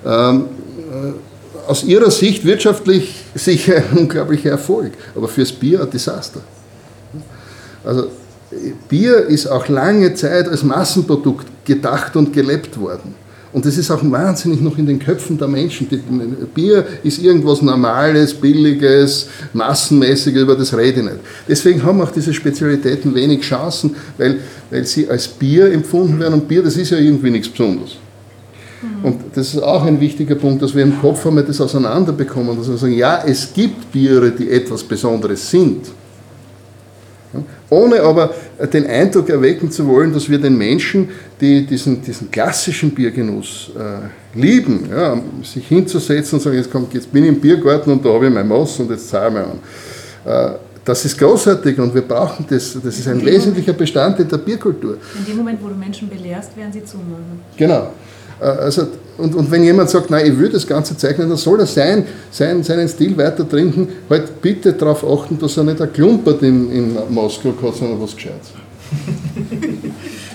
Ähm, 0.04 0.44
äh, 0.90 1.12
aus 1.68 1.84
ihrer 1.84 2.10
Sicht 2.10 2.44
wirtschaftlich 2.44 3.24
sicher 3.34 3.76
ein 3.76 3.98
unglaublicher 3.98 4.50
Erfolg, 4.50 4.92
aber 5.14 5.28
fürs 5.28 5.52
Bier 5.52 5.82
ein 5.82 5.90
Desaster. 5.90 6.40
Also 7.84 8.08
Bier 8.88 9.26
ist 9.26 9.46
auch 9.46 9.68
lange 9.68 10.14
Zeit 10.14 10.48
als 10.48 10.62
Massenprodukt 10.62 11.46
gedacht 11.64 12.14
und 12.16 12.32
gelebt 12.32 12.78
worden. 12.78 13.14
Und 13.52 13.66
das 13.66 13.76
ist 13.76 13.90
auch 13.90 14.02
wahnsinnig 14.10 14.62
noch 14.62 14.78
in 14.78 14.86
den 14.86 14.98
Köpfen 14.98 15.36
der 15.36 15.46
Menschen. 15.46 15.86
Bier 16.54 16.86
ist 17.02 17.22
irgendwas 17.22 17.60
Normales, 17.60 18.32
Billiges, 18.32 19.28
Massenmäßiges, 19.52 20.42
über 20.42 20.56
das 20.56 20.74
rede 20.74 21.00
ich 21.00 21.04
nicht. 21.04 21.18
Deswegen 21.46 21.82
haben 21.82 22.00
auch 22.00 22.10
diese 22.10 22.32
Spezialitäten 22.32 23.14
wenig 23.14 23.42
Chancen, 23.42 23.94
weil, 24.16 24.38
weil 24.70 24.86
sie 24.86 25.08
als 25.08 25.28
Bier 25.28 25.70
empfunden 25.70 26.18
werden. 26.18 26.34
Und 26.34 26.48
Bier, 26.48 26.62
das 26.62 26.76
ist 26.76 26.90
ja 26.90 26.98
irgendwie 26.98 27.30
nichts 27.30 27.48
Besonderes. 27.48 27.98
Und 29.02 29.20
das 29.34 29.54
ist 29.54 29.62
auch 29.62 29.84
ein 29.84 30.00
wichtiger 30.00 30.34
Punkt, 30.34 30.62
dass 30.62 30.74
wir 30.74 30.82
im 30.82 31.00
Kopf 31.00 31.24
einmal 31.26 31.44
das 31.44 31.60
auseinanderbekommen, 31.60 32.56
dass 32.56 32.68
wir 32.68 32.76
sagen, 32.76 32.94
ja, 32.94 33.22
es 33.24 33.52
gibt 33.52 33.92
Biere, 33.92 34.30
die 34.30 34.50
etwas 34.50 34.82
Besonderes 34.82 35.50
sind 35.50 35.86
ohne 37.72 38.02
aber 38.02 38.34
den 38.72 38.86
Eindruck 38.86 39.30
erwecken 39.30 39.70
zu 39.70 39.86
wollen, 39.86 40.12
dass 40.12 40.28
wir 40.28 40.38
den 40.38 40.56
Menschen, 40.56 41.08
die 41.40 41.64
diesen, 41.64 42.02
diesen 42.02 42.30
klassischen 42.30 42.90
Biergenuss 42.90 43.70
äh, 43.76 44.38
lieben, 44.38 44.88
ja, 44.90 45.18
sich 45.42 45.66
hinzusetzen 45.66 46.38
und 46.38 46.42
sagen, 46.42 46.56
jetzt, 46.56 46.70
komm, 46.70 46.86
jetzt 46.92 47.10
bin 47.10 47.24
ich 47.24 47.30
im 47.30 47.40
Biergarten 47.40 47.90
und 47.90 48.04
da 48.04 48.10
habe 48.10 48.26
ich 48.26 48.32
mein 48.32 48.46
Moss 48.46 48.78
und 48.78 48.90
jetzt 48.90 49.08
zahle 49.08 49.28
ich 49.28 49.34
mir 49.34 49.44
an. 49.44 50.54
Äh, 50.54 50.58
das 50.84 51.04
ist 51.04 51.16
großartig 51.18 51.78
und 51.78 51.94
wir 51.94 52.02
brauchen 52.02 52.44
das. 52.48 52.76
Das 52.82 52.98
ist 52.98 53.06
ein 53.06 53.24
wesentlicher 53.24 53.72
Bestandteil 53.72 54.26
der 54.26 54.38
Bierkultur. 54.38 54.98
In 55.16 55.24
dem 55.24 55.36
Moment, 55.36 55.62
wo 55.62 55.68
du 55.68 55.74
Menschen 55.74 56.08
belehrst, 56.08 56.56
werden 56.56 56.72
sie 56.72 56.84
zumachen. 56.84 57.40
Genau. 57.56 57.92
Äh, 58.42 58.46
also, 58.46 58.88
und, 59.18 59.34
und 59.34 59.50
wenn 59.50 59.62
jemand 59.62 59.90
sagt, 59.90 60.10
nein, 60.10 60.26
ich 60.26 60.38
will 60.38 60.48
das 60.48 60.66
Ganze 60.66 60.96
zeichnen, 60.96 61.28
dann 61.28 61.38
soll 61.38 61.60
er 61.60 61.66
sein, 61.66 62.06
sein, 62.30 62.62
seinen 62.62 62.88
Stil 62.88 63.16
weiter 63.16 63.48
trinken. 63.48 63.88
Halt 64.10 64.40
bitte 64.40 64.72
darauf 64.72 65.04
achten, 65.04 65.38
dass 65.38 65.56
er 65.56 65.64
nicht 65.64 65.80
ein 65.80 65.92
Klumpert 65.92 66.42
in, 66.42 66.72
in 66.72 66.96
Moskau 67.10 67.52
hat, 67.62 67.76
sondern 67.76 68.00
was 68.00 68.14
Gescheites. 68.14 68.52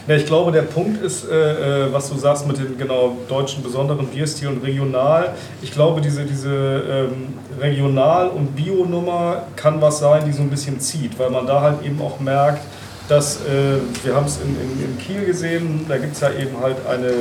Ja, 0.07 0.15
ich 0.15 0.25
glaube, 0.25 0.53
der 0.53 0.61
Punkt 0.61 1.03
ist, 1.03 1.29
äh, 1.29 1.87
äh, 1.87 1.91
was 1.93 2.09
du 2.09 2.17
sagst 2.17 2.47
mit 2.47 2.57
dem 2.57 2.77
genau 2.77 3.17
deutschen 3.27 3.61
besonderen 3.61 4.07
Bierstil 4.07 4.47
und 4.47 4.63
regional. 4.63 5.33
Ich 5.61 5.73
glaube, 5.73 5.99
diese, 5.99 6.23
diese 6.23 6.49
ähm, 6.49 7.33
Regional- 7.59 8.29
und 8.29 8.55
Bio-Nummer 8.55 9.43
kann 9.57 9.81
was 9.81 9.99
sein, 9.99 10.23
die 10.25 10.31
so 10.31 10.43
ein 10.43 10.49
bisschen 10.49 10.79
zieht, 10.79 11.19
weil 11.19 11.29
man 11.29 11.45
da 11.45 11.59
halt 11.59 11.85
eben 11.85 12.01
auch 12.01 12.21
merkt, 12.21 12.61
dass 13.09 13.41
äh, 13.41 13.79
wir 14.05 14.15
haben 14.15 14.27
es 14.27 14.37
in, 14.37 14.55
in, 14.55 14.91
in 14.91 14.97
Kiel 14.97 15.25
gesehen, 15.25 15.85
da 15.89 15.97
gibt 15.97 16.13
es 16.13 16.21
ja 16.21 16.29
eben 16.31 16.57
halt 16.61 16.77
eine 16.87 17.11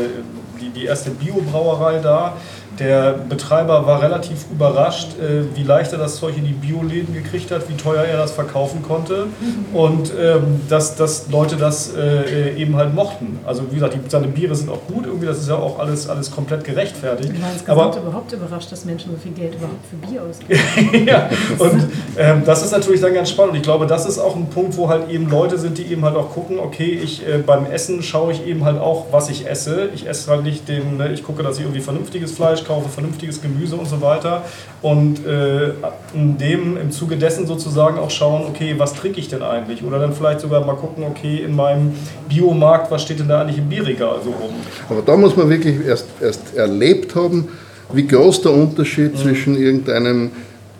die, 0.60 0.70
die 0.70 0.84
erste 0.86 1.10
Biobrauerei 1.10 2.00
da. 2.00 2.34
Der 2.78 3.12
Betreiber 3.12 3.86
war 3.86 4.02
relativ 4.02 4.46
überrascht, 4.50 5.18
äh, 5.18 5.56
wie 5.56 5.62
leicht 5.62 5.92
er 5.92 5.98
das 5.98 6.16
Zeug 6.16 6.36
in 6.36 6.44
die 6.44 6.52
Bioläden 6.52 7.14
gekriegt 7.14 7.50
hat, 7.50 7.68
wie 7.68 7.74
teuer 7.74 8.04
er 8.04 8.18
das 8.18 8.32
verkaufen 8.32 8.82
konnte 8.82 9.26
und 9.72 10.12
ähm, 10.18 10.60
dass, 10.68 10.96
dass 10.96 11.30
Leute 11.30 11.56
das 11.56 11.94
äh, 11.94 12.54
eben 12.56 12.76
halt 12.76 12.94
mochten. 12.94 13.38
Also 13.46 13.62
wie 13.70 13.76
gesagt, 13.76 13.94
die, 13.94 14.00
seine 14.08 14.28
Biere 14.28 14.54
sind 14.54 14.70
auch 14.70 14.86
gut, 14.86 15.06
irgendwie 15.06 15.26
das 15.26 15.38
ist 15.38 15.48
ja 15.48 15.56
auch 15.56 15.78
alles, 15.78 16.08
alles 16.08 16.30
komplett 16.30 16.64
gerechtfertigt. 16.64 17.32
Ich 17.34 17.42
war 17.42 17.52
insgesamt 17.52 17.96
Aber, 17.96 18.02
überhaupt 18.02 18.32
überrascht, 18.32 18.70
dass 18.72 18.84
Menschen 18.84 19.12
so 19.12 19.16
viel 19.16 19.32
Geld 19.32 19.54
überhaupt 19.54 19.84
für 19.88 19.96
Bier 20.06 20.22
ausgeben. 20.22 21.06
ja, 21.06 21.28
und 21.58 21.88
ähm, 22.18 22.42
das 22.44 22.62
ist 22.62 22.72
natürlich 22.72 23.00
dann 23.00 23.14
ganz 23.14 23.30
spannend. 23.30 23.52
Und 23.52 23.56
ich 23.58 23.62
glaube, 23.62 23.86
das 23.86 24.06
ist 24.06 24.18
auch 24.18 24.36
ein 24.36 24.48
Punkt, 24.50 24.76
wo 24.76 24.88
halt 24.88 25.08
eben 25.10 25.28
Leute 25.30 25.58
sind, 25.58 25.78
die 25.78 25.86
eben 25.86 26.04
halt 26.04 26.16
auch 26.16 26.30
gucken, 26.30 26.58
okay, 26.58 26.98
ich 27.02 27.26
äh, 27.26 27.38
beim 27.38 27.66
Essen 27.66 28.02
schaue 28.02 28.32
ich 28.32 28.46
eben 28.46 28.64
halt 28.64 28.78
auch, 28.78 29.06
was 29.10 29.30
ich 29.30 29.48
esse. 29.48 29.88
Ich 29.94 30.06
esse 30.06 30.30
halt 30.30 30.42
nicht 30.42 30.68
den, 30.68 30.96
ne, 30.96 31.12
ich 31.12 31.22
gucke, 31.22 31.42
dass 31.42 31.56
ich 31.56 31.62
irgendwie 31.62 31.80
vernünftiges 31.80 32.32
Fleisch 32.32 32.64
kaufe, 32.66 32.88
vernünftiges 32.88 33.40
Gemüse 33.40 33.76
und 33.76 33.86
so 33.86 34.00
weiter. 34.00 34.44
Und 34.82 35.24
äh, 35.26 35.70
in 36.14 36.38
dem, 36.38 36.76
im 36.76 36.90
Zuge 36.90 37.16
dessen 37.16 37.46
sozusagen 37.46 37.98
auch 37.98 38.10
schauen, 38.10 38.44
okay, 38.48 38.74
was 38.78 38.94
trinke 38.94 39.20
ich 39.20 39.28
denn 39.28 39.42
eigentlich? 39.42 39.82
Oder 39.82 39.98
dann 39.98 40.12
vielleicht 40.12 40.40
sogar 40.40 40.64
mal 40.64 40.76
gucken, 40.76 41.04
okay, 41.04 41.42
in 41.44 41.54
meinem 41.54 41.92
Biomarkt, 42.28 42.90
was 42.90 43.02
steht 43.02 43.20
denn 43.20 43.28
da 43.28 43.42
eigentlich 43.42 43.58
im 43.58 43.68
Bierregal 43.68 44.16
so 44.22 44.30
rum? 44.30 44.54
Aber 44.88 45.02
da 45.02 45.16
muss 45.16 45.36
man 45.36 45.48
wirklich 45.48 45.84
erst, 45.86 46.06
erst 46.20 46.56
erlebt 46.56 47.14
haben, 47.14 47.48
wie 47.92 48.06
groß 48.06 48.42
der 48.42 48.52
Unterschied 48.52 49.14
mhm. 49.14 49.18
zwischen 49.18 49.56
irgendeinem 49.56 50.30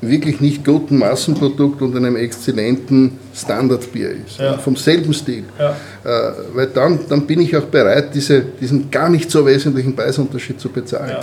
wirklich 0.01 0.41
nicht 0.41 0.65
guten 0.65 0.99
Massenprodukt 0.99 1.81
und 1.83 1.97
einem 1.97 2.17
exzellenten 2.17 3.19
Standardbier 3.35 4.11
ist. 4.11 4.39
Ja. 4.39 4.59
Vom 4.59 4.77
selben 4.77 5.13
Stil. 5.15 5.45
Ja. 5.59 5.71
Äh, 6.05 6.33
weil 6.55 6.67
dann, 6.69 7.01
dann 7.09 7.27
bin 7.27 7.41
ich 7.41 7.57
auch 7.57 7.65
bereit, 7.65 8.15
diese, 8.15 8.41
diesen 8.41 8.91
gar 8.91 9.09
nicht 9.09 9.31
so 9.31 9.45
wesentlichen 9.47 9.97
Preisunterschied 9.97 10.61
zu 10.61 10.69
bezahlen. 10.69 11.11
Ja. 11.11 11.21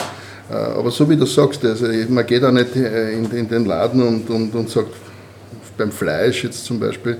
Äh, 0.50 0.54
aber 0.54 0.92
so 0.92 1.10
wie 1.10 1.16
du 1.16 1.26
sagst, 1.26 1.64
also 1.66 1.88
man 2.10 2.26
geht 2.26 2.44
auch 2.44 2.52
nicht 2.52 2.76
äh, 2.76 3.14
in, 3.14 3.32
in 3.32 3.48
den 3.48 3.66
Laden 3.66 4.02
und, 4.02 4.30
und, 4.30 4.54
und 4.54 4.70
sagt, 4.70 4.94
beim 5.78 5.92
Fleisch 5.92 6.44
jetzt 6.44 6.66
zum 6.66 6.80
Beispiel, 6.80 7.18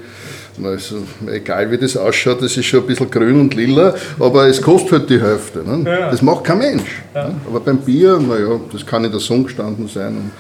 also, 0.64 0.98
egal 1.28 1.72
wie 1.72 1.78
das 1.78 1.98
ausschaut, 1.98 2.42
das 2.42 2.56
ist 2.56 2.66
schon 2.66 2.82
ein 2.82 2.88
bisschen 2.88 3.10
grün 3.10 3.40
und 3.40 3.56
lila, 3.56 3.96
aber 4.20 4.48
es 4.48 4.62
kostet 4.62 4.92
halt 4.92 5.10
die 5.10 5.20
Hälfte. 5.20 5.64
Ne? 5.64 5.90
Ja. 5.90 6.12
Das 6.12 6.22
macht 6.22 6.44
kein 6.44 6.60
Mensch. 6.60 7.02
Ja. 7.16 7.30
Ne? 7.30 7.36
Aber 7.48 7.60
beim 7.60 7.80
Bier, 7.80 8.20
naja, 8.20 8.60
das 8.72 8.86
kann 8.86 9.04
in 9.04 9.12
der 9.12 9.20
Sonne 9.20 9.44
gestanden 9.46 9.88
sein 9.88 10.16
und 10.16 10.32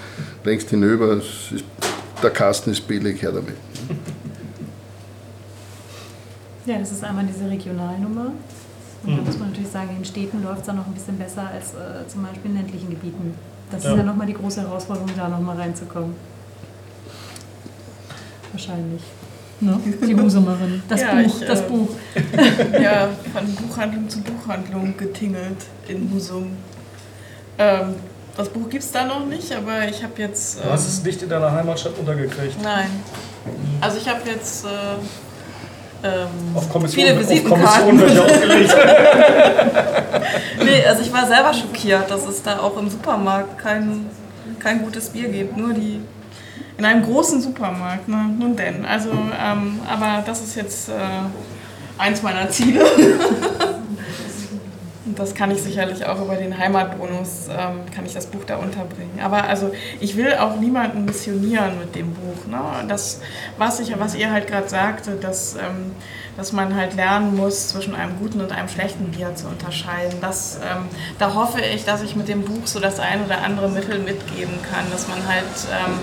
längst 0.44 0.70
hinüber, 0.70 1.14
ist, 1.14 1.64
der 2.22 2.30
Kasten 2.30 2.72
ist 2.72 2.88
billig, 2.88 3.22
her 3.22 3.32
damit. 3.32 3.56
Ja, 6.66 6.78
das 6.78 6.92
ist 6.92 7.04
einmal 7.04 7.26
diese 7.26 7.50
Regionalnummer. 7.50 8.34
Und 9.04 9.18
da 9.18 9.22
mhm. 9.22 9.26
muss 9.26 9.38
man 9.38 9.49
natürlich 9.49 9.72
sagen, 9.72 9.89
in 9.97 10.06
Städten 10.06 10.43
läuft 10.43 10.62
es 10.62 10.66
dann 10.68 10.78
noch 10.78 10.88
ein 10.88 10.93
bisschen 10.93 11.18
besser 11.18 11.47
als 11.47 11.74
äh, 11.74 12.08
zum 12.08 12.24
Beispiel 12.24 12.51
in 12.51 12.58
ländlichen 12.58 12.89
Gebieten. 12.89 13.36
Das 13.70 13.84
ja. 13.84 13.91
ist 13.91 13.97
ja 13.97 14.04
nochmal 14.04 14.28
die 14.28 14.34
große 14.34 14.62
Herausforderung, 14.62 15.10
da 15.16 15.28
nochmal 15.28 15.58
reinzukommen. 15.58 16.16
Wahrscheinlich. 18.51 19.01
Ne? 19.60 19.80
Die 20.08 20.16
Husumerin. 20.16 20.84
Das 20.89 21.01
ja, 21.01 21.16
Buch, 21.16 21.41
ich, 21.41 21.47
das 21.47 21.62
äh, 21.62 21.64
Buch. 21.64 21.89
Ja, 22.82 23.10
von 23.34 23.56
Buchhandlung 23.56 24.10
zu 24.10 24.22
Buchhandlung 24.22 24.95
getingelt 24.97 25.66
in 25.88 26.10
Husum. 26.14 26.58
Ähm, 27.58 27.95
das 28.36 28.49
Buch 28.49 28.70
gibt 28.70 28.84
es 28.84 28.91
da 28.91 29.06
noch 29.06 29.26
nicht, 29.26 29.51
aber 29.54 29.88
ich 29.88 30.04
habe 30.04 30.14
jetzt. 30.18 30.58
Ähm, 30.58 30.64
du 30.66 30.72
hast 30.72 30.88
es 30.88 30.99
ähm, 30.99 31.06
nicht 31.06 31.22
in 31.22 31.30
deiner 31.30 31.51
Heimatstadt 31.51 31.97
untergekriegt. 31.97 32.62
Nein. 32.62 32.89
Also 33.82 33.97
ich 33.97 34.08
habe 34.08 34.22
jetzt. 34.28 34.66
Äh, 34.66 34.70
ähm, 36.04 36.56
auf 36.56 36.70
Kommission, 36.70 37.06
viele 37.06 37.20
Visitenkarten. 37.20 38.04
Auf 38.04 38.20
aufgelegt. 38.20 38.76
nee, 40.64 40.86
also 40.86 41.01
ich 41.01 41.14
war 41.14 41.26
selber 41.28 41.54
schockiert, 41.54 42.12
dass 42.12 42.28
es 42.28 42.43
da 42.43 42.60
auch 42.60 42.78
im 42.78 42.89
Supermarkt 42.89 43.58
kein, 43.58 44.08
kein 44.60 44.84
gutes 44.84 45.10
Bier 45.10 45.30
gibt. 45.30 45.56
Nur 45.58 45.74
die 45.74 46.01
in 46.78 46.86
einem 46.86 47.04
großen 47.04 47.41
Supermarkt, 47.41 48.08
ne? 48.08 48.30
nun 48.38 48.56
denn. 48.56 48.86
Also, 48.86 49.12
ähm, 49.12 49.80
aber 49.88 50.24
das 50.26 50.41
ist 50.41 50.56
jetzt 50.56 50.89
äh, 50.89 50.93
eins 51.97 52.22
meiner 52.22 52.49
Ziele. 52.49 52.86
Das 55.16 55.36
kann 55.36 55.51
ich 55.51 55.61
sicherlich 55.61 56.05
auch 56.05 56.22
über 56.22 56.36
den 56.36 56.57
Heimatbonus, 56.57 57.47
ähm, 57.49 57.82
kann 57.93 58.05
ich 58.05 58.14
das 58.14 58.28
Buch 58.28 58.43
da 58.45 58.57
unterbringen. 58.57 59.20
Aber 59.24 59.43
also 59.43 59.72
ich 59.99 60.16
will 60.16 60.34
auch 60.36 60.57
niemanden 60.57 61.05
missionieren 61.05 61.80
mit 61.80 61.95
dem 61.95 62.14
Buch. 62.14 62.47
Ne? 62.47 62.59
Das, 62.88 63.22
was, 63.57 63.80
ich, 63.80 63.97
was 63.99 64.16
ihr 64.16 64.32
halt 64.32 64.47
gerade 64.47 64.70
sagte, 64.70 65.11
dass, 65.11 65.55
ähm, 65.55 65.91
dass 66.38 66.51
man 66.51 66.76
halt 66.76 66.95
lernen 66.95 67.36
muss, 67.36 67.70
zwischen 67.70 67.95
einem 67.95 68.18
guten 68.20 68.41
und 68.41 68.51
einem 68.51 68.70
schlechten 68.70 69.11
Bier 69.11 69.36
zu 69.36 69.47
unterscheiden. 69.47 70.20
Das, 70.22 70.57
ähm, 70.57 70.86
da 71.20 71.34
hoffe 71.34 71.61
ich, 71.61 71.86
dass 71.86 72.01
ich 72.01 72.16
mit 72.16 72.28
dem 72.28 72.43
Buch 72.43 72.66
so 72.66 72.80
das 72.80 72.99
ein 72.99 73.24
oder 73.24 73.43
andere 73.43 73.70
Mittel 73.70 73.99
mitgeben 73.99 74.55
kann, 74.72 74.89
dass 74.91 75.07
man 75.07 75.28
halt 75.28 75.43
ähm, 75.72 75.99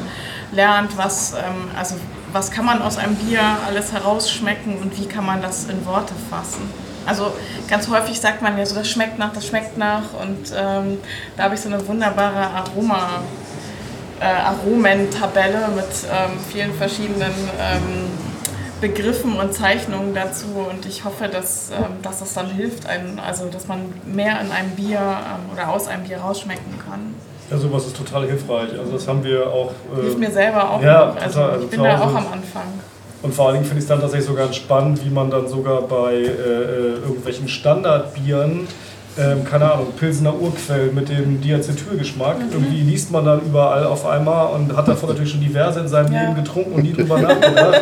lernt, 0.53 0.97
was, 0.97 1.35
ähm, 1.35 1.71
also 1.77 1.97
was 2.33 2.51
kann 2.51 2.65
man 2.65 2.83
aus 2.83 2.97
einem 2.97 3.17
Bier 3.17 3.41
alles 3.67 3.93
herausschmecken 3.93 4.77
und 4.79 4.99
wie 4.99 5.07
kann 5.07 5.27
man 5.27 5.43
das 5.43 5.65
in 5.65 5.85
Worte 5.85 6.15
fassen. 6.31 6.90
Also 7.11 7.33
ganz 7.69 7.89
häufig 7.89 8.21
sagt 8.21 8.41
man 8.41 8.57
ja 8.57 8.65
so, 8.65 8.77
das 8.77 8.89
schmeckt 8.89 9.19
nach, 9.19 9.33
das 9.33 9.45
schmeckt 9.45 9.77
nach 9.77 10.15
und 10.23 10.53
ähm, 10.57 10.99
da 11.37 11.43
habe 11.43 11.57
ich 11.57 11.61
so 11.61 11.69
eine 11.69 11.85
wunderbare 11.89 12.47
Aroma, 12.55 13.23
äh, 14.21 14.25
Aromentabelle 14.25 15.71
mit 15.75 15.87
ähm, 16.09 16.39
vielen 16.53 16.73
verschiedenen 16.73 17.35
ähm, 17.59 18.11
Begriffen 18.81 19.41
und 19.41 19.53
Zeichnungen 19.53 20.15
dazu 20.15 20.47
und 20.71 20.87
ich 20.87 21.05
hoffe, 21.05 21.27
dass, 21.27 21.71
ähm, 21.71 22.01
dass 22.01 22.21
das 22.21 22.33
dann 22.35 22.49
hilft, 22.49 22.87
einen, 22.87 23.19
also 23.19 23.47
dass 23.47 23.67
man 23.67 23.93
mehr 24.05 24.41
in 24.41 24.53
einem 24.53 24.71
Bier 24.71 25.01
ähm, 25.01 25.53
oder 25.53 25.69
aus 25.69 25.89
einem 25.89 26.05
Bier 26.05 26.19
rausschmecken 26.19 26.79
kann. 26.89 27.17
Ja, 27.51 27.59
sowas 27.59 27.87
ist 27.87 27.97
total 27.97 28.27
hilfreich. 28.27 28.79
Also 28.79 28.93
das 28.93 29.09
haben 29.09 29.25
wir 29.25 29.49
auch. 29.49 29.73
Äh, 29.99 30.03
Hilft 30.03 30.19
mir 30.19 30.31
selber 30.31 30.71
auch. 30.71 30.81
Ja, 30.81 31.13
also, 31.21 31.41
total, 31.41 31.51
also 31.51 31.65
ich 31.65 31.71
bin 31.71 31.83
da 31.83 32.01
auch 32.01 32.15
am 32.15 32.33
Anfang. 32.33 32.81
Und 33.23 33.35
vor 33.35 33.47
allen 33.47 33.55
Dingen 33.57 33.67
finde 33.67 33.79
ich 33.79 33.85
es 33.85 33.89
dann 33.89 34.01
tatsächlich 34.01 34.29
sogar 34.29 34.53
spannend, 34.53 35.05
wie 35.05 35.11
man 35.11 35.31
dann 35.31 35.47
sogar 35.49 35.83
bei 35.83 36.15
äh, 36.15 36.25
äh, 36.27 36.93
irgendwelchen 37.05 37.49
Standardbieren 37.49 38.67
ähm, 39.19 39.45
keine 39.45 39.73
Ahnung, 39.73 39.89
Pilsener 39.99 40.33
Urquell 40.41 40.93
mit 40.93 41.09
dem 41.09 41.41
Diacetylgeschmack. 41.41 42.39
Mhm. 42.39 42.53
Irgendwie 42.53 42.81
liest 42.83 43.11
man 43.11 43.25
dann 43.25 43.41
überall 43.41 43.85
auf 43.85 44.07
einmal 44.07 44.55
und 44.55 44.75
hat 44.77 44.87
davon 44.87 45.09
natürlich 45.09 45.33
schon 45.33 45.41
diverse 45.41 45.81
in 45.81 45.89
seinem 45.89 46.13
Ja. 46.13 46.23
Leben 46.23 46.37
getrunken 46.37 46.73
und 46.75 46.83
nie 46.85 46.93
drüber 46.93 47.19
nachgedacht. 47.19 47.81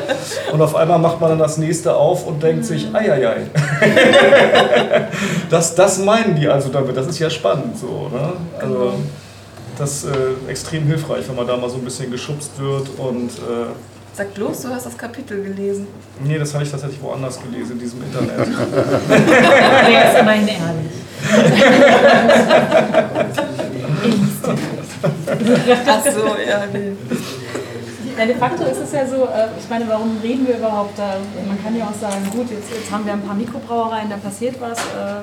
Und 0.53 0.63
auf 0.63 0.75
einmal 0.75 0.99
macht 0.99 1.21
man 1.21 1.31
dann 1.31 1.39
das 1.39 1.59
nächste 1.59 1.95
auf 1.95 2.27
und 2.27 2.43
denkt 2.43 2.65
sich, 2.65 2.89
Mhm. 2.89 2.97
eieiei. 2.97 3.37
das, 5.51 5.75
das 5.75 5.99
meinen 5.99 6.35
die 6.35 6.49
also 6.49 6.71
damit. 6.71 6.97
Das 6.97 7.07
ist 7.07 7.19
ja 7.19 7.31
spannend 7.31 7.79
so. 7.79 8.09
Ne? 8.13 8.33
Also, 8.59 8.75
Genau. 8.75 8.93
das 9.79 10.05
ist 10.05 10.07
äh, 10.07 10.51
extrem 10.51 10.85
hilfreich, 10.85 11.29
wenn 11.29 11.37
man 11.37 11.47
da 11.47 11.57
mal 11.57 11.69
so 11.69 11.77
ein 11.77 11.85
bisschen 11.85 12.11
geschubst 12.11 12.53
wird 12.59 12.89
und 12.99 13.31
äh, 13.31 13.67
Sag 14.15 14.35
bloß, 14.35 14.63
du 14.63 14.69
hast 14.71 14.87
das 14.87 14.99
Kapitel 14.99 15.43
gelesen. 15.45 15.87
Nee, 16.25 16.39
das 16.39 16.53
habe 16.53 16.65
ich 16.65 16.71
tatsächlich 16.71 17.01
woanders 17.01 17.39
gelesen, 17.41 17.73
in 17.73 17.79
diesem 17.79 18.03
Internet. 18.03 18.37
Der 18.39 20.13
ist 20.13 20.19
immerhin 20.21 20.49
ehrlich. 20.49 20.93
Ach 25.87 26.05
so, 26.05 26.37
ja, 26.49 26.65
nee. 26.73 26.93
Ja, 28.19 28.27
de 28.27 28.35
facto 28.35 28.65
ist 28.65 28.79
es 28.79 28.93
ja 28.93 29.07
so, 29.07 29.25
äh, 29.27 29.47
ich 29.57 29.69
meine, 29.71 29.87
warum 29.89 30.19
reden 30.21 30.45
wir 30.49 30.57
überhaupt 30.57 30.99
da? 30.99 31.19
Man 31.47 31.63
kann 31.63 31.77
ja 31.77 31.85
auch 31.85 31.95
sagen, 32.01 32.29
gut, 32.33 32.51
jetzt, 32.51 32.69
jetzt 32.73 32.91
haben 32.91 33.07
wir 33.07 33.13
ein 33.13 33.23
paar 33.23 33.37
Mikrobrauereien, 33.37 34.11
da 34.11 34.17
passiert 34.17 34.61
was. 34.61 34.79
äh, 34.79 35.23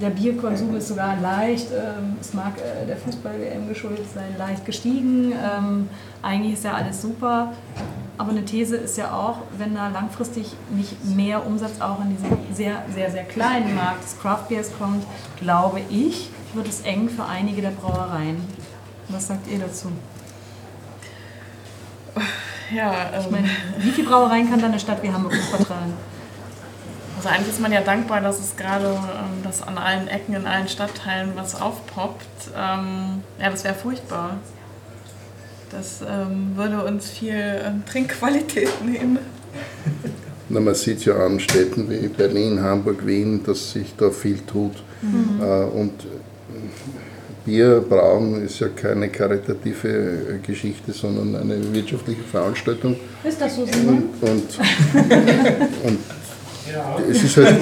Der 0.00 0.10
Bierkonsum 0.10 0.76
ist 0.76 0.88
sogar 0.88 1.16
leicht, 1.20 1.68
ähm, 1.72 2.16
es 2.20 2.32
mag 2.32 2.52
äh, 2.58 2.86
der 2.86 2.96
Fußball-WM 2.96 3.68
geschuldet 3.68 4.06
sein, 4.14 4.36
leicht 4.38 4.64
gestiegen. 4.64 5.32
Ähm, 5.32 5.88
Eigentlich 6.22 6.54
ist 6.54 6.64
ja 6.64 6.74
alles 6.74 7.02
super. 7.02 7.52
Aber 8.16 8.30
eine 8.30 8.44
These 8.44 8.76
ist 8.76 8.96
ja 8.96 9.12
auch, 9.12 9.38
wenn 9.56 9.74
da 9.74 9.88
langfristig 9.88 10.54
nicht 10.70 11.04
mehr 11.04 11.44
Umsatz 11.44 11.80
auch 11.80 12.00
in 12.00 12.16
diesem 12.16 12.36
sehr, 12.52 12.84
sehr, 12.94 13.10
sehr 13.10 13.24
kleinen 13.24 13.74
Markt 13.74 14.04
des 14.04 14.18
Craft 14.20 14.48
Beers 14.48 14.70
kommt, 14.78 15.04
glaube 15.40 15.80
ich, 15.90 16.30
wird 16.54 16.68
es 16.68 16.80
eng 16.82 17.08
für 17.08 17.24
einige 17.24 17.62
der 17.62 17.70
Brauereien. 17.70 18.40
Was 19.08 19.28
sagt 19.28 19.48
ihr 19.50 19.58
dazu? 19.58 19.90
Ja, 22.74 22.92
Ich 23.18 23.26
ähm, 23.26 23.32
meine, 23.32 23.48
wie 23.78 23.90
viele 23.90 24.08
Brauereien 24.08 24.48
kann 24.50 24.60
dann 24.60 24.70
eine 24.72 24.80
Stadt 24.80 25.02
wie 25.02 25.10
Hamburg 25.10 25.34
vertragen? 25.34 25.94
Also 27.18 27.30
eigentlich 27.30 27.48
ist 27.48 27.60
man 27.60 27.72
ja 27.72 27.80
dankbar, 27.80 28.20
dass 28.20 28.38
es 28.38 28.56
gerade, 28.56 28.86
ähm, 28.86 29.42
dass 29.42 29.60
an 29.60 29.76
allen 29.76 30.06
Ecken, 30.06 30.36
in 30.36 30.46
allen 30.46 30.68
Stadtteilen 30.68 31.32
was 31.34 31.60
aufpoppt. 31.60 32.52
Ähm, 32.56 33.24
ja, 33.40 33.50
das 33.50 33.64
wäre 33.64 33.74
furchtbar. 33.74 34.38
Das 35.72 36.00
ähm, 36.08 36.52
würde 36.54 36.84
uns 36.84 37.10
viel 37.10 37.34
ähm, 37.34 37.82
Trinkqualität 37.90 38.70
nehmen. 38.84 39.18
Na, 40.48 40.60
man 40.60 40.76
sieht 40.76 41.04
ja 41.04 41.16
an 41.16 41.40
Städten 41.40 41.90
wie 41.90 42.06
Berlin, 42.06 42.62
Hamburg, 42.62 43.04
Wien, 43.04 43.42
dass 43.44 43.72
sich 43.72 43.94
da 43.96 44.10
viel 44.10 44.38
tut. 44.38 44.76
Äh, 45.40 45.44
Und 45.44 46.06
Bier 47.44 47.80
brauen 47.80 48.44
ist 48.44 48.60
ja 48.60 48.68
keine 48.68 49.08
karitative 49.08 49.88
äh, 49.88 50.46
Geschichte, 50.46 50.92
sondern 50.92 51.34
eine 51.34 51.74
wirtschaftliche 51.74 52.22
Veranstaltung. 52.22 52.94
Ist 53.24 53.40
das 53.40 53.56
so, 53.56 53.66
Simon? 53.66 54.04
Und, 54.20 54.58
und 55.82 55.98
es, 57.10 57.22
ist 57.22 57.36
halt, 57.36 57.56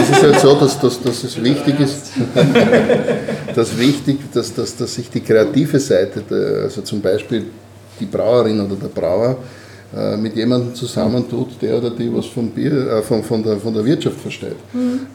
es 0.00 0.10
ist 0.10 0.22
halt 0.22 0.40
so, 0.40 0.54
dass, 0.54 0.80
dass, 0.80 1.02
dass 1.02 1.24
es 1.24 1.42
wichtig 1.42 1.80
ist, 1.80 2.12
dass, 3.54 3.78
wichtig, 3.78 4.18
dass, 4.32 4.54
dass, 4.54 4.76
dass 4.76 4.94
sich 4.94 5.10
die 5.10 5.20
kreative 5.20 5.78
Seite, 5.78 6.22
der, 6.28 6.62
also 6.64 6.82
zum 6.82 7.00
Beispiel 7.00 7.46
die 7.98 8.06
Brauerin 8.06 8.60
oder 8.60 8.76
der 8.76 8.88
Brauer, 8.88 9.36
äh, 9.96 10.16
mit 10.16 10.36
jemandem 10.36 10.74
zusammentut, 10.74 11.60
der 11.60 11.78
oder 11.78 11.90
die 11.90 12.14
was 12.14 12.26
vom 12.26 12.50
Bier, 12.50 12.72
äh, 12.72 13.02
von, 13.02 13.22
von, 13.22 13.42
der, 13.42 13.56
von 13.58 13.74
der 13.74 13.84
Wirtschaft 13.84 14.20
versteht. 14.20 14.56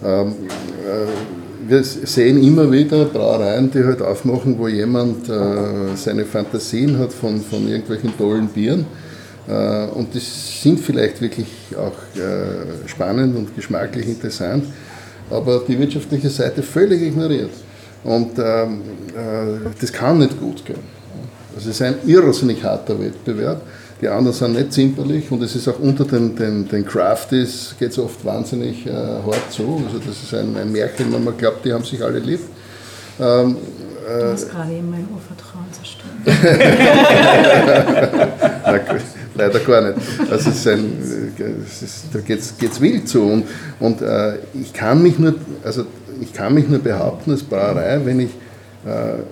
Ähm, 0.03 0.27
äh, 0.27 1.67
wir 1.67 1.83
sehen 1.83 2.43
immer 2.43 2.71
wieder 2.71 3.05
Brauereien, 3.05 3.71
die 3.71 3.83
halt 3.83 4.01
aufmachen, 4.01 4.57
wo 4.59 4.67
jemand 4.67 5.27
äh, 5.29 5.95
seine 5.95 6.25
Fantasien 6.25 6.99
hat 6.99 7.11
von, 7.11 7.41
von 7.41 7.67
irgendwelchen 7.67 8.15
tollen 8.17 8.47
Bieren. 8.47 8.85
Äh, 9.47 9.87
und 9.87 10.13
die 10.13 10.19
sind 10.19 10.79
vielleicht 10.79 11.21
wirklich 11.21 11.47
auch 11.77 12.19
äh, 12.19 12.87
spannend 12.87 13.35
und 13.35 13.55
geschmacklich 13.55 14.07
interessant, 14.07 14.65
aber 15.29 15.63
die 15.67 15.77
wirtschaftliche 15.77 16.29
Seite 16.29 16.63
völlig 16.63 17.01
ignoriert. 17.01 17.51
Und 18.03 18.37
ähm, 18.37 18.81
äh, 19.15 19.69
das 19.79 19.91
kann 19.91 20.19
nicht 20.19 20.39
gut 20.39 20.65
gehen. 20.65 20.95
Also 21.55 21.69
es 21.69 21.75
ist 21.75 21.81
ein 21.81 21.95
irrsinnig 22.05 22.63
harter 22.63 22.99
Wettbewerb. 22.99 23.61
Die 24.01 24.07
anderen 24.09 24.35
sind 24.35 24.53
nicht 24.53 24.73
zimperlich 24.73 25.31
und 25.31 25.41
es 25.41 25.55
ist 25.55 25.67
auch 25.69 25.79
unter 25.79 26.03
den, 26.03 26.35
den, 26.35 26.67
den 26.67 26.85
Crafties 26.85 27.75
geht 27.79 27.91
es 27.91 27.99
oft 27.99 28.25
wahnsinnig 28.25 28.85
äh, 28.85 28.91
hart 28.91 29.51
zu. 29.51 29.81
Also 29.87 29.99
das 29.99 30.21
ist 30.21 30.33
ein, 30.33 30.57
ein 30.57 30.71
Märchen, 30.71 31.13
wenn 31.13 31.23
man 31.23 31.37
glaubt, 31.37 31.63
die 31.63 31.71
haben 31.71 31.83
sich 31.83 32.03
alle 32.03 32.19
lieb. 32.19 32.41
Ähm, 33.19 33.57
Du 34.07 34.31
hast 34.31 34.51
gerade 34.51 34.71
eben 34.71 34.91
mein 34.91 35.07
Urvertrauen 35.11 35.65
zerstört. 35.71 36.11
Leider 39.35 39.59
gar 39.59 39.81
nicht. 39.81 39.97
Also 40.31 40.49
es 40.49 40.57
ist 40.57 40.67
ein, 40.67 41.33
es 41.65 41.81
ist, 41.81 42.05
da 42.13 42.19
geht 42.19 42.39
es 42.39 42.81
wild 42.81 43.07
zu. 43.07 43.21
Und, 43.21 43.43
und 43.79 44.01
äh, 44.01 44.37
ich, 44.53 44.71
kann 44.73 45.03
mich 45.03 45.19
nur, 45.19 45.35
also 45.63 45.85
ich 46.21 46.31
kann 46.33 46.53
mich 46.53 46.67
nur 46.67 46.79
behaupten 46.79 47.31
als 47.31 47.43
Brauerei, 47.43 47.99
wenn 48.03 48.21
ich 48.21 48.31
äh, 48.85 49.23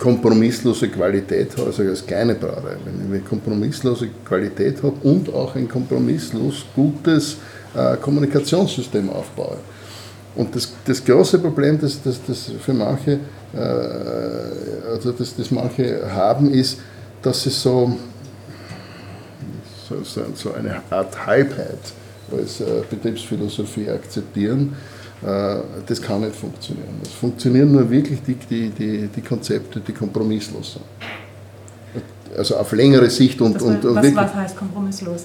kompromisslose 0.00 0.88
Qualität 0.88 1.56
habe, 1.56 1.66
also 1.66 1.82
als 1.82 2.04
kleine 2.04 2.34
Brauerei, 2.34 2.76
wenn 2.84 3.14
ich 3.14 3.24
kompromisslose 3.24 4.08
Qualität 4.24 4.82
habe 4.82 4.96
und 5.02 5.32
auch 5.32 5.54
ein 5.54 5.68
kompromisslos 5.68 6.64
gutes 6.74 7.36
äh, 7.74 7.96
Kommunikationssystem 7.98 9.10
aufbaue. 9.10 9.58
Und 10.34 10.54
das, 10.54 10.72
das 10.84 11.04
große 11.04 11.38
Problem, 11.38 11.78
das, 11.80 12.02
das, 12.02 12.20
das 12.26 12.50
für 12.60 12.72
manche, 12.72 13.12
äh, 13.54 13.58
also 14.90 15.12
das, 15.12 15.36
das 15.36 15.50
manche 15.50 16.00
haben, 16.10 16.50
ist, 16.52 16.78
dass 17.22 17.42
sie 17.42 17.50
so, 17.50 17.96
so, 20.34 20.52
eine 20.52 20.82
Art 20.90 21.26
Halbheit 21.26 21.78
als 22.32 22.60
äh, 22.60 22.64
Betriebsphilosophie 22.88 23.88
akzeptieren. 23.88 24.74
Äh, 25.22 25.56
das 25.86 26.00
kann 26.00 26.22
nicht 26.22 26.36
funktionieren. 26.36 27.00
Es 27.02 27.12
funktionieren 27.12 27.72
nur 27.72 27.90
wirklich 27.90 28.22
die, 28.22 28.34
die, 28.34 28.70
die, 28.70 29.08
die 29.08 29.20
Konzepte, 29.20 29.80
die 29.80 29.92
kompromisslos 29.92 30.74
sind. 30.74 30.84
Also 32.36 32.56
auf 32.56 32.72
längere 32.72 33.10
Sicht 33.10 33.40
und, 33.40 33.56
Das 33.56 33.62
und, 33.62 33.82
was, 33.84 33.94
wirklich. 33.94 34.16
was 34.16 34.34
heißt 34.34 34.56
kompromisslos? 34.56 35.24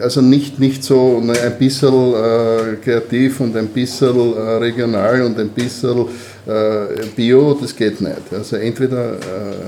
Also 0.00 0.22
nicht, 0.22 0.58
nicht 0.58 0.82
so 0.82 1.20
ne, 1.20 1.34
ein 1.38 1.58
bisschen 1.58 2.14
äh, 2.14 2.76
kreativ 2.82 3.40
und 3.40 3.54
ein 3.54 3.68
bisschen 3.68 4.34
äh, 4.34 4.40
regional 4.56 5.20
und 5.20 5.38
ein 5.38 5.50
bisschen 5.50 6.06
äh, 6.46 7.04
bio, 7.14 7.52
das 7.60 7.76
geht 7.76 8.00
nicht. 8.00 8.32
Also 8.32 8.56
entweder 8.56 9.18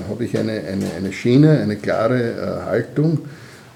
habe 0.08 0.24
ich 0.24 0.36
eine, 0.38 0.52
eine, 0.52 0.86
eine 0.96 1.12
Schiene, 1.12 1.60
eine 1.60 1.76
klare 1.76 2.64
Haltung 2.64 3.18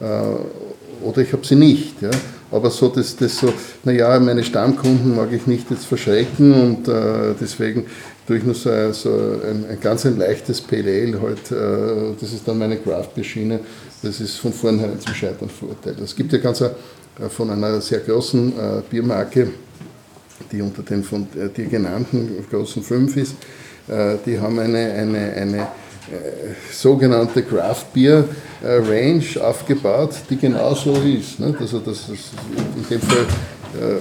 oder 0.01 1.19
ich 1.19 1.33
habe 1.33 1.47
sie 1.47 1.57
nicht. 1.57 2.01
Ja. 2.03 2.11
Aber 2.51 2.71
so, 2.71 2.89
das, 2.89 3.17
das 3.17 3.39
so, 3.39 3.53
naja, 3.85 4.19
meine 4.19 4.43
Stammkunden 4.43 5.15
mag 5.15 5.33
ich 5.33 5.47
nicht 5.47 5.71
jetzt 5.71 5.87
verschrecken 5.87 6.53
und 6.53 6.89
äh, 6.89 7.35
deswegen 7.41 7.87
tue 8.27 8.39
ich 8.39 8.45
nur 8.45 8.55
so, 8.55 8.71
so 8.93 9.11
ein, 9.11 9.67
ein 9.71 9.79
ganz 9.81 10.05
ein 10.05 10.19
leichtes 10.19 10.61
PLL 10.61 11.21
halt, 11.21 11.53
äh, 11.53 12.15
das 12.21 12.33
ist 12.33 12.47
dann 12.47 12.59
meine 12.59 12.77
Craft-Schiene, 12.77 13.61
das 14.03 14.21
ist 14.21 14.37
von 14.39 14.53
vornherein 14.53 14.99
zum 14.99 15.15
Scheitern 15.15 15.49
verurteilt. 15.49 16.01
Es 16.01 16.17
gibt 16.17 16.33
ja 16.33 16.39
ganz 16.39 16.61
ein, 16.63 16.71
äh, 17.21 17.29
von 17.29 17.51
einer 17.51 17.81
sehr 17.81 18.01
großen 18.01 18.49
äh, 18.49 18.83
Biermarke, 18.91 19.49
die 20.51 20.61
unter 20.61 20.83
den 20.83 21.05
von 21.05 21.29
äh, 21.37 21.49
dir 21.51 21.67
genannten 21.67 22.45
großen 22.51 22.83
fünf 22.83 23.17
ist, 23.17 23.35
äh, 23.87 24.17
die 24.27 24.41
haben 24.41 24.59
eine, 24.59 24.93
eine, 24.93 25.33
eine 25.35 25.59
äh, 25.59 25.67
sogenannte 26.73 27.43
Craft 27.43 27.87
Beer 27.95 28.25
äh, 28.63 28.67
Range 28.67 29.25
aufgebaut, 29.43 30.15
die 30.29 30.37
genauso 30.37 30.95
ist. 30.95 31.39
Ne? 31.39 31.55
Also 31.59 31.79
das 31.79 32.09
ist 32.09 32.33
in 32.77 32.89
dem 32.89 33.01
Fall 33.01 33.27
ähm, 33.81 33.99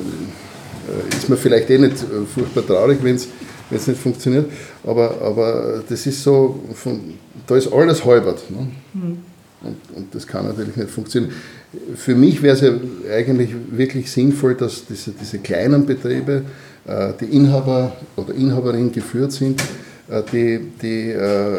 äh, 0.88 1.15
ist 1.15 1.30
man 1.30 1.38
vielleicht 1.38 1.69
eh 1.69 1.77
nicht 1.77 1.98
äh, 2.03 2.26
furchtbar 2.34 2.65
traurig, 2.65 2.99
wenn 3.02 3.15
es 3.15 3.88
nicht 3.88 4.02
funktioniert, 4.02 4.52
aber, 4.84 5.22
aber 5.22 5.84
das 5.88 6.06
ist 6.07 6.23
so, 6.23 6.60
von, 6.73 6.99
da 7.45 7.56
ist 7.56 7.72
alles 7.72 8.03
halbert. 8.03 8.49
Ne? 8.49 8.68
Und, 9.61 9.77
und 9.95 10.15
das 10.15 10.26
kann 10.26 10.48
natürlich 10.48 10.76
nicht 10.76 10.90
funktionieren. 10.90 11.34
Für 11.95 12.15
mich 12.15 12.41
wäre 12.41 12.56
es 12.56 12.61
ja 12.61 12.72
eigentlich 13.14 13.52
wirklich 13.69 14.10
sinnvoll, 14.10 14.56
dass 14.56 14.86
diese, 14.88 15.11
diese 15.11 15.38
kleinen 15.38 15.86
Betriebe, 15.86 16.44
äh, 16.88 17.14
die 17.19 17.26
Inhaber 17.26 17.95
oder 18.15 18.34
Inhaberin 18.34 18.91
geführt 18.91 19.34
sind, 19.34 19.61
äh, 19.61 19.65
die, 20.31 20.60
die 20.81 21.11
äh, 21.11 21.57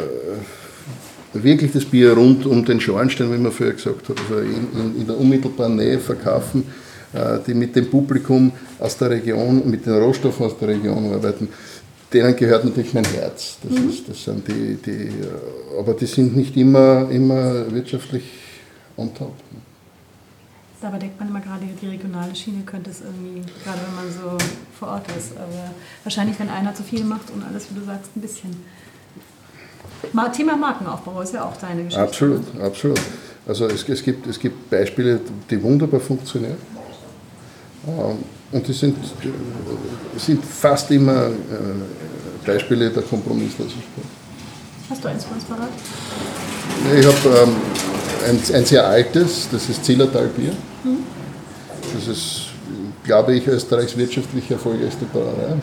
wirklich 1.32 1.72
das 1.72 1.84
Bier 1.84 2.12
rund 2.12 2.46
um 2.46 2.64
den 2.64 2.80
Schornstein, 2.80 3.32
wie 3.32 3.38
man 3.38 3.52
früher 3.52 3.72
gesagt 3.72 4.08
hat, 4.08 4.16
also 4.20 4.40
in, 4.40 4.68
in, 4.74 5.00
in 5.00 5.06
der 5.06 5.18
unmittelbaren 5.18 5.76
Nähe 5.76 5.98
verkaufen, 5.98 6.64
äh, 7.12 7.38
die 7.46 7.54
mit 7.54 7.76
dem 7.76 7.88
Publikum 7.88 8.52
aus 8.78 8.96
der 8.96 9.10
Region, 9.10 9.62
mit 9.68 9.86
den 9.86 9.94
Rohstoffen 9.94 10.46
aus 10.46 10.58
der 10.58 10.68
Region 10.68 11.12
arbeiten. 11.12 11.48
Denen 12.12 12.34
gehört 12.34 12.64
natürlich 12.64 12.92
mein 12.92 13.04
Herz. 13.04 13.58
Das, 13.62 13.78
ist, 13.78 14.08
das 14.08 14.24
sind 14.24 14.46
die, 14.48 14.76
die, 14.84 14.90
äh, 14.90 15.78
aber 15.78 15.94
die 15.94 16.06
sind 16.06 16.36
nicht 16.36 16.56
immer, 16.56 17.08
immer 17.10 17.72
wirtschaftlich 17.72 18.24
on 18.96 19.14
top. 19.14 19.34
Dabei 20.80 20.98
denkt 20.98 21.18
man 21.20 21.28
immer 21.28 21.40
gerade, 21.40 21.66
die 21.80 21.86
regionale 21.86 22.34
Schiene 22.34 22.62
könnte 22.64 22.90
es 22.90 23.02
irgendwie, 23.02 23.42
gerade 23.64 23.78
wenn 23.86 23.94
man 23.96 24.10
so 24.10 24.38
vor 24.78 24.88
Ort 24.88 25.04
ist. 25.16 25.32
Aber 25.36 25.70
wahrscheinlich, 26.04 26.38
wenn 26.40 26.48
einer 26.48 26.74
zu 26.74 26.82
viel 26.82 27.04
macht 27.04 27.30
und 27.30 27.44
alles, 27.44 27.66
wie 27.70 27.78
du 27.78 27.84
sagst, 27.84 28.10
ein 28.16 28.20
bisschen. 28.22 28.56
Ma- 30.14 30.30
Thema 30.30 30.56
Markenaufbau 30.56 31.20
ist 31.20 31.34
ja 31.34 31.44
auch 31.44 31.56
deine 31.58 31.84
Geschichte. 31.84 32.02
Absolut, 32.02 32.42
absolut. 32.62 33.00
Also 33.46 33.66
es, 33.66 33.86
es, 33.88 34.02
gibt, 34.02 34.26
es 34.26 34.38
gibt 34.38 34.70
Beispiele, 34.70 35.20
die 35.50 35.62
wunderbar 35.62 36.00
funktionieren. 36.00 36.56
Ähm, 37.86 38.18
Und 38.52 38.66
die 38.66 38.72
sind, 38.72 38.96
äh, 38.96 40.18
sind 40.18 40.42
fast 40.44 40.90
immer 40.90 41.26
äh, 41.26 41.32
Beispiele 42.46 42.90
der 42.90 43.02
Kompromisslosigkeit. 43.02 44.04
Hast 44.88 45.04
du 45.04 45.08
eins 45.08 45.24
für 45.24 45.34
uns 45.34 45.44
parat? 45.44 45.68
Ich 46.98 47.06
habe 47.06 47.42
ähm, 47.42 47.56
ein, 48.28 48.40
ein 48.54 48.64
sehr 48.64 48.86
altes, 48.86 49.48
das 49.50 49.68
ist 49.68 49.84
Zillertal-Bier. 49.84 50.52
Das 51.94 52.08
ist, 52.08 52.46
glaube 53.04 53.34
ich, 53.34 53.46
Österreichs 53.46 53.96
wirtschaftlich 53.96 54.50
erfolgreichste 54.50 55.04
Brauerei, 55.06 55.56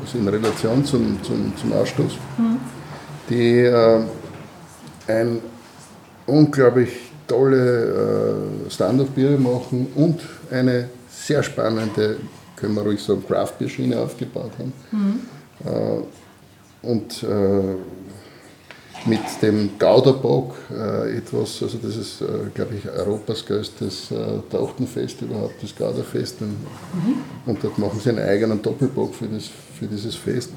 also 0.00 0.18
in 0.18 0.28
Relation 0.28 0.84
zum, 0.84 1.22
zum, 1.22 1.52
zum 1.56 1.72
Ausstoß, 1.72 2.12
die 3.28 3.60
äh, 3.60 4.00
ein 5.08 5.40
unglaublich 6.26 6.90
tolle 7.26 8.46
äh, 8.66 8.70
Standardbiere 8.70 9.38
machen 9.38 9.88
und 9.94 10.20
eine 10.50 10.88
sehr 11.10 11.42
spannende, 11.42 12.18
können 12.56 12.74
wir 12.74 12.82
ruhig 12.82 13.02
sagen, 13.02 13.24
Craft-Bier-Schiene 13.26 13.98
aufgebaut 13.98 14.52
haben. 14.58 14.72
Äh, 15.64 16.86
und 16.86 17.22
äh, 17.22 17.26
mit 19.06 19.20
dem 19.42 19.70
Gauderbock 19.78 20.54
äh, 20.70 21.16
etwas, 21.16 21.62
also 21.62 21.78
das 21.78 21.96
ist, 21.96 22.20
äh, 22.20 22.26
glaube 22.54 22.74
ich, 22.76 22.88
Europas 22.88 23.44
größtes 23.44 24.10
äh, 24.10 24.14
Trachtenfest 24.50 25.22
überhaupt, 25.22 25.62
das 25.62 25.74
Gauderfest. 25.74 26.40
Und, 26.40 26.56
und 27.46 27.62
dort 27.62 27.78
machen 27.78 28.00
sie 28.00 28.10
einen 28.10 28.20
eigenen 28.20 28.62
Doppelbock 28.62 29.14
für, 29.14 29.26
das, 29.26 29.50
für 29.78 29.86
dieses 29.86 30.14
Fest, 30.14 30.50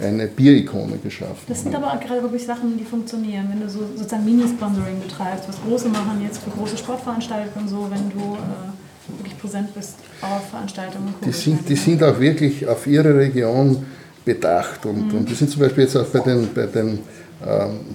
eine 0.00 0.26
Bierikone 0.26 0.96
geschaffen. 0.98 1.44
Das 1.46 1.62
sind 1.62 1.74
aber 1.74 1.98
gerade 1.98 2.22
wirklich 2.22 2.44
Sachen, 2.44 2.78
die 2.78 2.84
funktionieren. 2.84 3.46
Wenn 3.50 3.60
du 3.60 3.68
so 3.68 3.80
sozusagen 3.94 4.24
Mini-Sponsoring 4.24 5.00
betreibst, 5.00 5.48
was 5.48 5.56
Große 5.62 5.88
machen 5.88 6.22
jetzt 6.22 6.38
für 6.38 6.50
große 6.50 6.78
Sportveranstaltungen 6.78 7.64
und 7.64 7.68
so, 7.68 7.88
wenn 7.90 8.10
du 8.10 8.36
äh, 8.36 9.18
wirklich 9.18 9.38
präsent 9.38 9.74
bist 9.74 9.96
auf 10.22 10.48
Veranstaltungen. 10.48 11.14
die 11.24 11.32
sind, 11.32 11.68
die 11.68 11.76
sind 11.76 12.02
auch 12.02 12.18
wirklich 12.18 12.66
auf 12.66 12.86
ihre 12.86 13.14
Region 13.14 13.84
bedacht. 14.24 14.86
Und, 14.86 15.12
und 15.12 15.28
die 15.28 15.34
sind 15.34 15.50
zum 15.50 15.60
Beispiel 15.60 15.84
jetzt 15.84 15.96
auch 15.96 16.06
bei 16.06 16.20
den, 16.20 16.48
bei 16.54 16.66
den 16.66 17.00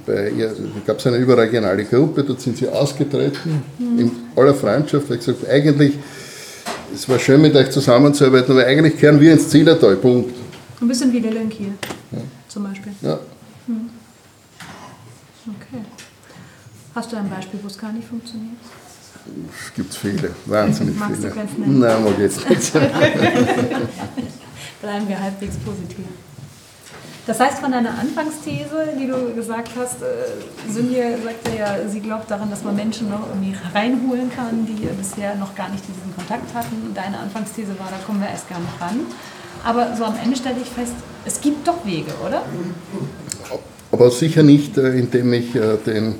bei 0.05 0.29
ihr, 0.31 0.49
da 0.49 0.55
gab 0.85 0.99
es 0.99 1.07
eine 1.07 1.17
überregionale 1.17 1.85
Gruppe, 1.85 2.23
dort 2.23 2.41
sind 2.41 2.57
sie 2.57 2.67
ausgetreten, 2.67 3.63
in 3.79 4.11
aller 4.35 4.53
Freundschaft, 4.53 5.09
weil 5.09 5.17
ich 5.17 5.25
gesagt 5.25 5.47
eigentlich, 5.49 5.93
es 6.93 7.07
war 7.07 7.17
schön 7.19 7.41
mit 7.41 7.55
euch 7.55 7.69
zusammenzuarbeiten, 7.71 8.51
aber 8.51 8.65
eigentlich 8.65 8.97
kehren 8.97 9.19
wir 9.19 9.31
ins 9.33 9.49
Zillertal, 9.49 9.95
Punkt. 9.95 10.33
Ein 10.81 10.87
bisschen 10.87 11.11
wie 11.13 11.19
Lille 11.19 11.41
in 11.41 11.49
Kiel 11.49 11.73
zum 12.47 12.63
Beispiel. 12.63 12.93
Ja. 13.01 13.19
Okay. 15.45 15.81
Hast 16.93 17.11
du 17.11 17.17
ein 17.17 17.29
Beispiel, 17.29 17.59
wo 17.63 17.67
es 17.67 17.77
gar 17.77 17.91
nicht 17.93 18.07
funktioniert? 18.07 18.57
Es 19.65 19.73
gibt 19.73 19.93
viele, 19.93 20.31
wahnsinnig 20.45 20.97
Magst 20.97 21.17
du 21.17 21.21
viele. 21.29 21.33
keins 21.33 21.57
nennen? 21.57 21.79
Nein, 21.79 22.03
mag 22.03 22.17
jetzt 22.19 22.49
nicht. 22.49 22.73
Bleiben 24.81 25.07
wir 25.07 25.19
halbwegs 25.19 25.55
positiv. 25.57 26.05
Das 27.27 27.41
heißt, 27.41 27.59
von 27.59 27.73
deiner 27.73 27.99
Anfangsthese, 27.99 28.95
die 28.97 29.05
du 29.05 29.35
gesagt 29.35 29.71
hast, 29.77 30.01
äh, 30.01 30.71
Sünje 30.71 31.17
sagte 31.21 31.57
ja, 31.59 31.87
sie 31.89 31.99
glaubt 31.99 32.31
daran, 32.31 32.49
dass 32.49 32.63
man 32.63 32.75
Menschen 32.75 33.09
noch 33.09 33.27
irgendwie 33.27 33.53
reinholen 33.73 34.31
kann, 34.33 34.65
die 34.65 34.85
bisher 34.97 35.35
noch 35.35 35.53
gar 35.53 35.69
nicht 35.69 35.83
diesen 35.85 36.15
Kontakt 36.15 36.53
hatten. 36.53 36.93
Deine 36.95 37.19
Anfangsthese 37.19 37.77
war, 37.77 37.89
da 37.91 37.97
kommen 38.05 38.21
wir 38.21 38.29
erst 38.29 38.49
gar 38.49 38.59
nicht 38.59 38.79
ran. 38.79 39.01
Aber 39.65 39.93
so 39.97 40.05
am 40.05 40.15
Ende 40.23 40.37
stelle 40.37 40.55
ich 40.61 40.69
fest, 40.69 40.93
es 41.25 41.41
gibt 41.41 41.67
doch 41.67 41.85
Wege, 41.85 42.11
oder? 42.25 42.43
Aber 43.91 44.09
sicher 44.09 44.43
nicht, 44.43 44.77
äh, 44.77 44.97
indem 44.97 45.33
ich 45.33 45.53
äh, 45.53 45.77
den 45.85 46.15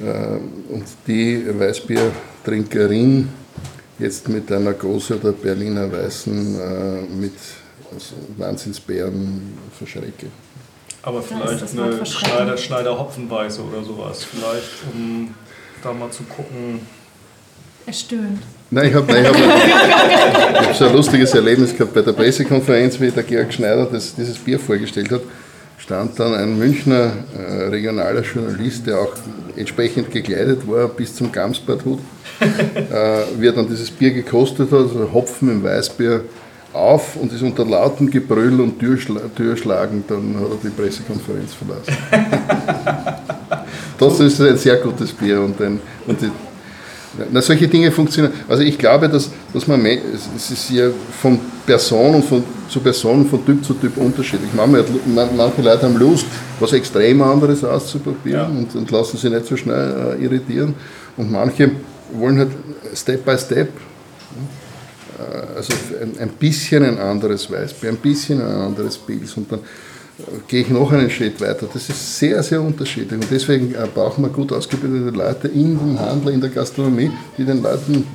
äh, 0.00 0.72
und 0.72 0.84
die 1.08 1.44
Weißbiertrinkerin 1.58 3.28
jetzt 3.98 4.28
mit 4.28 4.52
einer 4.52 4.72
Große 4.72 5.18
oder 5.18 5.32
Berliner 5.32 5.90
Weißen 5.90 7.18
mit 7.18 7.32
also 7.92 8.14
Wahnsinnsbären 8.36 9.58
verschrecke. 9.76 10.26
Aber 11.02 11.22
vielleicht 11.22 11.76
Wort 11.76 11.88
eine. 11.88 12.06
Schneider, 12.06 12.56
Schneider 12.56 12.98
Hopfenweiße 12.98 13.62
oder 13.62 13.82
sowas. 13.82 14.24
Vielleicht, 14.24 14.68
um 14.92 15.34
da 15.82 15.92
mal 15.92 16.10
zu 16.10 16.24
gucken. 16.24 16.80
Er 17.86 17.92
stöhnt. 17.92 18.42
Nein, 18.70 18.88
ich 18.88 18.94
habe 18.94 19.18
ich 19.18 19.26
hab, 19.26 20.66
hab 20.66 20.76
so 20.76 20.86
ein 20.86 20.92
lustiges 20.94 21.32
Erlebnis 21.32 21.74
gehabt 21.74 21.94
bei 21.94 22.02
der 22.02 22.12
Pressekonferenz, 22.12 23.00
wie 23.00 23.10
der 23.10 23.22
Georg 23.22 23.52
Schneider 23.52 23.86
das, 23.86 24.14
dieses 24.14 24.36
Bier 24.36 24.60
vorgestellt 24.60 25.10
hat. 25.10 25.22
Stand 25.78 26.18
dann 26.18 26.34
ein 26.34 26.58
Münchner 26.58 27.12
äh, 27.34 27.68
regionaler 27.68 28.20
Journalist, 28.20 28.86
der 28.86 28.98
auch 28.98 29.14
entsprechend 29.56 30.10
gekleidet 30.10 30.68
war, 30.68 30.88
bis 30.88 31.14
zum 31.14 31.32
Gamsbarthut, 31.32 32.00
äh, 32.40 33.22
wie 33.38 33.46
er 33.46 33.52
dann 33.52 33.68
dieses 33.68 33.90
Bier 33.90 34.10
gekostet 34.10 34.70
hat, 34.70 34.80
also 34.80 35.08
Hopfen 35.14 35.50
im 35.50 35.62
Weißbier 35.62 36.24
auf 36.72 37.16
und 37.16 37.32
ist 37.32 37.42
unter 37.42 37.64
lautem 37.64 38.10
Gebrüll 38.10 38.60
und 38.60 38.78
Türschla 38.78 39.20
Türschlagen, 39.34 40.04
dann 40.06 40.36
hat 40.36 40.50
er 40.50 40.58
die 40.64 40.68
Pressekonferenz 40.70 41.52
verlassen. 41.54 41.96
Das 43.98 44.20
ist 44.20 44.40
ein 44.40 44.56
sehr 44.56 44.76
gutes 44.76 45.12
Bier 45.12 45.40
und, 45.40 45.60
ein, 45.60 45.80
und 46.06 46.20
die, 46.20 46.30
na, 47.32 47.42
solche 47.42 47.66
Dinge 47.66 47.90
funktionieren. 47.90 48.32
Also 48.48 48.62
ich 48.62 48.78
glaube, 48.78 49.08
dass, 49.08 49.28
dass 49.52 49.66
man, 49.66 49.84
es 49.84 50.50
ist 50.52 50.70
ja 50.70 50.88
von 51.20 51.40
Person 51.66 52.14
und 52.14 52.24
von, 52.24 52.44
zu 52.68 52.78
Person, 52.78 53.26
von 53.26 53.44
Typ 53.44 53.64
zu 53.64 53.74
Typ 53.74 53.96
unterschiedlich. 53.96 54.50
Manche, 54.54 54.84
man- 55.12 55.36
manche 55.36 55.62
Leute 55.62 55.82
haben 55.82 55.96
Lust, 55.96 56.26
was 56.60 56.72
extrem 56.74 57.20
anderes 57.22 57.64
auszuprobieren 57.64 58.40
Ja. 58.40 58.46
und, 58.46 58.74
und 58.76 58.90
lassen 58.92 59.16
sich 59.16 59.30
nicht 59.30 59.46
so 59.46 59.56
schnell 59.56 60.16
äh, 60.20 60.24
irritieren. 60.24 60.74
Und 61.16 61.32
manche 61.32 61.72
wollen 62.12 62.38
halt 62.38 62.50
Step 62.94 63.24
by 63.24 63.36
Step. 63.36 63.70
Äh, 65.18 65.56
Also 65.56 65.72
ein, 66.00 66.18
ein 66.18 66.30
bisschen 66.30 66.84
ein 66.84 66.98
anderes 66.98 67.50
Weißbier, 67.50 67.90
ein 67.90 67.96
bisschen 67.96 68.40
ein 68.40 68.60
anderes 68.60 68.98
Pilz 68.98 69.36
und 69.36 69.50
dann 69.50 69.60
äh, 69.60 70.22
gehe 70.46 70.62
ich 70.62 70.70
noch 70.70 70.92
einen 70.92 71.10
Schritt 71.10 71.40
weiter. 71.40 71.66
Das 71.72 71.88
ist 71.88 72.18
sehr, 72.18 72.42
sehr 72.42 72.60
unterschiedlich 72.62 73.20
und 73.20 73.30
deswegen 73.30 73.74
äh, 73.74 73.86
brauchen 73.92 74.22
wir 74.24 74.30
gut 74.30 74.52
ausgebildete 74.52 75.16
Leute 75.16 75.48
in 75.48 75.78
dem 75.78 75.98
Handel, 75.98 76.34
in 76.34 76.40
der 76.40 76.50
Gastronomie, 76.50 77.10
die 77.36 77.44
den 77.44 77.62
Leuten 77.62 78.06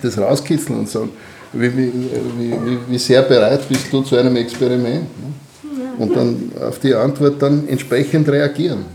das 0.00 0.18
rauskitzeln 0.18 0.80
und 0.80 0.88
sagen, 0.88 1.10
wie, 1.52 1.76
wie, 1.76 1.92
wie, 2.38 2.78
wie, 2.88 2.98
sehr 2.98 3.20
bereit 3.22 3.68
bist 3.68 3.92
du 3.92 4.00
zu 4.00 4.16
einem 4.16 4.34
Experiment? 4.36 5.02
ne? 5.02 5.32
Und 5.98 6.16
dann 6.16 6.50
auf 6.66 6.78
die 6.78 6.94
Antwort 6.94 7.42
dann 7.42 7.68
entsprechend 7.68 8.26
reagieren. 8.26 8.86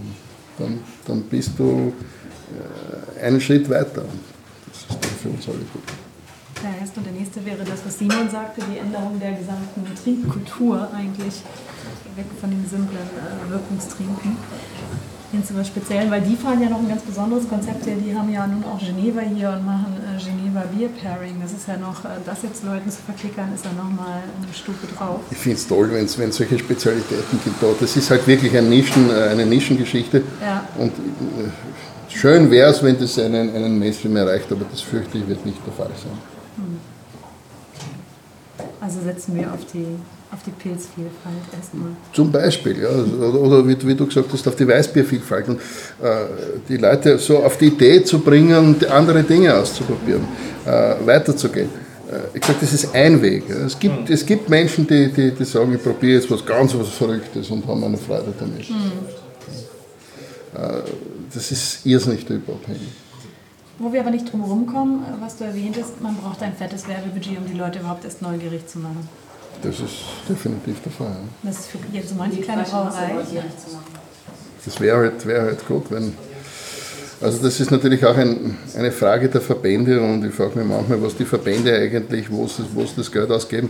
Dann, 0.57 0.80
dann 1.05 1.22
bist 1.22 1.51
du 1.55 1.93
einen 3.22 3.39
Schritt 3.39 3.69
weiter. 3.69 4.03
Das 4.65 4.97
ist 4.97 5.22
für 5.22 5.30
uns 5.30 5.47
alle 5.47 5.57
gut. 5.57 5.96
Der 6.63 6.81
erste 6.81 6.99
und 6.99 7.05
der 7.05 7.13
nächste 7.13 7.45
wäre 7.45 7.63
das, 7.63 7.85
was 7.85 7.99
Simon 7.99 8.29
sagte, 8.29 8.61
die 8.71 8.79
Änderung 8.79 9.19
der 9.19 9.34
gesamten 9.34 9.85
Trinkkultur 10.03 10.89
eigentlich 10.93 11.43
weg 12.15 12.25
von 12.41 12.49
dem 12.49 12.65
simplen 12.67 12.97
äh, 12.97 13.51
Wirkungstrinken 13.51 14.38
hin 15.31 15.43
zu 15.43 15.55
was 15.57 15.67
Speziellen, 15.67 16.09
weil 16.09 16.21
die 16.21 16.35
fahren 16.35 16.61
ja 16.61 16.69
noch 16.69 16.79
ein 16.79 16.88
ganz 16.88 17.01
besonderes 17.01 17.47
Konzept 17.49 17.84
hier. 17.85 17.95
Die 17.95 18.15
haben 18.15 18.31
ja 18.31 18.47
nun 18.47 18.63
auch 18.63 18.79
Geneva 18.79 19.21
hier 19.21 19.49
und 19.49 19.65
machen 19.65 19.97
äh, 19.99 20.17
Geneva 20.23 20.63
Beer 20.73 20.89
Pairing. 20.89 21.35
Das 21.41 21.51
ist 21.51 21.67
ja 21.67 21.77
noch, 21.77 22.05
äh, 22.05 22.19
das 22.25 22.43
jetzt 22.43 22.63
Leuten 22.63 22.89
zu 22.89 23.01
verklickern, 23.01 23.49
ist 23.53 23.65
ja 23.65 23.71
nochmal 23.73 24.23
eine 24.23 24.53
Stufe 24.53 24.88
drauf. 24.88 25.19
Ich 25.29 25.38
finde 25.38 25.57
es 25.57 25.67
toll, 25.67 25.89
wenn 25.91 26.05
es 26.05 26.13
solche 26.13 26.57
Spezialitäten 26.57 27.39
gibt. 27.43 27.61
dort. 27.61 27.81
Das 27.81 27.95
ist 27.97 28.09
halt 28.09 28.25
wirklich 28.25 28.55
ein 28.57 28.69
Nischen, 28.69 29.09
äh, 29.09 29.29
eine 29.29 29.45
Nischengeschichte. 29.45 30.23
Ja. 30.41 30.63
Und 30.77 30.93
äh, 30.93 31.49
schön 32.09 32.49
wäre 32.49 32.71
es, 32.71 32.81
wenn 32.81 32.97
das 32.97 33.19
einen, 33.19 33.53
einen 33.53 33.77
Mainstream 33.77 34.15
erreicht, 34.15 34.49
aber 34.51 34.65
das 34.71 34.81
fürchte 34.81 35.17
ich 35.17 35.27
wird 35.27 35.45
nicht 35.45 35.59
der 35.65 35.73
Fall 35.73 35.91
sein. 36.01 36.36
Also 38.79 39.01
setzen 39.01 39.35
wir 39.35 39.51
auf 39.51 39.65
die, 39.73 39.85
auf 40.31 40.39
die 40.45 40.51
Pilzvielfalt 40.51 41.35
erstmal. 41.55 41.89
Zum 42.13 42.31
Beispiel, 42.31 42.81
ja, 42.81 42.89
oder, 42.89 43.39
oder 43.39 43.67
wie, 43.67 43.88
wie 43.88 43.95
du 43.95 44.05
gesagt 44.05 44.31
hast, 44.31 44.47
auf 44.47 44.55
die 44.55 44.67
Weißbiervielfalt. 44.67 45.49
Und 45.49 45.59
äh, 45.59 46.25
die 46.69 46.77
Leute 46.77 47.17
so 47.17 47.43
auf 47.43 47.57
die 47.57 47.67
Idee 47.67 48.03
zu 48.03 48.19
bringen, 48.19 48.75
andere 48.89 49.23
Dinge 49.23 49.55
auszuprobieren, 49.55 50.25
äh, 50.65 50.95
weiterzugehen. 51.05 51.69
Äh, 52.09 52.38
ich 52.38 52.45
sage, 52.45 52.59
das 52.61 52.73
ist 52.73 52.93
ein 52.93 53.21
Weg. 53.21 53.49
Ja. 53.49 53.65
Es, 53.65 53.77
gibt, 53.77 54.09
es 54.09 54.25
gibt 54.25 54.49
Menschen, 54.49 54.88
die, 54.88 55.11
die, 55.11 55.31
die 55.31 55.45
sagen, 55.45 55.73
ich 55.73 55.84
probiere 55.84 56.19
jetzt 56.19 56.29
was 56.31 56.45
ganz 56.45 56.73
was 56.75 56.89
Verrücktes 56.89 57.49
und 57.49 57.65
haben 57.67 57.84
eine 57.84 57.97
Freude 57.97 58.34
damit. 58.39 58.69
Äh, 60.55 60.81
das 61.34 61.51
ist 61.51 61.85
irrsinnig 61.85 62.25
typabhängig. 62.25 63.06
Wo 63.79 63.93
wir 63.93 63.99
aber 64.01 64.09
nicht 64.11 64.31
drum 64.31 64.41
herum 64.43 64.65
kommen, 64.65 65.03
äh, 65.03 65.21
was 65.21 65.37
du 65.37 65.43
erwähnt 65.43 65.77
hast, 65.79 66.01
man 66.01 66.15
braucht 66.15 66.41
ein 66.41 66.53
fettes 66.55 66.87
Werbebudget, 66.87 67.37
um 67.37 67.45
die 67.45 67.53
Leute 67.57 67.79
überhaupt 67.79 68.03
erst 68.05 68.21
neugierig 68.21 68.67
zu 68.67 68.79
machen. 68.79 69.07
Das 69.61 69.79
ist 69.79 69.93
definitiv 70.29 70.81
der 70.83 70.91
Fall. 70.91 71.07
Ja. 71.07 71.49
Das 71.49 71.59
ist 71.59 71.67
für 71.67 71.77
jetzt 71.91 72.09
so 72.09 72.15
manche 72.15 72.37
Die 72.37 72.41
kleine 72.43 72.63
Brauerei. 72.63 73.13
neugierig 73.13 73.51
zu 73.65 73.73
machen. 73.75 73.93
Das 74.65 74.79
wäre 74.79 74.97
halt, 74.97 75.25
wär 75.25 75.41
halt 75.43 75.67
gut, 75.67 75.89
wenn, 75.91 76.13
Also 77.21 77.39
das 77.41 77.59
ist 77.59 77.71
natürlich 77.71 78.05
auch 78.05 78.15
ein, 78.17 78.57
eine 78.75 78.91
Frage 78.91 79.29
der 79.29 79.41
Verbände 79.41 79.99
und 80.01 80.23
ich 80.25 80.33
frage 80.33 80.59
mich 80.59 80.67
manchmal, 80.67 81.01
was 81.01 81.15
die 81.15 81.25
Verbände 81.25 81.73
eigentlich, 81.75 82.31
wo 82.31 82.45
sie, 82.47 82.63
wo 82.73 82.81
sie 82.85 82.95
das 82.97 83.11
Geld 83.11 83.31
ausgeben. 83.31 83.69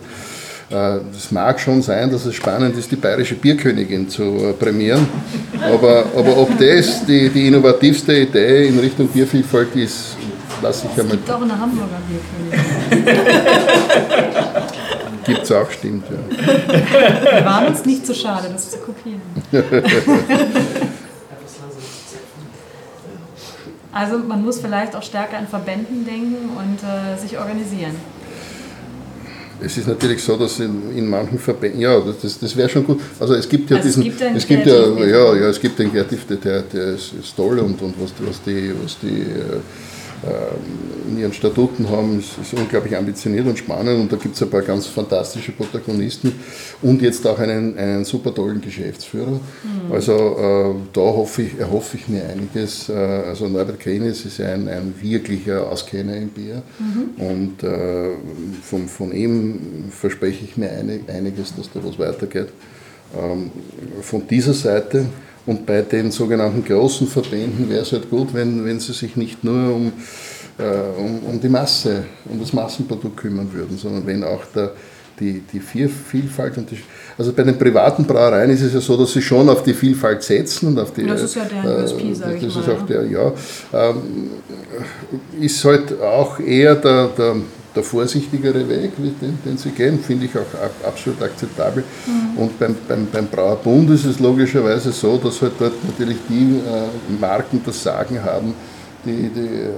Es 0.69 1.31
mag 1.31 1.57
schon 1.61 1.81
sein, 1.81 2.11
dass 2.11 2.25
es 2.25 2.35
spannend 2.35 2.75
ist, 2.77 2.91
die 2.91 2.97
bayerische 2.97 3.35
Bierkönigin 3.35 4.09
zu 4.09 4.53
prämieren, 4.59 5.07
aber, 5.61 6.05
aber 6.13 6.37
ob 6.37 6.49
das 6.59 7.05
die, 7.05 7.29
die 7.29 7.47
innovativste 7.47 8.13
Idee 8.13 8.67
in 8.67 8.77
Richtung 8.77 9.07
Biervielfalt 9.07 9.73
ist, 9.77 10.17
lasse 10.61 10.87
ich 10.91 10.99
einmal. 10.99 11.15
Es 11.15 11.23
gibt 11.23 11.31
auch 11.31 11.41
eine 11.41 11.57
Hamburger 11.57 12.01
Bierkönigin. 12.09 13.17
Gibt 15.23 15.43
es 15.43 15.51
auch, 15.53 15.71
stimmt, 15.71 16.05
ja. 16.09 16.17
Wir 17.37 17.45
waren 17.45 17.67
uns 17.67 17.85
nicht 17.85 18.05
so 18.05 18.13
schade, 18.13 18.49
das 18.51 18.71
zu 18.71 18.77
kopieren. 18.79 19.21
Also 23.93 24.17
man 24.19 24.43
muss 24.43 24.59
vielleicht 24.59 24.95
auch 24.95 25.01
stärker 25.01 25.37
an 25.37 25.47
Verbänden 25.47 26.05
denken 26.05 26.49
und 26.55 26.79
äh, 26.83 27.17
sich 27.19 27.37
organisieren. 27.39 27.95
Es 29.59 29.77
ist 29.77 29.87
natürlich 29.87 30.23
so, 30.23 30.37
dass 30.37 30.59
in, 30.59 30.95
in 30.95 31.07
manchen 31.09 31.39
Verbänden, 31.39 31.81
ja, 31.81 31.99
das, 31.99 32.39
das 32.39 32.55
wäre 32.55 32.69
schon 32.69 32.85
gut. 32.85 32.99
Also 33.19 33.33
es 33.33 33.49
gibt 33.49 33.69
ja 33.69 33.77
Also 33.77 33.89
es 33.89 33.95
diesen, 33.95 34.09
gibt 34.09 34.21
einen 34.21 34.35
es 34.35 34.47
gibt 34.47 34.65
ja, 34.65 34.87
ja, 35.05 35.35
ja, 35.35 35.49
es 35.49 35.59
gibt 35.59 35.79
den 35.79 35.91
Kreativ, 35.91 36.25
der, 36.27 36.61
der, 36.61 36.87
ist, 36.93 37.13
ist 37.13 37.35
toll 37.35 37.59
und, 37.59 37.81
und 37.81 37.95
was, 37.99 38.13
was 38.19 38.41
die, 38.43 38.71
was 38.83 38.97
die 38.99 39.21
äh, 39.21 39.59
in 41.09 41.19
ihren 41.19 41.33
Statuten 41.33 41.89
haben, 41.89 42.19
ist, 42.19 42.37
ist 42.41 42.53
unglaublich 42.59 42.95
ambitioniert 42.95 43.45
und 43.47 43.57
spannend 43.57 43.99
und 43.99 44.11
da 44.11 44.17
gibt 44.17 44.35
es 44.35 44.41
ein 44.41 44.49
paar 44.49 44.61
ganz 44.61 44.87
fantastische 44.87 45.51
Protagonisten 45.51 46.33
und 46.81 47.01
jetzt 47.01 47.25
auch 47.27 47.39
einen, 47.39 47.77
einen 47.77 48.05
super 48.05 48.33
tollen 48.33 48.61
Geschäftsführer. 48.61 49.39
Also 49.91 50.13
äh, 50.13 50.75
da 50.93 51.01
hoffe 51.01 51.43
ich, 51.43 51.59
erhoffe 51.59 51.97
ich 51.97 52.07
mir 52.07 52.27
einiges. 52.27 52.89
Äh, 52.89 52.93
also 52.93 53.47
Norbert 53.47 53.79
Krenis 53.79 54.25
ist 54.25 54.41
ein, 54.41 54.67
ein 54.67 54.93
wirklicher 54.99 55.69
Auskenner 55.69 56.17
im 56.17 56.29
Bier 56.29 56.61
und 57.17 57.63
äh, 57.63 58.09
von, 58.63 58.87
von 58.87 59.11
ihm 59.11 59.85
verspreche 59.91 60.43
ich 60.45 60.57
mir 60.57 60.71
einig, 60.71 61.09
einiges, 61.09 61.55
dass 61.55 61.71
da 61.71 61.79
was 61.83 61.97
weitergeht. 61.99 62.49
Ähm, 63.17 63.51
von 64.01 64.27
dieser 64.27 64.53
Seite 64.53 65.05
und 65.47 65.65
bei 65.65 65.81
den 65.81 66.11
sogenannten 66.11 66.63
großen 66.63 67.07
Verbänden 67.07 67.69
wäre 67.69 67.81
es 67.81 67.93
halt 67.93 68.09
gut, 68.09 68.33
wenn, 68.33 68.65
wenn 68.65 68.79
sie 68.79 68.93
sich 68.93 69.15
nicht 69.15 69.43
nur 69.43 69.73
um, 69.73 69.93
äh, 70.57 70.99
um, 70.99 71.19
um 71.23 71.41
die 71.41 71.47
Masse, 71.49 72.03
um 72.25 72.39
das 72.39 72.51
Massenprodukt 72.51 73.15
kümmern 73.15 73.51
würden, 73.51 73.77
sondern 73.77 74.05
wenn 74.05 74.23
auch 74.25 74.43
der, 74.53 74.73
die, 75.19 75.41
die 75.41 75.61
Vielfalt 75.61 76.57
und 76.57 76.69
die, 76.69 76.77
also 77.17 77.31
bei 77.31 77.43
den 77.43 77.57
privaten 77.57 78.05
Brauereien 78.05 78.51
ist 78.51 78.61
es 78.61 78.73
ja 78.73 78.81
so, 78.81 78.97
dass 78.97 79.13
sie 79.13 79.21
schon 79.21 79.47
auf 79.49 79.63
die 79.63 79.73
Vielfalt 79.73 80.21
setzen 80.21 80.67
und 80.67 80.79
auf 80.79 80.93
die. 80.93 81.07
Das 81.07 81.21
ist 81.21 81.35
ja 81.35 81.45
deren 81.45 81.83
USP, 81.83 82.13
sag 82.13 82.35
ich 82.35 82.43
das 82.43 82.55
mal, 82.55 82.61
ist 82.61 82.69
auch 82.69 82.85
der, 82.85 83.05
ja. 83.05 83.33
Ähm, 83.73 83.95
ist 85.39 85.63
halt 85.63 85.99
auch 86.01 86.39
eher 86.39 86.75
der, 86.75 87.07
der, 87.17 87.35
der 87.77 87.83
vorsichtigere 87.83 88.67
Weg, 88.67 88.91
den, 88.97 89.37
den 89.45 89.57
sie 89.57 89.69
gehen, 89.69 89.99
finde 89.99 90.25
ich 90.25 90.35
auch 90.35 90.53
ab, 90.61 90.71
absolut 90.85 91.21
akzeptabel. 91.21 91.83
Und 92.35 92.57
beim, 92.59 92.75
beim, 92.87 93.07
beim 93.11 93.27
Brauerbund 93.27 93.89
ist 93.91 94.05
es 94.05 94.19
logischerweise 94.19 94.91
so, 94.91 95.17
dass 95.17 95.41
halt 95.41 95.53
dort 95.59 95.73
natürlich 95.85 96.17
die 96.27 96.57
äh, 96.57 97.19
Marken 97.21 97.61
das 97.63 97.81
Sagen 97.81 98.21
haben, 98.23 98.53
die 99.05 99.29
die, 99.29 99.39
äh, 99.39 99.69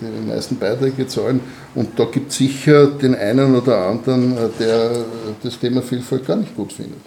die 0.00 0.28
meisten 0.28 0.56
Beiträge 0.56 1.06
zahlen. 1.06 1.40
Und 1.74 1.98
da 1.98 2.06
gibt 2.06 2.30
es 2.30 2.38
sicher 2.38 2.86
den 2.86 3.14
einen 3.14 3.54
oder 3.54 3.76
anderen, 3.86 4.32
äh, 4.32 4.48
der 4.58 5.04
das 5.42 5.58
Thema 5.58 5.82
Vielfalt 5.82 6.26
gar 6.26 6.36
nicht 6.36 6.56
gut 6.56 6.72
findet. 6.72 7.02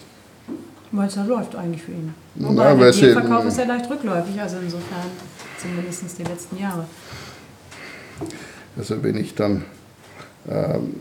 Weil 0.92 1.08
es 1.08 1.16
ja 1.16 1.24
läuft 1.24 1.56
eigentlich 1.56 1.82
für 1.82 1.90
ihn. 1.90 2.14
Na, 2.36 2.48
Wobei 2.48 2.78
weil 2.78 2.92
der 2.92 3.00
Bierverkauf 3.00 3.46
ist 3.46 3.58
ja 3.58 3.64
leicht 3.64 3.90
rückläufig, 3.90 4.40
also 4.40 4.56
insofern 4.62 5.10
zumindest 5.60 6.18
die 6.18 6.22
letzten 6.22 6.58
Jahre. 6.58 6.86
Also 8.78 9.02
wenn 9.02 9.16
ich 9.16 9.34
dann 9.34 9.64
ähm, 10.48 10.94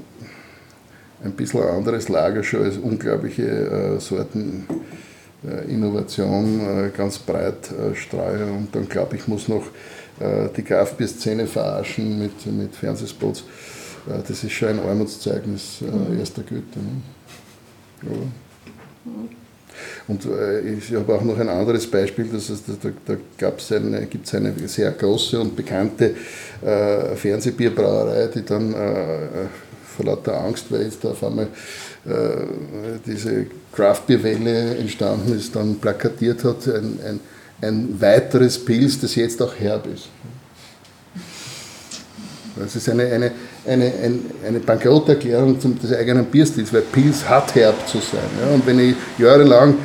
ein 1.23 1.31
bisschen 1.31 1.63
anderes 1.63 2.09
Lager 2.09 2.43
schon 2.43 2.63
als 2.63 2.77
unglaubliche 2.77 3.43
äh, 3.43 3.99
Sorten 3.99 4.65
äh, 5.45 5.71
Innovation 5.71 6.59
äh, 6.61 6.89
ganz 6.95 7.17
breit 7.19 7.71
äh, 7.71 7.95
streue 7.95 8.45
und 8.45 8.75
dann 8.75 8.87
glaube 8.87 9.15
ich, 9.15 9.27
muss 9.27 9.47
noch 9.47 9.63
äh, 10.19 10.49
die 10.55 10.63
Kraftbier-Szene 10.63 11.47
verarschen 11.47 12.19
mit, 12.19 12.45
mit 12.45 12.75
Fernsehspots. 12.75 13.41
Äh, 14.07 14.21
das 14.27 14.43
ist 14.43 14.51
schon 14.51 14.69
ein 14.69 14.79
Armutszeugnis 14.79 15.81
äh, 15.81 16.19
erster 16.19 16.43
Güte. 16.43 16.79
Ne? 16.79 17.01
Ja. 18.03 19.11
Und 20.07 20.25
äh, 20.25 20.61
ich 20.61 20.93
habe 20.93 21.15
auch 21.15 21.23
noch 21.23 21.37
ein 21.39 21.49
anderes 21.49 21.89
Beispiel, 21.89 22.29
das 22.31 22.49
ist, 22.49 22.63
da, 22.67 22.89
da 23.37 23.75
eine, 23.75 24.05
gibt 24.05 24.27
es 24.27 24.35
eine 24.35 24.53
sehr 24.67 24.91
große 24.91 25.39
und 25.39 25.55
bekannte 25.55 26.15
äh, 26.61 27.15
Fernsehbierbrauerei, 27.15 28.27
die 28.33 28.43
dann 28.43 28.73
äh, 28.73 29.47
vor 29.95 30.05
lauter 30.05 30.39
Angst, 30.43 30.65
weil 30.69 30.83
jetzt 30.83 31.03
da 31.03 31.09
auf 31.09 31.23
einmal 31.23 31.47
äh, 32.05 32.99
diese 33.05 33.47
Craftbierwelle 33.71 34.77
entstanden 34.77 35.35
ist, 35.37 35.55
dann 35.55 35.75
plakatiert 35.79 36.43
hat, 36.43 36.67
ein, 36.67 36.99
ein, 37.05 37.19
ein 37.61 38.01
weiteres 38.01 38.63
Pilz, 38.63 38.99
das 38.99 39.15
jetzt 39.15 39.41
auch 39.41 39.53
herb 39.57 39.87
ist. 39.87 40.09
Das 42.57 42.75
ist 42.75 42.87
eine, 42.89 43.05
eine, 43.05 43.31
eine, 43.67 43.85
eine, 43.85 44.19
eine 44.47 44.59
Bankrotterklärung 44.59 45.59
zum, 45.59 45.79
des 45.79 45.91
eigenen 45.93 46.25
Bierstils, 46.25 46.71
weil 46.73 46.81
Pils 46.81 47.27
hat 47.27 47.55
herb 47.55 47.87
zu 47.87 47.97
sein. 47.97 48.19
Ja? 48.41 48.53
Und 48.53 48.65
wenn 48.65 48.79
ich 48.79 48.95
jahrelang 49.17 49.75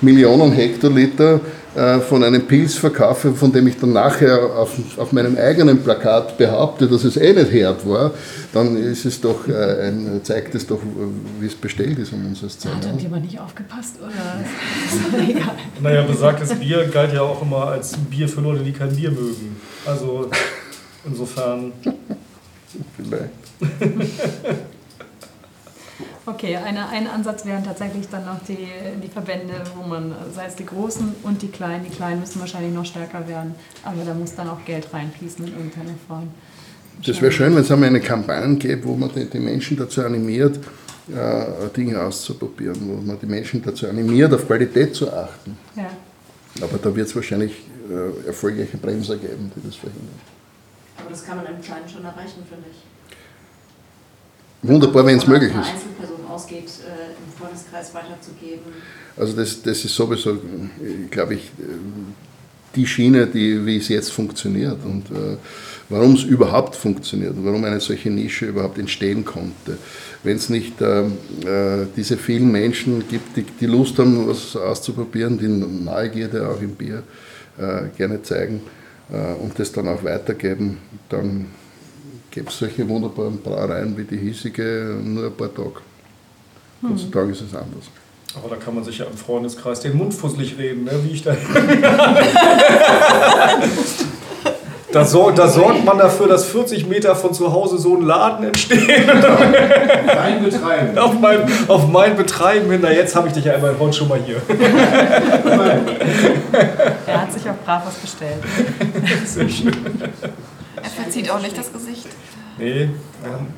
Millionen 0.00 0.52
Hektoliter 0.52 1.40
äh, 1.74 2.00
von 2.00 2.22
einem 2.24 2.46
Pilz 2.46 2.74
verkaufe, 2.74 3.34
von 3.34 3.52
dem 3.52 3.66
ich 3.66 3.78
dann 3.78 3.92
nachher 3.92 4.38
auf, 4.56 4.78
auf 4.96 5.12
meinem 5.12 5.36
eigenen 5.36 5.82
Plakat 5.82 6.38
behaupte, 6.38 6.88
dass 6.88 7.04
es 7.04 7.16
eh 7.16 7.32
nicht 7.32 7.52
herb 7.52 7.86
war, 7.86 8.12
dann 8.52 8.76
ist 8.76 9.04
es 9.04 9.20
doch 9.20 9.46
äh, 9.48 9.88
ein, 9.88 10.20
zeigt 10.22 10.54
es 10.54 10.66
doch, 10.66 10.80
wie 11.38 11.46
es 11.46 11.54
bestellt 11.54 11.98
ist 11.98 12.12
um 12.12 12.24
unsere 12.26 12.50
Szene. 12.50 12.76
Hat 12.76 12.84
irgendjemand 12.84 13.24
nicht 13.24 13.38
aufgepasst 13.38 13.96
oder 13.98 14.08
ist 14.86 15.12
das 15.12 15.28
egal? 15.28 15.54
Naja, 15.82 16.02
besagtes 16.02 16.54
Bier 16.54 16.88
galt 16.92 17.12
ja 17.12 17.22
auch 17.22 17.42
immer 17.42 17.68
als 17.68 17.94
Bier 18.10 18.28
für 18.28 18.40
Leute, 18.40 18.62
die 18.62 18.72
kein 18.72 18.94
Bier 18.94 19.10
mögen. 19.10 19.56
Also 19.84 20.30
insofern. 21.06 21.72
Vielleicht. 22.96 23.30
Okay, 26.28 26.56
eine, 26.56 26.88
ein 26.88 27.06
Ansatz 27.06 27.46
wären 27.46 27.62
tatsächlich 27.62 28.08
dann 28.08 28.24
noch 28.24 28.42
die, 28.42 28.66
die 29.00 29.08
Verbände, 29.08 29.62
wo 29.76 29.86
man, 29.86 30.12
sei 30.34 30.46
es 30.46 30.56
die 30.56 30.66
Großen 30.66 31.14
und 31.22 31.40
die 31.40 31.48
Kleinen, 31.48 31.84
die 31.84 31.90
Kleinen 31.90 32.18
müssen 32.18 32.40
wahrscheinlich 32.40 32.74
noch 32.74 32.84
stärker 32.84 33.28
werden, 33.28 33.54
aber 33.84 34.04
da 34.04 34.12
muss 34.12 34.34
dann 34.34 34.48
auch 34.48 34.64
Geld 34.64 34.92
reinfließen 34.92 35.46
in 35.46 35.52
irgendeiner 35.52 35.94
Form. 36.08 36.28
Das 37.06 37.22
wäre 37.22 37.30
schön, 37.30 37.54
wenn 37.54 37.62
es 37.62 37.70
einmal 37.70 37.90
eine 37.90 38.00
Kampagne 38.00 38.56
gäbe, 38.56 38.86
wo 38.86 38.96
man 38.96 39.10
die, 39.14 39.24
die 39.26 39.38
Menschen 39.38 39.76
dazu 39.76 40.02
animiert, 40.02 40.58
äh, 41.14 41.68
Dinge 41.76 42.00
auszuprobieren, 42.02 42.76
wo 42.80 43.00
man 43.00 43.20
die 43.20 43.26
Menschen 43.26 43.62
dazu 43.62 43.86
animiert, 43.86 44.34
auf 44.34 44.46
Qualität 44.48 44.96
zu 44.96 45.12
achten. 45.12 45.56
Ja. 45.76 45.90
Aber 46.60 46.78
da 46.78 46.96
wird 46.96 47.06
es 47.06 47.14
wahrscheinlich 47.14 47.52
äh, 47.88 48.26
erfolgreiche 48.26 48.78
Bremser 48.78 49.16
geben, 49.16 49.52
die 49.54 49.64
das 49.64 49.76
verhindern. 49.76 50.35
Aber 50.98 51.10
das 51.10 51.24
kann 51.24 51.36
man 51.36 51.46
im 51.46 51.60
Kleinen 51.60 51.88
schon 51.88 52.04
erreichen, 52.04 52.42
finde 52.48 52.66
ich. 52.70 52.78
Wunderbar, 54.62 55.06
wenn 55.06 55.18
es 55.18 55.26
möglich 55.26 55.50
ist. 55.50 55.56
Einzelperson 55.56 56.26
ausgeht, 56.28 56.64
äh, 56.64 57.12
im 57.12 57.32
Freundeskreis 57.38 57.94
weiterzugeben. 57.94 58.72
Also 59.16 59.36
das, 59.36 59.62
das 59.62 59.84
ist 59.84 59.94
sowieso, 59.94 60.38
glaube 61.10 61.34
ich, 61.34 61.50
die 62.74 62.86
Schiene, 62.86 63.26
die, 63.26 63.64
wie 63.64 63.78
es 63.78 63.88
jetzt 63.88 64.12
funktioniert 64.12 64.78
und 64.84 65.10
äh, 65.10 65.36
warum 65.88 66.14
es 66.14 66.24
überhaupt 66.24 66.76
funktioniert 66.76 67.34
und 67.34 67.44
warum 67.44 67.64
eine 67.64 67.80
solche 67.80 68.10
Nische 68.10 68.46
überhaupt 68.46 68.78
entstehen 68.78 69.24
konnte. 69.24 69.78
Wenn 70.22 70.36
es 70.36 70.50
nicht 70.50 70.80
äh, 70.82 71.02
äh, 71.04 71.86
diese 71.96 72.18
vielen 72.18 72.52
Menschen 72.52 73.08
gibt, 73.08 73.36
die, 73.36 73.44
die 73.44 73.66
Lust 73.66 73.98
haben, 73.98 74.28
was 74.28 74.56
auszuprobieren, 74.56 75.38
die 75.38 75.48
Neugierde 75.48 76.48
auch 76.48 76.60
im 76.60 76.74
Bier 76.74 77.02
äh, 77.56 77.88
gerne 77.96 78.22
zeigen 78.22 78.56
äh, 78.56 78.85
und 79.08 79.52
das 79.56 79.72
dann 79.72 79.88
auch 79.88 80.02
weitergeben, 80.02 80.78
dann 81.08 81.46
gäbe 82.30 82.48
es 82.48 82.58
solche 82.58 82.88
wunderbaren 82.88 83.40
Brauereien 83.40 83.96
wie 83.96 84.04
die 84.04 84.18
hiesige 84.18 84.98
nur 85.02 85.26
ein 85.26 85.32
paar 85.32 85.54
Tage. 85.54 85.80
Heutzutage 86.82 87.32
ist 87.32 87.42
es 87.42 87.54
anders. 87.54 87.84
Aber 88.34 88.54
da 88.54 88.56
kann 88.56 88.74
man 88.74 88.84
sich 88.84 88.98
ja 88.98 89.06
im 89.06 89.16
Freundeskreis 89.16 89.80
den 89.80 89.96
Mund 89.96 90.12
fusselig 90.12 90.58
reden, 90.58 90.84
ne? 90.84 90.92
wie 91.04 91.12
ich 91.12 91.22
da. 91.22 91.34
Da, 94.96 95.04
sor 95.04 95.30
da 95.30 95.46
sorgt 95.46 95.84
man 95.84 95.98
dafür, 95.98 96.26
dass 96.26 96.46
40 96.46 96.86
Meter 96.88 97.14
von 97.14 97.34
zu 97.34 97.52
Hause 97.52 97.76
so 97.76 97.98
ein 97.98 98.02
Laden 98.02 98.46
entsteht. 98.46 99.06
Dein 99.06 100.42
Betreiben. 100.42 100.96
auf, 100.96 101.20
mein, 101.20 101.40
auf 101.68 101.86
mein 101.86 102.16
Betreiben 102.16 102.70
hin. 102.70 102.80
Na, 102.82 102.90
jetzt 102.90 103.14
habe 103.14 103.28
ich 103.28 103.34
dich 103.34 103.44
ja 103.44 103.52
einmal 103.52 103.74
heute 103.78 103.92
schon 103.92 104.08
mal 104.08 104.18
hier. 104.24 104.40
Er 107.06 107.20
hat 107.20 107.30
sich 107.30 107.42
auch 107.42 107.62
brav 107.62 107.82
was 107.84 107.96
bestellt. 107.96 108.42
Sehr 109.26 109.46
schön. 109.50 109.76
Er 110.82 110.90
verzieht 110.90 111.30
auch 111.30 111.42
nicht 111.42 111.58
das 111.58 111.70
Gesicht. 111.70 112.08
Nee, 112.56 112.84
ähm, 113.22 113.48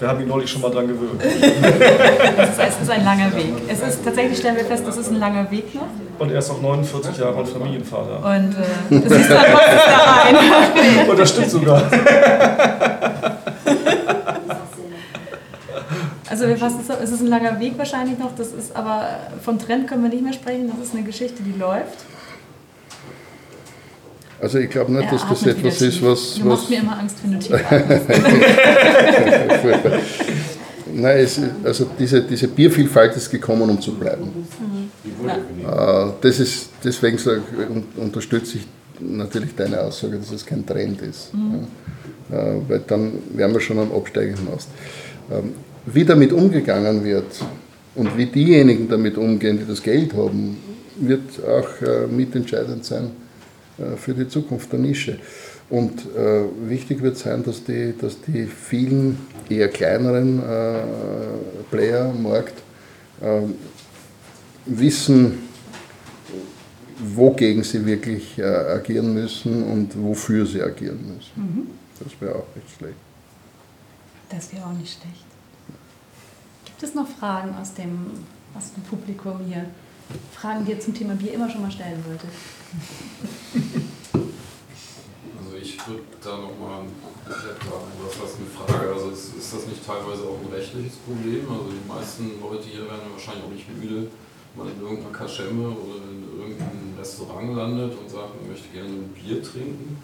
Wir 0.00 0.08
haben 0.08 0.20
ihn 0.20 0.28
neulich 0.28 0.48
schon 0.48 0.62
mal 0.62 0.70
dran 0.70 0.86
gewöhnt. 0.86 1.20
Es 1.22 2.50
ist, 2.50 2.58
es 2.58 2.82
ist 2.82 2.90
ein 2.90 3.04
langer 3.04 3.34
Weg. 3.34 3.52
Es 3.68 3.80
ist 3.80 4.04
tatsächlich, 4.04 4.38
stellen 4.38 4.56
wir 4.56 4.64
fest, 4.64 4.84
das 4.86 4.96
ist 4.96 5.10
ein 5.10 5.18
langer 5.18 5.50
Weg 5.50 5.74
noch. 5.74 5.88
Und 6.18 6.30
er 6.30 6.38
ist 6.38 6.50
auch 6.50 6.60
49 6.60 7.18
Jahre 7.18 7.36
alt 7.36 7.48
Familienvater. 7.48 8.18
Und 8.18 8.54
äh, 8.54 9.00
das 9.00 9.12
ist 9.12 9.30
dann 9.30 9.44
da 9.52 10.20
rein. 10.22 11.08
Und 11.08 11.18
das 11.18 11.30
stimmt 11.30 11.50
sogar. 11.50 11.82
Also 16.30 16.46
wir 16.46 16.56
fassen 16.56 16.80
es 16.80 16.86
so, 16.86 16.92
es 17.02 17.10
ist 17.10 17.20
ein 17.20 17.26
langer 17.26 17.58
Weg 17.58 17.76
wahrscheinlich 17.78 18.18
noch, 18.18 18.34
das 18.36 18.48
ist 18.52 18.76
aber 18.76 19.08
vom 19.42 19.58
Trend 19.58 19.88
können 19.88 20.04
wir 20.04 20.10
nicht 20.10 20.22
mehr 20.22 20.32
sprechen, 20.32 20.70
das 20.70 20.88
ist 20.88 20.94
eine 20.94 21.02
Geschichte, 21.02 21.42
die 21.42 21.58
läuft. 21.58 22.04
Also 24.40 24.58
ich 24.58 24.70
glaube 24.70 24.92
nicht, 24.92 25.04
Er 25.04 25.10
dass 25.10 25.28
das 25.28 25.46
etwas 25.46 25.82
ist, 25.82 26.02
was... 26.02 26.34
Du 26.34 26.40
was 26.40 26.44
machst 26.44 26.70
mir 26.70 26.78
immer 26.78 26.98
Angst, 26.98 27.16
wenn 27.22 27.32
du 27.32 27.38
tief. 27.38 27.56
Nein, 30.94 31.18
es, 31.18 31.40
also 31.64 31.86
diese, 31.98 32.22
diese 32.22 32.48
Biervielfalt 32.48 33.16
ist 33.16 33.30
gekommen, 33.30 33.68
um 33.68 33.80
zu 33.80 33.94
bleiben. 33.94 34.28
Äh, 35.62 36.10
Das 36.20 36.40
ist, 36.40 36.70
deswegen 36.82 37.18
sag, 37.18 37.40
unterstütze 37.96 38.58
ich 38.58 38.66
natürlich 39.00 39.54
deine 39.54 39.80
Aussage, 39.80 40.16
dass 40.18 40.30
es 40.30 40.46
kein 40.46 40.64
Trend 40.64 41.02
ist. 41.02 41.30
Ja. 42.30 42.38
Äh, 42.38 42.60
Weil 42.68 42.82
dann 42.86 43.12
wären 43.34 43.52
wir 43.52 43.60
schon 43.60 43.78
am 43.78 43.92
absteigenden 43.92 44.48
Ast. 44.54 44.68
Ähm, 45.30 45.52
Wie 45.86 46.04
damit 46.04 46.32
umgegangen 46.32 47.04
wird 47.04 47.32
und 47.94 48.16
wie 48.16 48.26
diejenigen 48.26 48.88
damit 48.88 49.18
umgehen, 49.18 49.58
die 49.58 49.66
das 49.66 49.82
Geld 49.82 50.14
haben, 50.14 50.56
wird 50.96 51.22
auch 51.44 51.82
äh, 51.86 52.06
mitentscheidend 52.06 52.84
sein 52.84 53.10
für 53.96 54.14
die 54.14 54.28
Zukunft 54.28 54.72
der 54.72 54.80
Nische. 54.80 55.18
Und 55.70 56.00
äh, 56.16 56.44
wichtig 56.68 57.02
wird 57.02 57.18
sein, 57.18 57.42
dass 57.44 57.62
die, 57.62 57.94
dass 57.96 58.20
die 58.22 58.46
vielen 58.46 59.18
eher 59.48 59.68
kleineren 59.68 60.38
äh, 60.38 60.82
Player 61.70 62.06
am 62.06 62.22
Markt 62.22 62.54
äh, 63.20 63.42
wissen, 64.64 65.40
wogegen 66.98 67.62
sie 67.62 67.84
wirklich 67.84 68.38
äh, 68.38 68.44
agieren 68.44 69.12
müssen 69.12 69.62
und 69.62 69.90
wofür 70.02 70.46
sie 70.46 70.62
agieren 70.62 71.14
müssen. 71.14 71.68
Das 72.00 72.20
wäre 72.20 72.34
auch 72.36 72.46
nicht 72.54 72.76
schlecht. 72.76 72.96
Das 74.30 74.52
wäre 74.52 74.64
auch 74.64 74.72
nicht 74.72 74.98
schlecht. 75.00 75.24
Gibt 76.64 76.82
es 76.82 76.94
noch 76.94 77.08
Fragen 77.08 77.54
aus 77.60 77.74
dem, 77.74 78.06
aus 78.56 78.72
dem 78.72 78.82
Publikum 78.84 79.40
hier? 79.46 79.66
Fragen, 80.32 80.64
die 80.64 80.72
ihr 80.72 80.80
zum 80.80 80.94
Thema 80.94 81.14
Bier 81.14 81.34
immer 81.34 81.50
schon 81.50 81.60
mal 81.60 81.70
stellen 81.70 82.02
wolltet? 82.06 82.30
Also 85.38 85.56
ich 85.60 85.78
würde 85.88 86.02
da 86.22 86.36
nochmal 86.36 86.84
sagen, 87.24 87.88
was 88.04 88.20
heißt 88.20 88.36
eine 88.36 88.50
Frage? 88.52 88.92
Also 88.92 89.08
ist, 89.10 89.36
ist 89.36 89.54
das 89.54 89.66
nicht 89.66 89.86
teilweise 89.86 90.24
auch 90.24 90.36
ein 90.36 90.52
rechtliches 90.52 90.96
Problem? 91.00 91.48
Also 91.48 91.72
die 91.72 91.88
meisten 91.88 92.40
Leute 92.40 92.68
hier 92.68 92.84
werden 92.84 93.08
wahrscheinlich 93.12 93.44
auch 93.44 93.50
nicht 93.50 93.68
müde, 93.72 94.10
wenn 94.54 94.64
man 94.64 94.74
in 94.74 94.82
irgendeiner 94.82 95.16
Kaschemme 95.16 95.68
oder 95.70 95.96
in 96.12 96.28
irgendeinem 96.28 96.92
Restaurant 96.98 97.56
landet 97.56 97.96
und 97.96 98.10
sagt, 98.10 98.36
man 98.36 98.50
möchte 98.52 98.68
gerne 98.68 98.88
ein 98.88 99.16
Bier 99.16 99.42
trinken. 99.42 99.96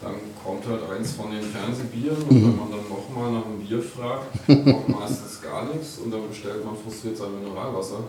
Dann 0.00 0.14
kommt 0.42 0.66
halt 0.66 0.82
eins 0.90 1.12
von 1.12 1.30
den 1.30 1.42
Fernsehbieren 1.42 2.22
und 2.22 2.42
wenn 2.42 2.56
man 2.56 2.70
dann 2.70 2.88
nochmal 2.88 3.32
nach 3.32 3.46
einem 3.46 3.58
Bier 3.58 3.82
fragt, 3.82 4.46
kommt 4.46 4.88
meistens 4.88 5.42
gar 5.42 5.64
nichts 5.66 5.98
und 5.98 6.10
dann 6.12 6.28
bestellt 6.28 6.64
man 6.64 6.76
frustriert 6.76 7.16
sein 7.16 7.34
Mineralwasser. 7.34 8.04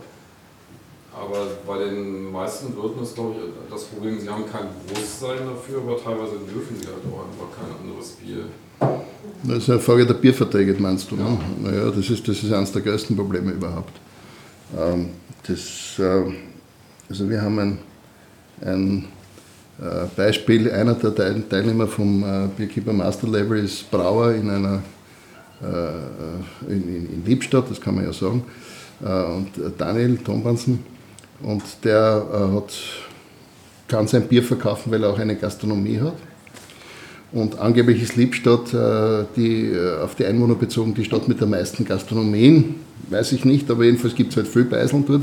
Aber 1.12 1.46
bei 1.66 1.84
den 1.84 2.30
meisten 2.30 2.74
Wirten 2.76 3.02
ist, 3.02 3.14
glaube 3.14 3.34
ich, 3.36 3.70
das 3.70 3.84
Problem, 3.84 4.18
sie 4.20 4.28
haben 4.28 4.44
kein 4.50 4.66
Bewusstsein 4.86 5.38
dafür, 5.44 5.78
aber 5.82 5.96
teilweise 5.96 6.36
dürfen 6.52 6.76
sie 6.80 6.86
halt 6.86 7.04
auch 7.10 7.24
einfach 7.26 7.48
kein 7.58 7.70
anderes 7.80 8.10
Bier. 8.12 8.44
Das 9.42 9.58
ist 9.58 9.70
eine 9.70 9.80
Frage 9.80 10.06
der 10.06 10.14
Bierverträge, 10.14 10.74
meinst 10.78 11.10
du? 11.10 11.16
Ne? 11.16 11.38
Naja, 11.62 11.90
das 11.90 12.08
ist, 12.08 12.26
das 12.26 12.42
ist 12.42 12.52
eines 12.52 12.72
der 12.72 12.82
größten 12.82 13.16
Probleme 13.16 13.52
überhaupt. 13.52 13.92
Ähm, 14.78 15.10
das, 15.46 15.98
äh, 15.98 16.32
also 17.08 17.28
wir 17.28 17.42
haben 17.42 17.58
ein, 17.58 17.78
ein 18.62 19.08
äh, 19.80 20.06
Beispiel, 20.16 20.70
einer 20.70 20.94
der 20.94 21.14
Teil- 21.14 21.42
Teilnehmer 21.48 21.86
vom 21.86 22.22
äh, 22.22 22.48
Bierkeeper 22.56 22.92
Master 22.92 23.28
Level 23.28 23.64
ist 23.64 23.90
Brauer 23.90 24.32
in 24.32 24.48
einer 24.48 24.82
in, 26.66 26.88
in, 26.88 27.12
in 27.12 27.22
Liebstadt, 27.26 27.70
das 27.70 27.78
kann 27.78 27.94
man 27.94 28.04
ja 28.04 28.14
sagen. 28.14 28.42
Und 29.00 29.50
Daniel 29.76 30.16
Tombansen, 30.16 30.82
und 31.42 31.62
der 31.84 32.24
äh, 32.32 32.56
hat, 32.56 32.72
kann 33.88 34.06
sein 34.06 34.28
Bier 34.28 34.42
verkaufen, 34.42 34.92
weil 34.92 35.02
er 35.02 35.10
auch 35.10 35.18
eine 35.18 35.36
Gastronomie 35.36 36.00
hat. 36.00 36.16
Und 37.32 37.58
angeblich 37.58 38.02
ist 38.02 38.16
Liebstadt 38.16 38.74
äh, 38.74 39.24
die, 39.36 39.70
äh, 39.70 40.00
auf 40.02 40.16
die 40.16 40.26
Einwohner 40.26 40.56
bezogen 40.56 40.94
die 40.94 41.04
Stadt 41.04 41.28
mit 41.28 41.40
der 41.40 41.46
meisten 41.46 41.84
Gastronomien. 41.84 42.76
Weiß 43.08 43.32
ich 43.32 43.44
nicht, 43.44 43.70
aber 43.70 43.84
jedenfalls 43.84 44.14
gibt 44.14 44.30
es 44.30 44.36
halt 44.36 44.48
viel 44.48 44.64
Beiseln 44.64 45.04
dort. 45.06 45.22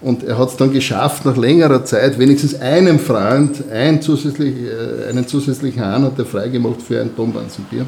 Und 0.00 0.22
er 0.22 0.38
hat 0.38 0.50
es 0.50 0.56
dann 0.56 0.72
geschafft, 0.72 1.24
nach 1.24 1.36
längerer 1.36 1.84
Zeit 1.84 2.18
wenigstens 2.18 2.54
einem 2.54 2.98
Freund 2.98 3.64
ein 3.70 4.00
zusätzlich, 4.02 4.54
äh, 4.56 5.08
einen 5.08 5.26
zusätzlichen 5.26 5.82
Hahn 5.82 6.04
hat 6.04 6.18
er 6.18 6.26
freigemacht 6.26 6.82
für 6.82 7.00
ein 7.00 7.14
Tonbanzenbier. 7.16 7.86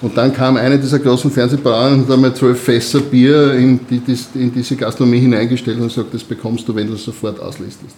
Und 0.00 0.16
dann 0.16 0.32
kam 0.32 0.56
eine 0.56 0.78
dieser 0.78 1.00
großen 1.00 1.30
Fernsehbrauer 1.30 1.90
und 1.90 2.04
hat 2.04 2.10
einmal 2.12 2.34
zwölf 2.34 2.60
Fässer 2.60 3.00
Bier 3.00 3.54
in, 3.54 3.80
die, 3.88 4.00
in 4.34 4.52
diese 4.52 4.76
Gastronomie 4.76 5.18
hineingestellt 5.18 5.78
und 5.80 5.88
gesagt, 5.88 6.14
das 6.14 6.22
bekommst 6.22 6.68
du, 6.68 6.74
wenn 6.74 6.86
du 6.86 6.94
es 6.94 7.04
sofort 7.04 7.40
auslistest. 7.40 7.96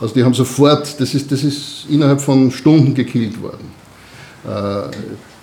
Also 0.00 0.14
die 0.14 0.24
haben 0.24 0.34
sofort, 0.34 1.00
das 1.00 1.14
ist, 1.14 1.30
das 1.30 1.44
ist 1.44 1.86
innerhalb 1.88 2.20
von 2.20 2.50
Stunden 2.50 2.94
gekillt 2.94 3.40
worden. 3.40 3.70
Äh, 4.44 4.90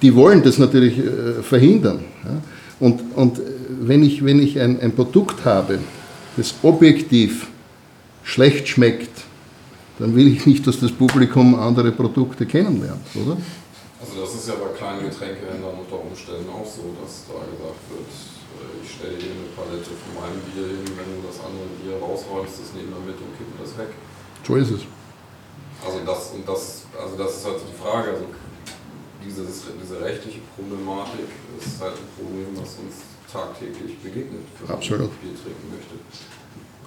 die 0.01 0.13
wollen 0.13 0.43
das 0.43 0.57
natürlich 0.57 0.97
äh, 0.97 1.41
verhindern. 1.43 1.99
Und, 2.79 3.01
und 3.15 3.39
äh, 3.39 3.41
wenn 3.81 4.03
ich, 4.03 4.25
wenn 4.25 4.39
ich 4.39 4.59
ein, 4.59 4.81
ein 4.81 4.91
Produkt 4.91 5.45
habe, 5.45 5.79
das 6.35 6.55
objektiv 6.61 7.47
schlecht 8.23 8.67
schmeckt, 8.67 9.23
dann 9.99 10.15
will 10.15 10.27
ich 10.27 10.45
nicht, 10.45 10.67
dass 10.67 10.79
das 10.79 10.91
Publikum 10.91 11.55
andere 11.55 11.91
Produkte 11.91 12.45
kennenlernt, 12.45 13.01
oder? 13.15 13.37
Also 14.17 14.33
das 14.33 14.41
ist 14.41 14.49
ja 14.49 14.55
bei 14.57 14.73
kleinen 14.73 15.05
Getränkehändlern 15.05 15.77
unter 15.77 16.01
Umständen 16.01 16.49
auch 16.49 16.65
so, 16.65 16.89
dass 16.97 17.29
da 17.29 17.37
gesagt 17.37 17.81
wird, 17.93 18.09
äh, 18.09 18.81
ich 18.81 18.89
stelle 18.89 19.13
dir 19.13 19.29
eine 19.29 19.45
Palette 19.53 19.93
von 19.93 20.11
meinem 20.17 20.41
Bier 20.41 20.73
hin, 20.73 20.89
wenn 20.97 21.09
du 21.13 21.21
das 21.21 21.37
andere 21.37 21.69
Bier 21.77 22.01
rausräumst, 22.01 22.65
das 22.65 22.73
nehmen 22.73 22.97
wir 22.97 23.13
mit 23.13 23.21
und 23.21 23.29
kippen 23.37 23.53
das 23.61 23.77
weg. 23.77 23.93
So 24.41 24.57
ist 24.57 24.73
es. 24.73 24.89
Also 25.85 26.01
das 26.01 26.33
und 26.33 26.49
das, 26.49 26.89
also 26.97 27.13
das 27.13 27.29
ist 27.37 27.45
halt 27.45 27.61
die 27.61 27.77
Frage. 27.77 28.17
Also 28.17 28.25
dieses, 29.21 29.69
diese 29.69 30.01
rechtliche 30.01 30.41
Problematik 30.57 31.29
ist 31.61 31.77
halt 31.77 32.01
ein 32.01 32.09
Problem, 32.17 32.57
was 32.57 32.73
uns 32.81 33.05
tagtäglich 33.29 34.01
begegnet, 34.01 34.49
wenn 34.57 34.65
man. 34.65 35.13
Bier 35.21 35.37
trinken 35.37 35.67
möchte. 35.69 35.93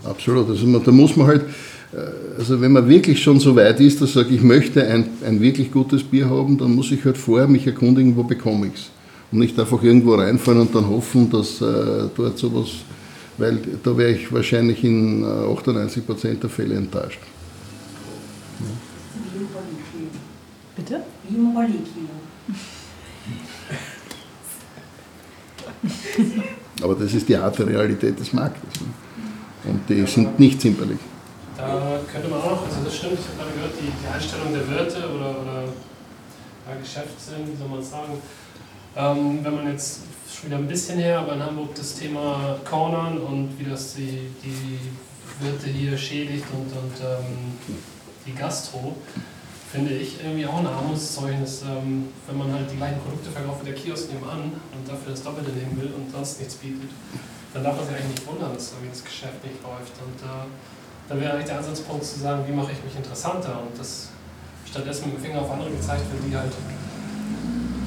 Absolut. 0.03 0.51
Also 0.51 0.67
man, 0.67 0.83
da 0.83 0.91
muss 0.91 1.15
man 1.15 1.31
halt, 1.31 1.47
also 2.39 2.61
wenn 2.61 2.73
man 2.73 2.89
wirklich 2.89 3.21
schon 3.23 3.41
so 3.41 3.57
weit 3.57 3.81
ist, 3.81 4.01
dass 4.01 4.11
ich 4.11 4.15
sage, 4.15 4.35
ich 4.35 4.43
möchte 4.43 4.87
ein, 4.87 5.09
ein 5.27 5.41
wirklich 5.41 5.73
gutes 5.73 6.05
Bier 6.05 6.31
haben, 6.31 6.57
dann 6.57 6.75
muss 6.75 6.93
ich 6.93 7.05
halt 7.05 7.19
vorher 7.19 7.49
mich 7.49 7.67
erkundigen, 7.67 8.17
wo 8.17 8.23
bekomme 8.23 8.69
ich 8.69 8.75
es. 8.75 8.91
Und 9.33 9.41
nicht 9.41 9.59
einfach 9.59 9.83
irgendwo 9.83 10.15
reinfallen 10.15 10.61
und 10.63 10.75
dann 10.75 10.89
hoffen, 10.89 11.31
dass 11.31 11.61
äh, 11.61 12.09
dort 12.17 12.39
sowas, 12.39 12.69
weil 13.39 13.59
da 13.83 13.97
wäre 13.97 14.13
ich 14.13 14.33
wahrscheinlich 14.33 14.85
in 14.85 15.23
äh, 15.23 15.27
98% 15.27 16.35
der 16.41 16.51
Fälle 16.51 16.77
enttäuscht. 16.77 17.21
Rollkino. 19.37 20.11
Bitte? 20.77 21.03
Wie. 21.29 21.37
Aber 26.83 26.95
das 26.95 27.15
ist 27.15 27.29
die 27.29 27.37
harte 27.37 27.67
Realität 27.67 28.19
des 28.19 28.33
Marktes. 28.33 28.81
Ne? 28.81 28.87
Und 29.71 29.89
die 29.89 30.07
sind 30.07 30.39
nicht 30.39 30.61
zimperlich. 30.61 30.99
Da 31.61 32.01
könnte 32.11 32.29
man 32.29 32.41
auch 32.41 32.53
noch, 32.53 32.65
also 32.65 32.85
das 32.85 32.97
stimmt, 32.97 33.19
ich 33.21 33.27
habe 33.27 33.37
gerade 33.37 33.53
gehört, 33.53 33.73
die, 33.81 33.93
die 33.93 34.09
Einstellung 34.09 34.53
der 34.53 34.69
Wirte 34.69 34.99
oder, 35.09 35.31
oder 35.43 35.65
ja, 35.65 36.81
Geschäftssinn, 36.81 37.53
wie 37.53 37.57
soll 37.57 37.69
man 37.69 37.83
sagen, 37.83 38.23
ähm, 38.97 39.45
wenn 39.45 39.55
man 39.55 39.69
jetzt 39.69 40.01
schon 40.33 40.47
wieder 40.47 40.57
ein 40.57 40.67
bisschen 40.67 40.99
her, 40.99 41.21
aber 41.21 41.35
in 41.35 41.43
Hamburg 41.43 41.75
das 41.75 41.95
Thema 41.95 42.57
Cornern 42.65 43.19
und 43.19 43.59
wie 43.59 43.65
das 43.65 43.95
die, 43.95 44.31
die 44.43 44.79
Wirte 45.45 45.69
hier 45.69 45.99
schädigt 45.99 46.47
und, 46.53 46.73
und 46.73 46.97
ähm, 47.05 47.59
die 48.27 48.35
Gastro, 48.35 48.97
finde 49.71 49.95
ich 49.95 50.19
irgendwie 50.23 50.47
auch 50.47 50.59
ein 50.59 50.67
Armutszeugnis, 50.67 51.63
ähm, 51.63 52.09
wenn 52.27 52.39
man 52.39 52.53
halt 52.53 52.71
die 52.73 52.77
gleichen 52.77 53.01
Produkte 53.01 53.31
verkauft 53.31 53.63
wie 53.63 53.67
der 53.67 53.75
Kiosk 53.75 54.13
nebenan 54.13 54.51
und 54.75 54.89
dafür 54.89 55.13
das 55.13 55.23
Doppelte 55.23 55.53
nehmen 55.53 55.81
will 55.81 55.93
und 55.95 56.11
sonst 56.11 56.41
nichts 56.41 56.57
bietet. 56.57 56.91
Dann 57.55 57.63
darf 57.63 57.77
man 57.77 57.87
sich 57.87 57.95
eigentlich 57.95 58.19
nicht 58.19 58.27
wundern, 58.27 58.55
dass 58.55 58.73
irgendwie 58.73 58.91
das 58.91 59.05
Geschäft 59.05 59.45
nicht 59.45 59.63
läuft. 59.63 59.95
Und 60.03 60.19
äh, 60.27 60.47
da 61.11 61.19
wäre 61.19 61.33
eigentlich 61.35 61.51
der 61.51 61.59
Ansatzpunkt 61.59 62.05
zu 62.05 62.21
sagen, 62.21 62.45
wie 62.47 62.55
mache 62.55 62.71
ich 62.71 62.79
mich 62.87 62.95
interessanter 62.95 63.67
und 63.67 63.75
das 63.75 64.11
stattdessen 64.65 65.11
mit 65.11 65.19
dem 65.19 65.23
Finger 65.27 65.43
auf 65.43 65.51
andere 65.51 65.71
gezeigt 65.75 66.07
wird, 66.07 66.23
die 66.23 66.37
halt 66.37 66.55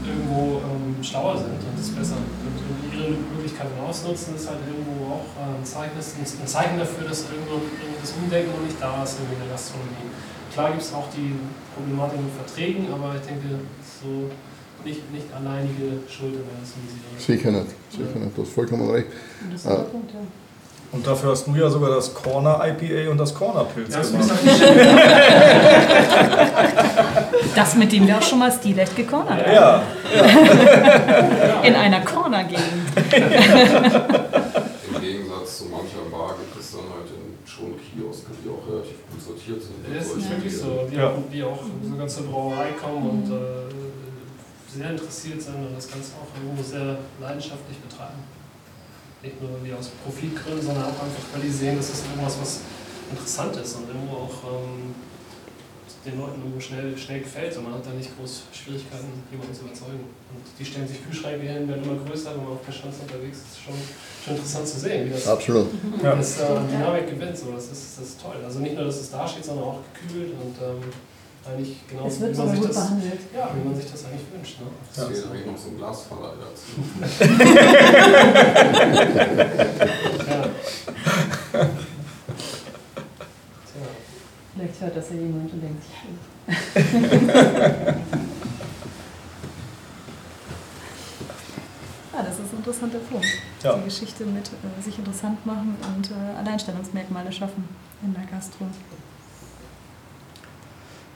irgendwo 0.04 0.60
ähm, 0.60 1.00
schlauer 1.00 1.40
sind 1.40 1.56
und 1.56 1.80
das 1.80 1.88
besser 1.88 2.20
und 2.20 2.56
ihre 2.92 3.16
Möglichkeiten 3.32 3.80
ausnutzen, 3.80 4.36
ist 4.36 4.52
halt 4.52 4.60
irgendwo 4.68 5.08
auch 5.16 5.28
äh, 5.40 5.56
ein, 5.56 5.64
Zeichen, 5.64 5.96
ein 5.96 6.48
Zeichen 6.48 6.78
dafür, 6.78 7.08
dass 7.08 7.24
irgendwo 7.32 7.64
das 8.04 8.12
Umdenken 8.12 8.52
noch 8.52 8.68
nicht 8.68 8.76
da 8.84 9.08
ist 9.08 9.16
irgendwie 9.16 9.40
in 9.40 9.48
der 9.48 9.56
Gastronomie. 9.56 10.12
Klar 10.52 10.76
gibt 10.76 10.84
es 10.84 10.92
auch 10.92 11.08
die 11.16 11.40
Problematik 11.80 12.20
mit 12.20 12.36
Verträgen, 12.36 12.92
aber 12.92 13.16
ich 13.16 13.24
denke, 13.24 13.64
so 13.80 14.28
nicht, 14.84 15.00
nicht 15.16 15.32
alleinige 15.32 16.04
Schuld 16.12 16.36
an 16.36 16.44
der. 16.44 16.68
Sicher 17.16 17.56
nicht, 17.56 17.72
sicher 17.88 18.20
nicht, 18.20 18.36
du 18.36 18.44
hast 18.44 18.52
vollkommen 18.52 18.92
recht. 18.92 19.08
Und 19.48 19.56
das 19.56 19.64
ist 19.64 19.72
der 19.72 19.88
Punkt, 19.88 20.12
ja. 20.12 20.20
Und 20.94 21.06
dafür 21.08 21.32
hast 21.32 21.48
du 21.48 21.56
ja 21.56 21.68
sogar 21.70 21.90
das 21.90 22.14
Corner 22.14 22.62
IPA 22.66 23.10
und 23.12 23.18
das 23.18 23.34
Corner 23.34 23.64
Pilz 23.66 23.94
Ja, 23.94 24.00
das 24.00 24.12
gemacht. 24.12 24.30
Das, 27.56 27.76
mit 27.76 27.92
dem 27.92 28.08
wir 28.08 28.18
auch 28.18 28.22
schon 28.22 28.40
mal 28.40 28.52
Stilecht 28.52 28.96
gecornert 28.96 29.46
haben. 29.46 29.54
Ja, 29.54 29.82
In 31.64 31.76
einer 31.76 32.02
Corner-Gegend. 32.02 32.64
Im 34.94 35.02
Gegensatz 35.02 35.58
zu 35.58 35.66
mancher 35.66 36.06
Bar 36.12 36.36
gibt 36.40 36.60
es 36.60 36.72
dann 36.74 36.82
halt 36.82 37.10
in 37.10 37.34
schon 37.48 37.74
Kiosken, 37.78 38.34
die 38.44 38.50
auch 38.50 38.68
relativ 38.72 38.98
gut 39.10 39.22
sortiert 39.22 39.62
sind. 39.62 39.76
Ja, 39.92 39.98
Das 39.98 40.08
ist 40.08 40.30
wirklich 40.30 40.54
die- 40.54 40.60
so, 40.60 40.88
die, 40.92 40.96
Ja. 40.96 41.08
auch, 41.10 41.18
die 41.32 41.44
auch 41.44 41.60
sogar 41.90 42.08
zur 42.08 42.24
Brauerei 42.28 42.70
kommen 42.82 43.10
und 43.10 43.32
äh, 43.32 43.40
sehr 44.78 44.90
interessiert 44.92 45.42
sind 45.42 45.56
und 45.56 45.76
das 45.76 45.88
Ganze 45.90 46.12
auch 46.22 46.28
irgendwo 46.40 46.62
sehr 46.64 46.98
leidenschaftlich 47.22 47.78
betreiben. 47.80 48.22
Nicht 49.24 49.42
nur 49.42 49.52
wie 49.64 49.74
aus 49.74 49.90
Profitgründen, 50.04 50.62
sondern 50.62 50.84
auch 50.84 51.00
einfach, 51.00 51.24
weil 51.34 51.42
die 51.42 51.50
sehen, 51.50 51.78
das 51.78 51.90
ist 51.90 52.06
irgendwas, 52.06 52.38
was 52.42 52.60
interessant 53.10 53.56
ist 53.56 53.76
und 53.78 53.88
irgendwo 53.88 54.28
auch 54.28 54.44
ähm, 54.44 54.94
den 56.06 56.20
Leuten 56.20 56.42
irgendwo 56.42 56.60
schnell, 56.60 56.98
schnell 56.98 57.22
gefällt 57.22 57.56
und 57.58 57.64
man 57.64 57.74
hat 57.76 57.86
da 57.86 57.92
nicht 57.92 58.12
groß 58.18 58.44
Schwierigkeiten, 58.52 59.24
jemanden 59.32 59.54
zu 59.56 59.64
überzeugen. 59.64 60.04
Und 60.28 60.44
die 60.60 60.66
stellen 60.66 60.88
sich 60.88 61.04
Kühlschränke 61.04 61.48
hin, 61.48 61.68
werden 61.68 61.84
immer 61.84 62.04
größer, 62.04 62.36
wenn 62.36 62.44
man 62.44 62.54
auf 62.54 62.66
der 62.66 62.74
Schanze 62.74 63.04
unterwegs 63.04 63.38
ist. 63.38 63.56
ist 63.56 63.64
schon, 63.64 63.76
schon 64.26 64.36
interessant 64.36 64.68
zu 64.68 64.80
sehen, 64.80 65.08
wie 65.08 65.12
das 65.12 65.28
Absolut. 65.28 65.68
Ja. 66.04 66.16
das 66.16 66.40
äh, 66.40 66.48
Dynamik 66.70 67.10
gewinnt. 67.10 67.38
So. 67.38 67.52
Das, 67.52 67.72
ist, 67.72 67.98
das 67.98 68.06
ist 68.06 68.22
toll. 68.22 68.36
Also 68.44 68.60
nicht 68.60 68.76
nur, 68.76 68.86
dass 68.86 69.00
es 69.00 69.12
da 69.12 69.28
steht, 69.28 69.46
sondern 69.46 69.66
auch 69.66 69.80
gekühlt 69.94 70.34
und 70.34 70.56
ähm, 70.60 70.84
eigentlich 71.46 71.78
genau 71.88 72.06
Es 72.08 72.20
wird 72.20 72.34
wie 72.34 72.38
man 72.38 72.48
sogar 72.48 72.52
sich 72.56 72.60
gut 72.62 72.70
das, 72.70 72.76
behandelt. 72.84 73.20
ja, 73.36 73.50
wie 73.56 73.64
man 73.68 73.76
sich 73.76 73.92
das 73.92 74.06
eigentlich 74.06 74.22
wünscht. 74.34 74.60
Ne? 74.62 74.68
Es 74.92 75.04
fehlt 75.04 75.26
eigentlich 75.32 75.46
noch 75.46 75.58
so 75.58 75.70
ein 75.70 75.78
Glasverleih 75.78 76.36
dazu. 76.40 76.68
Ja. 80.30 80.46
Tja. 81.54 81.68
Vielleicht 84.56 84.82
hört 84.82 84.96
das 84.98 85.10
ja 85.10 85.16
jemand 85.16 85.52
und 85.52 85.62
denkt 85.62 85.84
sich, 85.84 85.94
Ja, 92.14 92.22
das 92.24 92.40
ist 92.40 92.54
ein 92.54 92.58
interessanter 92.58 93.00
Punkt. 93.00 93.26
Ja. 93.64 93.78
Die 93.78 93.86
Geschichte 93.86 94.26
mit 94.26 94.48
äh, 94.48 94.82
sich 94.82 94.98
interessant 95.00 95.44
machen 95.46 95.76
und 95.96 96.12
äh, 96.12 96.38
Alleinstellungsmerkmale 96.40 97.32
schaffen 97.32 97.68
in 98.04 98.14
der 98.14 98.24
Gastro. 98.26 98.66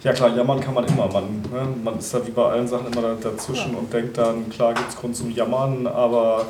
Ja 0.08 0.14
klar, 0.14 0.34
jammern 0.34 0.62
kann 0.62 0.74
man 0.74 0.86
immer. 0.86 1.12
Man, 1.12 1.42
ne, 1.52 1.68
man 1.84 2.00
ist 2.00 2.14
da 2.14 2.26
wie 2.26 2.32
bei 2.32 2.46
allen 2.50 2.66
Sachen 2.66 2.88
immer 2.94 3.02
da- 3.02 3.18
dazwischen 3.22 3.76
und 3.76 3.92
denkt 3.92 4.18
dann, 4.18 4.50
klar 4.50 4.74
gibt 4.74 4.88
es 4.88 4.96
Grund 4.96 5.18
zum 5.18 5.30
Jammern, 5.32 5.86
aber 5.86 6.46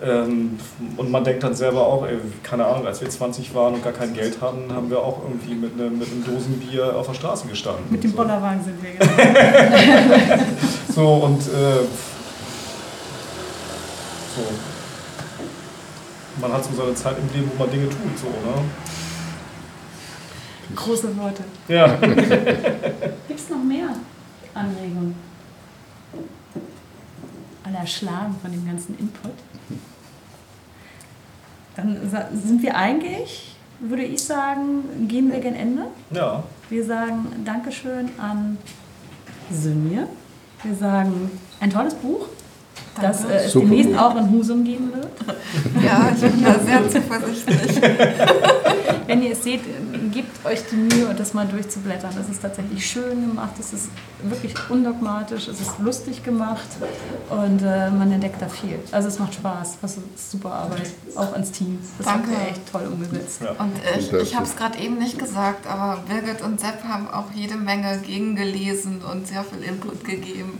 ähm, 0.00 0.60
und 0.96 1.10
man 1.10 1.24
denkt 1.24 1.42
dann 1.42 1.52
selber 1.52 1.84
auch, 1.84 2.06
ey, 2.06 2.18
keine 2.44 2.64
Ahnung, 2.66 2.86
als 2.86 3.00
wir 3.00 3.10
20 3.10 3.52
waren 3.52 3.74
und 3.74 3.82
gar 3.82 3.92
kein 3.92 4.14
Geld 4.14 4.40
hatten, 4.40 4.72
haben 4.72 4.90
wir 4.90 5.00
auch 5.00 5.18
irgendwie 5.24 5.56
mit, 5.56 5.76
ne, 5.76 5.90
mit 5.90 6.06
einem 6.08 6.24
Dosenbier 6.24 6.94
auf 6.94 7.08
der 7.08 7.14
Straße 7.14 7.48
gestanden. 7.48 7.82
Mit 7.90 8.04
dem 8.04 8.12
so. 8.12 8.16
Bollerwagen 8.16 8.62
sind 8.62 8.76
wir 8.80 8.92
genau. 8.92 10.44
So 10.94 11.08
und 11.24 11.40
äh, 11.40 11.82
so. 14.36 14.42
Man 16.40 16.52
hat 16.52 16.64
so 16.64 16.70
seine 16.76 16.94
Zeit 16.94 17.16
im 17.18 17.26
Leben, 17.36 17.50
wo 17.56 17.64
man 17.64 17.72
Dinge 17.72 17.88
tut, 17.88 18.16
so, 18.16 18.26
ne? 18.28 18.62
Große 20.74 21.16
Worte. 21.16 21.44
Ja. 21.68 21.96
Gibt 21.96 23.40
es 23.40 23.48
noch 23.48 23.62
mehr 23.62 23.88
Anregungen? 24.54 25.14
Alle 27.64 27.78
erschlagen 27.78 28.36
von 28.40 28.50
dem 28.50 28.66
ganzen 28.66 28.98
Input. 28.98 29.32
Dann 31.76 31.98
sind 32.34 32.62
wir 32.62 32.76
eigentlich, 32.76 33.54
würde 33.80 34.02
ich 34.02 34.22
sagen, 34.22 35.08
gehen 35.08 35.30
wir 35.30 35.40
gen 35.40 35.54
Ende. 35.54 35.86
Ja. 36.10 36.42
Wir 36.68 36.84
sagen 36.84 37.26
Dankeschön 37.44 38.10
an 38.18 38.58
Synje. 39.50 40.06
Wir 40.62 40.74
sagen 40.74 41.30
ein 41.60 41.70
tolles 41.70 41.94
Buch, 41.94 42.26
das 43.00 43.24
äh, 43.24 43.34
es 43.34 43.52
Super 43.52 43.66
demnächst 43.66 43.98
auch 43.98 44.16
in 44.16 44.30
Husum 44.30 44.64
geben 44.64 44.92
wird. 44.92 45.08
Ja, 45.82 46.10
ich 46.14 46.20
bin 46.20 46.44
da 46.44 46.58
sehr 46.58 46.88
zuversichtlich. 46.88 47.82
Wenn 49.06 49.22
ihr 49.22 49.32
es 49.32 49.42
seht, 49.42 49.60
gebt 50.10 50.44
euch 50.44 50.60
die 50.70 50.76
Mühe, 50.76 51.14
das 51.14 51.34
mal 51.34 51.46
durchzublättern. 51.46 52.12
Es 52.20 52.28
ist 52.28 52.42
tatsächlich 52.42 52.86
schön 52.86 53.28
gemacht, 53.28 53.52
es 53.58 53.72
ist 53.72 53.88
wirklich 54.22 54.54
undogmatisch, 54.68 55.48
es 55.48 55.60
ist 55.60 55.78
lustig 55.78 56.22
gemacht 56.22 56.68
und 57.28 57.62
äh, 57.62 57.90
man 57.90 58.10
entdeckt 58.12 58.40
da 58.40 58.48
viel. 58.48 58.78
Also 58.92 59.08
es 59.08 59.18
macht 59.18 59.34
Spaß, 59.34 59.78
das 59.80 59.96
ist 59.96 60.30
super 60.30 60.52
Arbeit, 60.52 60.90
auch 61.16 61.32
ans 61.32 61.50
Team. 61.52 61.78
Das 61.98 62.06
Danke. 62.06 62.30
habt 62.30 62.42
ihr 62.42 62.48
echt 62.50 62.72
toll 62.72 62.88
umgesetzt. 62.90 63.42
Ja. 63.42 63.52
Und 63.52 63.72
ich, 63.98 64.12
ich 64.12 64.34
habe 64.34 64.46
es 64.46 64.56
gerade 64.56 64.78
eben 64.78 64.98
nicht 64.98 65.18
gesagt, 65.18 65.66
aber 65.66 66.02
Birgit 66.08 66.42
und 66.42 66.60
Sepp 66.60 66.84
haben 66.84 67.08
auch 67.08 67.30
jede 67.34 67.56
Menge 67.56 67.98
gegengelesen 67.98 69.02
und 69.02 69.26
sehr 69.26 69.44
viel 69.44 69.62
Input 69.62 70.04
gegeben. 70.04 70.58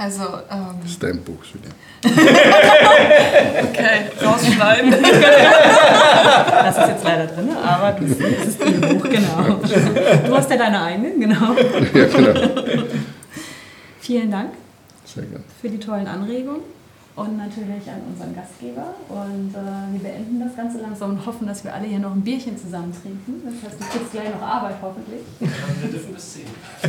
Also, 0.00 0.22
ähm, 0.50 0.78
Das 0.80 0.92
ist 0.92 1.02
dein 1.02 1.22
Buch, 1.22 1.44
Julia. 1.44 1.68
okay, 3.68 4.24
rausschneiden. 4.24 4.94
Das 6.50 6.78
ist 6.78 6.88
jetzt 6.88 7.04
leider 7.04 7.26
drin, 7.26 7.50
aber 7.62 7.92
das 8.00 8.16
das 8.16 8.46
ist 8.46 8.60
ihr 8.64 8.80
Buch, 8.80 9.02
genau. 9.02 9.60
Du 10.26 10.34
hast 10.36 10.50
ja 10.50 10.56
deine 10.56 10.80
eigenen, 10.82 11.20
genau. 11.20 11.54
Ja, 11.94 12.04
genau. 12.06 12.50
Vielen 14.00 14.30
Dank 14.30 14.52
Sehr 15.04 15.24
gerne. 15.24 15.44
für 15.60 15.68
die 15.68 15.78
tollen 15.78 16.06
Anregungen 16.06 16.62
und 17.20 17.36
natürlich 17.36 17.88
an 17.88 18.00
unseren 18.10 18.34
Gastgeber. 18.34 18.94
Und 19.08 19.54
äh, 19.54 19.92
wir 19.92 20.00
beenden 20.00 20.40
das 20.40 20.56
Ganze 20.56 20.78
langsam 20.78 21.10
und 21.10 21.26
hoffen, 21.26 21.46
dass 21.46 21.62
wir 21.64 21.74
alle 21.74 21.86
hier 21.86 21.98
noch 21.98 22.12
ein 22.12 22.22
Bierchen 22.22 22.56
zusammen 22.56 22.92
trinken. 22.92 23.42
Das 23.44 23.54
heißt, 23.62 23.80
du 23.80 23.84
kriegst 23.84 24.12
gleich 24.12 24.30
noch 24.34 24.40
Arbeit 24.40 24.76
hoffentlich. 24.80 25.20
Wir 25.38 25.90
dürfen 25.90 26.14
bis 26.14 26.32
10. 26.32 26.42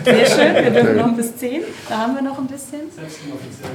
Sehr 0.04 0.26
schön, 0.26 0.56
wir 0.64 0.72
dürfen 0.72 0.98
noch 0.98 1.14
bis 1.16 1.36
10. 1.36 1.64
Da 1.90 1.98
haben 1.98 2.16
wir 2.16 2.22
noch 2.22 2.38
ein 2.38 2.48
bisschen. 2.48 2.90
Selbst 2.96 3.20
inoffiziell. 3.26 3.72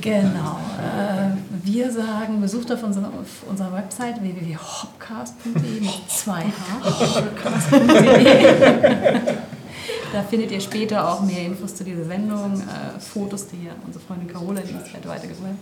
Genau. 0.00 0.58
Äh, 0.78 1.36
wir 1.64 1.92
sagen, 1.92 2.40
besucht 2.40 2.72
auf 2.72 2.82
unserer, 2.82 3.08
auf 3.08 3.44
unserer 3.48 3.72
Website 3.74 4.20
www.hopcast.de 4.20 5.80
mit 5.80 5.90
2h. 6.08 6.42
hopcast.de. 7.14 8.48
Da 10.12 10.22
findet 10.22 10.50
ihr 10.50 10.60
später 10.60 11.08
auch 11.08 11.20
mehr 11.20 11.44
Infos 11.44 11.74
zu 11.74 11.84
dieser 11.84 12.04
Sendung, 12.04 12.60
äh, 12.60 12.98
Fotos, 12.98 13.46
die 13.48 13.68
unsere 13.86 14.04
Freundin 14.04 14.28
Carola 14.28 14.62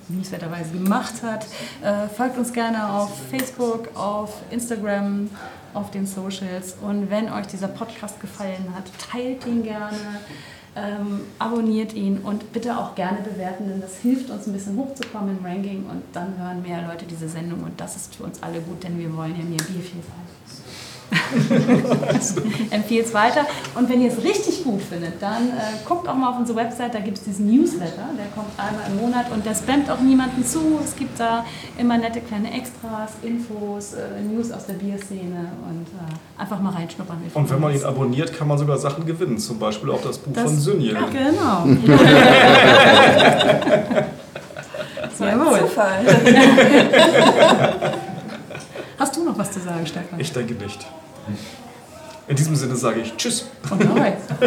liebenswerterweise 0.09 0.70
gemacht 0.70 1.15
hat. 1.23 1.47
Äh, 1.82 2.09
folgt 2.09 2.39
uns 2.39 2.53
gerne 2.53 2.93
auf 2.93 3.11
Facebook, 3.31 3.89
auf 3.97 4.35
Instagram, 4.51 5.31
auf 5.74 5.90
den 5.90 6.07
Socials. 6.07 6.77
Und 6.81 7.11
wenn 7.11 7.32
euch 7.32 7.47
dieser 7.47 7.69
Podcast 7.69 8.20
gefallen 8.20 8.73
hat, 8.74 8.85
teilt 9.11 9.47
ihn 9.47 9.62
gerne. 9.62 9.98
Ähm, 10.78 11.23
abonniert 11.39 11.94
ihn 11.94 12.19
und 12.19 12.53
bitte 12.53 12.77
auch 12.77 12.94
gerne 12.94 13.20
bewerten, 13.23 13.66
denn 13.66 13.81
das 13.81 13.97
hilft 13.97 14.28
uns 14.28 14.47
ein 14.47 14.53
bisschen 14.53 14.77
hochzukommen 14.77 15.39
im 15.39 15.43
Ranking 15.43 15.86
und 15.89 16.03
dann 16.12 16.36
hören 16.36 16.61
mehr 16.61 16.86
Leute 16.86 17.07
diese 17.07 17.31
Sendung 17.31 17.62
und 17.62 17.81
das 17.81 17.97
ist 17.97 18.15
für 18.15 18.24
uns 18.24 18.43
alle 18.43 18.61
gut, 18.61 18.85
denn 18.85 18.98
wir 18.98 19.16
wollen 19.16 19.35
ja 19.39 19.43
mehr 19.43 19.57
Biervielfalt. 19.57 20.27
Empfehlt 22.70 23.07
es 23.07 23.15
weiter. 23.15 23.47
Und 23.74 23.89
wenn 23.89 24.01
ihr 24.03 24.11
es 24.11 24.23
richtig 24.23 24.62
gut 24.65 24.83
findet, 24.83 25.20
dann 25.23 25.49
äh, 25.51 25.85
guckt 25.87 26.07
auch 26.09 26.15
mal 26.15 26.31
auf 26.31 26.39
unsere 26.39 26.59
Website, 26.59 26.95
da 26.95 26.99
gibt 27.01 27.19
es 27.19 27.24
diesen 27.24 27.47
Newsletter, 27.47 28.09
der 28.19 28.27
kommt 28.35 28.51
einmal 28.59 28.85
im 28.91 28.97
Monat 29.01 29.31
und 29.33 29.45
der 29.47 29.55
spammt 29.55 29.89
auch 29.91 30.01
niemanden 30.01 30.45
zu. 30.45 30.78
Es 30.85 30.95
gibt 30.97 31.19
da 31.20 31.45
immer 31.78 31.97
nette 31.99 32.20
kleine 32.20 32.53
Extras, 32.53 33.12
Infos, 33.23 33.93
äh, 33.95 34.20
News 34.23 34.51
aus 34.53 34.66
der 34.66 34.74
Bierszene 34.74 35.51
und 35.69 35.87
äh, 35.87 36.41
einfach 36.41 36.61
mal 36.61 36.73
reinschnuppern. 36.73 37.19
Und 37.35 37.51
wenn 37.51 37.61
man 37.61 37.74
ihn 37.74 37.85
abonniert, 37.85 38.37
kann 38.37 38.49
man 38.49 38.59
sogar 38.59 38.77
Sachen 38.78 39.07
gewinnen. 39.07 39.39
Zum 39.39 39.59
Beispiel 39.59 39.91
auch 39.91 40.03
das 40.03 40.19
Buch 40.19 40.33
Das- 40.35 40.45
von 40.45 40.59
Synje. 40.59 40.93
Ja, 40.95 41.07
genau. 41.07 41.66
Jawohl. 45.19 45.61
Zufall. 45.61 46.05
Hast 48.98 49.16
du 49.16 49.24
noch 49.24 49.36
was 49.39 49.52
zu 49.52 49.60
sagen, 49.60 49.86
Stefan? 49.86 50.18
Ich 50.18 50.32
denke 50.32 50.55
nicht. 50.55 50.86
In 52.28 52.36
diesem 52.36 52.56
Sinne 52.56 52.77
sage 52.77 53.01
ich 53.01 53.14
Tschüss. 53.16 53.47
Und 53.70 53.86
Arbeit. 53.86 54.18